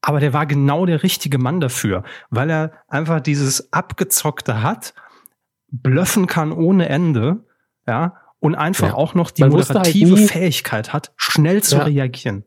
aber 0.06 0.20
der 0.20 0.32
war 0.32 0.46
genau 0.46 0.86
der 0.86 1.02
richtige 1.02 1.38
Mann 1.38 1.60
dafür, 1.60 2.04
weil 2.30 2.50
er 2.50 2.72
einfach 2.88 3.20
dieses 3.20 3.72
Abgezockte 3.72 4.62
hat 4.62 4.94
blöffen 5.68 6.26
kann 6.26 6.52
ohne 6.52 6.88
Ende, 6.88 7.44
ja, 7.86 8.16
und 8.40 8.54
einfach 8.54 8.88
ja. 8.88 8.94
auch 8.94 9.14
noch 9.14 9.30
die 9.30 9.42
Man 9.42 9.52
halt 9.52 9.68
moderative 9.68 10.16
halt 10.16 10.30
Fähigkeit 10.30 10.92
hat, 10.92 11.12
schnell 11.16 11.62
zu 11.62 11.76
ja. 11.76 11.84
reagieren. 11.84 12.44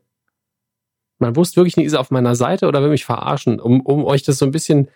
Man 1.18 1.36
wusste 1.36 1.56
wirklich 1.56 1.76
nicht, 1.76 1.86
ist 1.86 1.92
er 1.92 2.00
auf 2.00 2.10
meiner 2.10 2.34
Seite 2.34 2.66
oder 2.66 2.82
will 2.82 2.90
mich 2.90 3.04
verarschen, 3.04 3.60
um, 3.60 3.80
um 3.80 4.04
euch 4.04 4.22
das 4.22 4.38
so 4.38 4.46
ein 4.46 4.52
bisschen, 4.52 4.88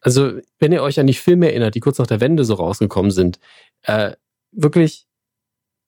also 0.00 0.32
wenn 0.58 0.72
ihr 0.72 0.82
euch 0.82 1.00
an 1.00 1.06
die 1.06 1.14
Filme 1.14 1.48
erinnert, 1.48 1.74
die 1.74 1.80
kurz 1.80 1.98
nach 1.98 2.06
der 2.06 2.20
Wende 2.20 2.44
so 2.44 2.54
rausgekommen 2.54 3.10
sind, 3.10 3.38
äh, 3.82 4.12
wirklich, 4.52 5.06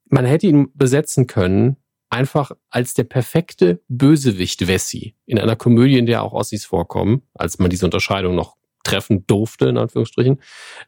man 0.09 0.25
hätte 0.25 0.47
ihn 0.47 0.71
besetzen 0.75 1.27
können, 1.27 1.77
einfach 2.09 2.53
als 2.71 2.95
der 2.95 3.05
perfekte 3.05 3.83
Bösewicht 3.89 4.67
Wessi 4.67 5.15
in 5.27 5.39
einer 5.39 5.57
Komödie, 5.57 5.99
in 5.99 6.07
der 6.07 6.23
auch 6.23 6.33
Ossis 6.33 6.65
vorkommen, 6.65 7.23
als 7.35 7.59
man 7.59 7.71
diese 7.71 7.87
Unterscheidung 7.87 8.35
noch 8.35 8.57
treffen 8.85 9.27
durfte, 9.27 9.69
in 9.69 9.79
Anführungsstrichen. 9.79 10.41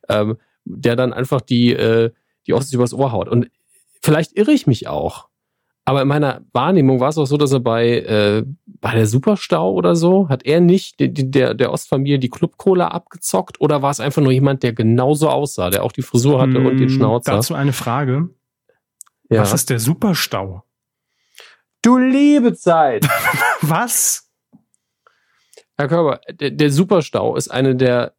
Ähm, 0.09 0.37
der 0.65 0.97
dann 0.97 1.13
einfach 1.13 1.41
die, 1.41 1.73
äh, 1.73 2.11
die 2.47 2.55
Ossis 2.55 2.73
übers 2.73 2.95
Ohr 2.95 3.13
haut. 3.13 3.29
Und 3.29 3.51
vielleicht 4.03 4.37
irre 4.37 4.53
ich 4.53 4.67
mich 4.67 4.89
auch. 4.89 5.29
Aber 5.87 6.01
in 6.03 6.09
meiner 6.09 6.43
Wahrnehmung 6.53 7.01
war 7.01 7.11
es 7.11 7.19
auch 7.19 7.27
so, 7.27 7.37
dass 7.37 7.53
er 7.53 7.61
bei, 7.61 7.99
äh, 7.99 8.45
bei 8.67 8.95
der 8.95 9.07
Superstau 9.07 9.73
oder 9.73 9.95
so, 9.97 10.31
hat 10.31 10.47
er 10.47 10.61
nicht 10.61 10.99
die, 10.99 11.13
die, 11.13 11.31
der, 11.31 11.53
der 11.53 11.73
Ostfamilie 11.73 12.19
die 12.19 12.31
Clubcola 12.31 12.89
abgezockt 12.89 13.61
oder 13.61 13.83
war 13.83 13.91
es 13.91 14.01
einfach 14.01 14.23
nur 14.23 14.33
jemand, 14.33 14.63
der 14.63 14.73
genauso 14.73 15.29
aussah, 15.29 15.69
der 15.69 15.83
auch 15.83 15.93
die 15.93 16.03
Frisur 16.03 16.41
hatte 16.41 16.55
hm, 16.55 16.67
und 16.67 16.79
den 16.79 16.89
hm, 16.89 16.97
Schnauzer? 16.97 17.33
Dazu 17.33 17.55
eine 17.55 17.75
Frage. 17.75 18.31
Ja. 19.29 19.43
Was 19.43 19.53
ist 19.53 19.69
der 19.69 19.79
Superstau? 19.79 20.65
Du 21.83 21.99
liebe 21.99 22.55
Zeit! 22.55 23.07
Was? 23.61 24.31
Herr 25.77 25.89
Körber, 25.89 26.21
der, 26.31 26.51
der 26.51 26.71
Superstau 26.71 27.37
ist 27.37 27.49
eine 27.49 27.77
der 27.77 28.15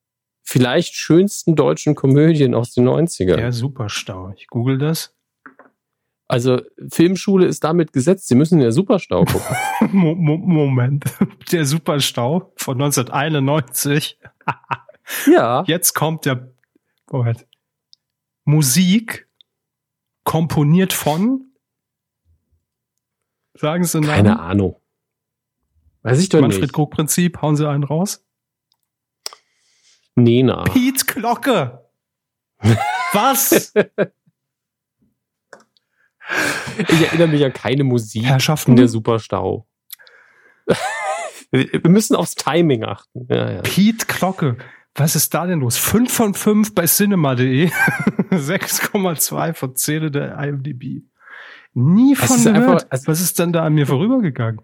vielleicht 0.46 0.96
schönsten 0.96 1.56
deutschen 1.56 1.96
Komödien 1.96 2.54
aus 2.54 2.74
den 2.74 2.88
90ern. 2.88 3.36
Der 3.36 3.52
Superstau. 3.52 4.32
Ich 4.38 4.48
google 4.48 4.78
das. 4.78 5.14
Also 6.28 6.62
Filmschule 6.90 7.46
ist 7.46 7.64
damit 7.64 7.94
gesetzt. 7.94 8.28
Sie 8.28 8.36
müssen 8.36 8.56
in 8.56 8.62
der 8.62 8.72
Superstau 8.72 9.26
gucken. 9.26 9.56
Moment. 9.92 11.06
Der 11.52 11.66
Superstau 11.66 12.54
von 12.56 12.82
1991. 12.82 14.20
ja. 15.32 15.64
Jetzt 15.68 15.94
kommt 15.94 16.26
der 16.26 16.52
Moment. 17.12 17.46
Musik 18.44 19.28
komponiert 20.24 20.94
von 20.94 21.52
Sagen 23.58 23.86
Sie 23.86 24.02
Namen. 24.02 24.14
Keine 24.14 24.40
Ahnung. 24.40 24.82
Weiß 26.02 26.20
ich 26.20 26.30
doch 26.30 26.42
Manfred 26.42 26.50
nicht. 26.50 26.62
Manfred 26.62 26.74
Krug-Prinzip, 26.74 27.42
hauen 27.42 27.56
Sie 27.56 27.68
einen 27.68 27.84
raus? 27.84 28.25
Nena. 30.16 30.64
Piet 30.64 31.08
Glocke. 31.08 31.86
Was? 33.14 33.74
Ich 36.78 37.02
erinnere 37.02 37.28
mich 37.28 37.44
an 37.46 37.54
keine 37.54 37.84
Musik 37.84 38.24
Herrschaften. 38.26 38.72
in 38.72 38.78
der 38.78 38.88
Superstau. 38.88 39.68
Wir 41.52 41.90
müssen 41.90 42.16
aufs 42.16 42.36
Timing 42.36 42.84
achten. 42.84 43.28
Ja, 43.30 43.52
ja. 43.52 43.62
Piet 43.62 44.08
Glocke. 44.08 44.58
Was 44.96 45.16
ist 45.16 45.34
da 45.34 45.46
denn 45.46 45.60
los? 45.60 45.78
5 45.78 46.12
von 46.12 46.34
5 46.34 46.74
bei 46.74 46.86
cinema.de. 46.86 47.68
6,2 48.32 49.54
von 49.54 49.76
10 49.76 50.12
der 50.12 50.40
IMDb. 50.40 51.04
Nie 51.74 52.16
von 52.16 52.42
gehört. 52.42 52.58
Einfach, 52.84 52.88
also 52.90 53.08
Was 53.08 53.22
ist 53.22 53.38
denn 53.38 53.52
da 53.52 53.66
an 53.66 53.74
mir 53.74 53.86
vorübergegangen? 53.86 54.62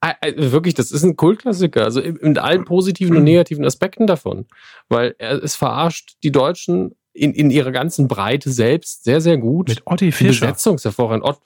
Äh, 0.00 0.32
wirklich, 0.36 0.74
das 0.74 0.90
ist 0.90 1.02
ein 1.02 1.16
Kultklassiker. 1.16 1.84
Also 1.84 2.00
in 2.00 2.38
allen 2.38 2.64
positiven 2.64 3.16
und 3.16 3.24
negativen 3.24 3.64
Aspekten 3.64 4.06
davon. 4.06 4.46
Weil 4.88 5.14
er 5.18 5.42
es 5.42 5.56
verarscht 5.56 6.16
die 6.22 6.32
Deutschen 6.32 6.94
in, 7.12 7.34
in 7.34 7.50
ihrer 7.50 7.70
ganzen 7.70 8.08
Breite 8.08 8.50
selbst 8.50 9.04
sehr, 9.04 9.20
sehr 9.20 9.36
gut. 9.36 9.68
Mit 9.68 9.82
Otti 9.84 10.12
Fischer. 10.12 10.46
Besetzungshervorragend. 10.46 11.24
Ott, 11.24 11.40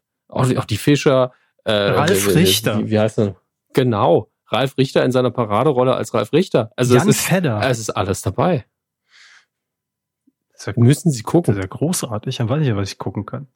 Otti 0.57 0.77
Fischer. 0.77 1.33
Äh, 1.65 1.73
Ralf 1.73 2.35
Richter. 2.35 2.79
Wie, 2.79 2.91
wie 2.91 2.99
heißt 2.99 3.19
er? 3.19 3.37
Genau. 3.73 4.31
Ralf 4.47 4.79
Richter 4.79 5.05
in 5.05 5.11
seiner 5.11 5.31
Paraderolle 5.31 5.95
als 5.95 6.15
Ralf 6.15 6.33
Richter. 6.33 6.71
Also 6.77 6.95
Jan 6.95 7.09
es 7.09 7.17
ist, 7.17 7.27
Fedder. 7.27 7.61
Es 7.69 7.79
ist 7.79 7.91
alles 7.91 8.23
dabei. 8.23 8.67
Ja, 10.65 10.73
Müssen 10.77 11.11
Sie 11.11 11.23
gucken. 11.23 11.55
Das 11.55 11.65
ist 11.65 11.71
ja 11.71 11.77
großartig. 11.77 12.37
Dann 12.37 12.49
weiß 12.49 12.63
ich 12.63 12.69
ja, 12.69 12.77
was 12.77 12.93
ich 12.93 12.99
gucken 12.99 13.27
kann. 13.27 13.49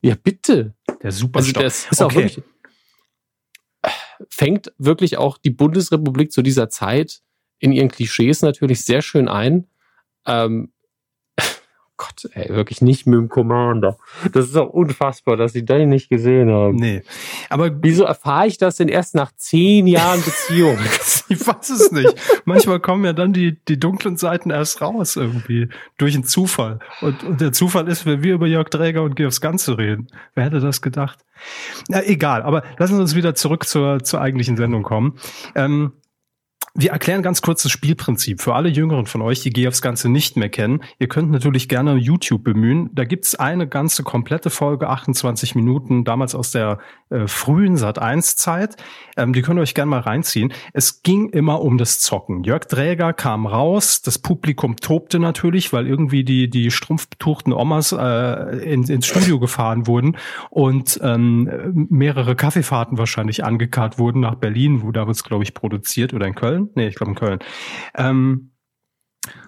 Ja, 0.00 0.14
bitte. 0.14 0.74
Der 1.02 1.12
Superstar. 1.12 1.64
Also 1.64 1.84
das 1.84 1.90
ist 1.90 2.02
okay. 2.02 2.04
auch 2.04 2.14
wirklich, 2.14 2.44
fängt 4.30 4.72
wirklich 4.78 5.16
auch 5.16 5.38
die 5.38 5.50
Bundesrepublik 5.50 6.32
zu 6.32 6.42
dieser 6.42 6.68
Zeit 6.68 7.22
in 7.58 7.72
ihren 7.72 7.88
Klischees 7.88 8.42
natürlich 8.42 8.84
sehr 8.84 9.02
schön 9.02 9.28
ein. 9.28 9.66
Ähm, 10.26 10.71
Gott, 12.02 12.28
ey, 12.34 12.48
wirklich 12.48 12.82
nicht 12.82 13.06
mit 13.06 13.16
dem 13.16 13.28
Commander. 13.28 13.96
Das 14.32 14.46
ist 14.46 14.56
doch 14.56 14.68
unfassbar, 14.70 15.36
dass 15.36 15.52
sie 15.52 15.64
den 15.64 15.88
nicht 15.88 16.08
gesehen 16.08 16.50
haben. 16.50 16.74
Nee. 16.74 17.02
Aber 17.48 17.70
wieso 17.80 18.02
erfahre 18.02 18.48
ich 18.48 18.58
das 18.58 18.74
denn 18.74 18.88
erst 18.88 19.14
nach 19.14 19.30
zehn 19.36 19.86
Jahren 19.86 20.20
Beziehung? 20.20 20.78
ich 21.28 21.46
weiß 21.46 21.70
es 21.70 21.92
nicht. 21.92 22.12
Manchmal 22.44 22.80
kommen 22.80 23.04
ja 23.04 23.12
dann 23.12 23.32
die, 23.32 23.56
die 23.68 23.78
dunklen 23.78 24.16
Seiten 24.16 24.50
erst 24.50 24.80
raus 24.80 25.14
irgendwie. 25.14 25.68
Durch 25.96 26.14
einen 26.16 26.24
Zufall. 26.24 26.80
Und, 27.02 27.22
und 27.22 27.40
der 27.40 27.52
Zufall 27.52 27.86
ist, 27.86 28.04
wenn 28.04 28.24
wir 28.24 28.34
über 28.34 28.48
Jörg 28.48 28.68
Träger 28.68 29.02
und 29.02 29.20
aufs 29.22 29.40
Ganze 29.40 29.78
reden. 29.78 30.08
Wer 30.34 30.46
hätte 30.46 30.58
das 30.58 30.82
gedacht? 30.82 31.20
Na, 31.88 32.02
egal. 32.02 32.42
Aber 32.42 32.64
lassen 32.78 32.96
Sie 32.96 33.00
uns 33.00 33.14
wieder 33.14 33.36
zurück 33.36 33.68
zur, 33.68 34.02
zur 34.02 34.20
eigentlichen 34.20 34.56
Sendung 34.56 34.82
kommen. 34.82 35.18
Ähm, 35.54 35.92
wir 36.74 36.90
erklären 36.90 37.22
ganz 37.22 37.42
kurz 37.42 37.62
das 37.62 37.72
Spielprinzip 37.72 38.40
für 38.40 38.54
alle 38.54 38.70
Jüngeren 38.70 39.04
von 39.04 39.20
euch, 39.20 39.40
die 39.40 39.68
aufs 39.68 39.82
Ganze 39.82 40.08
nicht 40.08 40.38
mehr 40.38 40.48
kennen. 40.48 40.82
Ihr 40.98 41.06
könnt 41.06 41.30
natürlich 41.30 41.68
gerne 41.68 41.96
YouTube 41.96 42.44
bemühen. 42.44 42.88
Da 42.94 43.04
gibt's 43.04 43.34
eine 43.34 43.68
ganze 43.68 44.02
komplette 44.02 44.48
Folge, 44.48 44.88
28 44.88 45.54
Minuten, 45.54 46.04
damals 46.04 46.34
aus 46.34 46.50
der 46.50 46.78
äh, 47.10 47.26
frühen 47.26 47.76
Sat1-Zeit. 47.76 48.76
Ähm, 49.18 49.34
die 49.34 49.42
könnt 49.42 49.58
ihr 49.58 49.62
euch 49.62 49.74
gerne 49.74 49.90
mal 49.90 50.00
reinziehen. 50.00 50.54
Es 50.72 51.02
ging 51.02 51.28
immer 51.28 51.60
um 51.60 51.76
das 51.76 52.00
Zocken. 52.00 52.42
Jörg 52.42 52.64
Dräger 52.64 53.12
kam 53.12 53.46
raus, 53.46 54.00
das 54.00 54.18
Publikum 54.18 54.76
tobte 54.76 55.18
natürlich, 55.18 55.74
weil 55.74 55.86
irgendwie 55.86 56.24
die, 56.24 56.48
die 56.48 56.70
strumpfbetuchten 56.70 57.52
Omas 57.52 57.92
äh, 57.92 58.64
in, 58.64 58.84
ins 58.84 59.06
Studio 59.06 59.38
gefahren 59.38 59.86
wurden 59.86 60.16
und 60.48 60.98
ähm, 61.02 61.86
mehrere 61.90 62.34
Kaffeefahrten 62.34 62.96
wahrscheinlich 62.96 63.44
angekarrt 63.44 63.98
wurden 63.98 64.20
nach 64.20 64.36
Berlin, 64.36 64.82
wo 64.82 64.90
da 64.90 65.06
wird's, 65.06 65.22
glaube 65.22 65.44
ich, 65.44 65.52
produziert 65.52 66.14
oder 66.14 66.26
in 66.26 66.34
Köln. 66.34 66.61
Köln? 66.66 66.70
Nee, 66.74 66.88
ich 66.88 66.94
glaube 66.94 67.12
in 67.12 67.16
Köln. 67.16 67.38
Ähm, 67.94 68.52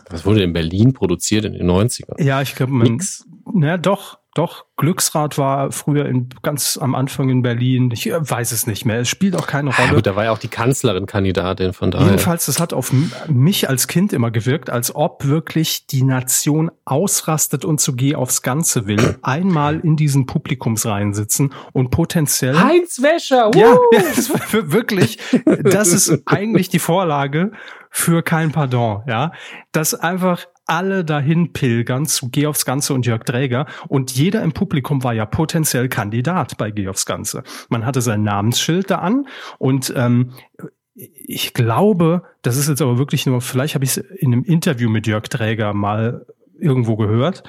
das 0.06 0.24
wurde 0.24 0.42
in 0.42 0.52
Berlin 0.52 0.92
produziert 0.92 1.44
in 1.44 1.54
den 1.54 1.68
90ern. 1.68 2.22
Ja, 2.22 2.42
ich 2.42 2.54
glaube, 2.54 2.72
man. 2.72 2.92
Nix. 2.92 3.26
Na 3.52 3.76
doch, 3.76 4.18
doch, 4.34 4.64
Glücksrad 4.76 5.38
war 5.38 5.70
früher 5.70 6.06
in, 6.06 6.28
ganz 6.42 6.76
am 6.76 6.96
Anfang 6.96 7.28
in 7.28 7.42
Berlin. 7.42 7.90
Ich 7.92 8.10
äh, 8.10 8.18
weiß 8.18 8.50
es 8.50 8.66
nicht 8.66 8.84
mehr. 8.84 8.98
Es 8.98 9.08
spielt 9.08 9.36
auch 9.36 9.46
keine 9.46 9.72
Rolle. 9.72 9.94
Gut, 9.94 10.06
da 10.06 10.16
war 10.16 10.24
ja 10.24 10.32
auch 10.32 10.38
die 10.38 10.48
Kanzlerin 10.48 11.06
Kandidatin 11.06 11.72
von 11.72 11.92
daher. 11.92 12.06
Jedenfalls, 12.06 12.46
das 12.46 12.58
hat 12.58 12.72
auf 12.72 12.92
mich 13.28 13.68
als 13.68 13.86
Kind 13.86 14.12
immer 14.12 14.32
gewirkt, 14.32 14.70
als 14.70 14.94
ob 14.94 15.24
wirklich 15.24 15.86
die 15.86 16.02
Nation 16.02 16.72
ausrastet 16.84 17.64
und 17.64 17.80
zu 17.80 17.94
G 17.94 18.16
aufs 18.16 18.42
Ganze 18.42 18.86
will. 18.88 19.18
Einmal 19.22 19.78
in 19.78 19.94
diesen 19.94 20.26
Publikumsreihen 20.26 21.14
sitzen 21.14 21.54
und 21.72 21.90
potenziell. 21.90 22.58
Heinz 22.58 23.00
Wäscher! 23.00 23.54
Woo! 23.54 23.60
Ja, 23.60 23.76
ja 23.92 24.02
das 24.16 24.30
war 24.30 24.72
wirklich, 24.72 25.18
das 25.62 25.92
ist 25.92 26.22
eigentlich 26.26 26.68
die 26.68 26.80
Vorlage 26.80 27.52
für 27.90 28.22
kein 28.22 28.50
Pardon, 28.50 29.04
ja. 29.06 29.30
Dass 29.70 29.94
einfach 29.94 30.46
alle 30.66 31.04
dahin 31.04 31.52
pilgern 31.52 32.06
zu 32.06 32.30
Geh 32.30 32.46
aufs 32.46 32.64
Ganze 32.64 32.94
und 32.94 33.06
Jörg 33.06 33.24
Dräger 33.24 33.66
und 33.88 34.12
jeder 34.12 34.42
im 34.42 34.52
Publikum 34.52 35.04
war 35.04 35.12
ja 35.12 35.26
potenziell 35.26 35.88
Kandidat 35.88 36.56
bei 36.56 36.70
Geh 36.70 36.88
aufs 36.88 37.06
Ganze. 37.06 37.42
Man 37.68 37.84
hatte 37.84 38.00
sein 38.00 38.22
Namensschild 38.22 38.90
da 38.90 38.98
an 38.98 39.26
und 39.58 39.92
ähm, 39.96 40.32
ich 40.94 41.54
glaube, 41.54 42.22
das 42.42 42.56
ist 42.56 42.68
jetzt 42.68 42.80
aber 42.80 42.98
wirklich 42.98 43.26
nur, 43.26 43.40
vielleicht 43.40 43.74
habe 43.74 43.84
ich 43.84 43.96
es 43.96 43.96
in 43.96 44.32
einem 44.32 44.44
Interview 44.44 44.88
mit 44.88 45.06
Jörg 45.06 45.24
Dräger 45.24 45.74
mal 45.74 46.24
irgendwo 46.58 46.96
gehört. 46.96 47.42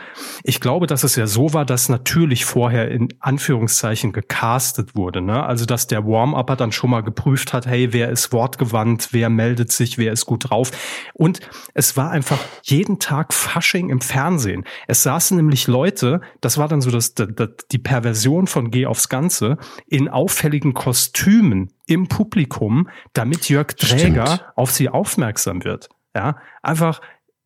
Ich 0.43 0.59
glaube, 0.59 0.87
dass 0.87 1.03
es 1.03 1.15
ja 1.15 1.27
so 1.27 1.53
war, 1.53 1.65
dass 1.65 1.89
natürlich 1.89 2.45
vorher 2.45 2.89
in 2.89 3.09
Anführungszeichen 3.19 4.11
gecastet 4.11 4.95
wurde. 4.95 5.21
Ne? 5.21 5.43
Also 5.43 5.65
dass 5.65 5.87
der 5.87 6.05
Warm-Upper 6.05 6.55
dann 6.55 6.71
schon 6.71 6.89
mal 6.89 7.01
geprüft 7.01 7.53
hat, 7.53 7.67
hey, 7.67 7.93
wer 7.93 8.09
ist 8.09 8.33
wortgewandt, 8.33 9.09
wer 9.11 9.29
meldet 9.29 9.71
sich, 9.71 9.97
wer 9.97 10.11
ist 10.11 10.25
gut 10.25 10.49
drauf. 10.49 10.71
Und 11.13 11.39
es 11.73 11.97
war 11.97 12.11
einfach 12.11 12.39
jeden 12.63 12.99
Tag 12.99 13.33
Fasching 13.33 13.89
im 13.89 14.01
Fernsehen. 14.01 14.65
Es 14.87 15.03
saßen 15.03 15.37
nämlich 15.37 15.67
Leute, 15.67 16.21
das 16.41 16.57
war 16.57 16.67
dann 16.67 16.81
so 16.81 16.91
das, 16.91 17.13
das, 17.13 17.49
die 17.71 17.79
Perversion 17.79 18.47
von 18.47 18.71
Geh 18.71 18.85
aufs 18.85 19.09
Ganze, 19.09 19.57
in 19.87 20.09
auffälligen 20.09 20.73
Kostümen 20.73 21.71
im 21.87 22.07
Publikum, 22.07 22.89
damit 23.13 23.49
Jörg 23.49 23.67
Träger 23.67 24.27
Stimmt. 24.27 24.45
auf 24.55 24.71
sie 24.71 24.89
aufmerksam 24.89 25.63
wird. 25.63 25.89
Ja, 26.15 26.37
einfach 26.63 27.01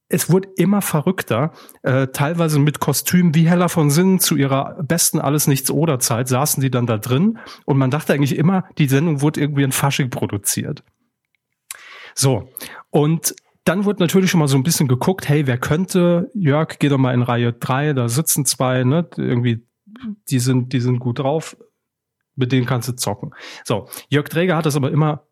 es 0.10 0.32
wurde 0.32 0.50
immer 0.58 0.82
verrückter. 0.82 1.54
Äh, 1.84 2.08
teilweise 2.08 2.60
mit 2.60 2.80
Kostümen 2.80 3.36
wie 3.36 3.48
Hella 3.48 3.68
von 3.68 3.92
Sinnen 3.92 4.20
zu 4.20 4.36
ihrer 4.36 4.82
besten 4.84 5.20
Alles 5.20 5.48
Nichts 5.48 5.72
oder 5.72 6.00
Zeit 6.00 6.28
saßen 6.28 6.62
die 6.62 6.72
dann 6.72 6.88
da 6.88 6.98
drin 6.98 7.38
und 7.66 7.78
man 7.78 7.92
dachte 7.92 8.14
eigentlich 8.14 8.36
immer, 8.36 8.66
die 8.78 8.88
Sendung 8.88 9.22
wurde 9.22 9.40
irgendwie 9.40 9.64
in 9.64 9.72
Fasching 9.72 10.10
produziert. 10.10 10.84
So. 12.16 12.50
Und 12.90 13.36
dann 13.66 13.86
wurde 13.86 14.02
natürlich 14.02 14.32
schon 14.32 14.40
mal 14.40 14.48
so 14.48 14.58
ein 14.58 14.64
bisschen 14.64 14.88
geguckt, 14.88 15.30
hey, 15.30 15.46
wer 15.46 15.60
könnte? 15.60 16.32
Jörg, 16.34 16.80
geh 16.80 16.90
doch 16.90 16.98
mal 16.98 17.14
in 17.14 17.22
Reihe 17.22 17.54
drei, 17.54 17.94
da 17.94 18.10
sitzen 18.10 18.46
zwei, 18.46 18.84
ne? 18.84 19.08
Irgendwie, 19.16 19.64
die 20.30 20.40
sind, 20.40 20.74
die 20.74 20.80
sind 20.80 21.00
gut 21.00 21.20
drauf. 21.20 21.56
Mit 22.36 22.52
denen 22.52 22.66
kannst 22.66 22.88
du 22.88 22.94
zocken. 22.94 23.36
So. 23.64 23.90
Jörg 24.10 24.28
Träger 24.30 24.56
hat 24.56 24.66
das 24.66 24.76
aber 24.76 24.92
immer 24.92 25.28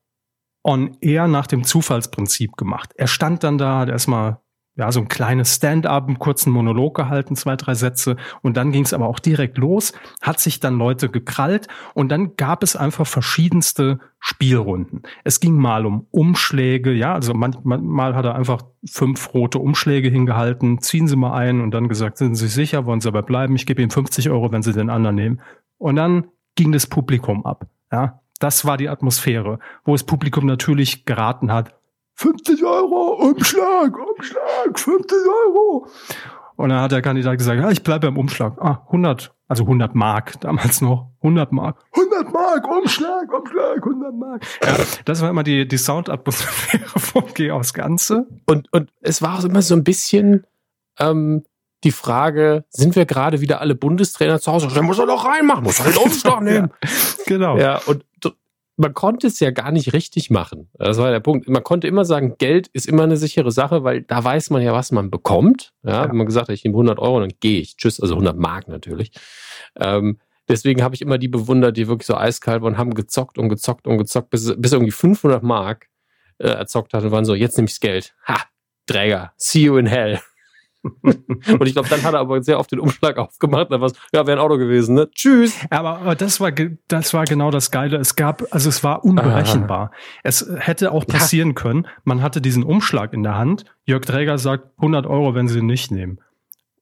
on 0.63 0.97
air 1.01 1.27
nach 1.27 1.47
dem 1.47 1.63
Zufallsprinzip 1.63 2.57
gemacht. 2.57 2.91
Er 2.95 3.07
stand 3.07 3.43
dann 3.43 3.57
da, 3.57 3.79
hat 3.79 3.89
erstmal 3.89 4.41
ja, 4.77 4.91
so 4.91 4.99
ein 5.01 5.07
kleines 5.07 5.55
Stand-up, 5.55 6.07
einen 6.07 6.19
kurzen 6.19 6.51
Monolog 6.51 6.95
gehalten, 6.95 7.35
zwei, 7.35 7.55
drei 7.55 7.73
Sätze. 7.73 8.15
Und 8.43 8.57
dann 8.57 8.71
ging 8.71 8.83
es 8.83 8.93
aber 8.93 9.07
auch 9.07 9.19
direkt 9.19 9.57
los, 9.57 9.91
hat 10.21 10.39
sich 10.39 10.59
dann 10.59 10.77
Leute 10.77 11.09
gekrallt 11.09 11.67
und 11.95 12.09
dann 12.09 12.35
gab 12.35 12.61
es 12.61 12.75
einfach 12.75 13.07
verschiedenste 13.07 13.99
Spielrunden. 14.19 15.01
Es 15.23 15.39
ging 15.39 15.55
mal 15.55 15.85
um 15.85 16.05
Umschläge, 16.11 16.93
ja, 16.93 17.13
also 17.13 17.33
manchmal 17.33 18.15
hat 18.15 18.25
er 18.25 18.35
einfach 18.35 18.61
fünf 18.85 19.33
rote 19.33 19.57
Umschläge 19.57 20.09
hingehalten, 20.09 20.79
ziehen 20.79 21.07
Sie 21.07 21.15
mal 21.15 21.33
ein 21.33 21.59
und 21.59 21.71
dann 21.71 21.87
gesagt, 21.87 22.19
sind 22.19 22.35
Sie 22.35 22.47
sicher, 22.47 22.85
wollen 22.85 23.01
Sie 23.01 23.07
dabei 23.11 23.23
bleiben? 23.23 23.55
Ich 23.55 23.65
gebe 23.65 23.81
Ihnen 23.81 23.91
50 23.91 24.29
Euro, 24.29 24.51
wenn 24.51 24.61
Sie 24.61 24.73
den 24.73 24.91
anderen 24.91 25.15
nehmen. 25.15 25.41
Und 25.79 25.95
dann 25.95 26.27
ging 26.55 26.71
das 26.71 26.85
Publikum 26.87 27.45
ab, 27.45 27.65
ja. 27.91 28.21
Das 28.39 28.65
war 28.65 28.77
die 28.77 28.87
Atmosphäre, 28.87 29.57
wo 29.83 29.93
das 29.93 30.03
Publikum 30.03 30.45
natürlich 30.45 31.05
geraten 31.05 31.51
hat, 31.51 31.73
50 32.17 32.63
Euro, 32.63 33.29
Umschlag, 33.29 33.95
Umschlag, 33.95 34.79
50 34.79 35.17
Euro. 35.45 35.87
Und 36.55 36.69
dann 36.69 36.81
hat 36.81 36.91
der 36.91 37.03
Kandidat 37.03 37.37
gesagt, 37.37 37.61
ja, 37.61 37.69
ich 37.69 37.83
bleibe 37.83 38.07
beim 38.07 38.17
Umschlag. 38.17 38.59
Ah, 38.59 38.81
100, 38.87 39.31
also 39.47 39.63
100 39.63 39.93
Mark, 39.93 40.41
damals 40.41 40.81
noch 40.81 41.11
100 41.21 41.51
Mark. 41.51 41.77
100 41.93 42.33
Mark, 42.33 42.67
Umschlag, 42.67 43.31
Umschlag, 43.31 43.77
100 43.85 44.15
Mark. 44.15 44.43
Ja, 44.63 44.77
das 45.05 45.21
war 45.21 45.29
immer 45.29 45.43
die, 45.43 45.67
die 45.67 45.77
Soundatmosphäre 45.77 46.87
vom 46.99 47.25
Geh 47.35 47.51
aufs 47.51 47.75
Ganze. 47.75 48.25
Und, 48.47 48.73
und 48.73 48.91
es 49.01 49.21
war 49.21 49.37
auch 49.37 49.43
immer 49.43 49.61
so 49.61 49.75
ein 49.75 49.83
bisschen 49.83 50.47
ähm, 50.97 51.43
die 51.83 51.91
Frage, 51.91 52.65
sind 52.69 52.95
wir 52.95 53.05
gerade 53.05 53.41
wieder 53.41 53.61
alle 53.61 53.75
Bundestrainer 53.75 54.39
zu 54.39 54.51
Hause? 54.51 54.69
Der 54.73 54.81
muss 54.81 54.97
er 54.97 55.05
doch 55.05 55.23
reinmachen, 55.23 55.63
muss 55.63 55.79
er 55.79 55.91
den 55.91 55.97
Umschlag 56.03 56.41
nehmen. 56.41 56.71
ja, 56.83 56.89
genau. 57.27 57.57
Ja, 57.59 57.79
und 57.85 58.03
man 58.77 58.93
konnte 58.93 59.27
es 59.27 59.39
ja 59.39 59.51
gar 59.51 59.71
nicht 59.71 59.93
richtig 59.93 60.29
machen. 60.29 60.69
Das 60.77 60.97
war 60.97 61.11
der 61.11 61.19
Punkt. 61.19 61.49
Man 61.49 61.63
konnte 61.63 61.87
immer 61.87 62.05
sagen, 62.05 62.35
Geld 62.37 62.67
ist 62.67 62.87
immer 62.87 63.03
eine 63.03 63.17
sichere 63.17 63.51
Sache, 63.51 63.83
weil 63.83 64.03
da 64.03 64.23
weiß 64.23 64.51
man 64.51 64.61
ja, 64.61 64.71
was 64.73 64.91
man 64.91 65.09
bekommt. 65.09 65.73
Ja, 65.83 66.03
ja. 66.03 66.09
wenn 66.09 66.17
man 66.17 66.27
gesagt 66.27 66.47
hat, 66.47 66.53
ich 66.53 66.63
nehme 66.63 66.75
100 66.75 66.99
Euro, 66.99 67.19
dann 67.19 67.33
gehe 67.39 67.59
ich. 67.59 67.75
Tschüss, 67.75 67.99
also 67.99 68.13
100 68.13 68.37
Mark 68.37 68.67
natürlich. 68.67 69.11
Ähm, 69.79 70.19
Deswegen 70.49 70.81
habe 70.81 70.95
ich 70.95 71.01
immer 71.01 71.17
die 71.17 71.27
bewundert, 71.27 71.75
die 71.75 71.87
wirklich 71.87 72.07
so 72.07 72.15
eiskalt 72.15 72.61
waren, 72.61 72.77
haben 72.77 72.93
gezockt 72.93 73.37
und 73.37 73.49
gezockt 73.49 73.85
und 73.85 73.97
gezockt, 73.97 74.29
bis, 74.29 74.53
bis 74.57 74.71
irgendwie 74.71 74.91
500 74.91 75.43
Mark 75.43 75.87
äh, 76.37 76.47
erzockt 76.47 76.93
hat 76.93 77.03
und 77.03 77.11
waren 77.11 77.25
so, 77.25 77.35
jetzt 77.35 77.57
nehme 77.57 77.67
ich's 77.67 77.79
Geld. 77.79 78.15
Ha, 78.27 78.43
Träger, 78.85 79.33
see 79.35 79.63
you 79.63 79.77
in 79.77 79.87
hell. 79.87 80.21
und 81.01 81.65
ich 81.65 81.73
glaube, 81.73 81.89
dann 81.89 82.03
hat 82.03 82.13
er 82.13 82.19
aber 82.19 82.41
sehr 82.41 82.59
oft 82.59 82.71
den 82.71 82.79
Umschlag 82.79 83.17
aufgemacht. 83.17 83.71
Dann 83.71 83.81
war 83.81 83.91
ja, 84.13 84.25
wäre 84.25 84.37
ein 84.37 84.43
Auto 84.43 84.57
gewesen, 84.57 84.95
ne? 84.95 85.09
Tschüss. 85.11 85.57
Aber, 85.69 85.99
aber 85.99 86.15
das 86.15 86.39
war, 86.39 86.51
das 86.51 87.13
war 87.13 87.25
genau 87.25 87.51
das 87.51 87.71
Geile. 87.71 87.97
Es 87.97 88.15
gab, 88.15 88.43
also 88.51 88.69
es 88.69 88.83
war 88.83 89.03
unberechenbar. 89.03 89.91
Ah. 89.91 89.97
Es 90.23 90.49
hätte 90.57 90.91
auch 90.91 91.05
passieren 91.05 91.49
ja. 91.49 91.55
können. 91.55 91.87
Man 92.03 92.21
hatte 92.21 92.41
diesen 92.41 92.63
Umschlag 92.63 93.13
in 93.13 93.23
der 93.23 93.35
Hand. 93.37 93.65
Jörg 93.85 94.05
Träger 94.05 94.37
sagt 94.37 94.69
100 94.77 95.05
Euro, 95.05 95.35
wenn 95.35 95.47
sie 95.47 95.59
ihn 95.59 95.65
nicht 95.65 95.91
nehmen. 95.91 96.19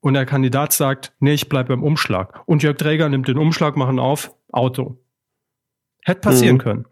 Und 0.01 0.13
der 0.13 0.25
Kandidat 0.25 0.71
sagt, 0.71 1.13
nee, 1.19 1.33
ich 1.33 1.49
bleibe 1.49 1.69
beim 1.69 1.83
Umschlag. 1.83 2.41
Und 2.45 2.61
Jörg 2.61 2.77
Träger 2.77 3.09
nimmt 3.09 3.27
den 3.27 3.37
Umschlag, 3.37 3.75
machen 3.75 3.99
auf, 3.99 4.35
Auto. 4.51 4.97
Hätte 6.03 6.21
passieren 6.21 6.57
mhm. 6.57 6.61
können. 6.61 6.85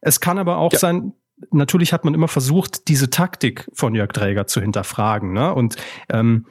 Es 0.00 0.20
kann 0.20 0.38
aber 0.38 0.58
auch 0.58 0.72
ja. 0.72 0.78
sein, 0.78 1.14
natürlich 1.50 1.92
hat 1.92 2.04
man 2.04 2.14
immer 2.14 2.28
versucht, 2.28 2.88
diese 2.88 3.10
Taktik 3.10 3.68
von 3.72 3.94
Jörg 3.94 4.12
Träger 4.12 4.46
zu 4.46 4.60
hinterfragen. 4.60 5.32
Ne? 5.32 5.54
Und 5.54 5.76
ähm, 6.08 6.46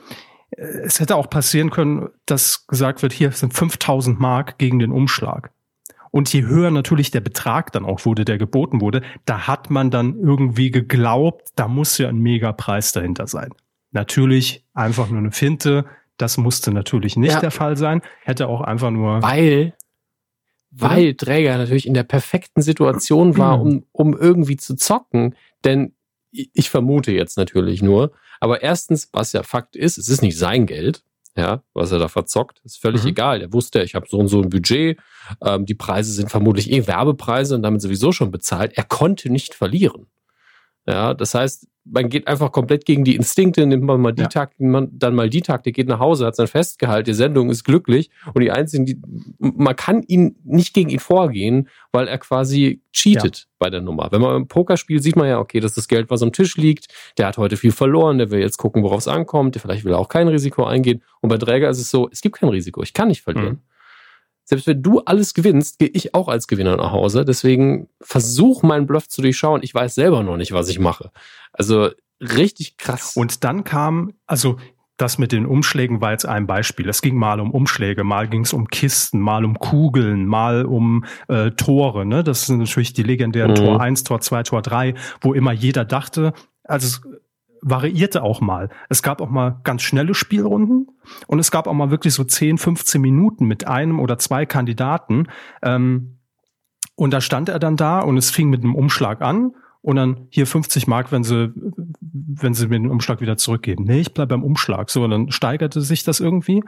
es 0.52 1.00
hätte 1.00 1.16
auch 1.16 1.30
passieren 1.30 1.70
können, 1.70 2.10
dass 2.26 2.68
gesagt 2.68 3.02
wird, 3.02 3.14
hier 3.14 3.32
sind 3.32 3.54
5000 3.54 4.20
Mark 4.20 4.58
gegen 4.58 4.80
den 4.80 4.92
Umschlag. 4.92 5.52
Und 6.12 6.32
je 6.32 6.44
höher 6.44 6.72
natürlich 6.72 7.12
der 7.12 7.22
Betrag 7.22 7.72
dann 7.74 7.86
auch 7.86 8.06
wurde, 8.06 8.26
der 8.26 8.38
geboten 8.38 8.82
wurde, 8.82 9.02
da 9.26 9.48
hat 9.48 9.70
man 9.70 9.92
dann 9.92 10.16
irgendwie 10.16 10.72
geglaubt, 10.72 11.50
da 11.56 11.68
muss 11.68 11.98
ja 11.98 12.10
ein 12.10 12.20
Megapreis 12.20 12.92
dahinter 12.94 13.28
sein. 13.28 13.54
Natürlich 13.92 14.66
einfach 14.74 15.10
nur 15.10 15.20
eine 15.20 15.32
Finte. 15.32 15.86
Das 16.18 16.38
musste 16.38 16.72
natürlich 16.72 17.18
nicht 17.18 17.34
ja. 17.34 17.40
der 17.40 17.52
Fall 17.52 17.78
sein. 17.78 18.02
Hätte 18.24 18.48
auch 18.48 18.62
einfach 18.62 18.90
nur. 18.90 19.22
Weil 19.22 19.74
weil 20.72 21.16
Träger 21.16 21.58
natürlich 21.58 21.88
in 21.88 21.94
der 21.94 22.04
perfekten 22.04 22.62
Situation 22.62 23.38
war, 23.38 23.62
um, 23.62 23.86
um 23.92 24.16
irgendwie 24.16 24.58
zu 24.58 24.76
zocken. 24.76 25.36
Denn 25.64 25.94
ich 26.32 26.70
vermute 26.70 27.12
jetzt 27.12 27.38
natürlich 27.38 27.82
nur, 27.82 28.12
aber 28.40 28.62
erstens, 28.62 29.10
was 29.14 29.34
ja 29.34 29.44
Fakt 29.44 29.76
ist, 29.76 29.98
es 29.98 30.10
ist 30.10 30.22
nicht 30.22 30.38
sein 30.38 30.66
Geld, 30.66 31.04
ja, 31.36 31.64
was 31.74 31.92
er 31.92 32.00
da 32.00 32.08
verzockt, 32.08 32.62
ist 32.64 32.82
völlig 32.82 33.04
mhm. 33.04 33.10
egal. 33.10 33.42
Er 33.42 33.54
wusste, 33.54 33.84
ich 33.84 33.96
habe 33.96 34.08
so 34.10 34.18
und 34.18 34.28
so 34.28 34.42
ein 34.42 34.50
Budget, 34.50 35.00
ähm, 35.44 35.66
die 35.66 35.76
Preise 35.76 36.12
sind 36.12 36.32
vermutlich 36.32 36.72
eh 36.72 36.88
Werbepreise 36.88 37.56
und 37.56 37.62
damit 37.62 37.82
sowieso 37.82 38.12
schon 38.12 38.32
bezahlt. 38.32 38.74
Er 38.76 38.84
konnte 38.84 39.30
nicht 39.30 39.54
verlieren. 39.54 40.08
Ja, 40.88 41.14
das 41.14 41.34
heißt, 41.34 41.68
man 41.84 42.10
geht 42.10 42.28
einfach 42.28 42.52
komplett 42.52 42.86
gegen 42.86 43.04
die 43.04 43.16
Instinkte, 43.16 43.66
nimmt 43.66 43.84
man 43.84 44.00
mal 44.00 44.14
die 44.14 44.24
ja. 44.24 44.28
Taktik, 44.28 44.60
man 44.60 44.90
dann 44.92 45.16
mal 45.16 45.30
die 45.30 45.42
Taktik, 45.42 45.76
geht 45.76 45.88
nach 45.88 46.00
Hause, 46.00 46.26
hat 46.26 46.36
sein 46.36 46.48
Festgehalt, 46.48 47.08
die 47.08 47.14
Sendung 47.14 47.50
ist 47.50 47.64
glücklich 47.64 48.10
und 48.34 48.42
die 48.42 48.52
einzigen, 48.52 48.86
die, 48.86 48.98
man 49.38 49.76
kann 49.76 50.04
ihn 50.04 50.38
nicht 50.44 50.74
gegen 50.74 50.90
ihn 50.90 51.00
vorgehen, 51.00 51.68
weil 51.92 52.08
er 52.08 52.18
quasi 52.18 52.82
cheatet 52.94 53.38
ja. 53.38 53.46
bei 53.60 53.70
der 53.70 53.82
Nummer. 53.82 54.10
Wenn 54.12 54.22
man 54.22 54.36
im 54.36 54.48
Poker 54.48 54.78
spielt, 54.78 55.04
sieht 55.04 55.16
man 55.16 55.28
ja, 55.28 55.40
okay, 55.40 55.60
dass 55.60 55.74
das 55.74 55.88
Geld, 55.88 56.10
was 56.10 56.22
am 56.22 56.32
Tisch 56.32 56.56
liegt, 56.58 56.88
der 57.18 57.28
hat 57.28 57.38
heute 57.38 57.58
viel 57.58 57.72
verloren, 57.72 58.18
der 58.18 58.32
will 58.32 58.40
jetzt 58.40 58.58
gucken, 58.58 58.84
worauf 58.84 59.00
es 59.00 59.08
ankommt, 59.08 59.56
der 59.56 59.62
vielleicht 59.62 59.84
will 59.84 59.94
auch 59.94 60.10
kein 60.10 60.28
Risiko 60.28 60.66
eingehen. 60.66 61.04
Und 61.22 61.30
bei 61.30 61.38
Träger 61.38 61.70
ist 61.70 61.80
es 61.80 61.90
so, 61.90 62.10
es 62.12 62.22
gibt 62.22 62.38
kein 62.38 62.50
Risiko, 62.50 62.82
ich 62.82 62.94
kann 62.94 63.10
nicht 63.10 63.22
verlieren. 63.22 63.56
Mhm 63.56 63.77
selbst 64.50 64.66
wenn 64.66 64.82
du 64.82 65.02
alles 65.02 65.34
gewinnst, 65.34 65.78
gehe 65.78 65.90
ich 65.90 66.16
auch 66.16 66.30
als 66.30 66.48
Gewinner 66.48 66.78
nach 66.78 66.92
Hause. 66.92 67.26
Deswegen 67.26 67.90
versuch 68.00 68.64
meinen 68.64 68.88
Bluff 68.88 69.10
zu 69.10 69.22
durchschauen. 69.22 69.62
Ich 69.62 69.76
weiß 69.76 69.94
selber 69.94 70.24
noch 70.24 70.38
nicht, 70.38 70.54
was 70.54 70.70
ich 70.70 70.80
mache. 70.80 71.12
Also 71.52 71.90
richtig 72.22 72.78
krass. 72.78 73.18
Und 73.18 73.44
dann 73.44 73.66
kam, 73.66 74.14
also 74.26 74.58
das 74.96 75.18
mit 75.18 75.34
den 75.34 75.46
Umschlägen 75.46 76.00
war 76.00 76.12
jetzt 76.12 76.26
ein 76.26 76.48
Beispiel. 76.48 76.88
Es 76.88 77.02
ging 77.02 77.18
mal 77.18 77.42
um 77.42 77.52
Umschläge, 77.52 78.06
mal 78.06 78.30
ging 78.30 78.42
es 78.42 78.54
um 78.54 78.70
Kisten, 78.70 79.20
mal 79.20 79.44
um 79.44 79.60
Kugeln, 79.60 80.26
mal 80.26 80.66
um 80.66 81.04
äh, 81.28 81.52
Tore. 81.52 82.06
Ne? 82.06 82.24
Das 82.24 82.46
sind 82.46 82.60
natürlich 82.60 82.94
die 82.94 83.04
legendären 83.04 83.52
mhm. 83.52 83.56
Tor 83.56 83.82
1, 83.82 84.06
Tor 84.06 84.22
2, 84.22 84.44
Tor 84.44 84.62
3, 84.62 84.94
wo 85.20 85.34
immer 85.34 85.52
jeder 85.52 85.84
dachte, 85.84 86.32
also 86.64 87.00
variierte 87.62 88.24
auch 88.24 88.42
mal. 88.42 88.70
Es 88.90 89.04
gab 89.04 89.22
auch 89.22 89.30
mal 89.30 89.60
ganz 89.64 89.82
schnelle 89.82 90.14
Spielrunden 90.14 90.88
und 91.28 91.40
es 91.40 91.52
gab 91.52 91.68
auch 91.68 91.74
mal 91.74 91.92
wirklich 91.92 92.14
so 92.14 92.24
10, 92.24 92.58
15 92.58 93.02
Minuten 93.02 93.46
mit 93.46 93.68
einem 93.68 94.00
oder 94.00 94.18
zwei 94.18 94.46
Kandidaten. 94.46 95.28
Ähm, 95.62 96.18
und 96.96 97.12
da 97.12 97.22
stand 97.22 97.50
er 97.50 97.60
dann 97.60 97.78
da 97.78 98.00
und 98.00 98.18
es 98.18 98.32
fing 98.32 98.50
mit 98.50 98.64
einem 98.64 98.76
Umschlag 98.76 99.22
an 99.22 99.54
und 99.82 99.96
dann 99.96 100.28
hier 100.30 100.48
50 100.48 100.88
Mark, 100.88 101.12
wenn 101.12 101.24
sie, 101.24 101.54
wenn 102.02 102.54
sie 102.54 102.68
mir 102.68 102.80
den 102.80 102.90
Umschlag 102.90 103.22
wieder 103.22 103.38
zurückgeben. 103.38 103.86
Nee, 103.86 104.02
ich 104.02 104.14
bleib 104.14 104.30
beim 104.30 104.44
Umschlag. 104.44 104.90
So, 104.90 105.04
und 105.04 105.12
dann 105.12 105.32
steigerte 105.32 105.82
sich 105.82 106.04
das 106.04 106.20
irgendwie. 106.20 106.64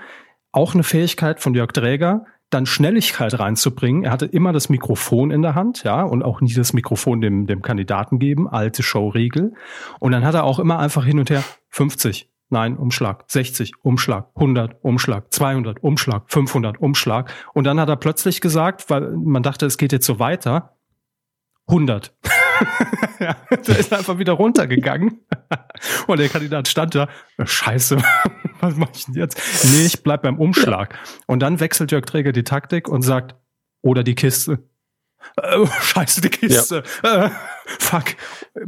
Auch 0.52 0.74
eine 0.74 0.84
Fähigkeit 0.84 1.40
von 1.40 1.54
Jörg 1.54 1.72
Dräger, 1.72 2.26
dann 2.50 2.66
Schnelligkeit 2.66 3.40
reinzubringen. 3.40 4.04
Er 4.04 4.12
hatte 4.12 4.26
immer 4.26 4.54
das 4.54 4.70
Mikrofon 4.70 5.32
in 5.32 5.42
der 5.42 5.56
Hand, 5.56 5.84
ja, 5.84 6.02
und 6.02 6.24
auch 6.24 6.42
nie 6.42 6.54
das 6.54 6.74
Mikrofon 6.74 7.22
dem, 7.22 7.46
dem 7.46 7.62
Kandidaten 7.62 8.20
geben, 8.20 8.48
alte 8.48 8.84
Showregel. 8.84 9.54
Und 10.00 10.12
dann 10.12 10.26
hat 10.26 10.36
er 10.36 10.44
auch 10.44 10.60
immer 10.60 10.80
einfach 10.80 11.06
hin 11.06 11.20
und 11.20 11.30
her 11.30 11.44
50, 11.70 12.30
nein, 12.50 12.78
Umschlag, 12.78 13.26
60, 13.28 13.74
Umschlag, 13.84 14.30
100, 14.36 14.84
Umschlag, 14.84 15.32
200, 15.32 15.84
Umschlag, 15.84 16.24
500, 16.28 16.80
Umschlag. 16.82 17.32
Und 17.54 17.66
dann 17.66 17.80
hat 17.80 17.90
er 17.90 17.98
plötzlich 17.98 18.42
gesagt, 18.42 18.90
weil 18.90 19.12
man 19.12 19.44
dachte, 19.44 19.66
es 19.66 19.78
geht 19.78 19.92
jetzt 19.92 20.06
so 20.06 20.20
weiter, 20.20 20.76
100. 21.68 22.16
ja, 23.20 23.36
der 23.68 23.80
ist 23.80 23.94
einfach 23.94 24.18
wieder 24.18 24.34
runtergegangen. 24.34 25.20
Und 26.08 26.20
der 26.20 26.30
Kandidat 26.30 26.68
stand 26.68 26.96
da, 26.96 27.08
scheiße, 27.44 27.98
was 28.60 28.76
mache 28.76 28.92
ich 28.96 29.06
denn 29.06 29.16
jetzt? 29.16 29.42
Nee, 29.72 29.86
ich 29.86 30.04
bleib 30.04 30.24
beim 30.24 30.38
Umschlag. 30.38 30.98
Und 31.28 31.40
dann 31.40 31.60
wechselt 31.60 31.92
Jörg 31.92 32.06
Träger 32.06 32.32
die 32.32 32.44
Taktik 32.44 32.88
und 32.88 33.02
sagt, 33.02 33.36
oder 33.82 34.04
die 34.04 34.16
Kiste. 34.16 34.64
Äh, 35.36 35.66
scheiße, 35.82 36.22
die 36.22 36.30
Kiste. 36.30 36.84
Ja. 37.04 37.26
Äh, 37.26 37.30
fuck. 37.66 38.16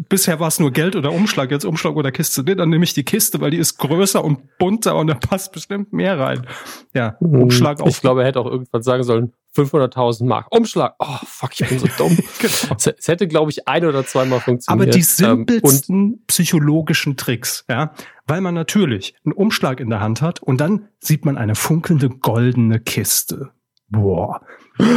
Bisher 0.10 0.40
war 0.40 0.48
es 0.48 0.60
nur 0.60 0.72
Geld 0.72 0.96
oder 0.96 1.12
Umschlag, 1.12 1.52
jetzt 1.52 1.66
Umschlag 1.66 1.96
oder 1.96 2.12
Kiste. 2.12 2.44
Nee, 2.44 2.56
dann 2.56 2.70
nehme 2.70 2.84
ich 2.84 2.94
die 2.94 3.04
Kiste, 3.04 3.42
weil 3.42 3.52
die 3.52 3.58
ist 3.58 3.78
größer 3.78 4.24
und 4.24 4.58
bunter 4.58 4.96
und 4.96 5.08
da 5.08 5.16
passt 5.16 5.54
bestimmt 5.54 5.94
mehr 5.94 6.20
rein. 6.20 6.46
Ja, 6.94 7.18
hm, 7.20 7.44
Umschlag 7.44 7.82
auf. 7.82 7.90
Ich 7.90 8.02
glaube, 8.02 8.22
er 8.22 8.28
hätte 8.28 8.40
auch 8.40 8.46
irgendwann 8.46 8.84
sagen 8.84 9.04
sollen, 9.04 9.34
500.000 9.56 10.26
Mark. 10.26 10.48
Umschlag. 10.50 10.96
Oh, 11.00 11.18
fuck, 11.26 11.60
ich 11.60 11.68
bin 11.68 11.80
so 11.80 11.88
dumm. 11.98 12.18
genau. 12.40 12.76
es, 12.78 13.08
hätte, 13.08 13.28
glaube 13.28 13.52
ich, 13.52 13.68
ein 13.68 13.86
oder 13.86 14.06
zweimal 14.06 14.40
funktioniert. 14.40 14.88
Aber 14.88 14.92
die 14.92 15.00
ähm, 15.00 15.06
simpelsten 15.06 15.96
ähm, 15.96 16.20
psychologischen 16.28 17.18
Tricks, 17.18 17.66
ja, 17.70 17.94
weil 18.28 18.42
man 18.42 18.54
natürlich 18.54 19.16
einen 19.26 19.34
Umschlag 19.34 19.80
in 19.80 19.90
der 19.90 20.00
Hand 20.00 20.22
hat 20.22 20.42
und 20.42 20.62
dann 20.62 20.88
sieht 21.00 21.26
man 21.26 21.38
eine 21.38 21.56
funkelnde 21.56 22.10
goldene 22.10 22.80
Kiste. 22.80 23.52
Boah. 23.90 24.42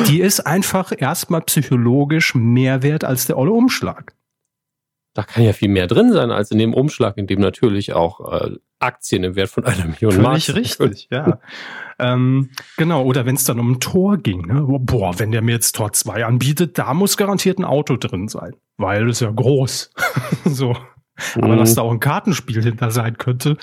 Die 0.07 0.21
ist 0.21 0.41
einfach 0.41 0.93
erstmal 0.97 1.43
psychologisch 1.43 2.35
mehr 2.35 2.83
wert 2.83 3.05
als 3.05 3.27
der 3.27 3.37
olle 3.37 3.51
Umschlag. 3.51 4.15
Da 5.15 5.23
kann 5.23 5.45
ja 5.45 5.53
viel 5.53 5.69
mehr 5.69 5.87
drin 5.87 6.13
sein 6.13 6.33
als 6.33 6.51
in 6.51 6.59
dem 6.59 6.75
Umschlag, 6.75 7.17
in 7.17 7.29
dem 7.29 7.41
natürlich 7.41 7.93
auch 7.93 8.33
äh, 8.33 8.57
Aktien 8.81 9.23
im 9.23 9.37
Wert 9.37 9.49
von 9.49 9.65
einer 9.65 9.87
Million 9.87 10.21
Mark. 10.21 10.43
Völlig 10.43 10.79
richtig, 10.81 11.09
ja. 11.11 11.39
ähm, 11.99 12.51
genau, 12.77 13.05
oder 13.05 13.25
wenn 13.25 13.37
es 13.37 13.45
dann 13.45 13.61
um 13.61 13.73
ein 13.73 13.81
Tor 13.81 14.19
ging, 14.19 14.47
ne? 14.47 14.65
boah, 14.81 15.19
wenn 15.19 15.31
der 15.31 15.41
mir 15.41 15.53
jetzt 15.53 15.77
Tor 15.77 15.93
2 15.93 16.25
anbietet, 16.25 16.79
da 16.79 16.93
muss 16.95 17.17
garantiert 17.17 17.59
ein 17.59 17.65
Auto 17.65 17.97
drin 17.97 18.27
sein, 18.29 18.57
weil 18.77 19.09
es 19.09 19.21
ja 19.21 19.31
groß. 19.31 19.91
so. 20.45 20.77
Aber 21.37 21.55
mhm. 21.55 21.59
dass 21.59 21.77
da 21.77 21.83
auch 21.83 21.93
ein 21.93 22.01
Kartenspiel 22.01 22.63
hinter 22.63 22.91
sein 22.91 23.17
könnte, 23.17 23.57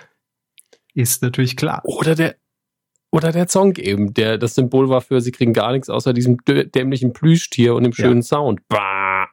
ist 0.94 1.22
natürlich 1.22 1.58
klar. 1.58 1.82
Oder 1.84 2.16
der, 2.16 2.36
oder 3.12 3.34
der 3.34 3.50
Song 3.50 3.76
eben, 3.76 4.14
der 4.14 4.38
das 4.38 4.56
Symbol 4.56 4.90
war 4.90 5.02
für, 5.02 5.20
sie 5.20 5.32
kriegen 5.32 5.52
gar 5.52 5.74
nichts 5.74 5.90
außer 5.90 6.14
diesem 6.14 6.38
dämlichen 6.46 7.12
Plüschtier 7.12 7.76
und 7.76 7.84
dem 7.84 7.94
schönen 7.94 8.22
ja. 8.22 8.24
Sound. 8.24 8.62
Bah. 8.70 9.28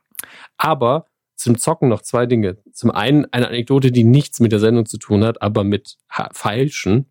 Aber 0.57 1.07
zum 1.39 1.57
Zocken 1.57 1.89
noch 1.89 2.03
zwei 2.03 2.27
Dinge. 2.27 2.59
Zum 2.73 2.91
einen 2.91 3.27
eine 3.33 3.49
Anekdote, 3.49 3.93
die 3.93 4.05
nichts 4.05 4.41
mit 4.41 4.51
der 4.51 4.59
Sendung 4.59 4.87
zu 4.87 4.99
tun 4.99 5.25
hat, 5.25 5.41
aber 5.41 5.63
mit 5.63 5.97
Feilschen. 6.33 7.11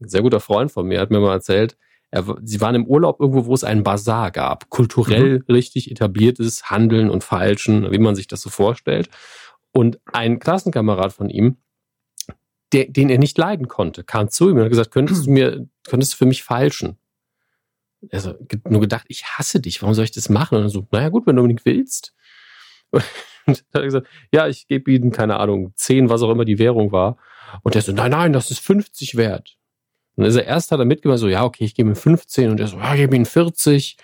Ein 0.00 0.08
sehr 0.08 0.22
guter 0.22 0.40
Freund 0.40 0.70
von 0.70 0.86
mir 0.86 1.00
hat 1.00 1.10
mir 1.10 1.20
mal 1.20 1.32
erzählt, 1.32 1.76
er, 2.12 2.24
sie 2.44 2.60
waren 2.60 2.76
im 2.76 2.86
Urlaub 2.86 3.18
irgendwo, 3.20 3.46
wo 3.46 3.54
es 3.54 3.64
einen 3.64 3.82
Bazar 3.82 4.30
gab. 4.30 4.70
Kulturell 4.70 5.40
mhm. 5.40 5.52
richtig 5.52 5.90
etabliertes 5.90 6.70
Handeln 6.70 7.10
und 7.10 7.24
Feilschen, 7.24 7.90
wie 7.90 7.98
man 7.98 8.14
sich 8.14 8.28
das 8.28 8.40
so 8.40 8.48
vorstellt. 8.48 9.10
Und 9.72 9.98
ein 10.12 10.38
Klassenkamerad 10.38 11.12
von 11.12 11.28
ihm, 11.28 11.56
der, 12.72 12.84
den 12.84 13.10
er 13.10 13.18
nicht 13.18 13.36
leiden 13.36 13.66
konnte, 13.66 14.04
kam 14.04 14.28
zu 14.28 14.48
ihm 14.48 14.56
und 14.56 14.62
hat 14.62 14.70
gesagt, 14.70 14.92
könntest 14.92 15.26
du 15.26 15.30
mir, 15.32 15.66
könntest 15.82 16.12
du 16.12 16.16
für 16.18 16.26
mich 16.26 16.44
feilschen? 16.44 16.96
Also 18.12 18.34
nur 18.68 18.80
gedacht, 18.80 19.06
ich 19.08 19.24
hasse 19.24 19.58
dich, 19.58 19.82
warum 19.82 19.94
soll 19.94 20.04
ich 20.04 20.12
das 20.12 20.28
machen? 20.28 20.56
Und 20.56 20.62
er 20.62 20.68
so, 20.68 20.86
naja 20.92 21.08
gut, 21.08 21.26
wenn 21.26 21.34
du 21.34 21.42
unbedingt 21.42 21.64
willst. 21.64 22.14
Und 23.46 23.64
dann 23.70 23.80
hat 23.80 23.82
er 23.82 23.84
gesagt, 23.84 24.06
ja, 24.32 24.48
ich 24.48 24.66
gebe 24.66 24.90
ihnen, 24.90 25.10
keine 25.10 25.38
Ahnung, 25.38 25.72
10, 25.76 26.08
was 26.08 26.22
auch 26.22 26.30
immer 26.30 26.44
die 26.44 26.58
Währung 26.58 26.92
war. 26.92 27.16
Und 27.62 27.74
der 27.74 27.82
so, 27.82 27.92
nein, 27.92 28.10
nein, 28.10 28.32
das 28.32 28.50
ist 28.50 28.60
50 28.60 29.16
wert. 29.16 29.56
Und 30.16 30.22
dann 30.22 30.30
ist 30.30 30.36
er 30.36 30.46
erst 30.46 30.70
hat 30.70 30.78
er 30.78 30.84
mitgemacht, 30.84 31.18
so, 31.18 31.28
ja, 31.28 31.44
okay, 31.44 31.64
ich 31.64 31.74
gebe 31.74 31.90
ihm 31.90 31.96
15. 31.96 32.50
Und 32.50 32.60
er 32.60 32.68
so, 32.68 32.78
ja, 32.78 32.94
ich 32.94 33.00
gebe 33.00 33.16
ihm 33.16 33.26
40. 33.26 33.96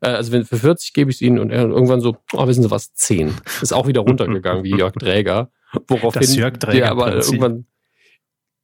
Äh, 0.00 0.08
also 0.08 0.32
wenn 0.32 0.44
für 0.44 0.56
40 0.56 0.92
gebe 0.92 1.10
ich 1.10 1.16
es 1.16 1.22
ihnen. 1.22 1.38
Und 1.38 1.50
er 1.50 1.62
irgendwann 1.62 2.00
so, 2.00 2.16
oh, 2.32 2.46
wissen 2.46 2.62
Sie 2.62 2.70
was, 2.70 2.92
10. 2.94 3.34
Ist 3.60 3.72
auch 3.72 3.86
wieder 3.86 4.02
runtergegangen, 4.02 4.64
wie 4.64 4.76
Jörg 4.76 4.94
Träger. 4.94 5.50
Woraufhin 5.88 6.20
das 6.22 6.36
Jörg 6.36 6.58
Träger 6.58 6.78
der 6.78 6.90
aber 6.90 7.14
irgendwann 7.14 7.66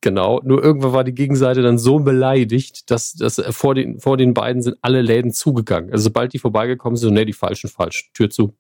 Genau, 0.01 0.41
nur 0.45 0.63
irgendwann 0.63 0.93
war 0.93 1.03
die 1.03 1.15
Gegenseite 1.15 1.61
dann 1.61 1.77
so 1.77 1.99
beleidigt, 1.99 2.89
dass, 2.91 3.15
dass 3.15 3.43
vor, 3.51 3.75
den, 3.75 3.99
vor 3.99 4.17
den 4.17 4.33
beiden 4.33 4.63
sind 4.63 4.77
alle 4.81 5.03
Läden 5.03 5.33
zugegangen. 5.33 5.91
Also 5.91 6.05
sobald 6.05 6.33
die 6.33 6.39
vorbeigekommen 6.39 6.97
sind, 6.97 7.09
so, 7.09 7.15
nee, 7.15 7.25
die 7.25 7.33
falschen 7.33 7.69
falsch, 7.69 8.11
Tür 8.15 8.31
zu. 8.31 8.55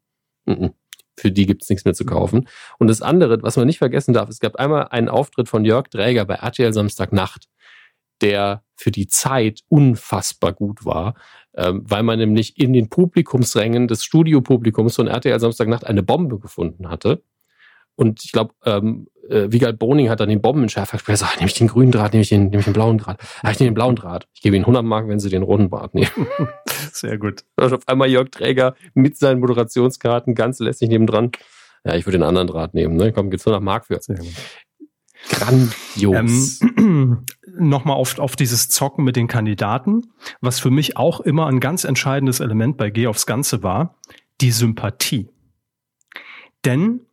Mm 0.47 0.53
-mm. 0.53 0.73
Für 1.19 1.31
die 1.31 1.47
gibt's 1.47 1.69
nichts 1.69 1.85
mehr 1.85 1.95
zu 1.95 2.05
kaufen. 2.05 2.49
Und 2.78 2.89
das 2.89 3.03
andere, 3.03 3.43
was 3.43 3.57
man 3.57 3.66
nicht 3.66 3.78
vergessen 3.78 4.15
darf, 4.15 4.28
es 4.28 4.40
gab 4.40 4.57
einmal 4.57 4.89
einen 4.89 5.09
Auftritt 5.09 5.49
von 5.49 5.65
Jörg 5.65 5.89
Dräger 5.89 6.24
bei 6.24 6.35
RTL 6.35 6.73
Samstagnacht, 6.73 7.49
der 8.20 8.62
für 8.77 8.90
die 8.90 9.09
Zeit 9.09 9.62
unfassbar 9.69 10.53
gut 10.53 10.85
war, 10.85 11.15
ähm, 11.55 11.82
weil 11.85 12.03
man 12.03 12.19
nämlich 12.19 12.59
in 12.59 12.73
den 12.73 12.89
Publikumsrängen 12.89 13.89
des 13.89 14.05
Studiopublikums 14.05 14.97
von 14.97 15.09
RTL 15.09 15.40
Samstagnacht 15.40 15.86
eine 15.86 16.03
Bombe 16.03 16.39
gefunden 16.39 16.89
hatte. 16.89 17.23
Und 17.99 18.23
ich 18.25 18.31
glaube, 18.31 18.55
ähm, 18.65 19.09
äh, 19.29 19.51
Wiegald 19.51 19.81
Boning 19.81 20.09
hat 20.09 20.20
dann 20.20 20.29
den 20.29 20.41
Bombenentschärfer 20.41 20.99
gesagt, 20.99 21.33
ach, 21.35 21.37
nehme 21.41 21.49
ich 21.49 21.55
den 21.55 21.66
grünen 21.66 21.91
Draht, 21.91 22.12
nehme 22.12 22.23
ich 22.23 22.29
den, 22.29 22.45
nehme 22.45 22.61
ich 22.61 22.65
den 22.65 22.73
blauen 22.73 22.97
Draht. 22.97 23.19
Ach, 23.43 23.51
ich 23.51 23.59
nehme 23.59 23.73
den 23.73 23.75
blauen 23.75 23.97
Draht. 23.97 24.29
Ich 24.35 24.41
gebe 24.41 24.55
Ihnen 24.55 24.62
100 24.62 24.85
Mark, 24.85 25.09
wenn 25.09 25.19
Sie 25.19 25.31
den 25.31 25.43
roten 25.43 25.69
Draht 25.69 25.97
nehmen. 25.97 26.29
Sehr 26.93 27.19
gut. 27.19 27.43
Und 27.57 27.73
auf 27.73 27.89
einmal 27.89 28.09
Jörg 28.09 28.31
Träger 28.31 28.77
mit 28.95 29.19
seinen 29.19 29.41
Moderationskarten 29.41 30.37
ganz 30.37 30.61
lässig 30.61 30.91
nebendran. 30.91 31.33
Ja, 31.85 31.97
ich 31.97 32.07
würde 32.07 32.19
den 32.19 32.23
anderen 32.23 32.47
Draht 32.47 32.73
nehmen. 32.73 32.95
Ne? 32.95 33.12
Komm, 33.12 33.31
geht's 33.31 33.47
nur 33.47 33.55
nach 33.57 33.61
Mark 33.61 33.87
für. 33.87 34.01
Sehr 34.01 34.19
gut. 34.19 34.29
Grandios. 35.31 36.61
Ähm, 36.79 37.25
Nochmal 37.59 37.97
auf, 37.97 38.20
auf 38.20 38.37
dieses 38.37 38.69
Zocken 38.69 39.05
mit 39.05 39.16
den 39.16 39.27
Kandidaten, 39.27 40.12
was 40.41 40.61
für 40.61 40.70
mich 40.70 40.97
auch 40.97 41.19
immer 41.19 41.47
ein 41.49 41.59
ganz 41.59 41.83
entscheidendes 41.83 42.39
Element 42.39 42.77
bei 42.77 42.91
Geh 42.91 43.09
aufs 43.09 43.27
Ganze 43.27 43.65
war, 43.65 43.99
die 44.41 44.53
Sympathie. 44.53 45.29
Denn 46.65 47.08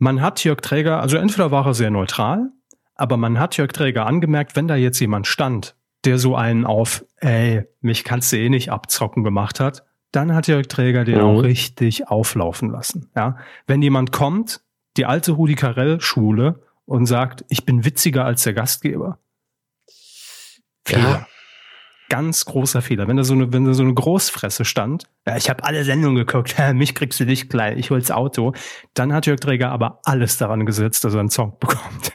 man 0.00 0.20
hat 0.20 0.42
Jörg 0.42 0.60
Träger, 0.62 1.00
also 1.00 1.18
entweder 1.18 1.50
war 1.50 1.66
er 1.66 1.74
sehr 1.74 1.90
neutral, 1.90 2.50
aber 2.94 3.16
man 3.16 3.38
hat 3.38 3.56
Jörg 3.56 3.72
Träger 3.72 4.06
angemerkt, 4.06 4.56
wenn 4.56 4.66
da 4.66 4.74
jetzt 4.74 4.98
jemand 4.98 5.26
stand, 5.26 5.76
der 6.04 6.18
so 6.18 6.34
einen 6.34 6.64
auf, 6.64 7.04
ey, 7.18 7.64
mich 7.80 8.02
kannst 8.02 8.32
du 8.32 8.38
eh 8.38 8.48
nicht 8.48 8.72
abzocken 8.72 9.22
gemacht 9.22 9.60
hat, 9.60 9.84
dann 10.10 10.34
hat 10.34 10.48
Jörg 10.48 10.66
Träger 10.66 11.04
den 11.04 11.18
mhm. 11.18 11.24
auch 11.24 11.42
richtig 11.42 12.08
auflaufen 12.08 12.70
lassen. 12.70 13.10
Ja, 13.14 13.36
wenn 13.66 13.82
jemand 13.82 14.10
kommt, 14.10 14.62
die 14.96 15.04
alte 15.04 15.32
Rudi 15.32 15.54
Carell 15.54 16.00
Schule 16.00 16.62
und 16.86 17.06
sagt, 17.06 17.44
ich 17.48 17.64
bin 17.64 17.84
witziger 17.84 18.24
als 18.24 18.42
der 18.42 18.54
Gastgeber. 18.54 19.18
Fehler. 20.84 21.10
Ja. 21.10 21.26
Ganz 22.10 22.44
großer 22.44 22.82
Fehler. 22.82 23.06
Wenn 23.06 23.16
da 23.16 23.22
so 23.22 23.34
eine, 23.34 23.52
wenn 23.52 23.64
da 23.64 23.72
so 23.72 23.84
eine 23.84 23.94
Großfresse 23.94 24.64
stand, 24.64 25.04
ja, 25.26 25.36
ich 25.36 25.48
habe 25.48 25.62
alle 25.64 25.84
Sendungen 25.84 26.16
geguckt, 26.16 26.56
mich 26.74 26.94
kriegst 26.96 27.20
du 27.20 27.24
nicht 27.24 27.48
klein, 27.48 27.78
ich 27.78 27.90
hol's 27.90 28.10
Auto, 28.10 28.52
dann 28.94 29.12
hat 29.14 29.26
Jörg 29.26 29.38
Träger 29.38 29.70
aber 29.70 30.00
alles 30.04 30.36
daran 30.36 30.66
gesetzt, 30.66 31.04
dass 31.04 31.14
er 31.14 31.20
einen 31.20 31.30
Song 31.30 31.56
bekommt. 31.60 32.12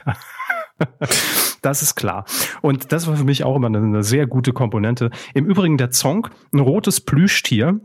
das 1.62 1.80
ist 1.80 1.94
klar. 1.94 2.26
Und 2.60 2.92
das 2.92 3.06
war 3.06 3.16
für 3.16 3.24
mich 3.24 3.42
auch 3.42 3.56
immer 3.56 3.68
eine, 3.68 4.02
sehr 4.02 4.26
gute 4.26 4.52
Komponente. 4.52 5.10
Im 5.32 5.46
Übrigen 5.46 5.78
der 5.78 5.90
Song, 5.92 6.28
ein 6.52 6.60
rotes 6.60 7.00
Plüschtier, 7.00 7.80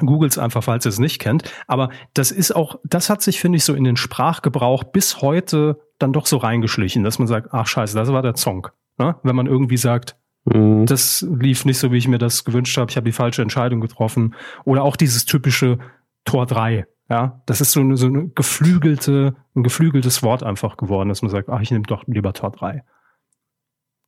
Googles 0.00 0.36
einfach, 0.36 0.62
falls 0.62 0.84
ihr 0.84 0.90
es 0.90 0.98
nicht 0.98 1.18
kennt. 1.18 1.50
Aber 1.66 1.88
das 2.12 2.30
ist 2.30 2.54
auch, 2.54 2.76
das 2.84 3.08
hat 3.08 3.22
sich, 3.22 3.40
finde 3.40 3.56
ich, 3.56 3.64
so 3.64 3.74
in 3.74 3.84
den 3.84 3.96
Sprachgebrauch 3.96 4.84
bis 4.84 5.22
heute 5.22 5.80
dann 5.98 6.12
doch 6.12 6.26
so 6.26 6.36
reingeschlichen, 6.36 7.04
dass 7.04 7.18
man 7.18 7.26
sagt, 7.26 7.48
ach 7.52 7.66
scheiße, 7.66 7.96
das 7.96 8.12
war 8.12 8.20
der 8.20 8.36
Song. 8.36 8.68
Ne? 8.98 9.16
Wenn 9.22 9.34
man 9.34 9.46
irgendwie 9.46 9.78
sagt, 9.78 10.17
mhm. 10.52 10.86
das 10.86 11.26
lief 11.28 11.64
nicht 11.64 11.78
so, 11.78 11.92
wie 11.92 11.98
ich 11.98 12.08
mir 12.08 12.18
das 12.18 12.44
gewünscht 12.44 12.76
habe, 12.76 12.90
ich 12.90 12.96
habe 12.96 13.06
die 13.06 13.12
falsche 13.12 13.42
Entscheidung 13.42 13.80
getroffen. 13.80 14.34
Oder 14.64 14.82
auch 14.82 14.96
dieses 14.96 15.24
typische 15.24 15.78
Tor 16.24 16.46
3. 16.46 16.86
Ja, 17.10 17.42
das 17.46 17.60
ist 17.60 17.72
so 17.72 17.80
eine, 17.80 17.96
so 17.96 18.06
eine 18.06 18.28
geflügelte, 18.28 19.34
ein 19.54 19.62
geflügeltes 19.62 20.22
Wort 20.22 20.42
einfach 20.42 20.76
geworden, 20.76 21.08
dass 21.08 21.22
man 21.22 21.30
sagt, 21.30 21.48
ach, 21.48 21.60
ich 21.60 21.70
nehme 21.70 21.84
doch 21.84 22.04
lieber 22.06 22.34
Tor 22.34 22.50
3. 22.50 22.82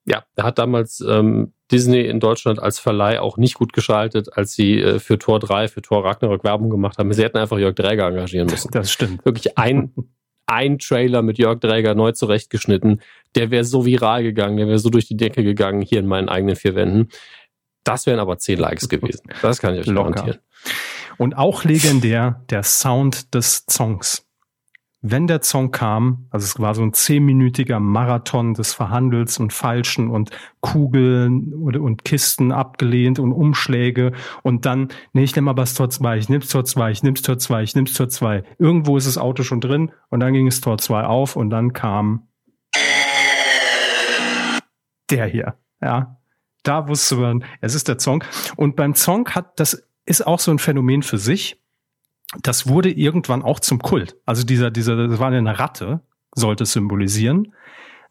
Ja, 0.04 0.24
da 0.34 0.44
hat 0.44 0.58
damals 0.58 1.00
ähm, 1.00 1.52
Disney 1.70 2.00
in 2.00 2.20
Deutschland 2.20 2.58
als 2.58 2.78
Verleih 2.78 3.20
auch 3.20 3.36
nicht 3.36 3.54
gut 3.54 3.72
geschaltet, 3.72 4.36
als 4.36 4.52
sie 4.52 4.80
äh, 4.80 4.98
für 4.98 5.18
Tor 5.18 5.40
3, 5.40 5.68
für 5.68 5.82
Tor 5.82 6.04
Ragnarök 6.04 6.44
Werbung 6.44 6.68
gemacht 6.68 6.98
haben. 6.98 7.12
Sie 7.12 7.22
hätten 7.22 7.38
einfach 7.38 7.58
Jörg 7.58 7.74
Dräger 7.74 8.06
engagieren 8.06 8.48
müssen. 8.48 8.70
Das 8.70 8.90
stimmt. 8.90 9.24
Wirklich 9.24 9.56
ein, 9.56 9.94
ein 10.51 10.78
Trailer 10.78 11.22
mit 11.22 11.39
Jörg 11.39 11.60
Dräger 11.60 11.94
neu 11.94 12.12
zurechtgeschnitten. 12.12 13.01
Der 13.36 13.51
wäre 13.51 13.64
so 13.64 13.86
viral 13.86 14.22
gegangen, 14.24 14.56
der 14.56 14.66
wäre 14.66 14.78
so 14.78 14.90
durch 14.90 15.06
die 15.06 15.16
Decke 15.16 15.44
gegangen, 15.44 15.81
hier 15.81 16.01
in 16.01 16.06
meinen 16.06 16.28
eigenen 16.28 16.56
vier 16.56 16.74
Wänden. 16.74 17.09
Das 17.85 18.06
wären 18.06 18.18
aber 18.18 18.39
zehn 18.39 18.59
Likes 18.59 18.89
gewesen. 18.89 19.22
Das 19.43 19.60
kann 19.60 19.74
ich 19.74 19.81
euch 19.81 19.86
Locker. 19.86 20.10
garantieren. 20.10 20.40
Und 21.18 21.36
auch 21.36 21.64
legendär 21.64 22.44
der 22.51 22.62
Sound 22.62 23.35
des 23.35 23.64
Songs 23.70 24.27
wenn 25.02 25.27
der 25.27 25.43
Song 25.43 25.70
kam, 25.70 26.27
also 26.31 26.44
es 26.44 26.59
war 26.60 26.74
so 26.74 26.82
ein 26.82 26.93
zehnminütiger 26.93 27.81
Marathon 27.81 28.52
des 28.52 28.74
Verhandels 28.74 29.39
und 29.39 29.52
Falschen 29.52 30.10
und 30.10 30.31
Kugeln 30.60 31.55
und, 31.55 32.05
Kisten 32.05 32.52
abgelehnt 32.52 33.18
und 33.18 33.32
Umschläge 33.32 34.12
und 34.43 34.66
dann, 34.66 34.89
nee, 35.12 35.22
ich 35.22 35.35
nehme 35.35 35.47
mal 35.47 35.56
was 35.56 35.74
Tor 35.74 35.89
2, 35.89 36.18
ich 36.18 36.28
nehm's 36.28 36.48
Tor 36.48 36.64
2, 36.64 36.90
ich 36.90 37.02
nehm's 37.02 37.22
Tor 37.22 37.39
2, 37.39 37.62
ich 37.62 37.74
nehm's 37.74 37.94
Tor 37.94 38.09
2. 38.09 38.43
Irgendwo 38.59 38.97
ist 38.97 39.06
das 39.06 39.16
Auto 39.16 39.43
schon 39.43 39.60
drin 39.60 39.90
und 40.10 40.20
dann 40.20 40.32
ging 40.35 40.47
es 40.47 40.60
Tor 40.60 40.78
2 40.78 41.05
auf 41.05 41.36
und 41.36 41.51
dann 41.51 41.72
kam 41.72 42.28
der 45.10 45.27
hier, 45.27 45.55
ja. 45.81 46.16
Da 46.62 46.89
wusste 46.89 47.16
man, 47.16 47.44
es 47.62 47.74
ist 47.74 47.89
der 47.89 47.98
Song. 47.98 48.22
Und 48.56 48.77
beim 48.77 48.94
Song 48.94 49.31
hat, 49.31 49.59
das 49.59 49.89
ist 50.05 50.27
auch 50.27 50.39
so 50.39 50.51
ein 50.51 50.59
Phänomen 50.59 51.02
für 51.02 51.16
sich 51.16 51.60
das 52.43 52.69
wurde 52.69 52.90
irgendwann 52.90 53.43
auch 53.43 53.61
zum 53.61 53.81
Kult. 53.81 54.16
Also 54.24 54.44
dieser, 54.44 54.70
dieser, 54.70 55.09
das 55.09 55.19
war 55.19 55.31
eine 55.31 55.59
Ratte, 55.59 56.01
sollte 56.35 56.65
es 56.65 56.73
symbolisieren. 56.73 57.55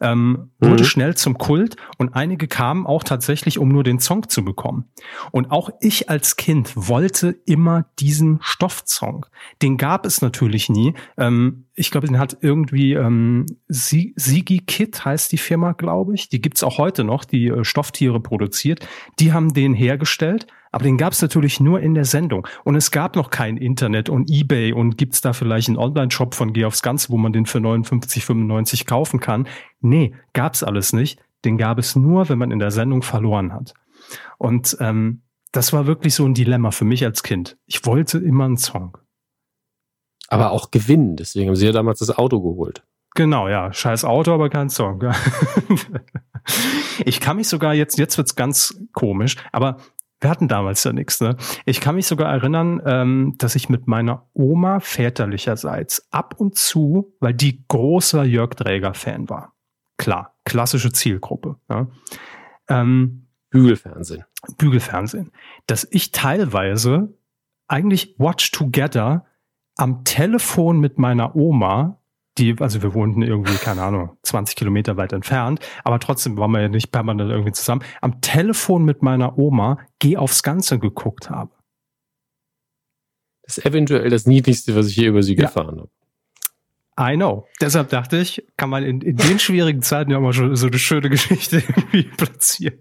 Ähm, 0.01 0.51
wurde 0.59 0.83
mhm. 0.83 0.87
schnell 0.87 1.17
zum 1.17 1.37
Kult 1.37 1.75
und 1.97 2.15
einige 2.15 2.47
kamen 2.47 2.87
auch 2.87 3.03
tatsächlich, 3.03 3.59
um 3.59 3.67
nur 3.67 3.83
den 3.83 3.99
Song 3.99 4.29
zu 4.29 4.45
bekommen. 4.45 4.85
Und 5.31 5.51
auch 5.51 5.71
ich 5.81 6.09
als 6.09 6.37
Kind 6.37 6.71
wollte 6.75 7.35
immer 7.45 7.85
diesen 7.99 8.39
Stoffsong. 8.41 9.25
Den 9.61 9.75
gab 9.75 10.05
es 10.05 10.21
natürlich 10.21 10.69
nie. 10.69 10.93
Ähm, 11.17 11.65
ich 11.73 11.91
glaube, 11.91 12.07
den 12.07 12.17
hat 12.17 12.37
irgendwie 12.39 12.93
ähm, 12.93 13.45
Sigi 13.67 14.59
Kit 14.59 15.03
heißt 15.03 15.33
die 15.33 15.37
Firma, 15.37 15.73
glaube 15.73 16.15
ich. 16.15 16.29
Die 16.29 16.39
gibt's 16.39 16.63
auch 16.63 16.77
heute 16.77 17.03
noch, 17.03 17.25
die 17.25 17.47
äh, 17.47 17.65
Stofftiere 17.65 18.21
produziert. 18.21 18.87
Die 19.19 19.33
haben 19.33 19.53
den 19.53 19.73
hergestellt 19.73 20.47
aber 20.71 20.83
den 20.83 20.97
gab 20.97 21.13
es 21.13 21.21
natürlich 21.21 21.59
nur 21.59 21.79
in 21.79 21.93
der 21.93 22.05
Sendung. 22.05 22.47
Und 22.63 22.75
es 22.75 22.91
gab 22.91 23.15
noch 23.15 23.29
kein 23.29 23.57
Internet 23.57 24.09
und 24.09 24.29
Ebay 24.29 24.73
und 24.73 24.97
gibt's 24.97 25.21
da 25.21 25.33
vielleicht 25.33 25.67
einen 25.67 25.77
Online-Shop 25.77 26.35
von 26.35 26.53
Geh 26.53 26.65
aufs 26.65 26.81
Ganze, 26.81 27.09
wo 27.09 27.17
man 27.17 27.33
den 27.33 27.45
für 27.45 27.59
59,95 27.59 28.85
kaufen 28.85 29.19
kann. 29.19 29.47
Nee, 29.81 30.13
gab's 30.33 30.63
alles 30.63 30.93
nicht. 30.93 31.19
Den 31.45 31.57
gab 31.57 31.79
es 31.79 31.95
nur, 31.95 32.29
wenn 32.29 32.37
man 32.37 32.51
in 32.51 32.59
der 32.59 32.71
Sendung 32.71 33.01
verloren 33.01 33.53
hat. 33.53 33.73
Und 34.37 34.77
ähm, 34.79 35.21
das 35.51 35.73
war 35.73 35.87
wirklich 35.87 36.13
so 36.13 36.25
ein 36.25 36.33
Dilemma 36.33 36.71
für 36.71 36.85
mich 36.85 37.03
als 37.03 37.23
Kind. 37.23 37.57
Ich 37.65 37.85
wollte 37.85 38.19
immer 38.19 38.45
einen 38.45 38.57
Song. 38.57 38.97
Aber 40.27 40.51
auch 40.51 40.69
gewinnen. 40.69 41.15
Deswegen 41.15 41.47
haben 41.47 41.55
sie 41.55 41.65
ja 41.65 41.71
damals 41.71 41.99
das 41.99 42.15
Auto 42.15 42.41
geholt. 42.41 42.83
Genau, 43.15 43.47
ja. 43.47 43.73
Scheiß 43.73 44.05
Auto, 44.05 44.31
aber 44.31 44.49
kein 44.49 44.69
Song. 44.69 45.01
ich 47.05 47.19
kann 47.19 47.37
mich 47.37 47.47
sogar 47.47 47.73
jetzt, 47.73 47.97
jetzt 47.97 48.17
wird's 48.17 48.35
ganz 48.35 48.79
komisch, 48.93 49.37
aber 49.51 49.77
wir 50.21 50.29
hatten 50.29 50.47
damals 50.47 50.83
ja 50.83 50.91
nichts, 50.91 51.21
ne? 51.21 51.37
Ich 51.65 51.79
kann 51.79 51.95
mich 51.95 52.07
sogar 52.07 52.31
erinnern, 52.31 52.81
ähm, 52.85 53.35
dass 53.37 53.55
ich 53.55 53.69
mit 53.69 53.87
meiner 53.87 54.27
Oma 54.33 54.79
väterlicherseits 54.79 56.07
ab 56.11 56.35
und 56.37 56.55
zu, 56.55 57.13
weil 57.19 57.33
die 57.33 57.63
großer 57.67 58.23
Jörg 58.23 58.51
Dräger-Fan 58.51 59.29
war. 59.29 59.53
Klar, 59.97 60.33
klassische 60.45 60.91
Zielgruppe. 60.91 61.57
Ja? 61.69 61.87
Ähm, 62.67 63.27
Bügelfernsehen. 63.49 64.25
Bügelfernsehen. 64.57 65.31
Dass 65.67 65.87
ich 65.89 66.11
teilweise 66.11 67.13
eigentlich 67.67 68.15
Watch 68.17 68.51
Together 68.51 69.25
am 69.75 70.03
Telefon 70.03 70.79
mit 70.79 70.97
meiner 70.97 71.35
Oma 71.35 71.98
die, 72.39 72.55
also 72.59 72.81
wir 72.81 72.93
wohnten 72.93 73.21
irgendwie, 73.21 73.55
keine 73.55 73.83
Ahnung, 73.83 74.17
20 74.23 74.55
Kilometer 74.55 74.97
weit 74.97 75.13
entfernt, 75.13 75.59
aber 75.83 75.99
trotzdem 75.99 76.37
waren 76.37 76.51
wir 76.51 76.61
ja 76.61 76.69
nicht 76.69 76.91
permanent 76.91 77.29
irgendwie 77.29 77.51
zusammen, 77.51 77.83
am 78.01 78.21
Telefon 78.21 78.85
mit 78.85 79.01
meiner 79.03 79.37
Oma 79.37 79.79
Geh 79.99 80.17
aufs 80.17 80.43
Ganze 80.43 80.79
geguckt 80.79 81.29
habe. 81.29 81.51
Das 83.43 83.57
ist 83.57 83.65
eventuell 83.65 84.09
das 84.09 84.25
Niedlichste, 84.25 84.75
was 84.75 84.87
ich 84.87 84.95
hier 84.95 85.09
über 85.09 85.23
sie 85.23 85.35
ja. 85.35 85.43
erfahren 85.43 85.79
habe. 85.79 85.89
I 86.99 87.15
know. 87.15 87.47
Deshalb 87.61 87.89
dachte 87.89 88.17
ich, 88.17 88.43
kann 88.57 88.69
man 88.69 88.83
in, 88.83 89.01
in 89.01 89.15
den 89.15 89.39
schwierigen 89.39 89.81
Zeiten 89.81 90.11
ja 90.11 90.19
mal 90.19 90.33
schon 90.33 90.55
so 90.55 90.67
eine 90.67 90.77
schöne 90.77 91.09
Geschichte 91.09 91.63
irgendwie 91.67 92.03
platzieren. 92.17 92.79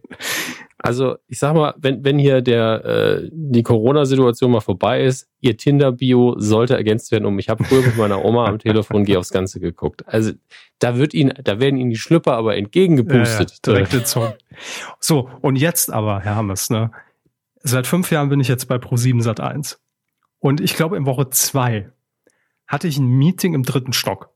Also 0.81 1.16
ich 1.27 1.39
sag 1.39 1.55
mal, 1.55 1.74
wenn, 1.78 2.05
wenn 2.05 2.19
hier 2.19 2.40
der 2.40 2.85
äh, 2.85 3.28
die 3.32 3.62
Corona-Situation 3.62 4.53
mal 4.53 4.61
vorbei 4.61 5.03
ist, 5.03 5.28
ihr 5.40 5.57
Tinder-Bio 5.57 6.36
sollte 6.39 6.77
ergänzt 6.77 7.11
werden 7.11 7.27
um 7.27 7.39
ich 7.39 7.49
habe 7.49 7.65
früher 7.65 7.82
mit 7.82 7.97
meiner 7.97 8.24
Oma 8.24 8.47
am 8.47 8.59
Telefon 8.59 9.05
geh 9.05 9.16
aufs 9.16 9.31
Ganze 9.31 9.59
geguckt. 9.59 10.07
Also 10.07 10.32
da 10.78 10.97
wird 10.97 11.15
ihnen, 11.15 11.35
da 11.43 11.59
werden 11.61 11.77
ihnen 11.77 11.90
die 11.90 11.97
Schlüpper 11.97 12.35
aber 12.35 12.57
entgegengepustet. 12.57 13.59
Ja, 13.66 13.73
ja, 13.73 13.85
direkt 13.85 14.07
Zung. 14.07 14.32
So, 15.01 15.28
und 15.40 15.57
jetzt 15.57 15.93
aber, 15.93 16.20
Herr 16.20 16.36
Hammes, 16.36 16.70
ne? 16.70 16.93
Seit 17.61 17.89
fünf 17.89 18.11
Jahren 18.12 18.28
bin 18.28 18.39
ich 18.39 18.49
jetzt 18.49 18.66
bei 18.66 18.77
Pro7 18.77 19.20
Sat 19.20 19.40
1. 19.40 19.81
Und 20.39 20.61
ich 20.61 20.77
glaube, 20.77 20.97
in 20.97 21.07
Woche 21.07 21.31
zwei 21.31 21.90
hatte 22.69 22.86
ich 22.86 22.99
ein 22.99 23.09
Meeting 23.09 23.55
im 23.55 23.65
dritten 23.65 23.93
Stock. 23.93 24.31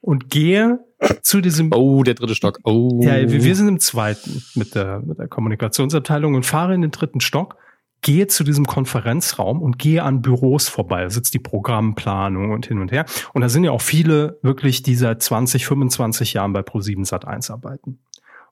und 0.00 0.28
gehe 0.28 0.80
zu 1.22 1.40
diesem. 1.40 1.70
Oh, 1.72 2.02
der 2.02 2.14
dritte 2.14 2.34
Stock. 2.34 2.60
Oh. 2.64 3.00
Ja, 3.02 3.30
wir, 3.30 3.56
sind 3.56 3.68
im 3.68 3.80
zweiten 3.80 4.42
mit 4.54 4.74
der, 4.74 5.00
mit 5.00 5.18
der 5.18 5.28
Kommunikationsabteilung 5.28 6.34
und 6.34 6.44
fahre 6.44 6.74
in 6.74 6.82
den 6.82 6.90
dritten 6.90 7.20
Stock, 7.20 7.56
gehe 8.02 8.26
zu 8.26 8.44
diesem 8.44 8.66
Konferenzraum 8.66 9.62
und 9.62 9.78
gehe 9.78 10.02
an 10.02 10.20
Büros 10.20 10.68
vorbei. 10.68 11.02
Da 11.04 11.10
sitzt 11.10 11.32
die 11.32 11.38
Programmplanung 11.38 12.50
und 12.50 12.66
hin 12.66 12.80
und 12.80 12.92
her. 12.92 13.06
Und 13.32 13.40
da 13.40 13.48
sind 13.48 13.64
ja 13.64 13.70
auch 13.70 13.80
viele 13.80 14.38
wirklich, 14.42 14.82
die 14.82 14.94
seit 14.94 15.22
20, 15.22 15.66
25 15.66 16.34
Jahren 16.34 16.52
bei 16.52 16.60
Pro7 16.60 17.08
Sat1 17.08 17.50
arbeiten. 17.50 17.98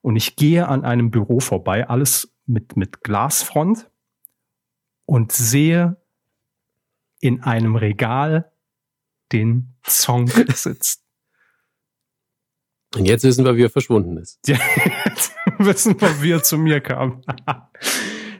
Und 0.00 0.16
ich 0.16 0.36
gehe 0.36 0.66
an 0.68 0.84
einem 0.84 1.10
Büro 1.10 1.38
vorbei, 1.40 1.86
alles 1.86 2.34
mit, 2.46 2.76
mit 2.76 3.02
Glasfront 3.02 3.90
und 5.04 5.32
sehe 5.32 5.98
in 7.20 7.42
einem 7.42 7.76
Regal 7.76 8.51
den 9.32 9.74
Song 9.86 10.26
sitzt. 10.54 11.02
Und 12.94 13.06
jetzt 13.06 13.24
wissen 13.24 13.44
wir, 13.44 13.56
wie 13.56 13.64
er 13.64 13.70
verschwunden 13.70 14.18
ist. 14.18 14.38
Ja, 14.46 14.58
jetzt 15.06 15.32
wissen 15.58 16.00
wir, 16.00 16.22
wie 16.22 16.32
er 16.32 16.42
zu 16.42 16.58
mir 16.58 16.80
kam. 16.80 17.22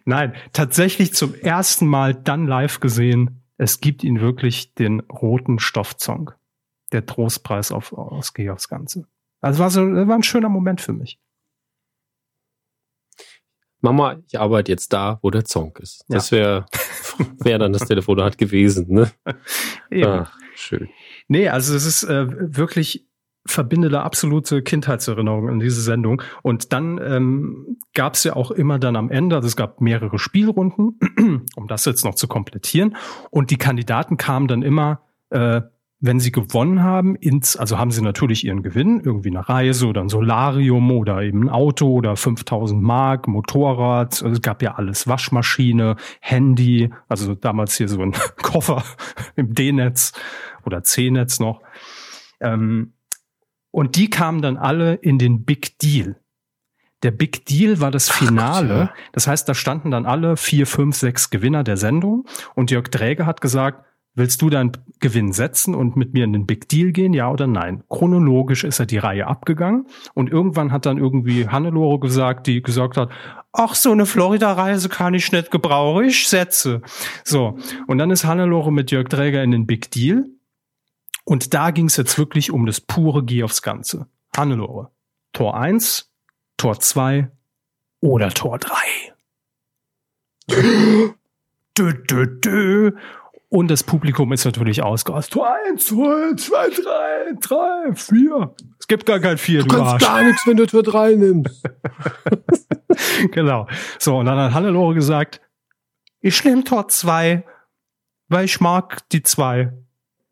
Nein, 0.05 0.35
tatsächlich 0.53 1.15
zum 1.15 1.35
ersten 1.35 1.87
Mal 1.87 2.15
dann 2.15 2.47
live 2.47 2.81
gesehen. 2.81 3.43
Es 3.57 3.81
gibt 3.81 4.05
ihn 4.05 4.21
wirklich 4.21 4.75
den 4.75 5.01
roten 5.01 5.59
Stoffzong. 5.59 6.33
Der 6.91 7.07
Trostpreis 7.07 7.73
auf, 7.73 7.93
aus 7.93 8.33
aufs 8.49 8.69
Ganze. 8.69 9.07
Also 9.41 9.59
war 9.61 9.71
so, 9.71 9.81
war 9.81 10.15
ein 10.15 10.23
schöner 10.23 10.51
Moment 10.51 10.81
für 10.81 10.93
mich. 10.93 11.19
Mama, 13.81 14.19
ich 14.29 14.39
arbeite 14.39 14.71
jetzt 14.71 14.93
da, 14.93 15.19
wo 15.23 15.31
der 15.31 15.45
Zong 15.45 15.77
ist. 15.81 16.05
Ja. 16.09 16.17
Das 16.17 16.31
wäre 16.31 16.67
wär 17.41 17.59
dann 17.59 17.73
das 17.73 17.87
Telefonat 17.87 18.39
gewesen, 18.39 18.87
ne? 18.89 19.11
Eben. 19.91 20.09
Ach, 20.09 20.39
schön. 20.63 20.89
Nee, 21.29 21.49
also 21.49 21.75
es 21.75 21.85
ist 21.85 22.05
äh, 22.05 22.27
wirklich 22.29 23.07
verbindende 23.45 24.03
absolute 24.03 24.63
Kindheitserinnerung 24.63 25.49
an 25.49 25.59
diese 25.59 25.81
Sendung. 25.81 26.23
Und 26.43 26.73
dann 26.73 27.01
ähm, 27.03 27.79
gab 27.93 28.15
es 28.15 28.25
ja 28.25 28.37
auch 28.37 28.51
immer 28.51 28.79
dann 28.79 28.97
am 28.97 29.11
Ende, 29.11 29.37
also 29.37 29.49
es 29.49 29.57
gab 29.57 29.81
mehrere 29.81 30.19
Spielrunden, 30.19 30.99
um 31.57 31.67
das 31.67 31.85
jetzt 31.85 32.05
noch 32.05 32.15
zu 32.15 32.29
komplettieren. 32.29 32.97
Und 33.31 33.51
die 33.51 33.59
Kandidaten 33.59 34.17
kamen 34.17 34.47
dann 34.47 34.63
immer 34.63 35.03
äh, 35.31 35.63
wenn 36.05 36.19
sie 36.19 36.33
gewonnen 36.33 36.83
haben, 36.83 37.15
ins, 37.15 37.57
also 37.57 37.79
haben 37.79 37.93
sie 37.93 38.03
natürlich 38.03 38.45
ihren 38.45 38.65
Gewinn, 38.65 39.01
irgendwie 39.05 39.31
eine 39.31 39.49
Reise 39.49 39.87
oder 39.87 40.01
ein 40.01 40.09
Solarium 40.09 40.91
oder 40.91 41.23
eben 41.23 41.45
ein 41.45 41.49
Auto 41.49 41.93
oder 41.93 42.17
5000 42.17 42.83
Mark, 42.83 43.29
Motorrad, 43.29 44.21
also 44.21 44.29
es 44.29 44.43
gab 44.43 44.63
ja 44.63 44.75
alles, 44.75 45.07
Waschmaschine, 45.07 45.95
Handy, 46.21 46.91
also 47.09 47.37
damals 47.37 47.77
hier 47.77 47.87
so 47.87 48.03
ein 48.03 48.13
Koffer 48.43 48.83
im 49.37 49.55
D-Netz 49.55 50.13
oder 50.67 50.83
C-Netz 50.83 51.39
noch. 51.39 51.63
Ähm, 52.41 52.95
und 53.71 53.95
die 53.95 54.11
kamen 54.11 54.43
dann 54.43 54.57
alle 54.57 54.95
in 54.95 55.19
den 55.19 55.45
Big 55.45 55.79
Deal. 55.79 56.17
Der 57.05 57.13
Big 57.13 57.47
Deal 57.47 57.81
war 57.81 57.93
das 57.93 58.11
Finale. 58.11 58.91
Ach, 58.93 59.13
das 59.13 59.29
heißt, 59.29 59.49
da 59.49 59.55
standen 59.55 59.93
dann 59.93 60.07
alle 60.07 60.37
vier, 60.37 60.67
fünf, 60.67 60.97
sechs 60.97 61.31
Gewinner 61.31 61.63
der 61.63 61.77
Sendung 61.77 62.27
und 62.57 62.73
Jörg 62.73 62.89
Träger 62.89 63.25
hat 63.25 63.41
gesagt, 63.41 63.85
Willst 64.15 64.43
du 64.43 64.51
deinen 64.51 64.73
Gewinn 65.01 65.33
setzen 65.33 65.75
und 65.75 65.97
mit 65.97 66.13
mir 66.13 66.25
in 66.25 66.35
den 66.35 66.47
Big 66.47 66.69
Deal 66.69 66.93
gehen, 66.93 67.15
ja 67.15 67.31
oder 67.31 67.47
nein? 67.47 67.83
Chronologisch 67.89 68.63
ist 68.63 68.79
er 68.79 68.85
die 68.85 68.99
Reihe 68.99 69.27
abgegangen 69.27 69.87
und 70.13 70.31
irgendwann 70.31 70.71
hat 70.71 70.85
dann 70.85 70.99
irgendwie 70.99 71.49
Hannelore 71.49 71.99
gesagt, 71.99 72.47
die 72.47 72.61
gesagt 72.61 72.99
hat, 72.99 73.11
ach, 73.53 73.75
so 73.75 73.91
eine 73.91 74.05
Florida-Reise 74.05 74.91
kann 74.91 75.15
ich 75.15 75.33
nicht 75.33 75.51
gebrauchen, 75.51 76.05
ich 76.05 76.29
setze. 76.29 76.83
So, 77.25 77.57
und 77.87 77.97
dann 77.97 78.11
ist 78.11 78.27
Hannelore 78.27 78.71
mit 78.71 78.91
Jörg 78.91 79.09
Träger 79.09 79.43
in 79.43 79.51
den 79.51 79.67
Big 79.67 79.91
Deal 79.91 80.27
und 81.25 81.55
da 81.55 81.71
ging 81.71 81.87
es 81.87 81.97
jetzt 81.97 82.19
wirklich 82.19 82.51
um 82.51 82.67
das 82.67 82.83
pure 82.83 83.25
Geh 83.25 83.45
aufs 83.45 83.63
Ganze. 83.63 84.09
Hannelore, 84.37 84.91
Tor 85.33 85.57
1, 85.57 86.11
Tor 86.59 86.79
2 86.79 87.31
oder 88.01 88.29
Tor 88.29 88.59
3. 88.59 88.75
dö, 91.79 91.95
dö, 91.95 92.27
dö. 92.27 92.93
Und 93.53 93.71
das 93.71 93.85
Publikum 93.85 94.33
ist 94.33 94.47
natürlich 94.47 94.83
ausgerast. 94.83 95.31
Tor 95.31 95.47
1, 95.69 95.85
Tor 95.89 96.35
2, 96.35 96.71
3, 96.71 97.35
3, 97.39 97.95
4. 97.95 98.55
Es 98.79 98.87
gibt 98.87 99.05
gar 99.05 99.21
kein 99.21 99.37
4, 99.37 99.61
du, 99.61 99.69
du 99.69 99.77
kannst 99.77 99.93
Arsch. 99.93 100.03
gar 100.03 100.25
nichts, 100.25 100.47
wenn 100.47 100.57
du 100.57 100.67
Tor 100.67 100.83
3 100.83 101.17
nimmst. 101.17 101.63
genau. 103.31 103.67
So, 103.99 104.17
und 104.17 104.25
dann 104.25 104.39
hat 104.39 104.55
Hannelore 104.55 104.95
gesagt, 104.95 105.43
ich 106.21 106.43
nehme 106.45 106.65
Tor 106.65 106.89
2, 106.89 107.45
weil 108.29 108.45
ich 108.47 108.59
mag 108.63 109.07
die 109.11 109.23
2. 109.23 109.71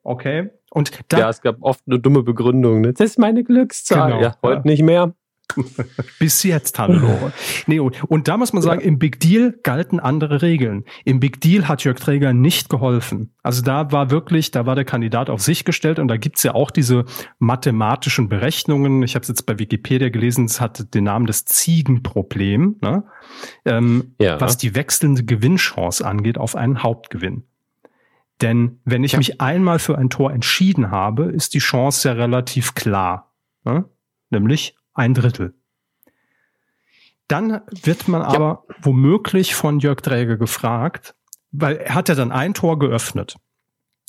Okay. 0.02 0.48
Und 0.70 0.90
da, 1.08 1.18
ja, 1.18 1.28
es 1.28 1.42
gab 1.42 1.56
oft 1.60 1.84
eine 1.86 2.00
dumme 2.00 2.22
Begründung. 2.22 2.80
Ne? 2.80 2.94
Das 2.94 3.10
ist 3.10 3.18
meine 3.18 3.44
Glückszahl. 3.44 4.12
Genau, 4.12 4.22
ja, 4.22 4.36
heute 4.42 4.62
ja. 4.64 4.70
nicht 4.70 4.82
mehr. 4.82 5.12
Bis 6.18 6.42
jetzt, 6.42 6.78
Hannelore. 6.78 7.32
nee, 7.66 7.80
und, 7.80 8.02
und 8.04 8.28
da 8.28 8.36
muss 8.36 8.52
man 8.52 8.62
sagen, 8.62 8.80
ja. 8.80 8.86
im 8.86 8.98
Big 8.98 9.20
Deal 9.20 9.58
galten 9.62 10.00
andere 10.00 10.42
Regeln. 10.42 10.84
Im 11.04 11.20
Big 11.20 11.40
Deal 11.40 11.68
hat 11.68 11.84
Jörg 11.84 11.98
Träger 11.98 12.32
nicht 12.32 12.68
geholfen. 12.68 13.32
Also 13.42 13.62
da 13.62 13.92
war 13.92 14.10
wirklich, 14.10 14.50
da 14.50 14.66
war 14.66 14.74
der 14.74 14.84
Kandidat 14.84 15.30
auf 15.30 15.40
sich 15.40 15.64
gestellt 15.64 15.98
und 15.98 16.08
da 16.08 16.16
gibt's 16.16 16.42
ja 16.42 16.54
auch 16.54 16.70
diese 16.70 17.04
mathematischen 17.38 18.28
Berechnungen. 18.28 19.02
Ich 19.02 19.14
habe 19.14 19.22
es 19.22 19.28
jetzt 19.28 19.46
bei 19.46 19.58
Wikipedia 19.58 20.08
gelesen, 20.08 20.44
es 20.44 20.60
hat 20.60 20.94
den 20.94 21.04
Namen 21.04 21.26
des 21.26 21.44
Ziegenproblem, 21.44 22.76
ne? 22.80 23.04
ähm, 23.64 24.14
ja. 24.20 24.40
was 24.40 24.58
die 24.58 24.74
wechselnde 24.74 25.24
Gewinnchance 25.24 26.06
angeht 26.06 26.38
auf 26.38 26.56
einen 26.56 26.82
Hauptgewinn. 26.82 27.44
Denn 28.40 28.80
wenn 28.84 29.04
ich 29.04 29.12
ja. 29.12 29.18
mich 29.18 29.40
einmal 29.40 29.78
für 29.78 29.98
ein 29.98 30.10
Tor 30.10 30.32
entschieden 30.32 30.90
habe, 30.90 31.24
ist 31.24 31.54
die 31.54 31.58
Chance 31.58 32.08
ja 32.08 32.14
relativ 32.14 32.74
klar. 32.74 33.32
Ne? 33.64 33.84
Nämlich 34.30 34.76
ein 35.00 35.14
Drittel. 35.14 35.54
Dann 37.26 37.60
wird 37.82 38.06
man 38.06 38.22
aber 38.22 38.64
ja. 38.68 38.74
womöglich 38.82 39.54
von 39.54 39.78
Jörg 39.78 40.00
Träger 40.00 40.36
gefragt, 40.36 41.14
weil 41.52 41.76
er 41.76 41.94
hat 41.94 42.08
ja 42.08 42.14
dann 42.14 42.32
ein 42.32 42.54
Tor 42.54 42.78
geöffnet. 42.78 43.36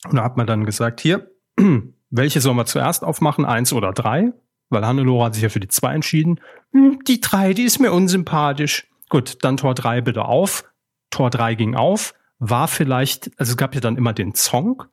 Und 0.04 0.16
da 0.16 0.24
hat 0.24 0.38
man 0.38 0.48
dann 0.48 0.66
gesagt, 0.66 1.00
hier, 1.00 1.32
welche 2.10 2.42
sollen 2.42 2.58
wir 2.58 2.66
zuerst 2.66 3.04
aufmachen, 3.04 3.46
eins 3.46 3.74
oder 3.74 3.94
drei? 3.94 4.34
Weil 4.70 4.86
Hannelore 4.86 5.26
hat 5.26 5.36
sich 5.36 5.44
ja 5.44 5.50
für 5.50 5.60
die 5.60 5.68
zwei 5.68 5.94
entschieden. 5.94 6.40
Hm, 6.74 7.00
die 7.08 7.22
drei, 7.22 7.54
die 7.54 7.64
ist 7.64 7.80
mir 7.80 7.92
unsympathisch. 7.92 8.88
Gut, 9.10 9.38
dann 9.44 9.58
Tor 9.58 9.76
drei 9.76 10.02
bitte 10.02 10.26
auf. 10.26 10.66
Tor 11.10 11.30
drei 11.30 11.56
ging 11.56 11.76
auf. 11.76 12.14
War 12.40 12.68
vielleicht, 12.68 13.32
also 13.38 13.52
es 13.52 13.58
gab 13.58 13.76
ja 13.76 13.82
dann 13.82 13.98
immer 13.98 14.14
den 14.14 14.34
Song, 14.34 14.84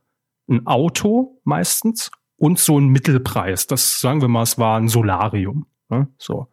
ein 0.49 0.67
Auto 0.67 1.41
meistens 1.45 2.11
und 2.37 2.59
so 2.59 2.79
ein 2.79 2.89
Mittelpreis. 2.89 3.67
Das 3.67 4.01
sagen 4.01 4.21
wir 4.21 4.29
mal, 4.29 4.43
es 4.43 4.59
war 4.59 4.79
ein 4.79 4.89
Solarium. 4.89 5.67
Ne? 5.89 6.09
So. 6.19 6.49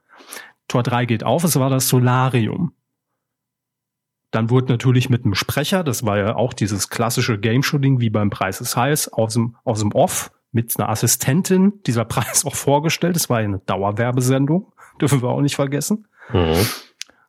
Tor 0.67 0.83
3 0.83 1.05
geht 1.05 1.23
auf, 1.23 1.43
es 1.43 1.59
war 1.59 1.69
das 1.69 1.89
Solarium. 1.89 2.73
Dann 4.31 4.49
wurde 4.49 4.73
natürlich 4.73 5.09
mit 5.09 5.23
einem 5.23 5.35
Sprecher, 5.35 5.83
das 5.83 6.05
war 6.05 6.17
ja 6.17 6.35
auch 6.35 6.53
dieses 6.53 6.89
klassische 6.89 7.39
Game-Shooting 7.39 8.01
wie 8.01 8.09
beim 8.09 8.29
Preis 8.29 8.59
ist 8.59 8.75
heiß, 8.75 9.13
aus 9.13 9.33
dem, 9.33 9.55
aus 9.63 9.79
dem 9.79 9.91
Off 9.91 10.31
mit 10.51 10.77
einer 10.77 10.89
Assistentin 10.89 11.81
dieser 11.85 12.05
Preis 12.05 12.45
auch 12.45 12.55
vorgestellt. 12.55 13.15
Es 13.15 13.29
war 13.29 13.41
ja 13.41 13.47
eine 13.47 13.59
Dauerwerbesendung, 13.59 14.73
dürfen 15.01 15.21
wir 15.21 15.29
auch 15.29 15.41
nicht 15.41 15.55
vergessen. 15.55 16.07
Mhm. 16.31 16.65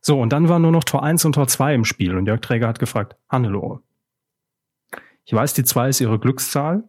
So, 0.00 0.20
und 0.20 0.32
dann 0.32 0.48
waren 0.48 0.62
nur 0.62 0.72
noch 0.72 0.84
Tor 0.84 1.02
1 1.02 1.24
und 1.24 1.34
Tor 1.34 1.48
2 1.48 1.74
im 1.74 1.84
Spiel 1.84 2.16
und 2.16 2.26
Jörg 2.26 2.40
Träger 2.40 2.68
hat 2.68 2.78
gefragt, 2.78 3.16
Hannelore, 3.28 3.82
ich 5.24 5.32
weiß, 5.32 5.54
die 5.54 5.64
2 5.64 5.88
ist 5.88 6.00
ihre 6.00 6.20
Glückszahl, 6.20 6.88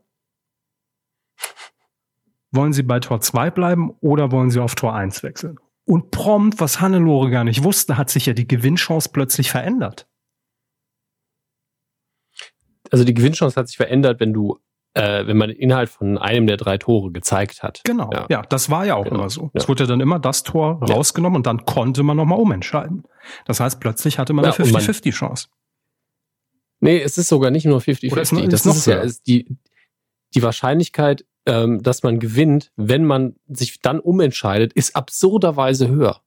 wollen 2.52 2.74
Sie 2.74 2.84
bei 2.84 3.00
Tor 3.00 3.22
2 3.22 3.52
bleiben 3.52 3.92
oder 4.02 4.32
wollen 4.32 4.50
Sie 4.50 4.60
auf 4.60 4.76
Tor 4.76 4.96
1 4.96 5.24
wechseln? 5.24 5.58
Und 5.86 6.12
prompt, 6.12 6.60
was 6.60 6.82
Hannelore 6.82 7.30
gar 7.30 7.44
nicht 7.44 7.64
wusste, 7.64 7.98
hat 7.98 8.10
sich 8.10 8.26
ja 8.26 8.34
die 8.34 8.48
Gewinnchance 8.48 9.10
plötzlich 9.12 9.52
verändert. 9.52 10.08
Also 12.92 13.04
die 13.04 13.14
Gewinnchance 13.14 13.58
hat 13.58 13.68
sich 13.68 13.78
verändert, 13.78 14.20
wenn 14.20 14.34
du, 14.34 14.60
äh, 14.94 15.26
wenn 15.28 15.38
man 15.38 15.50
den 15.50 15.58
Inhalt 15.58 15.90
von 15.90 16.18
einem 16.18 16.48
der 16.48 16.58
drei 16.58 16.78
Tore 16.78 17.12
gezeigt 17.12 17.64
hat. 17.64 17.82
Genau, 17.84 18.10
ja, 18.12 18.26
ja 18.30 18.42
das 18.44 18.70
war 18.70 18.86
ja 18.86 18.96
auch 18.96 19.06
genau. 19.06 19.16
immer 19.16 19.30
so. 19.30 19.50
Es 19.54 19.68
wurde 19.68 19.84
ja 19.84 19.88
dann 19.88 20.02
immer 20.02 20.20
das 20.20 20.44
Tor 20.44 20.82
ja. 20.86 20.94
rausgenommen 20.94 21.38
und 21.38 21.48
dann 21.48 21.66
konnte 21.66 22.04
man 22.04 22.18
nochmal 22.18 22.40
umentscheiden. 22.40 23.04
Das 23.46 23.60
heißt, 23.60 23.80
plötzlich 23.80 24.20
hatte 24.20 24.34
man 24.34 24.46
eine 24.46 24.54
50-50-Chance. 24.54 25.48
Nee, 26.80 27.02
es 27.02 27.18
ist 27.18 27.30
sogar 27.30 27.52
nicht 27.52 27.66
nur 27.66 27.80
50-50. 27.80 28.50
Das 28.50 28.66
ist 28.66 28.86
ja 28.86 28.98
ist 28.98 29.26
die, 29.28 29.58
die 30.36 30.44
Wahrscheinlichkeit 30.44 31.26
ähm, 31.48 31.82
dass 31.82 32.04
man 32.04 32.20
gewinnt, 32.20 32.72
wenn 32.76 33.06
man 33.06 33.36
sich 33.48 33.82
dann 33.82 34.00
umentscheidet, 34.00 34.74
ist 34.74 34.96
absurderweise 34.96 35.88
höher. 35.88 36.22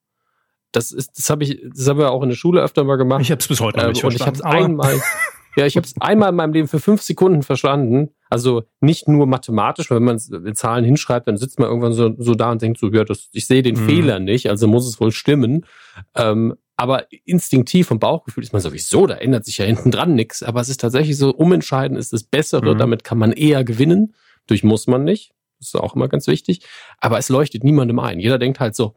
Das 0.72 0.92
ist, 0.92 1.18
das 1.18 1.28
habe 1.30 1.44
ich, 1.44 1.60
das 1.74 1.88
habe 1.88 2.02
ich 2.02 2.06
auch 2.08 2.22
in 2.22 2.30
der 2.30 2.36
Schule 2.36 2.62
öfter 2.62 2.84
mal 2.84 2.96
gemacht. 2.96 3.20
Ich 3.20 3.30
habe 3.30 3.40
es 3.40 3.48
bis 3.48 3.60
heute 3.60 3.86
nicht 3.86 4.02
ähm, 4.02 4.08
Und 4.08 4.14
ich 4.14 4.22
habe 4.22 4.36
es 4.36 4.40
einmal, 4.40 5.00
ja, 5.56 5.66
ich 5.66 5.76
habe 5.76 5.86
es 5.86 5.94
einmal 6.00 6.30
in 6.30 6.36
meinem 6.36 6.52
Leben 6.54 6.68
für 6.68 6.80
fünf 6.80 7.02
Sekunden 7.02 7.42
verstanden. 7.42 8.10
Also 8.30 8.62
nicht 8.80 9.08
nur 9.08 9.26
mathematisch, 9.26 9.90
wenn 9.90 10.04
man 10.04 10.18
Zahlen 10.18 10.84
hinschreibt, 10.84 11.28
dann 11.28 11.36
sitzt 11.36 11.58
man 11.58 11.68
irgendwann 11.68 11.92
so, 11.92 12.14
so 12.16 12.34
da 12.34 12.52
und 12.52 12.62
denkt 12.62 12.78
so, 12.78 12.90
ja, 12.90 13.04
das, 13.04 13.28
ich 13.32 13.46
sehe 13.46 13.62
den 13.62 13.78
mhm. 13.78 13.86
Fehler 13.86 14.20
nicht, 14.20 14.48
also 14.48 14.68
muss 14.68 14.88
es 14.88 15.00
wohl 15.00 15.12
stimmen. 15.12 15.66
Ähm, 16.14 16.54
aber 16.76 17.08
instinktiv 17.26 17.88
vom 17.88 17.98
Bauchgefühl 17.98 18.42
ist 18.42 18.54
man 18.54 18.62
sowieso, 18.62 19.06
da 19.06 19.16
ändert 19.16 19.44
sich 19.44 19.58
ja 19.58 19.66
hinten 19.66 19.90
dran 19.90 20.14
nichts. 20.14 20.42
Aber 20.42 20.62
es 20.62 20.70
ist 20.70 20.80
tatsächlich 20.80 21.18
so, 21.18 21.30
umentscheiden 21.30 21.98
ist 21.98 22.14
das 22.14 22.22
Bessere, 22.22 22.74
mhm. 22.74 22.78
damit 22.78 23.04
kann 23.04 23.18
man 23.18 23.32
eher 23.32 23.64
gewinnen. 23.64 24.14
Durch 24.50 24.62
muss 24.62 24.86
man 24.86 25.04
nicht. 25.04 25.32
Das 25.58 25.68
ist 25.68 25.76
auch 25.76 25.94
immer 25.94 26.08
ganz 26.08 26.26
wichtig. 26.26 26.66
Aber 26.98 27.18
es 27.18 27.28
leuchtet 27.28 27.64
niemandem 27.64 27.98
ein. 27.98 28.18
Jeder 28.18 28.38
denkt 28.38 28.60
halt 28.60 28.74
so, 28.74 28.94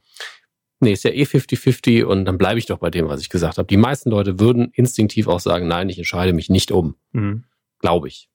nee, 0.79 0.93
ist 0.93 1.03
ja 1.03 1.11
eh 1.11 1.23
50-50 1.23 2.03
und 2.03 2.25
dann 2.25 2.37
bleibe 2.37 2.59
ich 2.59 2.65
doch 2.65 2.79
bei 2.79 2.89
dem, 2.89 3.07
was 3.07 3.21
ich 3.21 3.29
gesagt 3.29 3.57
habe. 3.57 3.67
Die 3.67 3.77
meisten 3.77 4.09
Leute 4.09 4.39
würden 4.39 4.71
instinktiv 4.73 5.27
auch 5.27 5.39
sagen, 5.39 5.67
nein, 5.67 5.89
ich 5.89 5.97
entscheide 5.97 6.33
mich 6.33 6.49
nicht 6.49 6.71
um. 6.71 6.95
Mhm. 7.11 7.45
Glaube 7.79 8.07
ich. 8.07 8.29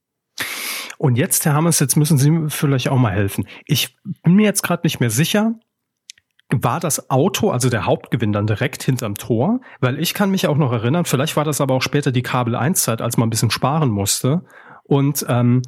Und 0.98 1.16
jetzt, 1.16 1.44
Herr 1.44 1.54
Hammers, 1.54 1.78
jetzt 1.78 1.96
müssen 1.96 2.18
Sie 2.18 2.30
vielleicht 2.48 2.88
auch 2.88 2.98
mal 2.98 3.12
helfen. 3.12 3.46
Ich 3.66 3.96
bin 4.22 4.34
mir 4.34 4.44
jetzt 4.44 4.62
gerade 4.62 4.82
nicht 4.84 4.98
mehr 5.00 5.10
sicher, 5.10 5.54
war 6.50 6.80
das 6.80 7.10
Auto, 7.10 7.50
also 7.50 7.68
der 7.68 7.84
Hauptgewinn, 7.84 8.32
dann 8.32 8.46
direkt 8.46 8.82
hinterm 8.82 9.14
Tor? 9.14 9.60
Weil 9.80 9.98
ich 9.98 10.14
kann 10.14 10.30
mich 10.30 10.46
auch 10.46 10.56
noch 10.56 10.72
erinnern, 10.72 11.04
vielleicht 11.04 11.36
war 11.36 11.44
das 11.44 11.60
aber 11.60 11.74
auch 11.74 11.82
später 11.82 12.10
die 12.10 12.22
Kabel 12.22 12.56
1-Zeit, 12.56 13.02
als 13.02 13.16
man 13.16 13.28
ein 13.28 13.30
bisschen 13.30 13.50
sparen 13.50 13.90
musste. 13.90 14.44
Und 14.84 15.26
ähm, 15.28 15.62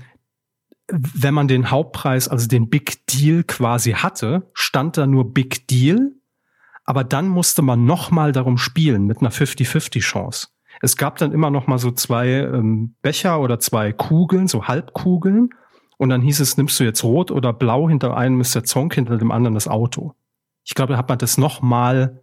wenn 0.92 1.34
man 1.34 1.48
den 1.48 1.70
Hauptpreis, 1.70 2.28
also 2.28 2.46
den 2.48 2.68
Big 2.68 3.06
Deal 3.06 3.44
quasi 3.44 3.92
hatte, 3.92 4.50
stand 4.52 4.96
da 4.96 5.06
nur 5.06 5.32
Big 5.32 5.66
Deal, 5.68 6.12
aber 6.84 7.04
dann 7.04 7.28
musste 7.28 7.62
man 7.62 7.84
nochmal 7.84 8.32
darum 8.32 8.58
spielen 8.58 9.06
mit 9.06 9.20
einer 9.20 9.30
50-50 9.30 10.00
Chance. 10.00 10.48
Es 10.82 10.96
gab 10.96 11.18
dann 11.18 11.32
immer 11.32 11.50
noch 11.50 11.66
mal 11.66 11.78
so 11.78 11.90
zwei 11.90 12.28
ähm, 12.28 12.94
Becher 13.02 13.40
oder 13.40 13.58
zwei 13.58 13.92
Kugeln, 13.92 14.48
so 14.48 14.66
Halbkugeln. 14.66 15.50
Und 15.98 16.08
dann 16.08 16.22
hieß 16.22 16.40
es, 16.40 16.56
nimmst 16.56 16.80
du 16.80 16.84
jetzt 16.84 17.04
rot 17.04 17.30
oder 17.30 17.52
blau? 17.52 17.88
Hinter 17.88 18.16
einem 18.16 18.40
ist 18.40 18.54
der 18.54 18.64
Zonk, 18.64 18.94
hinter 18.94 19.18
dem 19.18 19.30
anderen 19.30 19.54
das 19.54 19.68
Auto. 19.68 20.14
Ich 20.64 20.74
glaube, 20.74 20.94
da 20.94 20.98
hat 20.98 21.08
man 21.08 21.18
das 21.18 21.36
noch 21.36 21.60
mal 21.60 22.22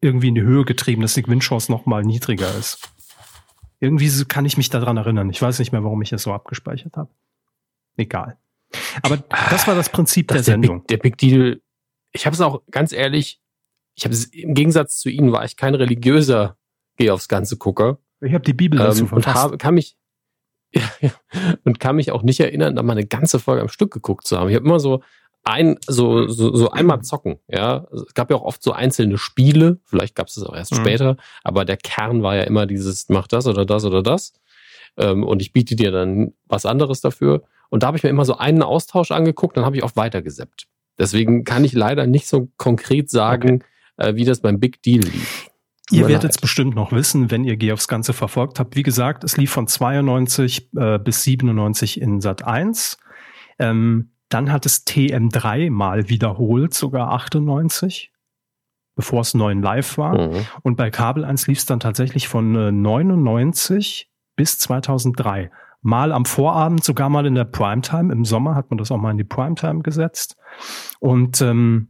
irgendwie 0.00 0.28
in 0.28 0.34
die 0.34 0.42
Höhe 0.42 0.64
getrieben, 0.64 1.02
dass 1.02 1.14
die 1.14 1.22
Gewinnchance 1.22 1.72
noch 1.72 1.86
mal 1.86 2.02
niedriger 2.02 2.54
ist. 2.58 2.90
Irgendwie 3.80 4.24
kann 4.24 4.44
ich 4.44 4.56
mich 4.56 4.68
daran 4.68 4.96
erinnern. 4.96 5.30
Ich 5.30 5.40
weiß 5.40 5.58
nicht 5.58 5.72
mehr, 5.72 5.84
warum 5.84 6.02
ich 6.02 6.12
es 6.12 6.22
so 6.22 6.32
abgespeichert 6.32 6.96
habe. 6.96 7.10
Egal. 7.96 8.38
Aber 9.02 9.18
das 9.50 9.66
war 9.66 9.74
das 9.74 9.88
Prinzip 9.88 10.28
das 10.28 10.38
der 10.38 10.44
Sendung. 10.44 10.84
Der 10.86 10.96
Big, 10.98 11.18
der 11.18 11.26
Big 11.26 11.40
Deal. 11.40 11.62
Ich 12.12 12.26
habe 12.26 12.34
es 12.34 12.40
auch 12.40 12.62
ganz 12.70 12.92
ehrlich. 12.92 13.40
Ich 13.94 14.04
habe 14.04 14.14
im 14.32 14.54
Gegensatz 14.54 14.98
zu 14.98 15.08
Ihnen 15.08 15.32
war 15.32 15.44
ich 15.44 15.56
kein 15.56 15.74
religiöser 15.74 16.56
Geh 16.96 17.10
aufs 17.10 17.28
Ganze 17.28 17.56
gucke. 17.56 17.98
Ich 18.20 18.32
habe 18.32 18.44
die 18.44 18.54
Bibel 18.54 18.78
dazu 18.78 19.04
ähm, 19.04 19.12
und 19.12 19.26
hab, 19.26 19.58
kann 19.58 19.74
mich 19.74 19.96
ja, 20.72 20.82
ja, 21.00 21.10
und 21.64 21.78
kann 21.78 21.96
mich 21.96 22.10
auch 22.10 22.22
nicht 22.22 22.40
erinnern, 22.40 22.76
da 22.76 22.82
mal 22.82 22.92
eine 22.92 23.06
ganze 23.06 23.38
Folge 23.38 23.62
am 23.62 23.68
Stück 23.68 23.92
geguckt 23.92 24.26
zu 24.26 24.38
haben. 24.38 24.48
Ich 24.48 24.56
habe 24.56 24.64
immer 24.64 24.80
so 24.80 25.02
ein 25.44 25.78
so, 25.86 26.26
so 26.26 26.56
so 26.56 26.70
einmal 26.70 27.02
zocken, 27.02 27.38
ja. 27.48 27.86
Es 27.92 28.14
gab 28.14 28.30
ja 28.30 28.36
auch 28.36 28.42
oft 28.42 28.62
so 28.62 28.72
einzelne 28.72 29.18
Spiele, 29.18 29.78
vielleicht 29.84 30.14
gab 30.16 30.26
es 30.28 30.34
das 30.34 30.44
auch 30.44 30.56
erst 30.56 30.72
mhm. 30.72 30.78
später, 30.78 31.16
aber 31.44 31.64
der 31.64 31.76
Kern 31.76 32.22
war 32.22 32.34
ja 32.34 32.42
immer 32.42 32.66
dieses 32.66 33.08
mach 33.08 33.28
das 33.28 33.46
oder 33.46 33.64
das 33.64 33.84
oder 33.84 34.02
das. 34.02 34.32
Ähm, 34.96 35.22
und 35.22 35.42
ich 35.42 35.52
biete 35.52 35.76
dir 35.76 35.92
dann 35.92 36.32
was 36.46 36.66
anderes 36.66 37.00
dafür. 37.00 37.44
Und 37.70 37.82
da 37.82 37.88
habe 37.88 37.96
ich 37.96 38.02
mir 38.02 38.10
immer 38.10 38.24
so 38.24 38.36
einen 38.36 38.62
Austausch 38.62 39.10
angeguckt, 39.10 39.56
dann 39.56 39.64
habe 39.64 39.76
ich 39.76 39.82
auch 39.82 39.96
weitergeseppt. 39.96 40.66
Deswegen 40.98 41.44
kann 41.44 41.64
ich 41.64 41.72
leider 41.72 42.06
nicht 42.06 42.26
so 42.26 42.48
konkret 42.56 43.10
sagen, 43.10 43.62
okay. 43.98 44.10
äh, 44.10 44.14
wie 44.16 44.24
das 44.24 44.40
beim 44.40 44.60
Big 44.60 44.82
Deal 44.82 45.00
lief. 45.00 45.50
Ihr 45.90 46.08
werdet 46.08 46.32
es 46.32 46.38
bestimmt 46.38 46.74
noch 46.74 46.90
wissen, 46.90 47.30
wenn 47.30 47.44
ihr 47.44 47.56
Geh 47.56 47.72
aufs 47.72 47.86
Ganze 47.86 48.12
verfolgt 48.12 48.58
habt. 48.58 48.74
Wie 48.74 48.82
gesagt, 48.82 49.22
es 49.22 49.36
lief 49.36 49.52
von 49.52 49.68
92 49.68 50.70
äh, 50.76 50.98
bis 50.98 51.22
97 51.22 52.00
in 52.00 52.20
Sat 52.20 52.44
1. 52.44 52.98
Ähm, 53.60 54.10
dann 54.28 54.50
hat 54.50 54.66
es 54.66 54.84
TM3 54.84 55.70
mal 55.70 56.08
wiederholt, 56.08 56.74
sogar 56.74 57.12
98, 57.12 58.12
bevor 58.96 59.20
es 59.20 59.34
9 59.34 59.62
live 59.62 59.96
war. 59.96 60.28
Mhm. 60.28 60.46
Und 60.62 60.76
bei 60.76 60.90
Kabel 60.90 61.24
1 61.24 61.46
lief 61.46 61.58
es 61.58 61.66
dann 61.66 61.78
tatsächlich 61.78 62.26
von 62.26 62.54
äh, 62.56 62.72
99 62.72 64.10
bis 64.34 64.58
2003. 64.58 65.52
Mal 65.82 66.12
am 66.12 66.24
Vorabend, 66.24 66.82
sogar 66.82 67.08
mal 67.08 67.26
in 67.26 67.34
der 67.34 67.44
Primetime. 67.44 68.12
Im 68.12 68.24
Sommer 68.24 68.54
hat 68.54 68.70
man 68.70 68.78
das 68.78 68.90
auch 68.90 68.98
mal 68.98 69.10
in 69.10 69.18
die 69.18 69.24
Primetime 69.24 69.82
gesetzt. 69.82 70.36
Und 71.00 71.40
ähm, 71.40 71.88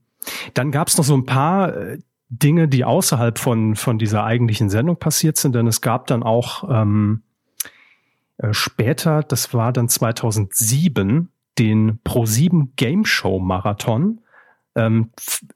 dann 0.54 0.70
gab 0.70 0.88
es 0.88 0.98
noch 0.98 1.04
so 1.04 1.16
ein 1.16 1.24
paar 1.24 1.74
äh, 1.74 1.98
Dinge, 2.28 2.68
die 2.68 2.84
außerhalb 2.84 3.38
von, 3.38 3.76
von 3.76 3.98
dieser 3.98 4.24
eigentlichen 4.24 4.68
Sendung 4.68 4.96
passiert 4.98 5.36
sind, 5.36 5.54
denn 5.54 5.66
es 5.66 5.80
gab 5.80 6.08
dann 6.08 6.22
auch 6.22 6.68
ähm, 6.68 7.22
äh, 8.38 8.52
später, 8.52 9.22
das 9.22 9.54
war 9.54 9.72
dann 9.72 9.88
2007, 9.88 11.28
den 11.58 12.00
Pro7 12.04 12.68
Game 12.76 13.04
Show 13.04 13.38
Marathon. 13.38 14.20
Ähm, 14.74 15.10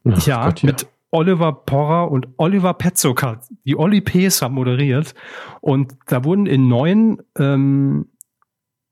Ach 0.08 0.26
ja, 0.26 0.46
Gott, 0.46 0.62
ja, 0.62 0.66
mit 0.66 0.86
Oliver 1.10 1.52
Porrer 1.52 2.10
und 2.10 2.28
Oliver 2.36 2.74
Petzock, 2.74 3.38
die 3.64 3.76
Olli 3.76 4.00
Ps 4.00 4.42
haben 4.42 4.54
moderiert. 4.54 5.14
Und 5.60 5.96
da 6.06 6.24
wurden 6.24 6.46
in 6.46 6.68
neun 6.68 7.20
ähm, 7.36 8.08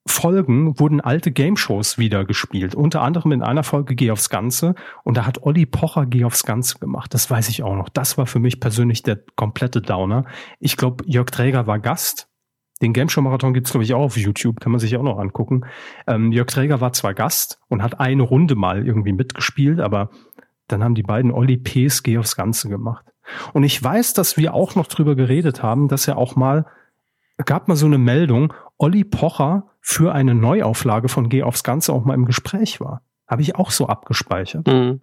Folgen 0.08 0.78
wurden 0.78 1.00
alte 1.00 1.30
Game-Shows 1.30 1.98
wieder 1.98 2.24
gespielt. 2.24 2.74
Unter 2.74 3.02
anderem 3.02 3.32
in 3.32 3.42
einer 3.42 3.62
Folge 3.62 3.94
Geh 3.94 4.10
aufs 4.10 4.30
Ganze. 4.30 4.74
Und 5.04 5.16
da 5.16 5.26
hat 5.26 5.42
Olli 5.42 5.66
Pocher 5.66 6.06
Geh 6.06 6.24
aufs 6.24 6.44
Ganze 6.44 6.78
gemacht. 6.78 7.14
Das 7.14 7.30
weiß 7.30 7.48
ich 7.48 7.62
auch 7.62 7.76
noch. 7.76 7.88
Das 7.88 8.18
war 8.18 8.26
für 8.26 8.38
mich 8.38 8.60
persönlich 8.60 9.02
der 9.02 9.20
komplette 9.36 9.80
Downer. 9.80 10.24
Ich 10.58 10.76
glaube, 10.76 11.04
Jörg 11.06 11.30
Träger 11.30 11.66
war 11.66 11.78
Gast. 11.78 12.28
Den 12.80 12.92
Game 12.92 13.08
Show 13.08 13.22
Marathon 13.22 13.54
gibt's 13.54 13.72
glaube 13.72 13.84
ich 13.84 13.94
auch 13.94 14.02
auf 14.02 14.16
YouTube, 14.16 14.60
kann 14.60 14.70
man 14.70 14.78
sich 14.78 14.96
auch 14.96 15.02
noch 15.02 15.18
angucken. 15.18 15.62
Ähm, 16.06 16.30
Jörg 16.30 16.46
Träger 16.46 16.80
war 16.80 16.92
zwar 16.92 17.12
Gast 17.12 17.58
und 17.68 17.82
hat 17.82 17.98
eine 17.98 18.22
Runde 18.22 18.54
mal 18.54 18.86
irgendwie 18.86 19.12
mitgespielt, 19.12 19.80
aber 19.80 20.10
dann 20.68 20.84
haben 20.84 20.94
die 20.94 21.02
beiden 21.02 21.32
Olli 21.32 21.56
Ps 21.56 22.02
Geh 22.02 22.18
aufs 22.18 22.36
Ganze 22.36 22.68
gemacht. 22.68 23.04
Und 23.52 23.64
ich 23.64 23.82
weiß, 23.82 24.14
dass 24.14 24.36
wir 24.36 24.54
auch 24.54 24.74
noch 24.74 24.86
drüber 24.86 25.16
geredet 25.16 25.62
haben, 25.62 25.88
dass 25.88 26.06
er 26.06 26.16
auch 26.16 26.36
mal 26.36 26.66
gab 27.44 27.68
mal 27.68 27.76
so 27.76 27.86
eine 27.86 27.98
Meldung, 27.98 28.52
Olli 28.78 29.04
Pocher 29.04 29.64
für 29.90 30.12
eine 30.12 30.34
Neuauflage 30.34 31.08
von 31.08 31.30
Geh 31.30 31.42
aufs 31.42 31.64
Ganze 31.64 31.94
auch 31.94 32.04
mal 32.04 32.12
im 32.12 32.26
Gespräch 32.26 32.78
war. 32.78 33.00
Habe 33.26 33.40
ich 33.40 33.56
auch 33.56 33.70
so 33.70 33.86
abgespeichert. 33.86 34.66
Mhm. 34.66 35.00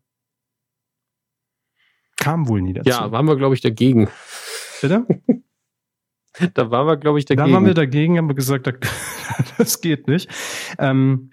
Kam 2.18 2.48
wohl 2.48 2.62
nie 2.62 2.74
dazu. 2.74 2.88
Ja, 2.88 3.12
waren 3.12 3.26
wir, 3.26 3.36
glaube 3.36 3.56
ich, 3.56 3.62
dagegen. 3.62 4.10
Bitte? 4.82 5.08
da 6.54 6.70
waren 6.70 6.86
wir, 6.86 6.98
glaube 6.98 7.18
ich, 7.18 7.26
dagegen. 7.26 7.48
Da 7.48 7.52
waren 7.52 7.66
wir 7.66 7.74
dagegen, 7.74 8.20
haben 8.20 8.28
wir 8.28 8.36
gesagt, 8.36 8.68
das 9.58 9.82
geht 9.82 10.08
nicht. 10.08 10.30
Ähm, 10.78 11.32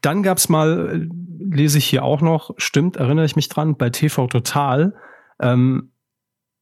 dann 0.00 0.22
gab's 0.22 0.48
mal, 0.48 1.08
lese 1.40 1.78
ich 1.78 1.86
hier 1.86 2.04
auch 2.04 2.20
noch, 2.20 2.52
stimmt, 2.56 2.98
erinnere 2.98 3.24
ich 3.24 3.34
mich 3.34 3.48
dran, 3.48 3.78
bei 3.78 3.90
TV 3.90 4.28
Total, 4.28 4.94
ähm, 5.40 5.92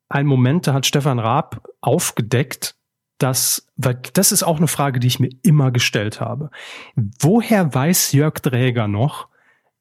ein 0.08 0.26
Moment, 0.26 0.66
da 0.66 0.72
hat 0.72 0.86
Stefan 0.86 1.18
Raab 1.18 1.68
aufgedeckt, 1.82 2.77
dass, 3.18 3.66
weil 3.76 3.98
das 4.14 4.32
ist 4.32 4.42
auch 4.42 4.58
eine 4.58 4.68
Frage, 4.68 5.00
die 5.00 5.08
ich 5.08 5.20
mir 5.20 5.30
immer 5.42 5.70
gestellt 5.70 6.20
habe. 6.20 6.50
Woher 6.94 7.74
weiß 7.74 8.12
Jörg 8.12 8.34
Dräger 8.34 8.88
noch, 8.88 9.28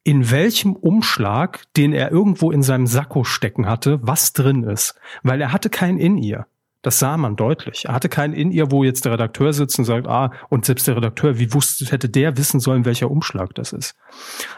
in 0.04 0.30
welchem 0.30 0.74
Umschlag, 0.74 1.64
den 1.76 1.92
er 1.92 2.10
irgendwo 2.10 2.50
in 2.50 2.62
seinem 2.62 2.86
Sakko 2.86 3.24
stecken 3.24 3.66
hatte, 3.66 4.00
was 4.02 4.32
drin 4.32 4.62
ist? 4.62 4.94
Weil 5.22 5.40
er 5.40 5.52
hatte 5.52 5.70
keinen 5.70 5.98
in 5.98 6.16
ihr. 6.16 6.46
Das 6.82 7.00
sah 7.00 7.16
man 7.16 7.34
deutlich. 7.34 7.86
Er 7.86 7.94
hatte 7.94 8.08
keinen 8.08 8.34
in 8.34 8.52
ihr, 8.52 8.70
wo 8.70 8.84
jetzt 8.84 9.04
der 9.04 9.12
Redakteur 9.12 9.52
sitzt 9.52 9.78
und 9.78 9.84
sagt, 9.84 10.06
ah, 10.06 10.32
und 10.48 10.64
selbst 10.64 10.86
der 10.86 10.96
Redakteur, 10.96 11.38
wie 11.38 11.52
wusste, 11.52 11.84
hätte 11.86 12.08
der 12.08 12.38
wissen 12.38 12.60
sollen, 12.60 12.84
welcher 12.84 13.10
Umschlag 13.10 13.54
das 13.54 13.72
ist? 13.72 13.96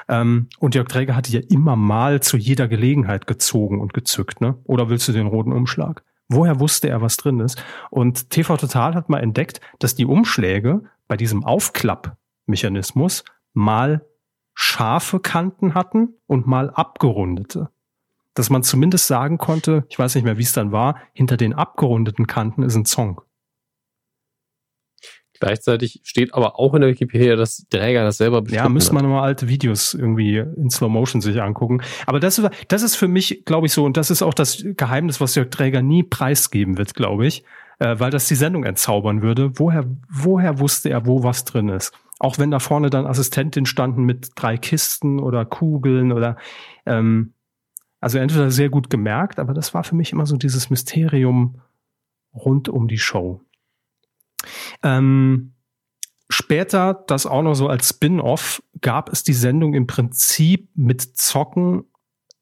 Ähm, 0.06 0.48
und 0.58 0.74
Jörg 0.74 0.88
Träger 0.88 1.16
hatte 1.16 1.32
ja 1.32 1.40
immer 1.48 1.76
mal 1.76 2.20
zu 2.20 2.36
jeder 2.36 2.68
Gelegenheit 2.68 3.26
gezogen 3.26 3.80
und 3.80 3.94
gezückt, 3.94 4.40
ne? 4.40 4.58
Oder 4.64 4.90
willst 4.90 5.08
du 5.08 5.12
den 5.12 5.26
roten 5.26 5.52
Umschlag? 5.52 6.04
Woher 6.32 6.60
wusste 6.60 6.88
er, 6.88 7.02
was 7.02 7.16
drin 7.16 7.40
ist? 7.40 7.62
Und 7.90 8.30
TV 8.30 8.56
Total 8.56 8.94
hat 8.94 9.08
mal 9.08 9.18
entdeckt, 9.18 9.60
dass 9.80 9.96
die 9.96 10.06
Umschläge 10.06 10.82
bei 11.08 11.16
diesem 11.16 11.44
Aufklappmechanismus 11.44 13.24
mal 13.52 14.06
scharfe 14.54 15.18
Kanten 15.18 15.74
hatten 15.74 16.14
und 16.28 16.46
mal 16.46 16.70
abgerundete. 16.70 17.70
Dass 18.34 18.48
man 18.48 18.62
zumindest 18.62 19.08
sagen 19.08 19.38
konnte, 19.38 19.84
ich 19.88 19.98
weiß 19.98 20.14
nicht 20.14 20.22
mehr, 20.22 20.38
wie 20.38 20.44
es 20.44 20.52
dann 20.52 20.70
war, 20.70 20.98
hinter 21.12 21.36
den 21.36 21.52
abgerundeten 21.52 22.28
Kanten 22.28 22.62
ist 22.62 22.76
ein 22.76 22.84
Song. 22.84 23.22
Gleichzeitig 25.40 26.00
steht 26.04 26.34
aber 26.34 26.58
auch 26.58 26.74
in 26.74 26.82
der 26.82 26.90
Wikipedia, 26.90 27.34
dass 27.34 27.66
Träger 27.70 28.04
das 28.04 28.18
selber 28.18 28.42
bestimmt 28.42 28.62
Ja, 28.62 28.68
müsste 28.68 28.94
man 28.94 29.08
mal 29.08 29.22
alte 29.22 29.48
Videos 29.48 29.94
irgendwie 29.94 30.36
in 30.36 30.68
Slow 30.70 30.92
Motion 30.92 31.22
sich 31.22 31.40
angucken. 31.40 31.80
Aber 32.06 32.20
das, 32.20 32.40
das 32.68 32.82
ist 32.82 32.96
für 32.96 33.08
mich, 33.08 33.44
glaube 33.46 33.66
ich, 33.66 33.72
so, 33.72 33.84
und 33.84 33.96
das 33.96 34.10
ist 34.10 34.22
auch 34.22 34.34
das 34.34 34.62
Geheimnis, 34.76 35.20
was 35.20 35.34
Jörg 35.34 35.48
Träger 35.48 35.82
nie 35.82 36.02
preisgeben 36.02 36.76
wird, 36.76 36.94
glaube 36.94 37.26
ich, 37.26 37.42
äh, 37.78 37.98
weil 37.98 38.10
das 38.10 38.28
die 38.28 38.34
Sendung 38.34 38.64
entzaubern 38.64 39.22
würde. 39.22 39.58
Woher, 39.58 39.86
woher 40.10 40.60
wusste 40.60 40.90
er, 40.90 41.06
wo 41.06 41.22
was 41.22 41.44
drin 41.44 41.70
ist? 41.70 41.92
Auch 42.18 42.38
wenn 42.38 42.50
da 42.50 42.58
vorne 42.58 42.90
dann 42.90 43.06
Assistentin 43.06 43.64
standen 43.64 44.04
mit 44.04 44.32
drei 44.34 44.58
Kisten 44.58 45.20
oder 45.20 45.46
Kugeln 45.46 46.12
oder 46.12 46.36
ähm, 46.84 47.32
also 48.00 48.18
entweder 48.18 48.50
sehr 48.50 48.68
gut 48.68 48.90
gemerkt, 48.90 49.38
aber 49.38 49.54
das 49.54 49.72
war 49.72 49.84
für 49.84 49.94
mich 49.94 50.12
immer 50.12 50.26
so 50.26 50.36
dieses 50.36 50.68
Mysterium 50.68 51.60
rund 52.34 52.68
um 52.68 52.88
die 52.88 52.98
Show. 52.98 53.40
Ähm, 54.82 55.54
später, 56.28 57.04
das 57.06 57.26
auch 57.26 57.42
noch 57.42 57.54
so 57.54 57.68
als 57.68 57.88
Spin-off, 57.88 58.62
gab 58.80 59.12
es 59.12 59.22
die 59.22 59.32
Sendung 59.32 59.74
im 59.74 59.86
Prinzip 59.86 60.70
mit 60.74 61.02
Zocken 61.16 61.84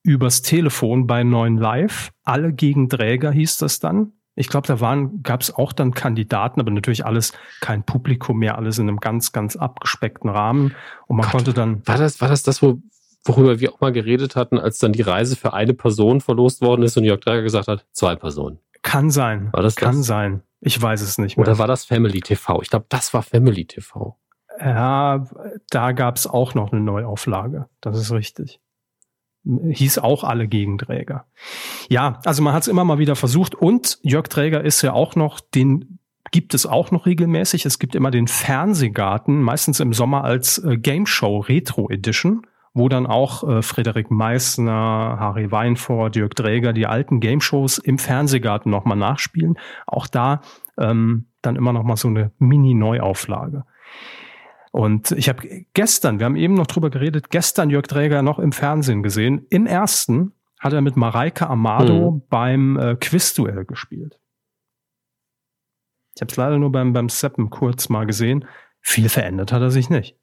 übers 0.02 0.42
Telefon 0.42 1.06
bei 1.06 1.24
9 1.24 1.56
Live. 1.56 2.10
Alle 2.24 2.52
gegen 2.52 2.88
Träger 2.88 3.30
hieß 3.30 3.58
das 3.58 3.78
dann. 3.80 4.12
Ich 4.34 4.48
glaube, 4.48 4.68
da 4.68 4.80
waren, 4.80 5.22
gab 5.24 5.40
es 5.40 5.52
auch 5.52 5.72
dann 5.72 5.92
Kandidaten, 5.94 6.60
aber 6.60 6.70
natürlich 6.70 7.04
alles 7.04 7.32
kein 7.60 7.82
Publikum 7.82 8.38
mehr, 8.38 8.56
alles 8.56 8.78
in 8.78 8.88
einem 8.88 9.00
ganz, 9.00 9.32
ganz 9.32 9.56
abgespeckten 9.56 10.30
Rahmen. 10.30 10.76
Und 11.08 11.16
man 11.16 11.24
Gott, 11.24 11.32
konnte 11.32 11.52
dann. 11.52 11.84
War 11.86 11.98
das, 11.98 12.20
war 12.20 12.28
das 12.28 12.44
das, 12.44 12.62
wo, 12.62 12.80
worüber 13.24 13.58
wir 13.58 13.74
auch 13.74 13.80
mal 13.80 13.90
geredet 13.90 14.36
hatten, 14.36 14.56
als 14.58 14.78
dann 14.78 14.92
die 14.92 15.02
Reise 15.02 15.34
für 15.34 15.54
eine 15.54 15.74
Person 15.74 16.20
verlost 16.20 16.62
worden 16.62 16.82
ist 16.82 16.96
und 16.96 17.04
Jörg 17.04 17.20
Dreiger 17.20 17.42
gesagt 17.42 17.66
hat, 17.66 17.84
zwei 17.90 18.14
Personen? 18.14 18.60
Kann 18.82 19.10
sein. 19.10 19.52
War 19.52 19.62
das 19.62 19.74
Kann 19.74 19.96
das? 19.96 20.06
sein. 20.06 20.42
Ich 20.60 20.80
weiß 20.80 21.00
es 21.02 21.18
nicht 21.18 21.36
mehr. 21.36 21.46
Oder 21.46 21.58
war 21.58 21.66
das 21.66 21.84
Family 21.84 22.20
TV? 22.20 22.60
Ich 22.62 22.70
glaube, 22.70 22.86
das 22.88 23.14
war 23.14 23.22
Family 23.22 23.64
TV. 23.64 24.16
Ja, 24.60 25.24
da 25.70 25.92
gab 25.92 26.16
es 26.16 26.26
auch 26.26 26.54
noch 26.54 26.72
eine 26.72 26.80
Neuauflage. 26.80 27.68
Das 27.80 27.98
ist 27.98 28.10
richtig. 28.10 28.60
Hieß 29.44 29.98
auch 29.98 30.24
alle 30.24 30.48
Gegenträger. 30.48 31.26
Ja, 31.88 32.20
also 32.24 32.42
man 32.42 32.52
hat 32.52 32.62
es 32.62 32.68
immer 32.68 32.84
mal 32.84 32.98
wieder 32.98 33.14
versucht 33.14 33.54
und 33.54 33.98
Jörg 34.02 34.28
Träger 34.28 34.64
ist 34.64 34.82
ja 34.82 34.92
auch 34.92 35.14
noch, 35.14 35.40
den 35.40 36.00
gibt 36.32 36.54
es 36.54 36.66
auch 36.66 36.90
noch 36.90 37.06
regelmäßig. 37.06 37.64
Es 37.64 37.78
gibt 37.78 37.94
immer 37.94 38.10
den 38.10 38.26
Fernsehgarten, 38.28 39.40
meistens 39.40 39.80
im 39.80 39.92
Sommer 39.92 40.24
als 40.24 40.58
äh, 40.58 40.76
Game 40.76 41.06
Show 41.06 41.38
Retro 41.38 41.88
Edition 41.88 42.46
wo 42.78 42.88
dann 42.88 43.06
auch 43.06 43.48
äh, 43.48 43.62
Frederik 43.62 44.10
Meissner, 44.10 45.16
Harry 45.18 45.50
Weinfurt, 45.50 46.16
Jörg 46.16 46.30
Dräger 46.30 46.72
die 46.72 46.86
alten 46.86 47.20
Game-Shows 47.20 47.78
im 47.78 47.98
Fernsehgarten 47.98 48.70
nochmal 48.70 48.96
nachspielen. 48.96 49.58
Auch 49.86 50.06
da 50.06 50.40
ähm, 50.78 51.26
dann 51.42 51.56
immer 51.56 51.72
nochmal 51.72 51.96
so 51.96 52.08
eine 52.08 52.32
Mini-Neuauflage. 52.38 53.64
Und 54.70 55.12
ich 55.12 55.28
habe 55.28 55.64
gestern, 55.74 56.18
wir 56.18 56.26
haben 56.26 56.36
eben 56.36 56.54
noch 56.54 56.66
drüber 56.66 56.90
geredet, 56.90 57.30
gestern 57.30 57.70
Jörg 57.70 57.86
Dräger 57.86 58.22
noch 58.22 58.38
im 58.38 58.52
Fernsehen 58.52 59.02
gesehen. 59.02 59.46
Im 59.50 59.66
ersten 59.66 60.32
hat 60.60 60.72
er 60.72 60.80
mit 60.80 60.96
Mareike 60.96 61.48
Amado 61.48 62.12
mhm. 62.12 62.22
beim 62.28 62.76
äh, 62.78 62.96
Quizduell 62.96 63.64
gespielt. 63.64 64.18
Ich 66.14 66.20
habe 66.20 66.30
es 66.30 66.36
leider 66.36 66.58
nur 66.58 66.72
beim, 66.72 66.92
beim 66.92 67.08
Seppen 67.08 67.48
kurz 67.48 67.88
mal 67.88 68.04
gesehen. 68.04 68.44
Viel 68.80 69.08
verändert 69.08 69.52
hat 69.52 69.62
er 69.62 69.70
sich 69.70 69.88
nicht. 69.88 70.16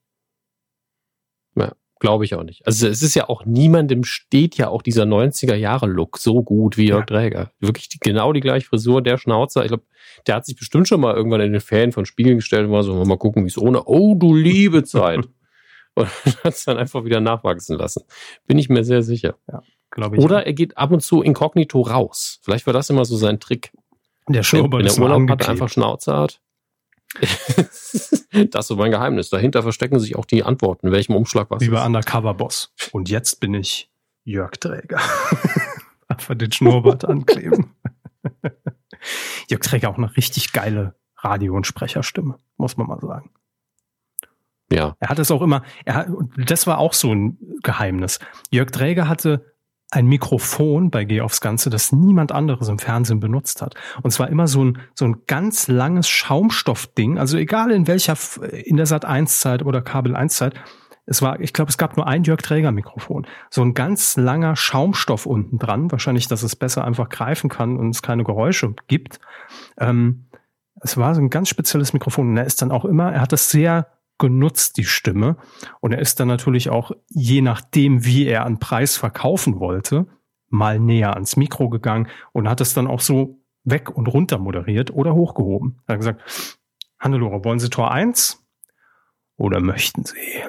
Ja. 1.56 1.74
Glaube 2.00 2.26
ich 2.26 2.36
auch 2.36 2.44
nicht. 2.44 2.66
Also 2.68 2.88
es 2.88 3.02
ist 3.02 3.16
ja 3.16 3.30
auch 3.30 3.46
niemandem 3.46 4.04
steht 4.04 4.58
ja 4.58 4.68
auch 4.68 4.82
dieser 4.82 5.04
90er 5.04 5.56
Jahre 5.56 5.88
Look 5.88 6.18
so 6.18 6.44
gut 6.44 6.78
wie 6.78 6.88
Jörg 6.88 7.02
ja. 7.02 7.06
Dräger. 7.06 7.52
Wirklich 7.60 7.88
die, 7.88 8.00
genau 8.00 8.34
die 8.34 8.42
gleiche 8.42 8.68
Frisur, 8.68 9.02
der 9.02 9.18
Schnauzer. 9.18 9.64
Ich 9.64 9.70
glaube, 9.70 9.84
der 10.28 10.36
hat 10.36 10.46
sich 10.46 10.58
bestimmt 10.58 10.88
schon 10.88 11.00
mal 11.00 11.16
irgendwann 11.16 11.42
in 11.42 11.54
den 11.54 11.62
Ferien 11.62 11.94
von 11.94 12.06
Spiegeln 12.06 12.38
gestellt 12.38 12.66
und 12.66 12.74
war 12.74 12.84
so, 12.84 12.94
mal 13.06 13.18
gucken, 13.18 13.44
wie 13.44 13.48
es 13.48 13.58
ohne, 13.58 13.84
oh 13.86 14.16
du 14.16 14.36
liebe 14.36 14.84
Zeit. 14.84 15.26
und 15.96 16.08
hat 16.44 16.54
es 16.54 16.66
dann 16.66 16.78
einfach 16.78 17.04
wieder 17.06 17.22
nachwachsen 17.22 17.78
lassen. 17.78 18.04
Bin 18.46 18.60
ich 18.60 18.70
mir 18.70 18.84
sehr 18.84 19.02
sicher. 19.02 19.36
Ja, 19.52 19.64
glaube 19.90 20.18
ich. 20.18 20.24
Oder 20.24 20.46
er 20.46 20.54
geht 20.54 20.78
ab 20.78 20.92
und 20.92 21.02
zu 21.02 21.22
inkognito 21.22 21.82
raus. 21.82 22.40
Vielleicht 22.44 22.66
war 22.68 22.74
das 22.74 22.90
immer 22.90 23.06
so 23.06 23.18
sein 23.18 23.40
Trick. 23.40 23.72
Der 24.28 24.44
Schnurrbart 24.44 24.86
er 24.86 25.02
Urlaub 25.02 25.30
hat, 25.30 25.48
einfach 25.48 25.70
Schnauze 25.70 26.14
hat. 26.16 26.42
das 27.20 28.04
ist 28.04 28.68
so 28.68 28.76
mein 28.76 28.92
Geheimnis. 28.92 29.30
Dahinter 29.30 29.64
verstecken 29.64 30.00
sich 30.00 30.16
auch 30.16 30.26
die 30.26 30.44
Antworten, 30.44 30.88
in 30.88 30.94
welchem 30.94 31.16
Umschlag 31.16 31.50
was 31.50 31.62
Lieber 31.62 31.86
Undercover-Boss. 31.86 32.74
Und 32.92 33.10
jetzt 33.10 33.40
bin 33.40 33.54
ich 33.54 33.90
Jörg 34.24 34.52
Träger. 34.52 35.00
Einfach 36.08 36.36
den 36.36 36.52
Schnurrbart 36.52 37.06
ankleben. 37.06 37.76
Jörg 39.50 39.62
Träger 39.62 39.90
auch 39.90 39.98
eine 39.98 40.16
richtig 40.18 40.52
geile 40.52 40.96
Radio- 41.18 41.56
und 41.56 41.66
Sprecherstimme, 41.66 42.38
muss 42.58 42.78
man 42.78 42.88
mal 42.88 43.00
sagen. 43.00 43.32
Ja. 44.72 44.96
Er 45.00 45.10
hat 45.10 45.20
es 45.20 45.32
auch 45.32 45.42
immer, 45.42 45.64
er 45.86 46.08
das 46.38 46.66
war 46.66 46.80
auch 46.80 46.94
so 46.94 47.14
ein 47.14 47.38
Geheimnis. 47.62 48.20
Jörg 48.50 48.72
Träger 48.72 49.08
hatte 49.08 49.55
ein 49.92 50.08
Mikrofon 50.08 50.90
bei 50.90 51.06
Geh 51.06 51.22
aufs 51.22 51.42
Ganze, 51.42 51.70
das 51.70 51.92
niemand 51.92 52.32
anderes 52.32 52.68
im 52.68 52.80
Fernsehen 52.80 53.20
benutzt 53.20 53.62
hat. 53.62 53.76
Und 54.02 54.12
zwar 54.12 54.30
immer 54.30 54.48
so 54.48 54.64
ein, 54.64 54.80
so 54.94 55.06
ein 55.06 55.24
ganz 55.28 55.68
langes 55.68 56.10
Schaumstoffding, 56.10 57.18
also 57.18 57.38
egal 57.38 57.72
in 57.72 57.88
welcher, 57.88 58.18
in 58.52 58.78
der 58.78 58.86
Sat 58.88 59.06
1 59.06 59.40
Zeit 59.40 59.64
oder 59.64 59.82
Kabel 59.82 60.16
1 60.16 60.36
Zeit. 60.36 60.56
Es 61.08 61.22
war, 61.22 61.40
ich 61.40 61.54
glaube, 61.54 61.70
es 61.70 61.78
gab 61.78 61.98
nur 61.98 62.08
ein 62.08 62.24
Jörg 62.24 62.42
Träger 62.42 62.72
Mikrofon. 62.72 63.28
So 63.52 63.62
ein 63.62 63.76
ganz 63.76 64.18
langer 64.18 64.56
Schaumstoff 64.56 65.28
unten 65.28 65.60
dran. 65.60 65.92
Wahrscheinlich, 65.92 66.28
dass 66.28 66.42
es 66.42 66.56
besser 66.56 66.84
einfach 66.84 67.10
greifen 67.10 67.48
kann 67.48 67.78
und 67.78 67.92
es 67.92 68.02
keine 68.02 68.24
Geräusche 68.24 68.74
gibt. 68.88 69.20
Ähm, 69.78 70.26
es 70.82 70.98
war 70.98 71.14
so 71.14 71.22
ein 71.22 71.30
ganz 71.30 71.50
spezielles 71.50 71.94
Mikrofon. 71.94 72.30
Und 72.30 72.38
er 72.38 72.46
ist 72.46 72.62
dann 72.64 72.72
auch 72.72 72.86
immer, 72.86 73.14
er 73.14 73.22
hat 73.22 73.32
das 73.32 73.50
sehr 73.50 73.88
genutzt, 74.18 74.78
die 74.78 74.86
Stimme. 74.86 75.38
Und 75.80 75.92
er 75.92 76.00
ist 76.00 76.20
dann 76.20 76.28
natürlich 76.28 76.70
auch, 76.70 76.92
je 77.10 77.42
nachdem, 77.42 78.06
wie 78.06 78.26
er 78.26 78.46
an 78.46 78.60
Preis 78.60 78.98
verkaufen 78.98 79.60
wollte, 79.60 80.08
mal 80.50 80.80
näher 80.80 81.14
ans 81.14 81.36
Mikro 81.38 81.70
gegangen 81.70 82.08
und 82.32 82.48
hat 82.48 82.62
es 82.62 82.74
dann 82.74 82.88
auch 82.88 83.02
so 83.02 83.42
weg 83.64 83.90
und 83.90 84.08
runter 84.08 84.38
moderiert 84.38 84.92
oder 84.92 85.14
hochgehoben. 85.14 85.82
Er 85.88 85.94
hat 85.94 86.00
gesagt, 86.00 86.64
Hannelore, 87.00 87.44
wollen 87.44 87.60
Sie 87.60 87.70
Tor 87.70 87.92
1 87.92 88.44
oder 89.38 89.60
möchten 89.60 90.06
Sie 90.06 90.44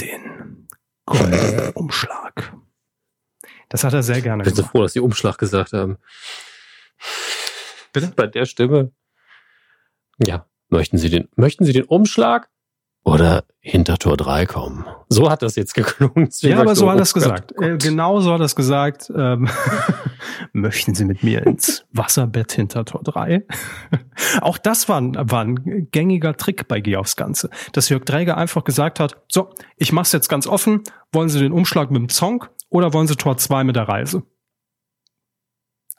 den 0.00 0.68
goldenen 1.06 1.70
Umschlag? 1.70 2.54
Das 3.68 3.84
hat 3.84 3.94
er 3.94 4.02
sehr 4.02 4.20
gerne 4.20 4.44
gemacht. 4.44 4.48
Ich 4.48 4.54
bin 4.54 4.64
so 4.64 4.70
froh, 4.70 4.82
dass 4.82 4.92
Sie 4.92 5.00
Umschlag 5.00 5.38
gesagt 5.38 5.72
haben. 5.72 5.98
Bitte? 7.92 8.12
Bei 8.14 8.26
der 8.26 8.46
Stimme. 8.46 8.92
Ja. 10.18 10.46
Möchten 10.70 10.98
Sie 10.98 11.08
den, 11.08 11.28
möchten 11.34 11.64
Sie 11.64 11.72
den 11.72 11.84
Umschlag 11.84 12.50
oder 13.08 13.44
hinter 13.60 13.96
Tor 13.96 14.16
3 14.18 14.44
kommen. 14.44 14.84
So 15.08 15.30
hat 15.30 15.42
das 15.42 15.56
jetzt 15.56 15.74
geklungen. 15.74 16.28
Ja, 16.40 16.60
aber 16.60 16.76
so 16.76 16.90
hat 16.90 16.98
er 16.98 17.02
es 17.02 17.14
gesagt. 17.14 17.54
Gott. 17.56 17.66
Äh, 17.66 17.78
genau 17.78 18.20
so 18.20 18.32
hat 18.32 18.40
er 18.40 18.44
es 18.44 18.54
gesagt. 18.54 19.10
Ähm, 19.16 19.48
möchten 20.52 20.94
Sie 20.94 21.06
mit 21.06 21.22
mir 21.22 21.46
ins 21.46 21.86
Wasserbett 21.92 22.52
hinter 22.52 22.84
Tor 22.84 23.02
3? 23.02 23.46
Auch 24.42 24.58
das 24.58 24.88
war 24.90 25.00
ein, 25.00 25.14
war 25.16 25.42
ein 25.42 25.88
gängiger 25.90 26.36
Trick 26.36 26.68
bei 26.68 26.80
Geh 26.80 26.96
aufs 26.96 27.16
Ganze. 27.16 27.48
Dass 27.72 27.88
Jörg 27.88 28.04
Dräger 28.04 28.36
einfach 28.36 28.64
gesagt 28.64 29.00
hat, 29.00 29.16
so, 29.28 29.50
ich 29.76 29.92
mach's 29.92 30.12
jetzt 30.12 30.28
ganz 30.28 30.46
offen. 30.46 30.82
Wollen 31.10 31.30
Sie 31.30 31.40
den 31.40 31.52
Umschlag 31.52 31.90
mit 31.90 32.02
dem 32.02 32.08
Song 32.10 32.44
oder 32.68 32.92
wollen 32.92 33.06
Sie 33.06 33.16
Tor 33.16 33.38
2 33.38 33.64
mit 33.64 33.76
der 33.76 33.88
Reise? 33.88 34.22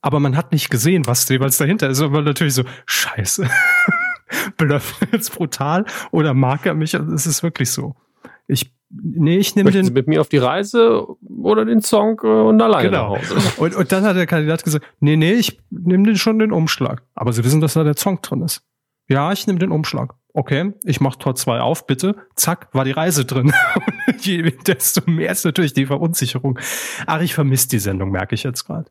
Aber 0.02 0.19
man 0.19 0.38
hat 0.38 0.52
nicht 0.52 0.69
gesehen, 0.69 1.07
was 1.07 1.27
jeweils 1.27 1.57
dahinter 1.57 1.90
ist. 1.90 2.02
Aber 2.02 2.22
natürlich 2.22 2.53
so, 2.53 2.64
scheiße. 2.86 3.49
Bluff 4.57 4.99
jetzt 5.11 5.35
brutal 5.35 5.85
oder 6.11 6.34
mag 6.34 6.65
er 6.65 6.73
mich? 6.73 6.93
Es 6.93 7.26
ist 7.26 7.43
wirklich 7.43 7.72
so. 7.72 7.95
Ich 8.47 8.72
Nee, 8.91 9.38
ich 9.38 9.56
nehme 9.56 9.69
den. 9.72 9.85
Sie 9.85 9.91
mit 9.91 10.07
mir 10.07 10.19
auf 10.19 10.30
die 10.30 10.39
Reise 10.39 11.06
oder 11.22 11.64
den 11.64 11.81
Song 11.81 12.19
äh, 12.23 12.27
und 12.27 12.60
alleine 12.60 12.89
genau. 12.89 13.15
nach 13.15 13.22
Hause. 13.22 13.35
Und, 13.61 13.76
und 13.76 13.91
dann 13.91 14.03
hat 14.03 14.15
der 14.15 14.26
Kandidat 14.26 14.64
gesagt, 14.64 14.85
nee, 14.99 15.15
nee, 15.15 15.34
ich 15.34 15.61
nehme 15.69 16.06
den 16.06 16.15
schon 16.15 16.39
den 16.39 16.51
Umschlag. 16.51 17.03
Aber 17.14 17.31
Sie 17.31 17.43
wissen, 17.43 17.61
dass 17.61 17.73
da 17.73 17.84
der 17.84 17.95
Song 17.95 18.22
drin 18.22 18.41
ist. 18.41 18.64
Ja, 19.07 19.31
ich 19.31 19.45
nehme 19.45 19.60
den 19.60 19.72
Umschlag. 19.72 20.15
Okay, 20.34 20.73
ich 20.84 21.01
mache 21.01 21.19
Tor 21.19 21.35
2 21.35 21.60
auf, 21.60 21.85
bitte. 21.88 22.15
Zack, 22.35 22.69
war 22.73 22.85
die 22.85 22.91
Reise 22.91 23.26
drin. 23.26 23.51
Je 24.22 24.41
desto 24.65 25.01
mehr 25.10 25.31
ist 25.31 25.45
natürlich 25.45 25.73
die 25.73 25.85
Verunsicherung. 25.85 26.57
Ach, 27.06 27.22
ich 27.22 27.34
vermisse 27.34 27.69
die 27.69 27.80
Sendung, 27.80 28.11
merke 28.11 28.35
ich 28.35 28.43
jetzt 28.43 28.65
gerade. 28.65 28.89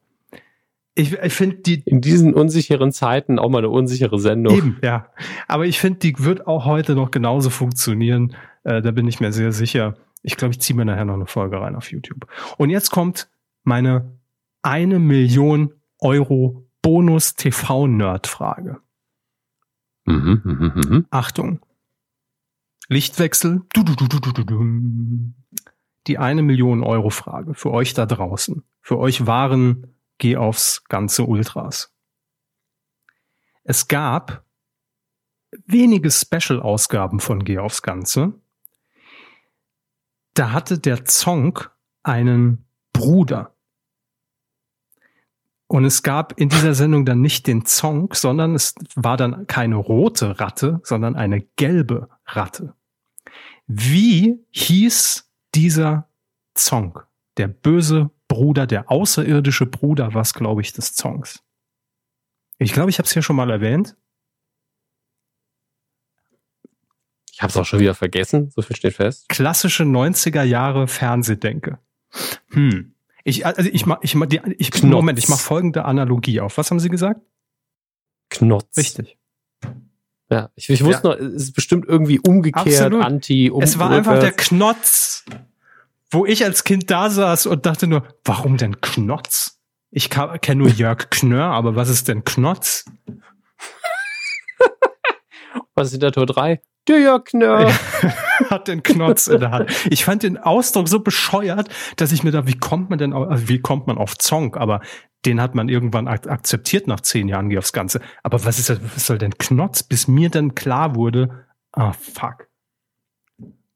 Ich, 0.99 1.13
ich 1.13 1.33
finde 1.33 1.59
die. 1.59 1.81
In 1.85 2.01
diesen 2.01 2.35
unsicheren 2.35 2.91
Zeiten 2.91 3.39
auch 3.39 3.49
mal 3.51 3.59
eine 3.59 3.69
unsichere 3.69 4.19
Sendung. 4.19 4.57
Eben, 4.57 4.79
ja. 4.83 5.07
Aber 5.47 5.65
ich 5.65 5.79
finde, 5.79 6.01
die 6.01 6.19
wird 6.19 6.49
auch 6.49 6.65
heute 6.65 6.97
noch 6.97 7.13
genauso 7.13 7.51
funktionieren. 7.51 8.35
Äh, 8.65 8.83
da 8.83 8.91
bin 8.91 9.07
ich 9.07 9.21
mir 9.21 9.33
sehr 9.33 9.53
sicher. 9.53 9.95
Ich 10.23 10.37
glaube, 10.37 10.55
ich 10.55 10.61
ziehe 10.61 10.77
mir 10.77 10.85
nachher 10.85 11.05
noch 11.05 11.15
eine 11.15 11.27
Folge 11.27 11.61
rein 11.61 11.77
auf 11.77 11.93
YouTube. 11.93 12.27
Und 12.57 12.71
jetzt 12.71 12.91
kommt 12.91 13.31
meine 13.63 14.19
eine 14.63 14.99
Million 14.99 15.73
Euro 16.01 16.67
Bonus 16.83 17.37
TV-Nerd-Frage. 17.37 18.79
Mhm, 20.05 20.41
mh, 20.43 20.73
mh. 20.75 21.03
Achtung. 21.11 21.61
Lichtwechsel. 22.89 23.63
Du, 23.73 23.85
du, 23.85 23.95
du, 23.95 24.09
du, 24.09 24.33
du, 24.33 24.43
du, 24.43 25.33
Die 26.09 26.19
eine 26.19 26.43
Million 26.43 26.83
Euro 26.83 27.11
Frage 27.11 27.55
für 27.55 27.71
euch 27.71 27.95
da 27.95 28.05
draußen. 28.05 28.65
Für 28.81 28.99
euch 28.99 29.29
waren 29.29 29.95
geh 30.19 30.37
aufs 30.37 30.85
ganze 30.85 31.25
Ultras. 31.25 31.95
Es 33.65 33.89
gab 33.89 34.45
wenige 35.67 36.11
Special-Ausgaben 36.11 37.21
von 37.21 37.45
Geh 37.45 37.59
aufs 37.59 37.83
Ganze. 37.83 38.35
Da 40.35 40.53
hatte 40.53 40.79
der 40.79 41.05
Zong 41.05 41.61
einen 42.03 42.67
Bruder. 42.93 43.55
Und 45.67 45.85
es 45.85 46.03
gab 46.03 46.39
in 46.41 46.49
dieser 46.49 46.75
Sendung 46.75 47.05
dann 47.05 47.21
nicht 47.21 47.47
den 47.47 47.67
Zong, 47.67 48.15
sondern 48.15 48.55
es 48.55 48.75
war 48.95 49.19
dann 49.19 49.47
keine 49.47 49.77
rote 49.77 50.41
Ratte, 50.41 50.81
sondern 50.83 51.15
eine 51.15 51.43
gelbe 51.43 52.09
Ratte. 52.25 52.75
Wie 53.67 54.43
hieß 54.51 55.31
dieser 55.55 56.09
Zong? 56.55 57.01
Der 57.37 57.49
böse 57.49 58.11
Bruder, 58.29 58.67
der 58.67 58.91
außerirdische 58.91 59.67
Bruder, 59.67 60.15
was 60.15 60.35
glaube 60.35 60.61
ich, 60.61 60.73
des 60.73 60.95
Songs. 60.95 61.43
Ich 62.59 62.73
glaube, 62.73 62.91
ich 62.91 62.99
habe 62.99 63.07
es 63.07 63.13
hier 63.13 63.23
schon 63.23 63.37
mal 63.37 63.51
erwähnt. 63.51 63.97
Ich 67.33 67.43
habe 67.43 67.51
es 67.51 67.57
auch 67.57 67.65
schon 67.65 67.79
wieder 67.79 67.95
vergessen, 67.95 68.51
so 68.51 68.63
viel 68.63 68.75
steht 68.75 68.95
fest. 68.95 69.29
Klassische 69.29 69.85
90er 69.85 70.43
Jahre 70.43 70.89
Fernsehdenke. 70.89 71.79
Hm. 72.49 72.95
Ich, 73.23 73.47
also 73.47 73.71
ich 73.71 73.87
mach, 73.87 73.99
ich 74.03 74.15
mach, 74.15 74.27
die, 74.27 74.41
ich, 74.59 74.83
Moment, 74.83 75.19
ich 75.19 75.29
mache 75.29 75.41
folgende 75.41 75.85
Analogie 75.85 76.41
auf. 76.41 76.59
Was 76.59 76.71
haben 76.71 76.81
Sie 76.81 76.89
gesagt? 76.89 77.21
Knotz. 78.31 78.77
Richtig. 78.77 79.19
Ja, 80.31 80.51
ich, 80.57 80.69
ich 80.69 80.85
wusste 80.85 81.09
ja. 81.09 81.15
noch, 81.15 81.21
es 81.21 81.45
ist 81.45 81.53
bestimmt 81.53 81.87
irgendwie 81.87 82.19
umgekehrt, 82.19 82.67
Absolut. 82.67 83.05
anti, 83.05 83.51
um, 83.51 83.63
Es 83.63 83.79
war 83.79 83.91
einfach 83.91 84.19
der 84.19 84.33
Knotz, 84.33 85.25
wo 86.11 86.27
ich 86.27 86.45
als 86.45 86.65
Kind 86.65 86.91
da 86.91 87.11
saß 87.11 87.47
und 87.47 87.67
dachte 87.67 87.87
nur, 87.87 88.07
warum 88.25 88.57
denn 88.57 88.81
Knotz? 88.81 89.61
Ich 89.91 90.11
kenne 90.11 90.63
nur 90.63 90.69
Jörg 90.69 91.11
Knör, 91.11 91.47
aber 91.47 91.77
was 91.77 91.89
ist 91.89 92.09
denn 92.09 92.25
Knotz? 92.25 92.85
was 95.75 95.93
ist 95.93 96.03
der 96.03 96.13
Tor 96.13 96.27
3? 96.27 96.61
Der 96.89 97.01
Jörg 97.01 97.25
Knör. 97.25 97.73
hat 98.51 98.69
den 98.69 98.83
Knotz 98.83 99.27
in 99.27 99.41
der 99.41 99.51
Hand. 99.51 99.71
Ich 99.91 100.05
fand 100.05 100.23
den 100.23 100.39
Ausdruck 100.39 100.89
so 100.89 101.01
bescheuert, 101.01 101.69
dass 101.97 102.13
ich 102.13 102.23
mir 102.23 102.31
da, 102.31 102.47
wie 102.47 102.59
kommt 102.59 102.91
man 102.91 102.99
denn, 102.99 103.13
also 103.13 103.49
wie 103.49 103.61
kommt 103.61 103.87
man 103.87 103.99
auf 103.99 104.17
Zong? 104.17 104.57
Aber 104.57 104.81
den 105.27 105.41
hat 105.41 105.55
man 105.55 105.69
irgendwann 105.69 106.09
ak 106.09 106.29
akzeptiert 106.29 106.87
nach 106.87 107.01
zehn 107.01 107.29
Jahren, 107.29 107.51
geh 107.51 107.59
aufs 107.59 107.73
Ganze. 107.73 108.01
Aber 108.23 108.45
was 108.45 108.59
ist 108.59 108.71
das, 108.71 108.81
was 108.83 109.07
soll 109.07 109.19
denn 109.19 109.37
Knotz? 109.37 109.83
Bis 109.83 110.09
mir 110.09 110.31
dann 110.31 110.55
klar 110.55 110.95
wurde, 110.95 111.47
ah, 111.73 111.93
fuck. 111.93 112.48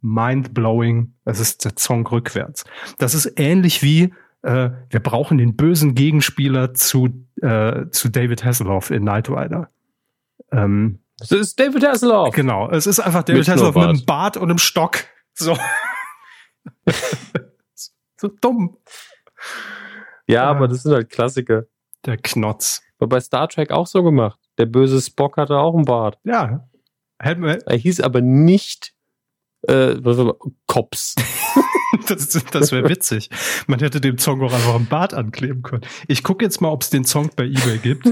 Mind-blowing. 0.02 1.14
Das 1.24 1.40
ist 1.40 1.64
der 1.64 1.72
Song 1.78 2.06
rückwärts. 2.06 2.64
Das 2.98 3.14
ist 3.14 3.38
ähnlich 3.38 3.82
wie, 3.82 4.12
äh, 4.42 4.70
wir 4.90 5.00
brauchen 5.00 5.38
den 5.38 5.56
bösen 5.56 5.94
Gegenspieler 5.94 6.74
zu, 6.74 7.08
äh, 7.40 7.88
zu 7.90 8.08
David 8.08 8.44
Hasselhoff 8.44 8.90
in 8.90 9.02
Knight 9.02 9.30
Rider. 9.30 9.70
Ähm, 10.50 11.00
das 11.18 11.30
ist 11.32 11.60
David 11.60 11.86
Hasselhoff. 11.86 12.34
Genau, 12.34 12.68
es 12.70 12.86
ist 12.86 13.00
einfach 13.00 13.22
David 13.22 13.40
mit 13.40 13.48
Hasselhoff 13.48 13.74
mit 13.74 13.84
einem 13.84 14.04
Bart 14.04 14.36
und 14.36 14.50
einem 14.50 14.58
Stock. 14.58 15.04
So. 15.34 15.56
so 18.16 18.28
dumm. 18.40 18.76
Ja, 20.26 20.44
aber 20.44 20.68
das 20.68 20.82
sind 20.82 20.92
halt 20.92 21.10
Klassiker. 21.10 21.64
Der 22.04 22.16
Knotz. 22.16 22.82
War 22.98 23.08
bei 23.08 23.20
Star 23.20 23.48
Trek 23.48 23.70
auch 23.70 23.86
so 23.86 24.02
gemacht. 24.02 24.38
Der 24.58 24.66
böse 24.66 25.00
Spock 25.00 25.36
hatte 25.36 25.56
auch 25.58 25.74
einen 25.74 25.84
Bart. 25.84 26.18
Ja. 26.24 26.68
Er 27.18 27.76
hieß 27.76 28.00
aber 28.00 28.20
nicht 28.20 28.94
äh, 29.62 29.96
Cops. 30.66 31.14
das 32.08 32.28
das 32.50 32.72
wäre 32.72 32.88
witzig. 32.88 33.30
Man 33.66 33.80
hätte 33.80 34.00
dem 34.00 34.18
Song 34.18 34.42
auch 34.42 34.52
einfach 34.52 34.74
einen 34.74 34.86
Bart 34.86 35.14
ankleben 35.14 35.62
können. 35.62 35.84
Ich 36.08 36.22
gucke 36.22 36.44
jetzt 36.44 36.60
mal, 36.60 36.70
ob 36.70 36.82
es 36.82 36.90
den 36.90 37.04
Song 37.04 37.30
bei 37.36 37.44
eBay 37.44 37.78
gibt 37.78 38.08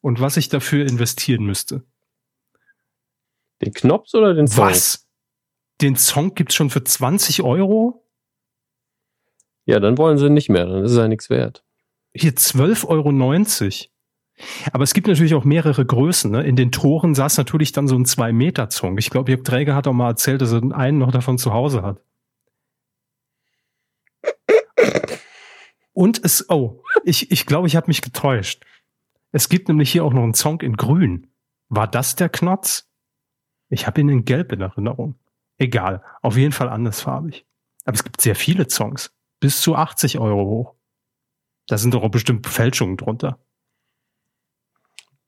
und 0.00 0.20
was 0.20 0.36
ich 0.36 0.48
dafür 0.48 0.86
investieren 0.86 1.44
müsste. 1.44 1.82
Den 3.62 3.72
Knops 3.72 4.14
oder 4.14 4.34
den 4.34 4.46
Song? 4.46 4.66
Was? 4.66 5.06
Den 5.80 5.96
Song 5.96 6.34
gibt's 6.34 6.54
schon 6.54 6.70
für 6.70 6.84
20 6.84 7.42
Euro? 7.42 8.06
Ja, 9.66 9.80
dann 9.80 9.98
wollen 9.98 10.18
sie 10.18 10.30
nicht 10.30 10.48
mehr, 10.48 10.66
dann 10.66 10.84
ist 10.84 10.92
es 10.92 10.96
ja 10.96 11.08
nichts 11.08 11.30
wert. 11.30 11.64
Hier 12.14 12.32
12,90 12.32 12.86
Euro. 12.88 13.90
Aber 14.72 14.84
es 14.84 14.94
gibt 14.94 15.06
natürlich 15.06 15.34
auch 15.34 15.44
mehrere 15.44 15.84
Größen. 15.84 16.30
Ne? 16.30 16.42
In 16.42 16.56
den 16.56 16.72
Toren 16.72 17.14
saß 17.14 17.38
natürlich 17.38 17.72
dann 17.72 17.88
so 17.88 17.96
ein 17.96 18.04
2-Meter-Zong. 18.04 18.98
Ich 18.98 19.10
glaube, 19.10 19.30
Jörg 19.30 19.42
Träger 19.42 19.74
hat 19.74 19.86
auch 19.86 19.92
mal 19.92 20.08
erzählt, 20.08 20.40
dass 20.40 20.52
er 20.52 20.62
einen 20.74 20.98
noch 20.98 21.12
davon 21.12 21.38
zu 21.38 21.52
Hause 21.52 21.82
hat. 21.82 22.00
Und 25.92 26.24
es, 26.24 26.48
oh, 26.48 26.82
ich, 27.04 27.30
ich 27.30 27.46
glaube, 27.46 27.66
ich 27.66 27.76
habe 27.76 27.88
mich 27.88 28.00
getäuscht. 28.00 28.64
Es 29.32 29.48
gibt 29.48 29.68
nämlich 29.68 29.92
hier 29.92 30.04
auch 30.04 30.12
noch 30.12 30.22
einen 30.22 30.34
Song 30.34 30.60
in 30.60 30.76
Grün. 30.76 31.28
War 31.68 31.86
das 31.86 32.16
der 32.16 32.28
Knotz? 32.28 32.88
Ich 33.68 33.86
habe 33.86 34.00
ihn 34.00 34.08
in 34.08 34.24
Gelb 34.24 34.52
in 34.52 34.60
Erinnerung. 34.60 35.16
Egal, 35.58 36.02
auf 36.22 36.36
jeden 36.36 36.52
Fall 36.52 36.68
andersfarbig. 36.68 37.46
Aber 37.84 37.94
es 37.94 38.04
gibt 38.04 38.20
sehr 38.20 38.34
viele 38.34 38.68
Songs. 38.68 39.12
Bis 39.40 39.60
zu 39.60 39.76
80 39.76 40.18
Euro 40.18 40.44
hoch. 40.44 40.74
Da 41.66 41.78
sind 41.78 41.94
doch 41.94 42.02
auch 42.02 42.10
bestimmt 42.10 42.46
Fälschungen 42.46 42.96
drunter. 42.96 43.38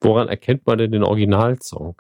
Woran 0.02 0.28
erkennt 0.28 0.66
man 0.66 0.78
denn 0.78 0.92
den 0.92 1.04
Originalsong? 1.04 1.96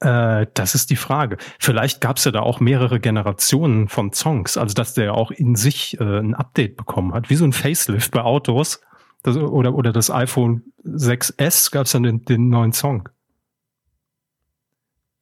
Äh, 0.00 0.46
das 0.54 0.74
ist 0.74 0.90
die 0.90 0.96
Frage. 0.96 1.36
Vielleicht 1.58 2.00
gab 2.00 2.16
es 2.16 2.24
ja 2.24 2.32
da 2.32 2.40
auch 2.40 2.60
mehrere 2.60 3.00
Generationen 3.00 3.88
von 3.88 4.12
Songs, 4.12 4.56
also 4.56 4.74
dass 4.74 4.94
der 4.94 5.14
auch 5.14 5.30
in 5.30 5.54
sich 5.54 5.98
äh, 6.00 6.18
ein 6.18 6.34
Update 6.34 6.76
bekommen 6.76 7.14
hat, 7.14 7.30
wie 7.30 7.36
so 7.36 7.44
ein 7.44 7.52
Facelift 7.52 8.10
bei 8.10 8.22
Autos. 8.22 8.80
Das, 9.22 9.36
oder, 9.36 9.74
oder 9.74 9.92
das 9.92 10.10
iPhone 10.10 10.62
6S 10.84 11.70
gab 11.70 11.86
es 11.86 11.92
dann 11.92 12.02
den, 12.02 12.24
den 12.24 12.48
neuen 12.48 12.72
Song. 12.72 13.08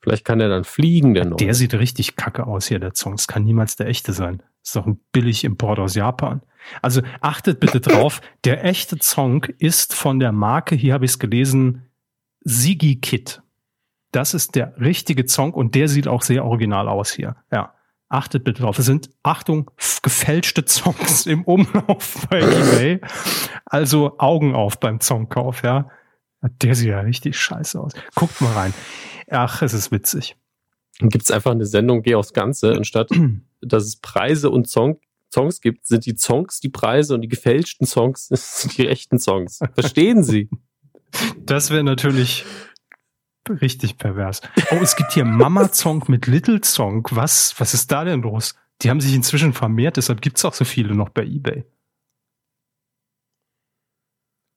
Vielleicht 0.01 0.25
kann 0.25 0.39
der 0.39 0.49
dann 0.49 0.65
fliegen, 0.65 1.13
der 1.13 1.27
neue. 1.27 1.37
Der 1.37 1.53
sieht 1.53 1.75
richtig 1.75 2.17
kacke 2.17 2.47
aus 2.47 2.67
hier, 2.67 2.79
der 2.79 2.95
Song. 2.95 3.17
Das 3.17 3.29
kann 3.29 3.45
niemals 3.45 3.77
der 3.77 3.89
echte 3.89 4.15
sein. 4.15 4.39
Das 4.39 4.71
ist 4.71 4.77
doch 4.77 4.87
ein 4.87 4.99
billig 5.13 5.45
Import 5.45 5.79
aus 5.79 5.95
Japan. 5.95 6.41
Also 6.83 7.03
achtet 7.21 7.61
bitte 7.61 7.81
drauf, 7.81 8.21
der 8.45 8.65
echte 8.65 8.97
Song 9.01 9.45
ist 9.59 9.95
von 9.95 10.21
der 10.21 10.33
Marke, 10.33 10.75
hier 10.75 10.95
habe 10.95 11.05
ich 11.05 11.13
es 11.13 11.19
gelesen, 11.19 11.87
Sigi 12.41 12.97
Kit. 12.97 13.43
Das 14.13 14.35
ist 14.35 14.55
der 14.55 14.75
richtige 14.81 15.29
Song 15.29 15.55
und 15.55 15.75
der 15.75 15.89
sieht 15.89 16.09
auch 16.09 16.23
sehr 16.23 16.45
original 16.45 16.89
aus 16.89 17.13
hier. 17.13 17.37
Ja. 17.53 17.75
Achtet 18.09 18.43
bitte 18.43 18.63
drauf. 18.63 18.77
Es 18.77 18.87
sind, 18.87 19.09
Achtung, 19.23 19.71
gefälschte 20.03 20.65
Songs 20.67 21.27
im 21.27 21.45
Umlauf 21.45 22.27
bei 22.29 22.41
eBay. 22.41 23.01
Also 23.65 24.19
Augen 24.19 24.55
auf 24.57 24.81
beim 24.81 25.01
Songkauf, 25.01 25.63
ja. 25.63 25.89
Der 26.43 26.75
sieht 26.75 26.89
ja 26.89 27.01
richtig 27.01 27.39
scheiße 27.39 27.79
aus. 27.79 27.93
Guckt 28.17 28.41
mal 28.41 28.53
rein. 28.53 28.75
Ach, 29.31 29.63
es 29.63 29.75
ist 29.75 29.93
witzig. 29.93 30.37
Gibt 30.99 31.23
es 31.23 31.31
einfach 31.31 31.53
eine 31.53 31.67
Sendung, 31.67 32.03
geh 32.03 32.17
aufs 32.17 32.33
Ganze, 32.33 32.73
anstatt 32.73 33.11
dass 33.61 33.85
es 33.85 33.97
Preise 33.97 34.51
und 34.51 34.69
Song, 34.69 34.99
Songs 35.33 35.61
gibt, 35.61 35.87
sind 35.87 36.07
die 36.07 36.17
Songs 36.17 36.61
die 36.61 36.69
Preise 36.69 37.15
und 37.15 37.23
die 37.23 37.29
gefälschten 37.29 37.87
Songs 37.87 38.29
sind 38.31 38.77
die 38.79 38.89
echten 38.89 39.19
Songs. 39.19 39.61
Verstehen 39.75 40.23
Sie? 40.23 40.49
Das 41.39 41.71
wäre 41.71 41.83
natürlich 41.83 42.45
richtig 43.49 43.99
pervers. 43.99 44.43
Oh, 44.71 44.79
es 44.81 44.97
gibt 44.97 45.13
hier 45.13 45.25
Mama 45.25 45.73
Song 45.73 46.05
mit 46.09 46.27
Little 46.27 46.61
Song. 46.63 47.07
Was? 47.11 47.55
Was 47.59 47.75
ist 47.75 47.91
da 47.91 48.05
denn 48.05 48.23
los? 48.23 48.55
Die 48.83 48.91
haben 48.91 49.01
sich 49.01 49.15
inzwischen 49.15 49.53
vermehrt, 49.53 49.97
deshalb 49.97 50.23
gibt 50.23 50.39
es 50.39 50.45
auch 50.45 50.55
so 50.55 50.65
viele 50.65 50.95
noch 50.95 51.11
bei 51.11 51.25
eBay. 51.25 51.65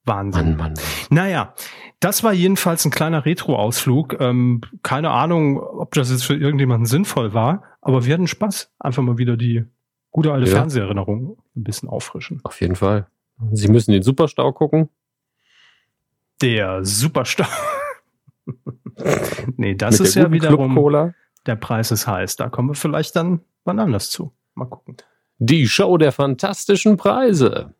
Wahnsinn. 0.05 0.57
Mann, 0.57 0.73
Mann. 0.73 0.73
Naja, 1.09 1.53
das 1.99 2.23
war 2.23 2.33
jedenfalls 2.33 2.83
ein 2.83 2.91
kleiner 2.91 3.25
Retro-Ausflug. 3.25 4.19
Ähm, 4.19 4.61
keine 4.81 5.11
Ahnung, 5.11 5.59
ob 5.59 5.93
das 5.93 6.11
jetzt 6.11 6.25
für 6.25 6.35
irgendjemanden 6.35 6.85
sinnvoll 6.85 7.33
war, 7.33 7.63
aber 7.81 8.05
wir 8.05 8.13
hatten 8.13 8.27
Spaß. 8.27 8.73
Einfach 8.79 9.01
mal 9.01 9.17
wieder 9.17 9.37
die 9.37 9.65
gute 10.14 10.31
alte 10.31 10.49
ja. 10.49 10.56
Fernseherinnerung 10.56 11.38
ein 11.56 11.64
bisschen 11.64 11.90
auffrischen. 11.90 12.40
Auf 12.44 12.61
jeden 12.61 12.77
Fall. 12.77 13.07
Sie 13.52 13.68
müssen 13.68 13.91
den 13.91 14.03
Superstau 14.03 14.53
gucken. 14.53 14.90
Der 16.41 16.85
Superstau. 16.85 17.45
nee, 19.57 19.76
das 19.76 19.99
Mit 19.99 20.07
ist 20.07 20.15
ja 20.15 20.31
wiederum. 20.31 21.14
Der 21.45 21.56
Preis 21.57 21.91
ist 21.91 22.07
heiß. 22.07 22.38
Da 22.38 22.48
kommen 22.48 22.69
wir 22.69 22.76
vielleicht 22.76 23.15
dann 23.18 23.41
wann 23.65 23.80
anders 23.80 24.10
zu. 24.10 24.31
Mal 24.53 24.65
gucken. 24.65 24.98
Die 25.40 25.68
Show 25.68 25.98
der 25.98 26.11
fantastischen 26.11 26.95
Preise. 26.95 27.73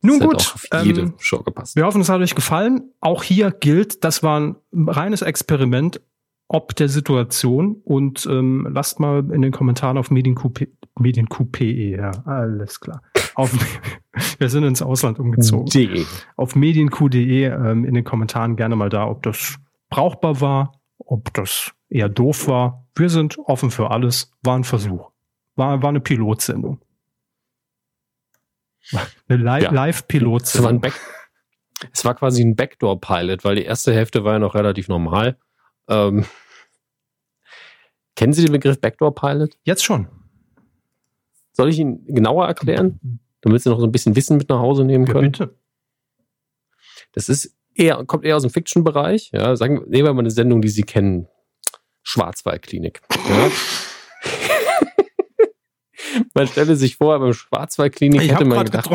Nun 0.00 0.20
das 0.20 0.28
gut, 0.28 0.84
jede 0.84 1.00
ähm, 1.00 1.14
Show 1.18 1.42
gepasst. 1.42 1.74
wir 1.74 1.84
hoffen, 1.84 2.00
es 2.02 2.08
hat 2.08 2.20
euch 2.20 2.34
gefallen. 2.34 2.92
Auch 3.00 3.24
hier 3.24 3.50
gilt, 3.50 4.04
das 4.04 4.22
war 4.22 4.38
ein 4.38 4.56
reines 4.72 5.22
Experiment 5.22 6.00
ob 6.48 6.74
der 6.74 6.88
Situation 6.88 7.76
und 7.84 8.26
ähm, 8.30 8.66
lasst 8.72 9.00
mal 9.00 9.30
in 9.32 9.42
den 9.42 9.52
Kommentaren 9.52 9.98
auf 9.98 10.10
medienq.de, 10.10 10.68
medienq.de, 10.98 11.96
ja, 11.96 12.10
alles 12.24 12.80
klar. 12.80 13.02
Auf, 13.34 13.52
wir 14.38 14.48
sind 14.48 14.64
ins 14.64 14.82
Ausland 14.82 15.18
umgezogen. 15.18 15.66
De. 15.66 16.06
Auf 16.36 16.56
medienq.de 16.56 17.44
ähm, 17.44 17.84
in 17.84 17.94
den 17.94 18.04
Kommentaren 18.04 18.56
gerne 18.56 18.76
mal 18.76 18.88
da, 18.88 19.06
ob 19.06 19.22
das 19.22 19.58
brauchbar 19.90 20.40
war, 20.40 20.72
ob 20.98 21.32
das 21.34 21.72
eher 21.90 22.08
doof 22.08 22.48
war. 22.48 22.86
Wir 22.94 23.10
sind 23.10 23.38
offen 23.38 23.70
für 23.70 23.90
alles. 23.90 24.32
War 24.42 24.56
ein 24.56 24.64
Versuch. 24.64 25.10
War, 25.54 25.82
war 25.82 25.90
eine 25.90 26.00
Pilotsendung. 26.00 26.80
Eine 29.28 29.42
Li 29.42 29.64
ja. 29.64 29.70
Live-Pilot-Sendung. 29.70 30.92
Es 31.92 32.06
war 32.06 32.14
quasi 32.14 32.42
ein 32.42 32.56
Backdoor-Pilot, 32.56 33.44
weil 33.44 33.56
die 33.56 33.64
erste 33.64 33.92
Hälfte 33.92 34.24
war 34.24 34.34
ja 34.34 34.38
noch 34.38 34.54
relativ 34.54 34.88
normal. 34.88 35.36
Ähm, 35.88 36.24
kennen 38.14 38.32
Sie 38.32 38.44
den 38.44 38.52
Begriff 38.52 38.80
Backdoor-Pilot? 38.80 39.56
Jetzt 39.64 39.84
schon. 39.84 40.08
Soll 41.52 41.70
ich 41.70 41.78
ihn 41.78 42.04
genauer 42.06 42.46
erklären, 42.46 43.20
damit 43.40 43.62
Sie 43.62 43.70
noch 43.70 43.80
so 43.80 43.86
ein 43.86 43.92
bisschen 43.92 44.14
Wissen 44.14 44.36
mit 44.36 44.48
nach 44.48 44.60
Hause 44.60 44.84
nehmen 44.84 45.06
können? 45.06 45.32
Ja, 45.32 45.46
bitte. 45.46 45.58
Das 47.12 47.28
ist 47.28 47.56
eher, 47.74 48.04
kommt 48.04 48.24
eher 48.24 48.36
aus 48.36 48.42
dem 48.42 48.50
Fiction-Bereich. 48.50 49.30
Ja, 49.32 49.56
sagen, 49.56 49.84
nehmen 49.88 50.06
wir 50.06 50.12
mal 50.12 50.20
eine 50.20 50.30
Sendung, 50.30 50.60
die 50.60 50.68
Sie 50.68 50.82
kennen. 50.82 51.28
Schwarzwaldklinik. 52.02 53.02
Ja. 53.28 53.50
man 56.34 56.46
stelle 56.46 56.76
sich 56.76 56.96
vor, 56.96 57.18
beim 57.18 57.32
Schwarzwaldklinik 57.32 58.22
ich 58.22 58.32
hätte 58.32 58.44
man 58.44 58.64
gedacht. 58.64 58.90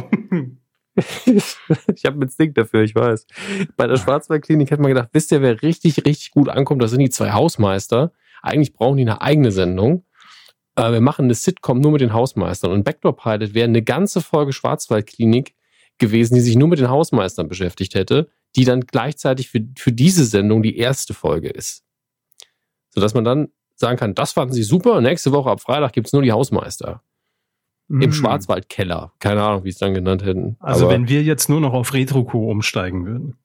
ich 1.26 2.06
habe 2.06 2.26
ein 2.26 2.32
Ding 2.40 2.54
dafür, 2.54 2.84
ich 2.84 2.94
weiß. 2.94 3.26
Bei 3.76 3.88
der 3.88 3.98
Schwarzwaldklinik 3.98 4.70
hätte 4.70 4.82
man 4.82 4.90
gedacht, 4.90 5.10
wisst 5.12 5.32
ihr, 5.32 5.42
wer 5.42 5.62
richtig, 5.62 6.06
richtig 6.06 6.32
gut 6.32 6.50
ankommt? 6.50 6.82
Das 6.82 6.92
sind 6.92 7.00
die 7.00 7.10
zwei 7.10 7.32
Hausmeister. 7.32 8.12
Eigentlich 8.42 8.74
brauchen 8.74 8.98
die 8.98 9.04
eine 9.04 9.22
eigene 9.22 9.52
Sendung. 9.52 10.06
Äh, 10.76 10.92
wir 10.92 11.02
machen 11.02 11.26
eine 11.26 11.34
Sitcom 11.34 11.80
nur 11.80 11.92
mit 11.92 12.02
den 12.02 12.14
Hausmeistern. 12.14 12.72
Und 12.72 12.84
Backdoor 12.84 13.16
Pilot 13.16 13.54
wäre 13.54 13.68
eine 13.68 13.82
ganze 13.82 14.22
Folge 14.22 14.54
Schwarzwaldklinik 14.54 15.56
gewesen, 15.98 16.36
die 16.36 16.42
sich 16.42 16.56
nur 16.56 16.68
mit 16.68 16.80
den 16.80 16.90
Hausmeistern 16.90 17.48
beschäftigt 17.48 17.96
hätte. 17.96 18.30
die 18.56 18.66
dann 18.66 18.82
gleichzeitig 18.82 19.50
für, 19.50 19.66
für 19.76 19.92
diese 19.92 20.26
Sendung 20.26 20.62
die 20.62 20.78
erste 20.78 21.16
Folge 21.16 21.50
ist. 21.50 21.84
Sodass 22.92 23.16
man 23.16 23.24
dann 23.24 23.48
sagen 23.76 23.98
kann, 23.98 24.14
das 24.14 24.34
fanden 24.34 24.54
sie 24.54 24.62
super, 24.62 25.02
nächste 25.02 25.32
Woche 25.32 25.50
ab 25.50 25.60
Freitag 25.60 25.94
gibt's 25.94 26.14
nur 26.14 26.22
die 26.22 26.32
Hausmeister. 26.32 27.02
Mm. 27.94 28.02
Im 28.02 28.12
Schwarzwaldkeller. 28.12 29.12
Keine 29.20 29.44
Ahnung, 29.44 29.64
wie 29.66 29.70
es 29.70 29.78
dann 29.78 29.94
genannt 29.94 30.26
hätten. 30.26 30.58
Also 30.60 30.86
Aber 30.86 30.96
wenn 30.96 31.08
wir 31.08 31.22
jetzt 31.22 31.48
nur 31.48 31.62
noch 31.62 31.74
auf 31.74 31.94
Retro-Co 31.94 32.50
umsteigen 32.50 33.06
würden. 33.06 33.38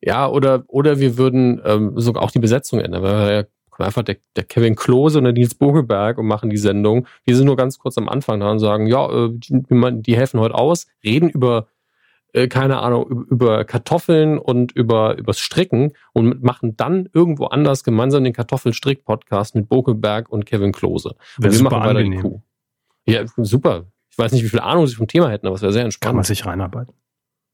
Ja, 0.00 0.28
oder, 0.28 0.64
oder 0.66 0.98
wir 0.98 1.16
würden 1.16 1.60
ähm, 1.64 1.92
sogar 1.94 2.24
auch 2.24 2.32
die 2.32 2.40
Besetzung 2.40 2.80
ändern. 2.80 3.04
Weil 3.04 3.46
wir 3.76 3.86
einfach 3.86 4.02
der, 4.02 4.16
der 4.34 4.42
Kevin 4.42 4.74
Klose 4.74 5.18
und 5.18 5.24
der 5.24 5.32
Nils 5.32 5.54
Bogelberg 5.54 6.18
und 6.18 6.26
machen 6.26 6.50
die 6.50 6.56
Sendung. 6.56 7.06
Wir 7.24 7.36
sind 7.36 7.46
nur 7.46 7.56
ganz 7.56 7.78
kurz 7.78 7.96
am 7.98 8.08
Anfang 8.08 8.40
da 8.40 8.50
und 8.50 8.58
sagen, 8.58 8.88
ja, 8.88 9.08
äh, 9.10 9.30
die, 9.32 9.62
die 10.02 10.16
helfen 10.16 10.40
heute 10.40 10.56
aus, 10.56 10.88
reden 11.04 11.30
über 11.30 11.68
äh, 12.32 12.48
keine 12.48 12.80
Ahnung, 12.80 13.26
über 13.30 13.64
Kartoffeln 13.64 14.38
und 14.38 14.72
über 14.72 15.16
übers 15.16 15.38
Stricken 15.38 15.92
und 16.12 16.42
machen 16.42 16.76
dann 16.76 17.08
irgendwo 17.12 17.46
anders 17.46 17.84
gemeinsam 17.84 18.24
den 18.24 18.32
Kartoffelstrick-Podcast 18.32 19.54
mit 19.54 19.68
Bokelberg 19.68 20.28
und 20.28 20.46
Kevin 20.46 20.72
Klose. 20.72 21.14
Und 21.40 21.52
wir 21.52 21.62
machen 21.62 21.80
weiter 21.80 22.02
die 22.02 22.16
Kuh. 22.16 22.42
Ja, 23.08 23.24
super. 23.38 23.86
Ich 24.10 24.18
weiß 24.18 24.32
nicht, 24.32 24.44
wie 24.44 24.48
viel 24.48 24.60
Ahnung 24.60 24.86
sie 24.86 24.94
vom 24.94 25.06
Thema 25.06 25.30
hätten, 25.30 25.46
aber 25.46 25.56
es 25.56 25.62
wäre 25.62 25.72
sehr 25.72 25.84
entspannt. 25.84 26.08
Kann 26.08 26.16
man 26.16 26.24
sich 26.24 26.44
reinarbeiten. 26.44 26.94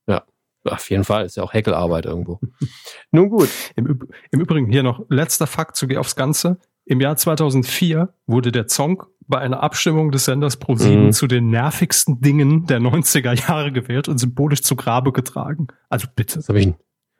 Ja. 0.06 0.24
Auf 0.64 0.88
jeden 0.90 1.04
Fall, 1.04 1.26
ist 1.26 1.36
ja 1.36 1.42
auch 1.42 1.52
Häkelarbeit 1.52 2.06
irgendwo. 2.06 2.40
Nun 3.10 3.28
gut. 3.28 3.48
Im, 3.76 4.00
Im, 4.30 4.40
Übrigen 4.40 4.70
hier 4.70 4.82
noch 4.82 5.04
letzter 5.08 5.46
Fakt 5.46 5.76
zu 5.76 5.86
aufs 5.96 6.16
Ganze. 6.16 6.58
Im 6.86 7.00
Jahr 7.00 7.16
2004 7.16 8.12
wurde 8.26 8.50
der 8.50 8.68
Song 8.68 9.04
bei 9.26 9.38
einer 9.38 9.62
Abstimmung 9.62 10.10
des 10.10 10.24
Senders 10.24 10.60
Pro7 10.60 10.96
mhm. 10.96 11.12
zu 11.12 11.26
den 11.26 11.48
nervigsten 11.48 12.20
Dingen 12.20 12.66
der 12.66 12.80
90er 12.80 13.32
Jahre 13.48 13.72
gewählt 13.72 14.08
und 14.08 14.18
symbolisch 14.18 14.62
zu 14.62 14.74
Grabe 14.74 15.12
getragen. 15.12 15.68
Also 15.88 16.08
bitte. 16.14 16.36
Das 16.36 16.48
habe 16.48 16.60
ich, 16.60 16.72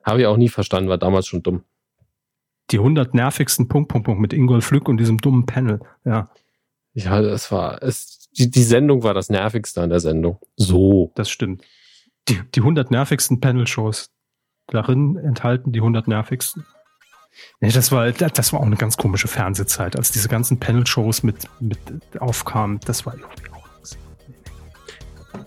hab 0.02 0.18
ich 0.18 0.26
auch 0.26 0.36
nie 0.36 0.48
verstanden, 0.48 0.88
war 0.88 0.98
damals 0.98 1.26
schon 1.26 1.42
dumm. 1.42 1.62
Die 2.70 2.78
100 2.78 3.14
nervigsten 3.14 3.68
Punkt, 3.68 3.90
Punkt, 3.90 4.06
Punkt 4.06 4.20
mit 4.20 4.32
Ingolf 4.32 4.70
Lück 4.70 4.88
und 4.88 4.96
diesem 4.96 5.18
dummen 5.18 5.46
Panel. 5.46 5.80
Ja. 6.04 6.30
Ja, 6.94 7.20
das 7.20 7.50
war, 7.50 7.82
es, 7.82 8.30
die, 8.38 8.50
die 8.50 8.62
Sendung 8.62 9.02
war 9.02 9.14
das 9.14 9.28
nervigste 9.28 9.82
an 9.82 9.90
der 9.90 10.00
Sendung. 10.00 10.38
So. 10.56 11.12
Das 11.14 11.28
stimmt. 11.28 11.62
Die, 12.28 12.40
die 12.54 12.60
100 12.60 12.90
nervigsten 12.90 13.40
Panel-Shows. 13.40 14.10
Darin 14.68 15.16
enthalten 15.16 15.72
die 15.72 15.80
100 15.80 16.08
nervigsten. 16.08 16.64
Nee, 17.60 17.70
das 17.70 17.90
war, 17.90 18.10
das 18.12 18.52
war 18.52 18.60
auch 18.60 18.66
eine 18.66 18.76
ganz 18.76 18.96
komische 18.96 19.28
Fernsehzeit, 19.28 19.96
als 19.96 20.12
diese 20.12 20.28
ganzen 20.28 20.58
Panel-Shows 20.60 21.24
mit, 21.24 21.48
mit 21.60 21.78
aufkamen. 22.20 22.80
Das 22.86 23.04
war 23.04 23.14
irgendwie 23.14 23.50
auch. 23.50 23.64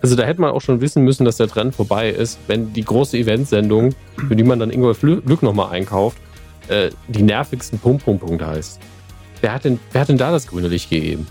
Also 0.02 0.14
da 0.16 0.24
hätte 0.24 0.40
man 0.40 0.50
auch 0.50 0.60
schon 0.60 0.80
wissen 0.80 1.02
müssen, 1.02 1.24
dass 1.24 1.38
der 1.38 1.48
Trend 1.48 1.74
vorbei 1.74 2.10
ist, 2.10 2.38
wenn 2.46 2.72
die 2.72 2.84
große 2.84 3.16
Eventsendung, 3.16 3.94
für 4.28 4.36
die 4.36 4.44
man 4.44 4.58
dann 4.58 4.70
Ingolf 4.70 5.00
Glück 5.00 5.42
nochmal 5.42 5.70
einkauft, 5.70 6.18
äh, 6.68 6.90
die 7.08 7.22
nervigsten 7.22 7.78
Pum-Pum-Punkt 7.78 8.42
heißt. 8.42 8.78
Wer 9.40 9.54
hat, 9.54 9.64
denn, 9.64 9.80
wer 9.92 10.02
hat 10.02 10.08
denn 10.08 10.18
da 10.18 10.30
das 10.30 10.46
grüne 10.46 10.68
Licht 10.68 10.90
gegeben? 10.90 11.26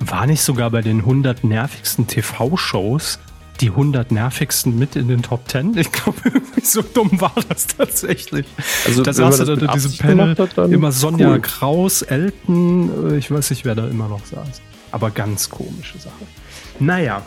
War 0.00 0.26
nicht 0.26 0.42
sogar 0.42 0.70
bei 0.70 0.82
den 0.82 1.00
100 1.00 1.44
nervigsten 1.44 2.06
TV-Shows 2.06 3.18
die 3.60 3.68
100 3.68 4.10
nervigsten 4.10 4.76
mit 4.76 4.96
in 4.96 5.08
den 5.08 5.22
Top 5.22 5.48
10. 5.48 5.76
Ich 5.76 5.92
glaube, 5.92 6.18
so 6.62 6.82
dumm 6.82 7.20
war 7.20 7.34
das 7.48 7.68
tatsächlich. 7.68 8.46
Also, 8.84 9.02
da 9.02 9.12
saß 9.12 9.38
da 9.38 9.54
diese 9.54 9.96
Panel, 9.98 10.36
hat, 10.36 10.58
immer 10.70 10.90
Sonja 10.90 11.30
cool. 11.30 11.40
Kraus, 11.40 12.02
Elton, 12.02 13.12
äh, 13.12 13.18
ich 13.18 13.30
weiß 13.30 13.50
nicht, 13.50 13.64
wer 13.64 13.74
da 13.74 13.86
immer 13.86 14.08
noch 14.08 14.24
saß. 14.24 14.60
Aber 14.90 15.10
ganz 15.10 15.48
komische 15.48 15.98
Sache. 15.98 16.24
Naja, 16.80 17.22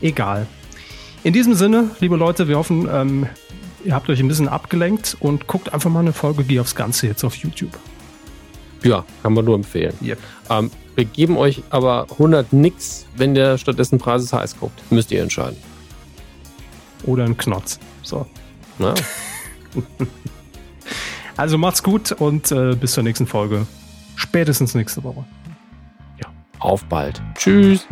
egal. 0.00 0.46
In 1.22 1.32
diesem 1.32 1.54
Sinne, 1.54 1.90
liebe 2.00 2.16
Leute, 2.16 2.48
wir 2.48 2.58
hoffen, 2.58 2.88
ähm, 2.90 3.26
ihr 3.84 3.94
habt 3.94 4.08
euch 4.08 4.20
ein 4.20 4.28
bisschen 4.28 4.48
abgelenkt 4.48 5.16
und 5.20 5.46
guckt 5.46 5.72
einfach 5.72 5.90
mal 5.90 6.00
eine 6.00 6.12
Folge 6.12 6.44
Geh 6.44 6.60
aufs 6.60 6.74
Ganze 6.74 7.06
jetzt 7.06 7.22
auf 7.24 7.36
YouTube. 7.36 7.78
Ja, 8.82 9.04
kann 9.22 9.34
man 9.34 9.44
nur 9.44 9.54
empfehlen. 9.54 9.94
Yep. 10.02 10.18
Ähm, 10.48 10.70
wir 11.00 11.06
geben 11.06 11.38
euch 11.38 11.62
aber 11.70 12.08
100 12.10 12.52
nix, 12.52 13.06
wenn 13.16 13.34
der 13.34 13.56
stattdessen 13.56 13.98
Preises 13.98 14.34
heiß 14.34 14.60
guckt. 14.60 14.82
Müsst 14.90 15.10
ihr 15.10 15.22
entscheiden. 15.22 15.56
Oder 17.04 17.24
ein 17.24 17.38
Knotz. 17.38 17.80
So. 18.02 18.26
Na? 18.78 18.92
also 21.38 21.56
macht's 21.56 21.82
gut 21.82 22.12
und 22.12 22.52
äh, 22.52 22.76
bis 22.76 22.92
zur 22.92 23.02
nächsten 23.02 23.26
Folge. 23.26 23.66
Spätestens 24.14 24.74
nächste 24.74 25.02
Woche. 25.02 25.24
Ja, 26.22 26.28
auf 26.58 26.84
bald. 26.84 27.22
Tschüss. 27.34 27.88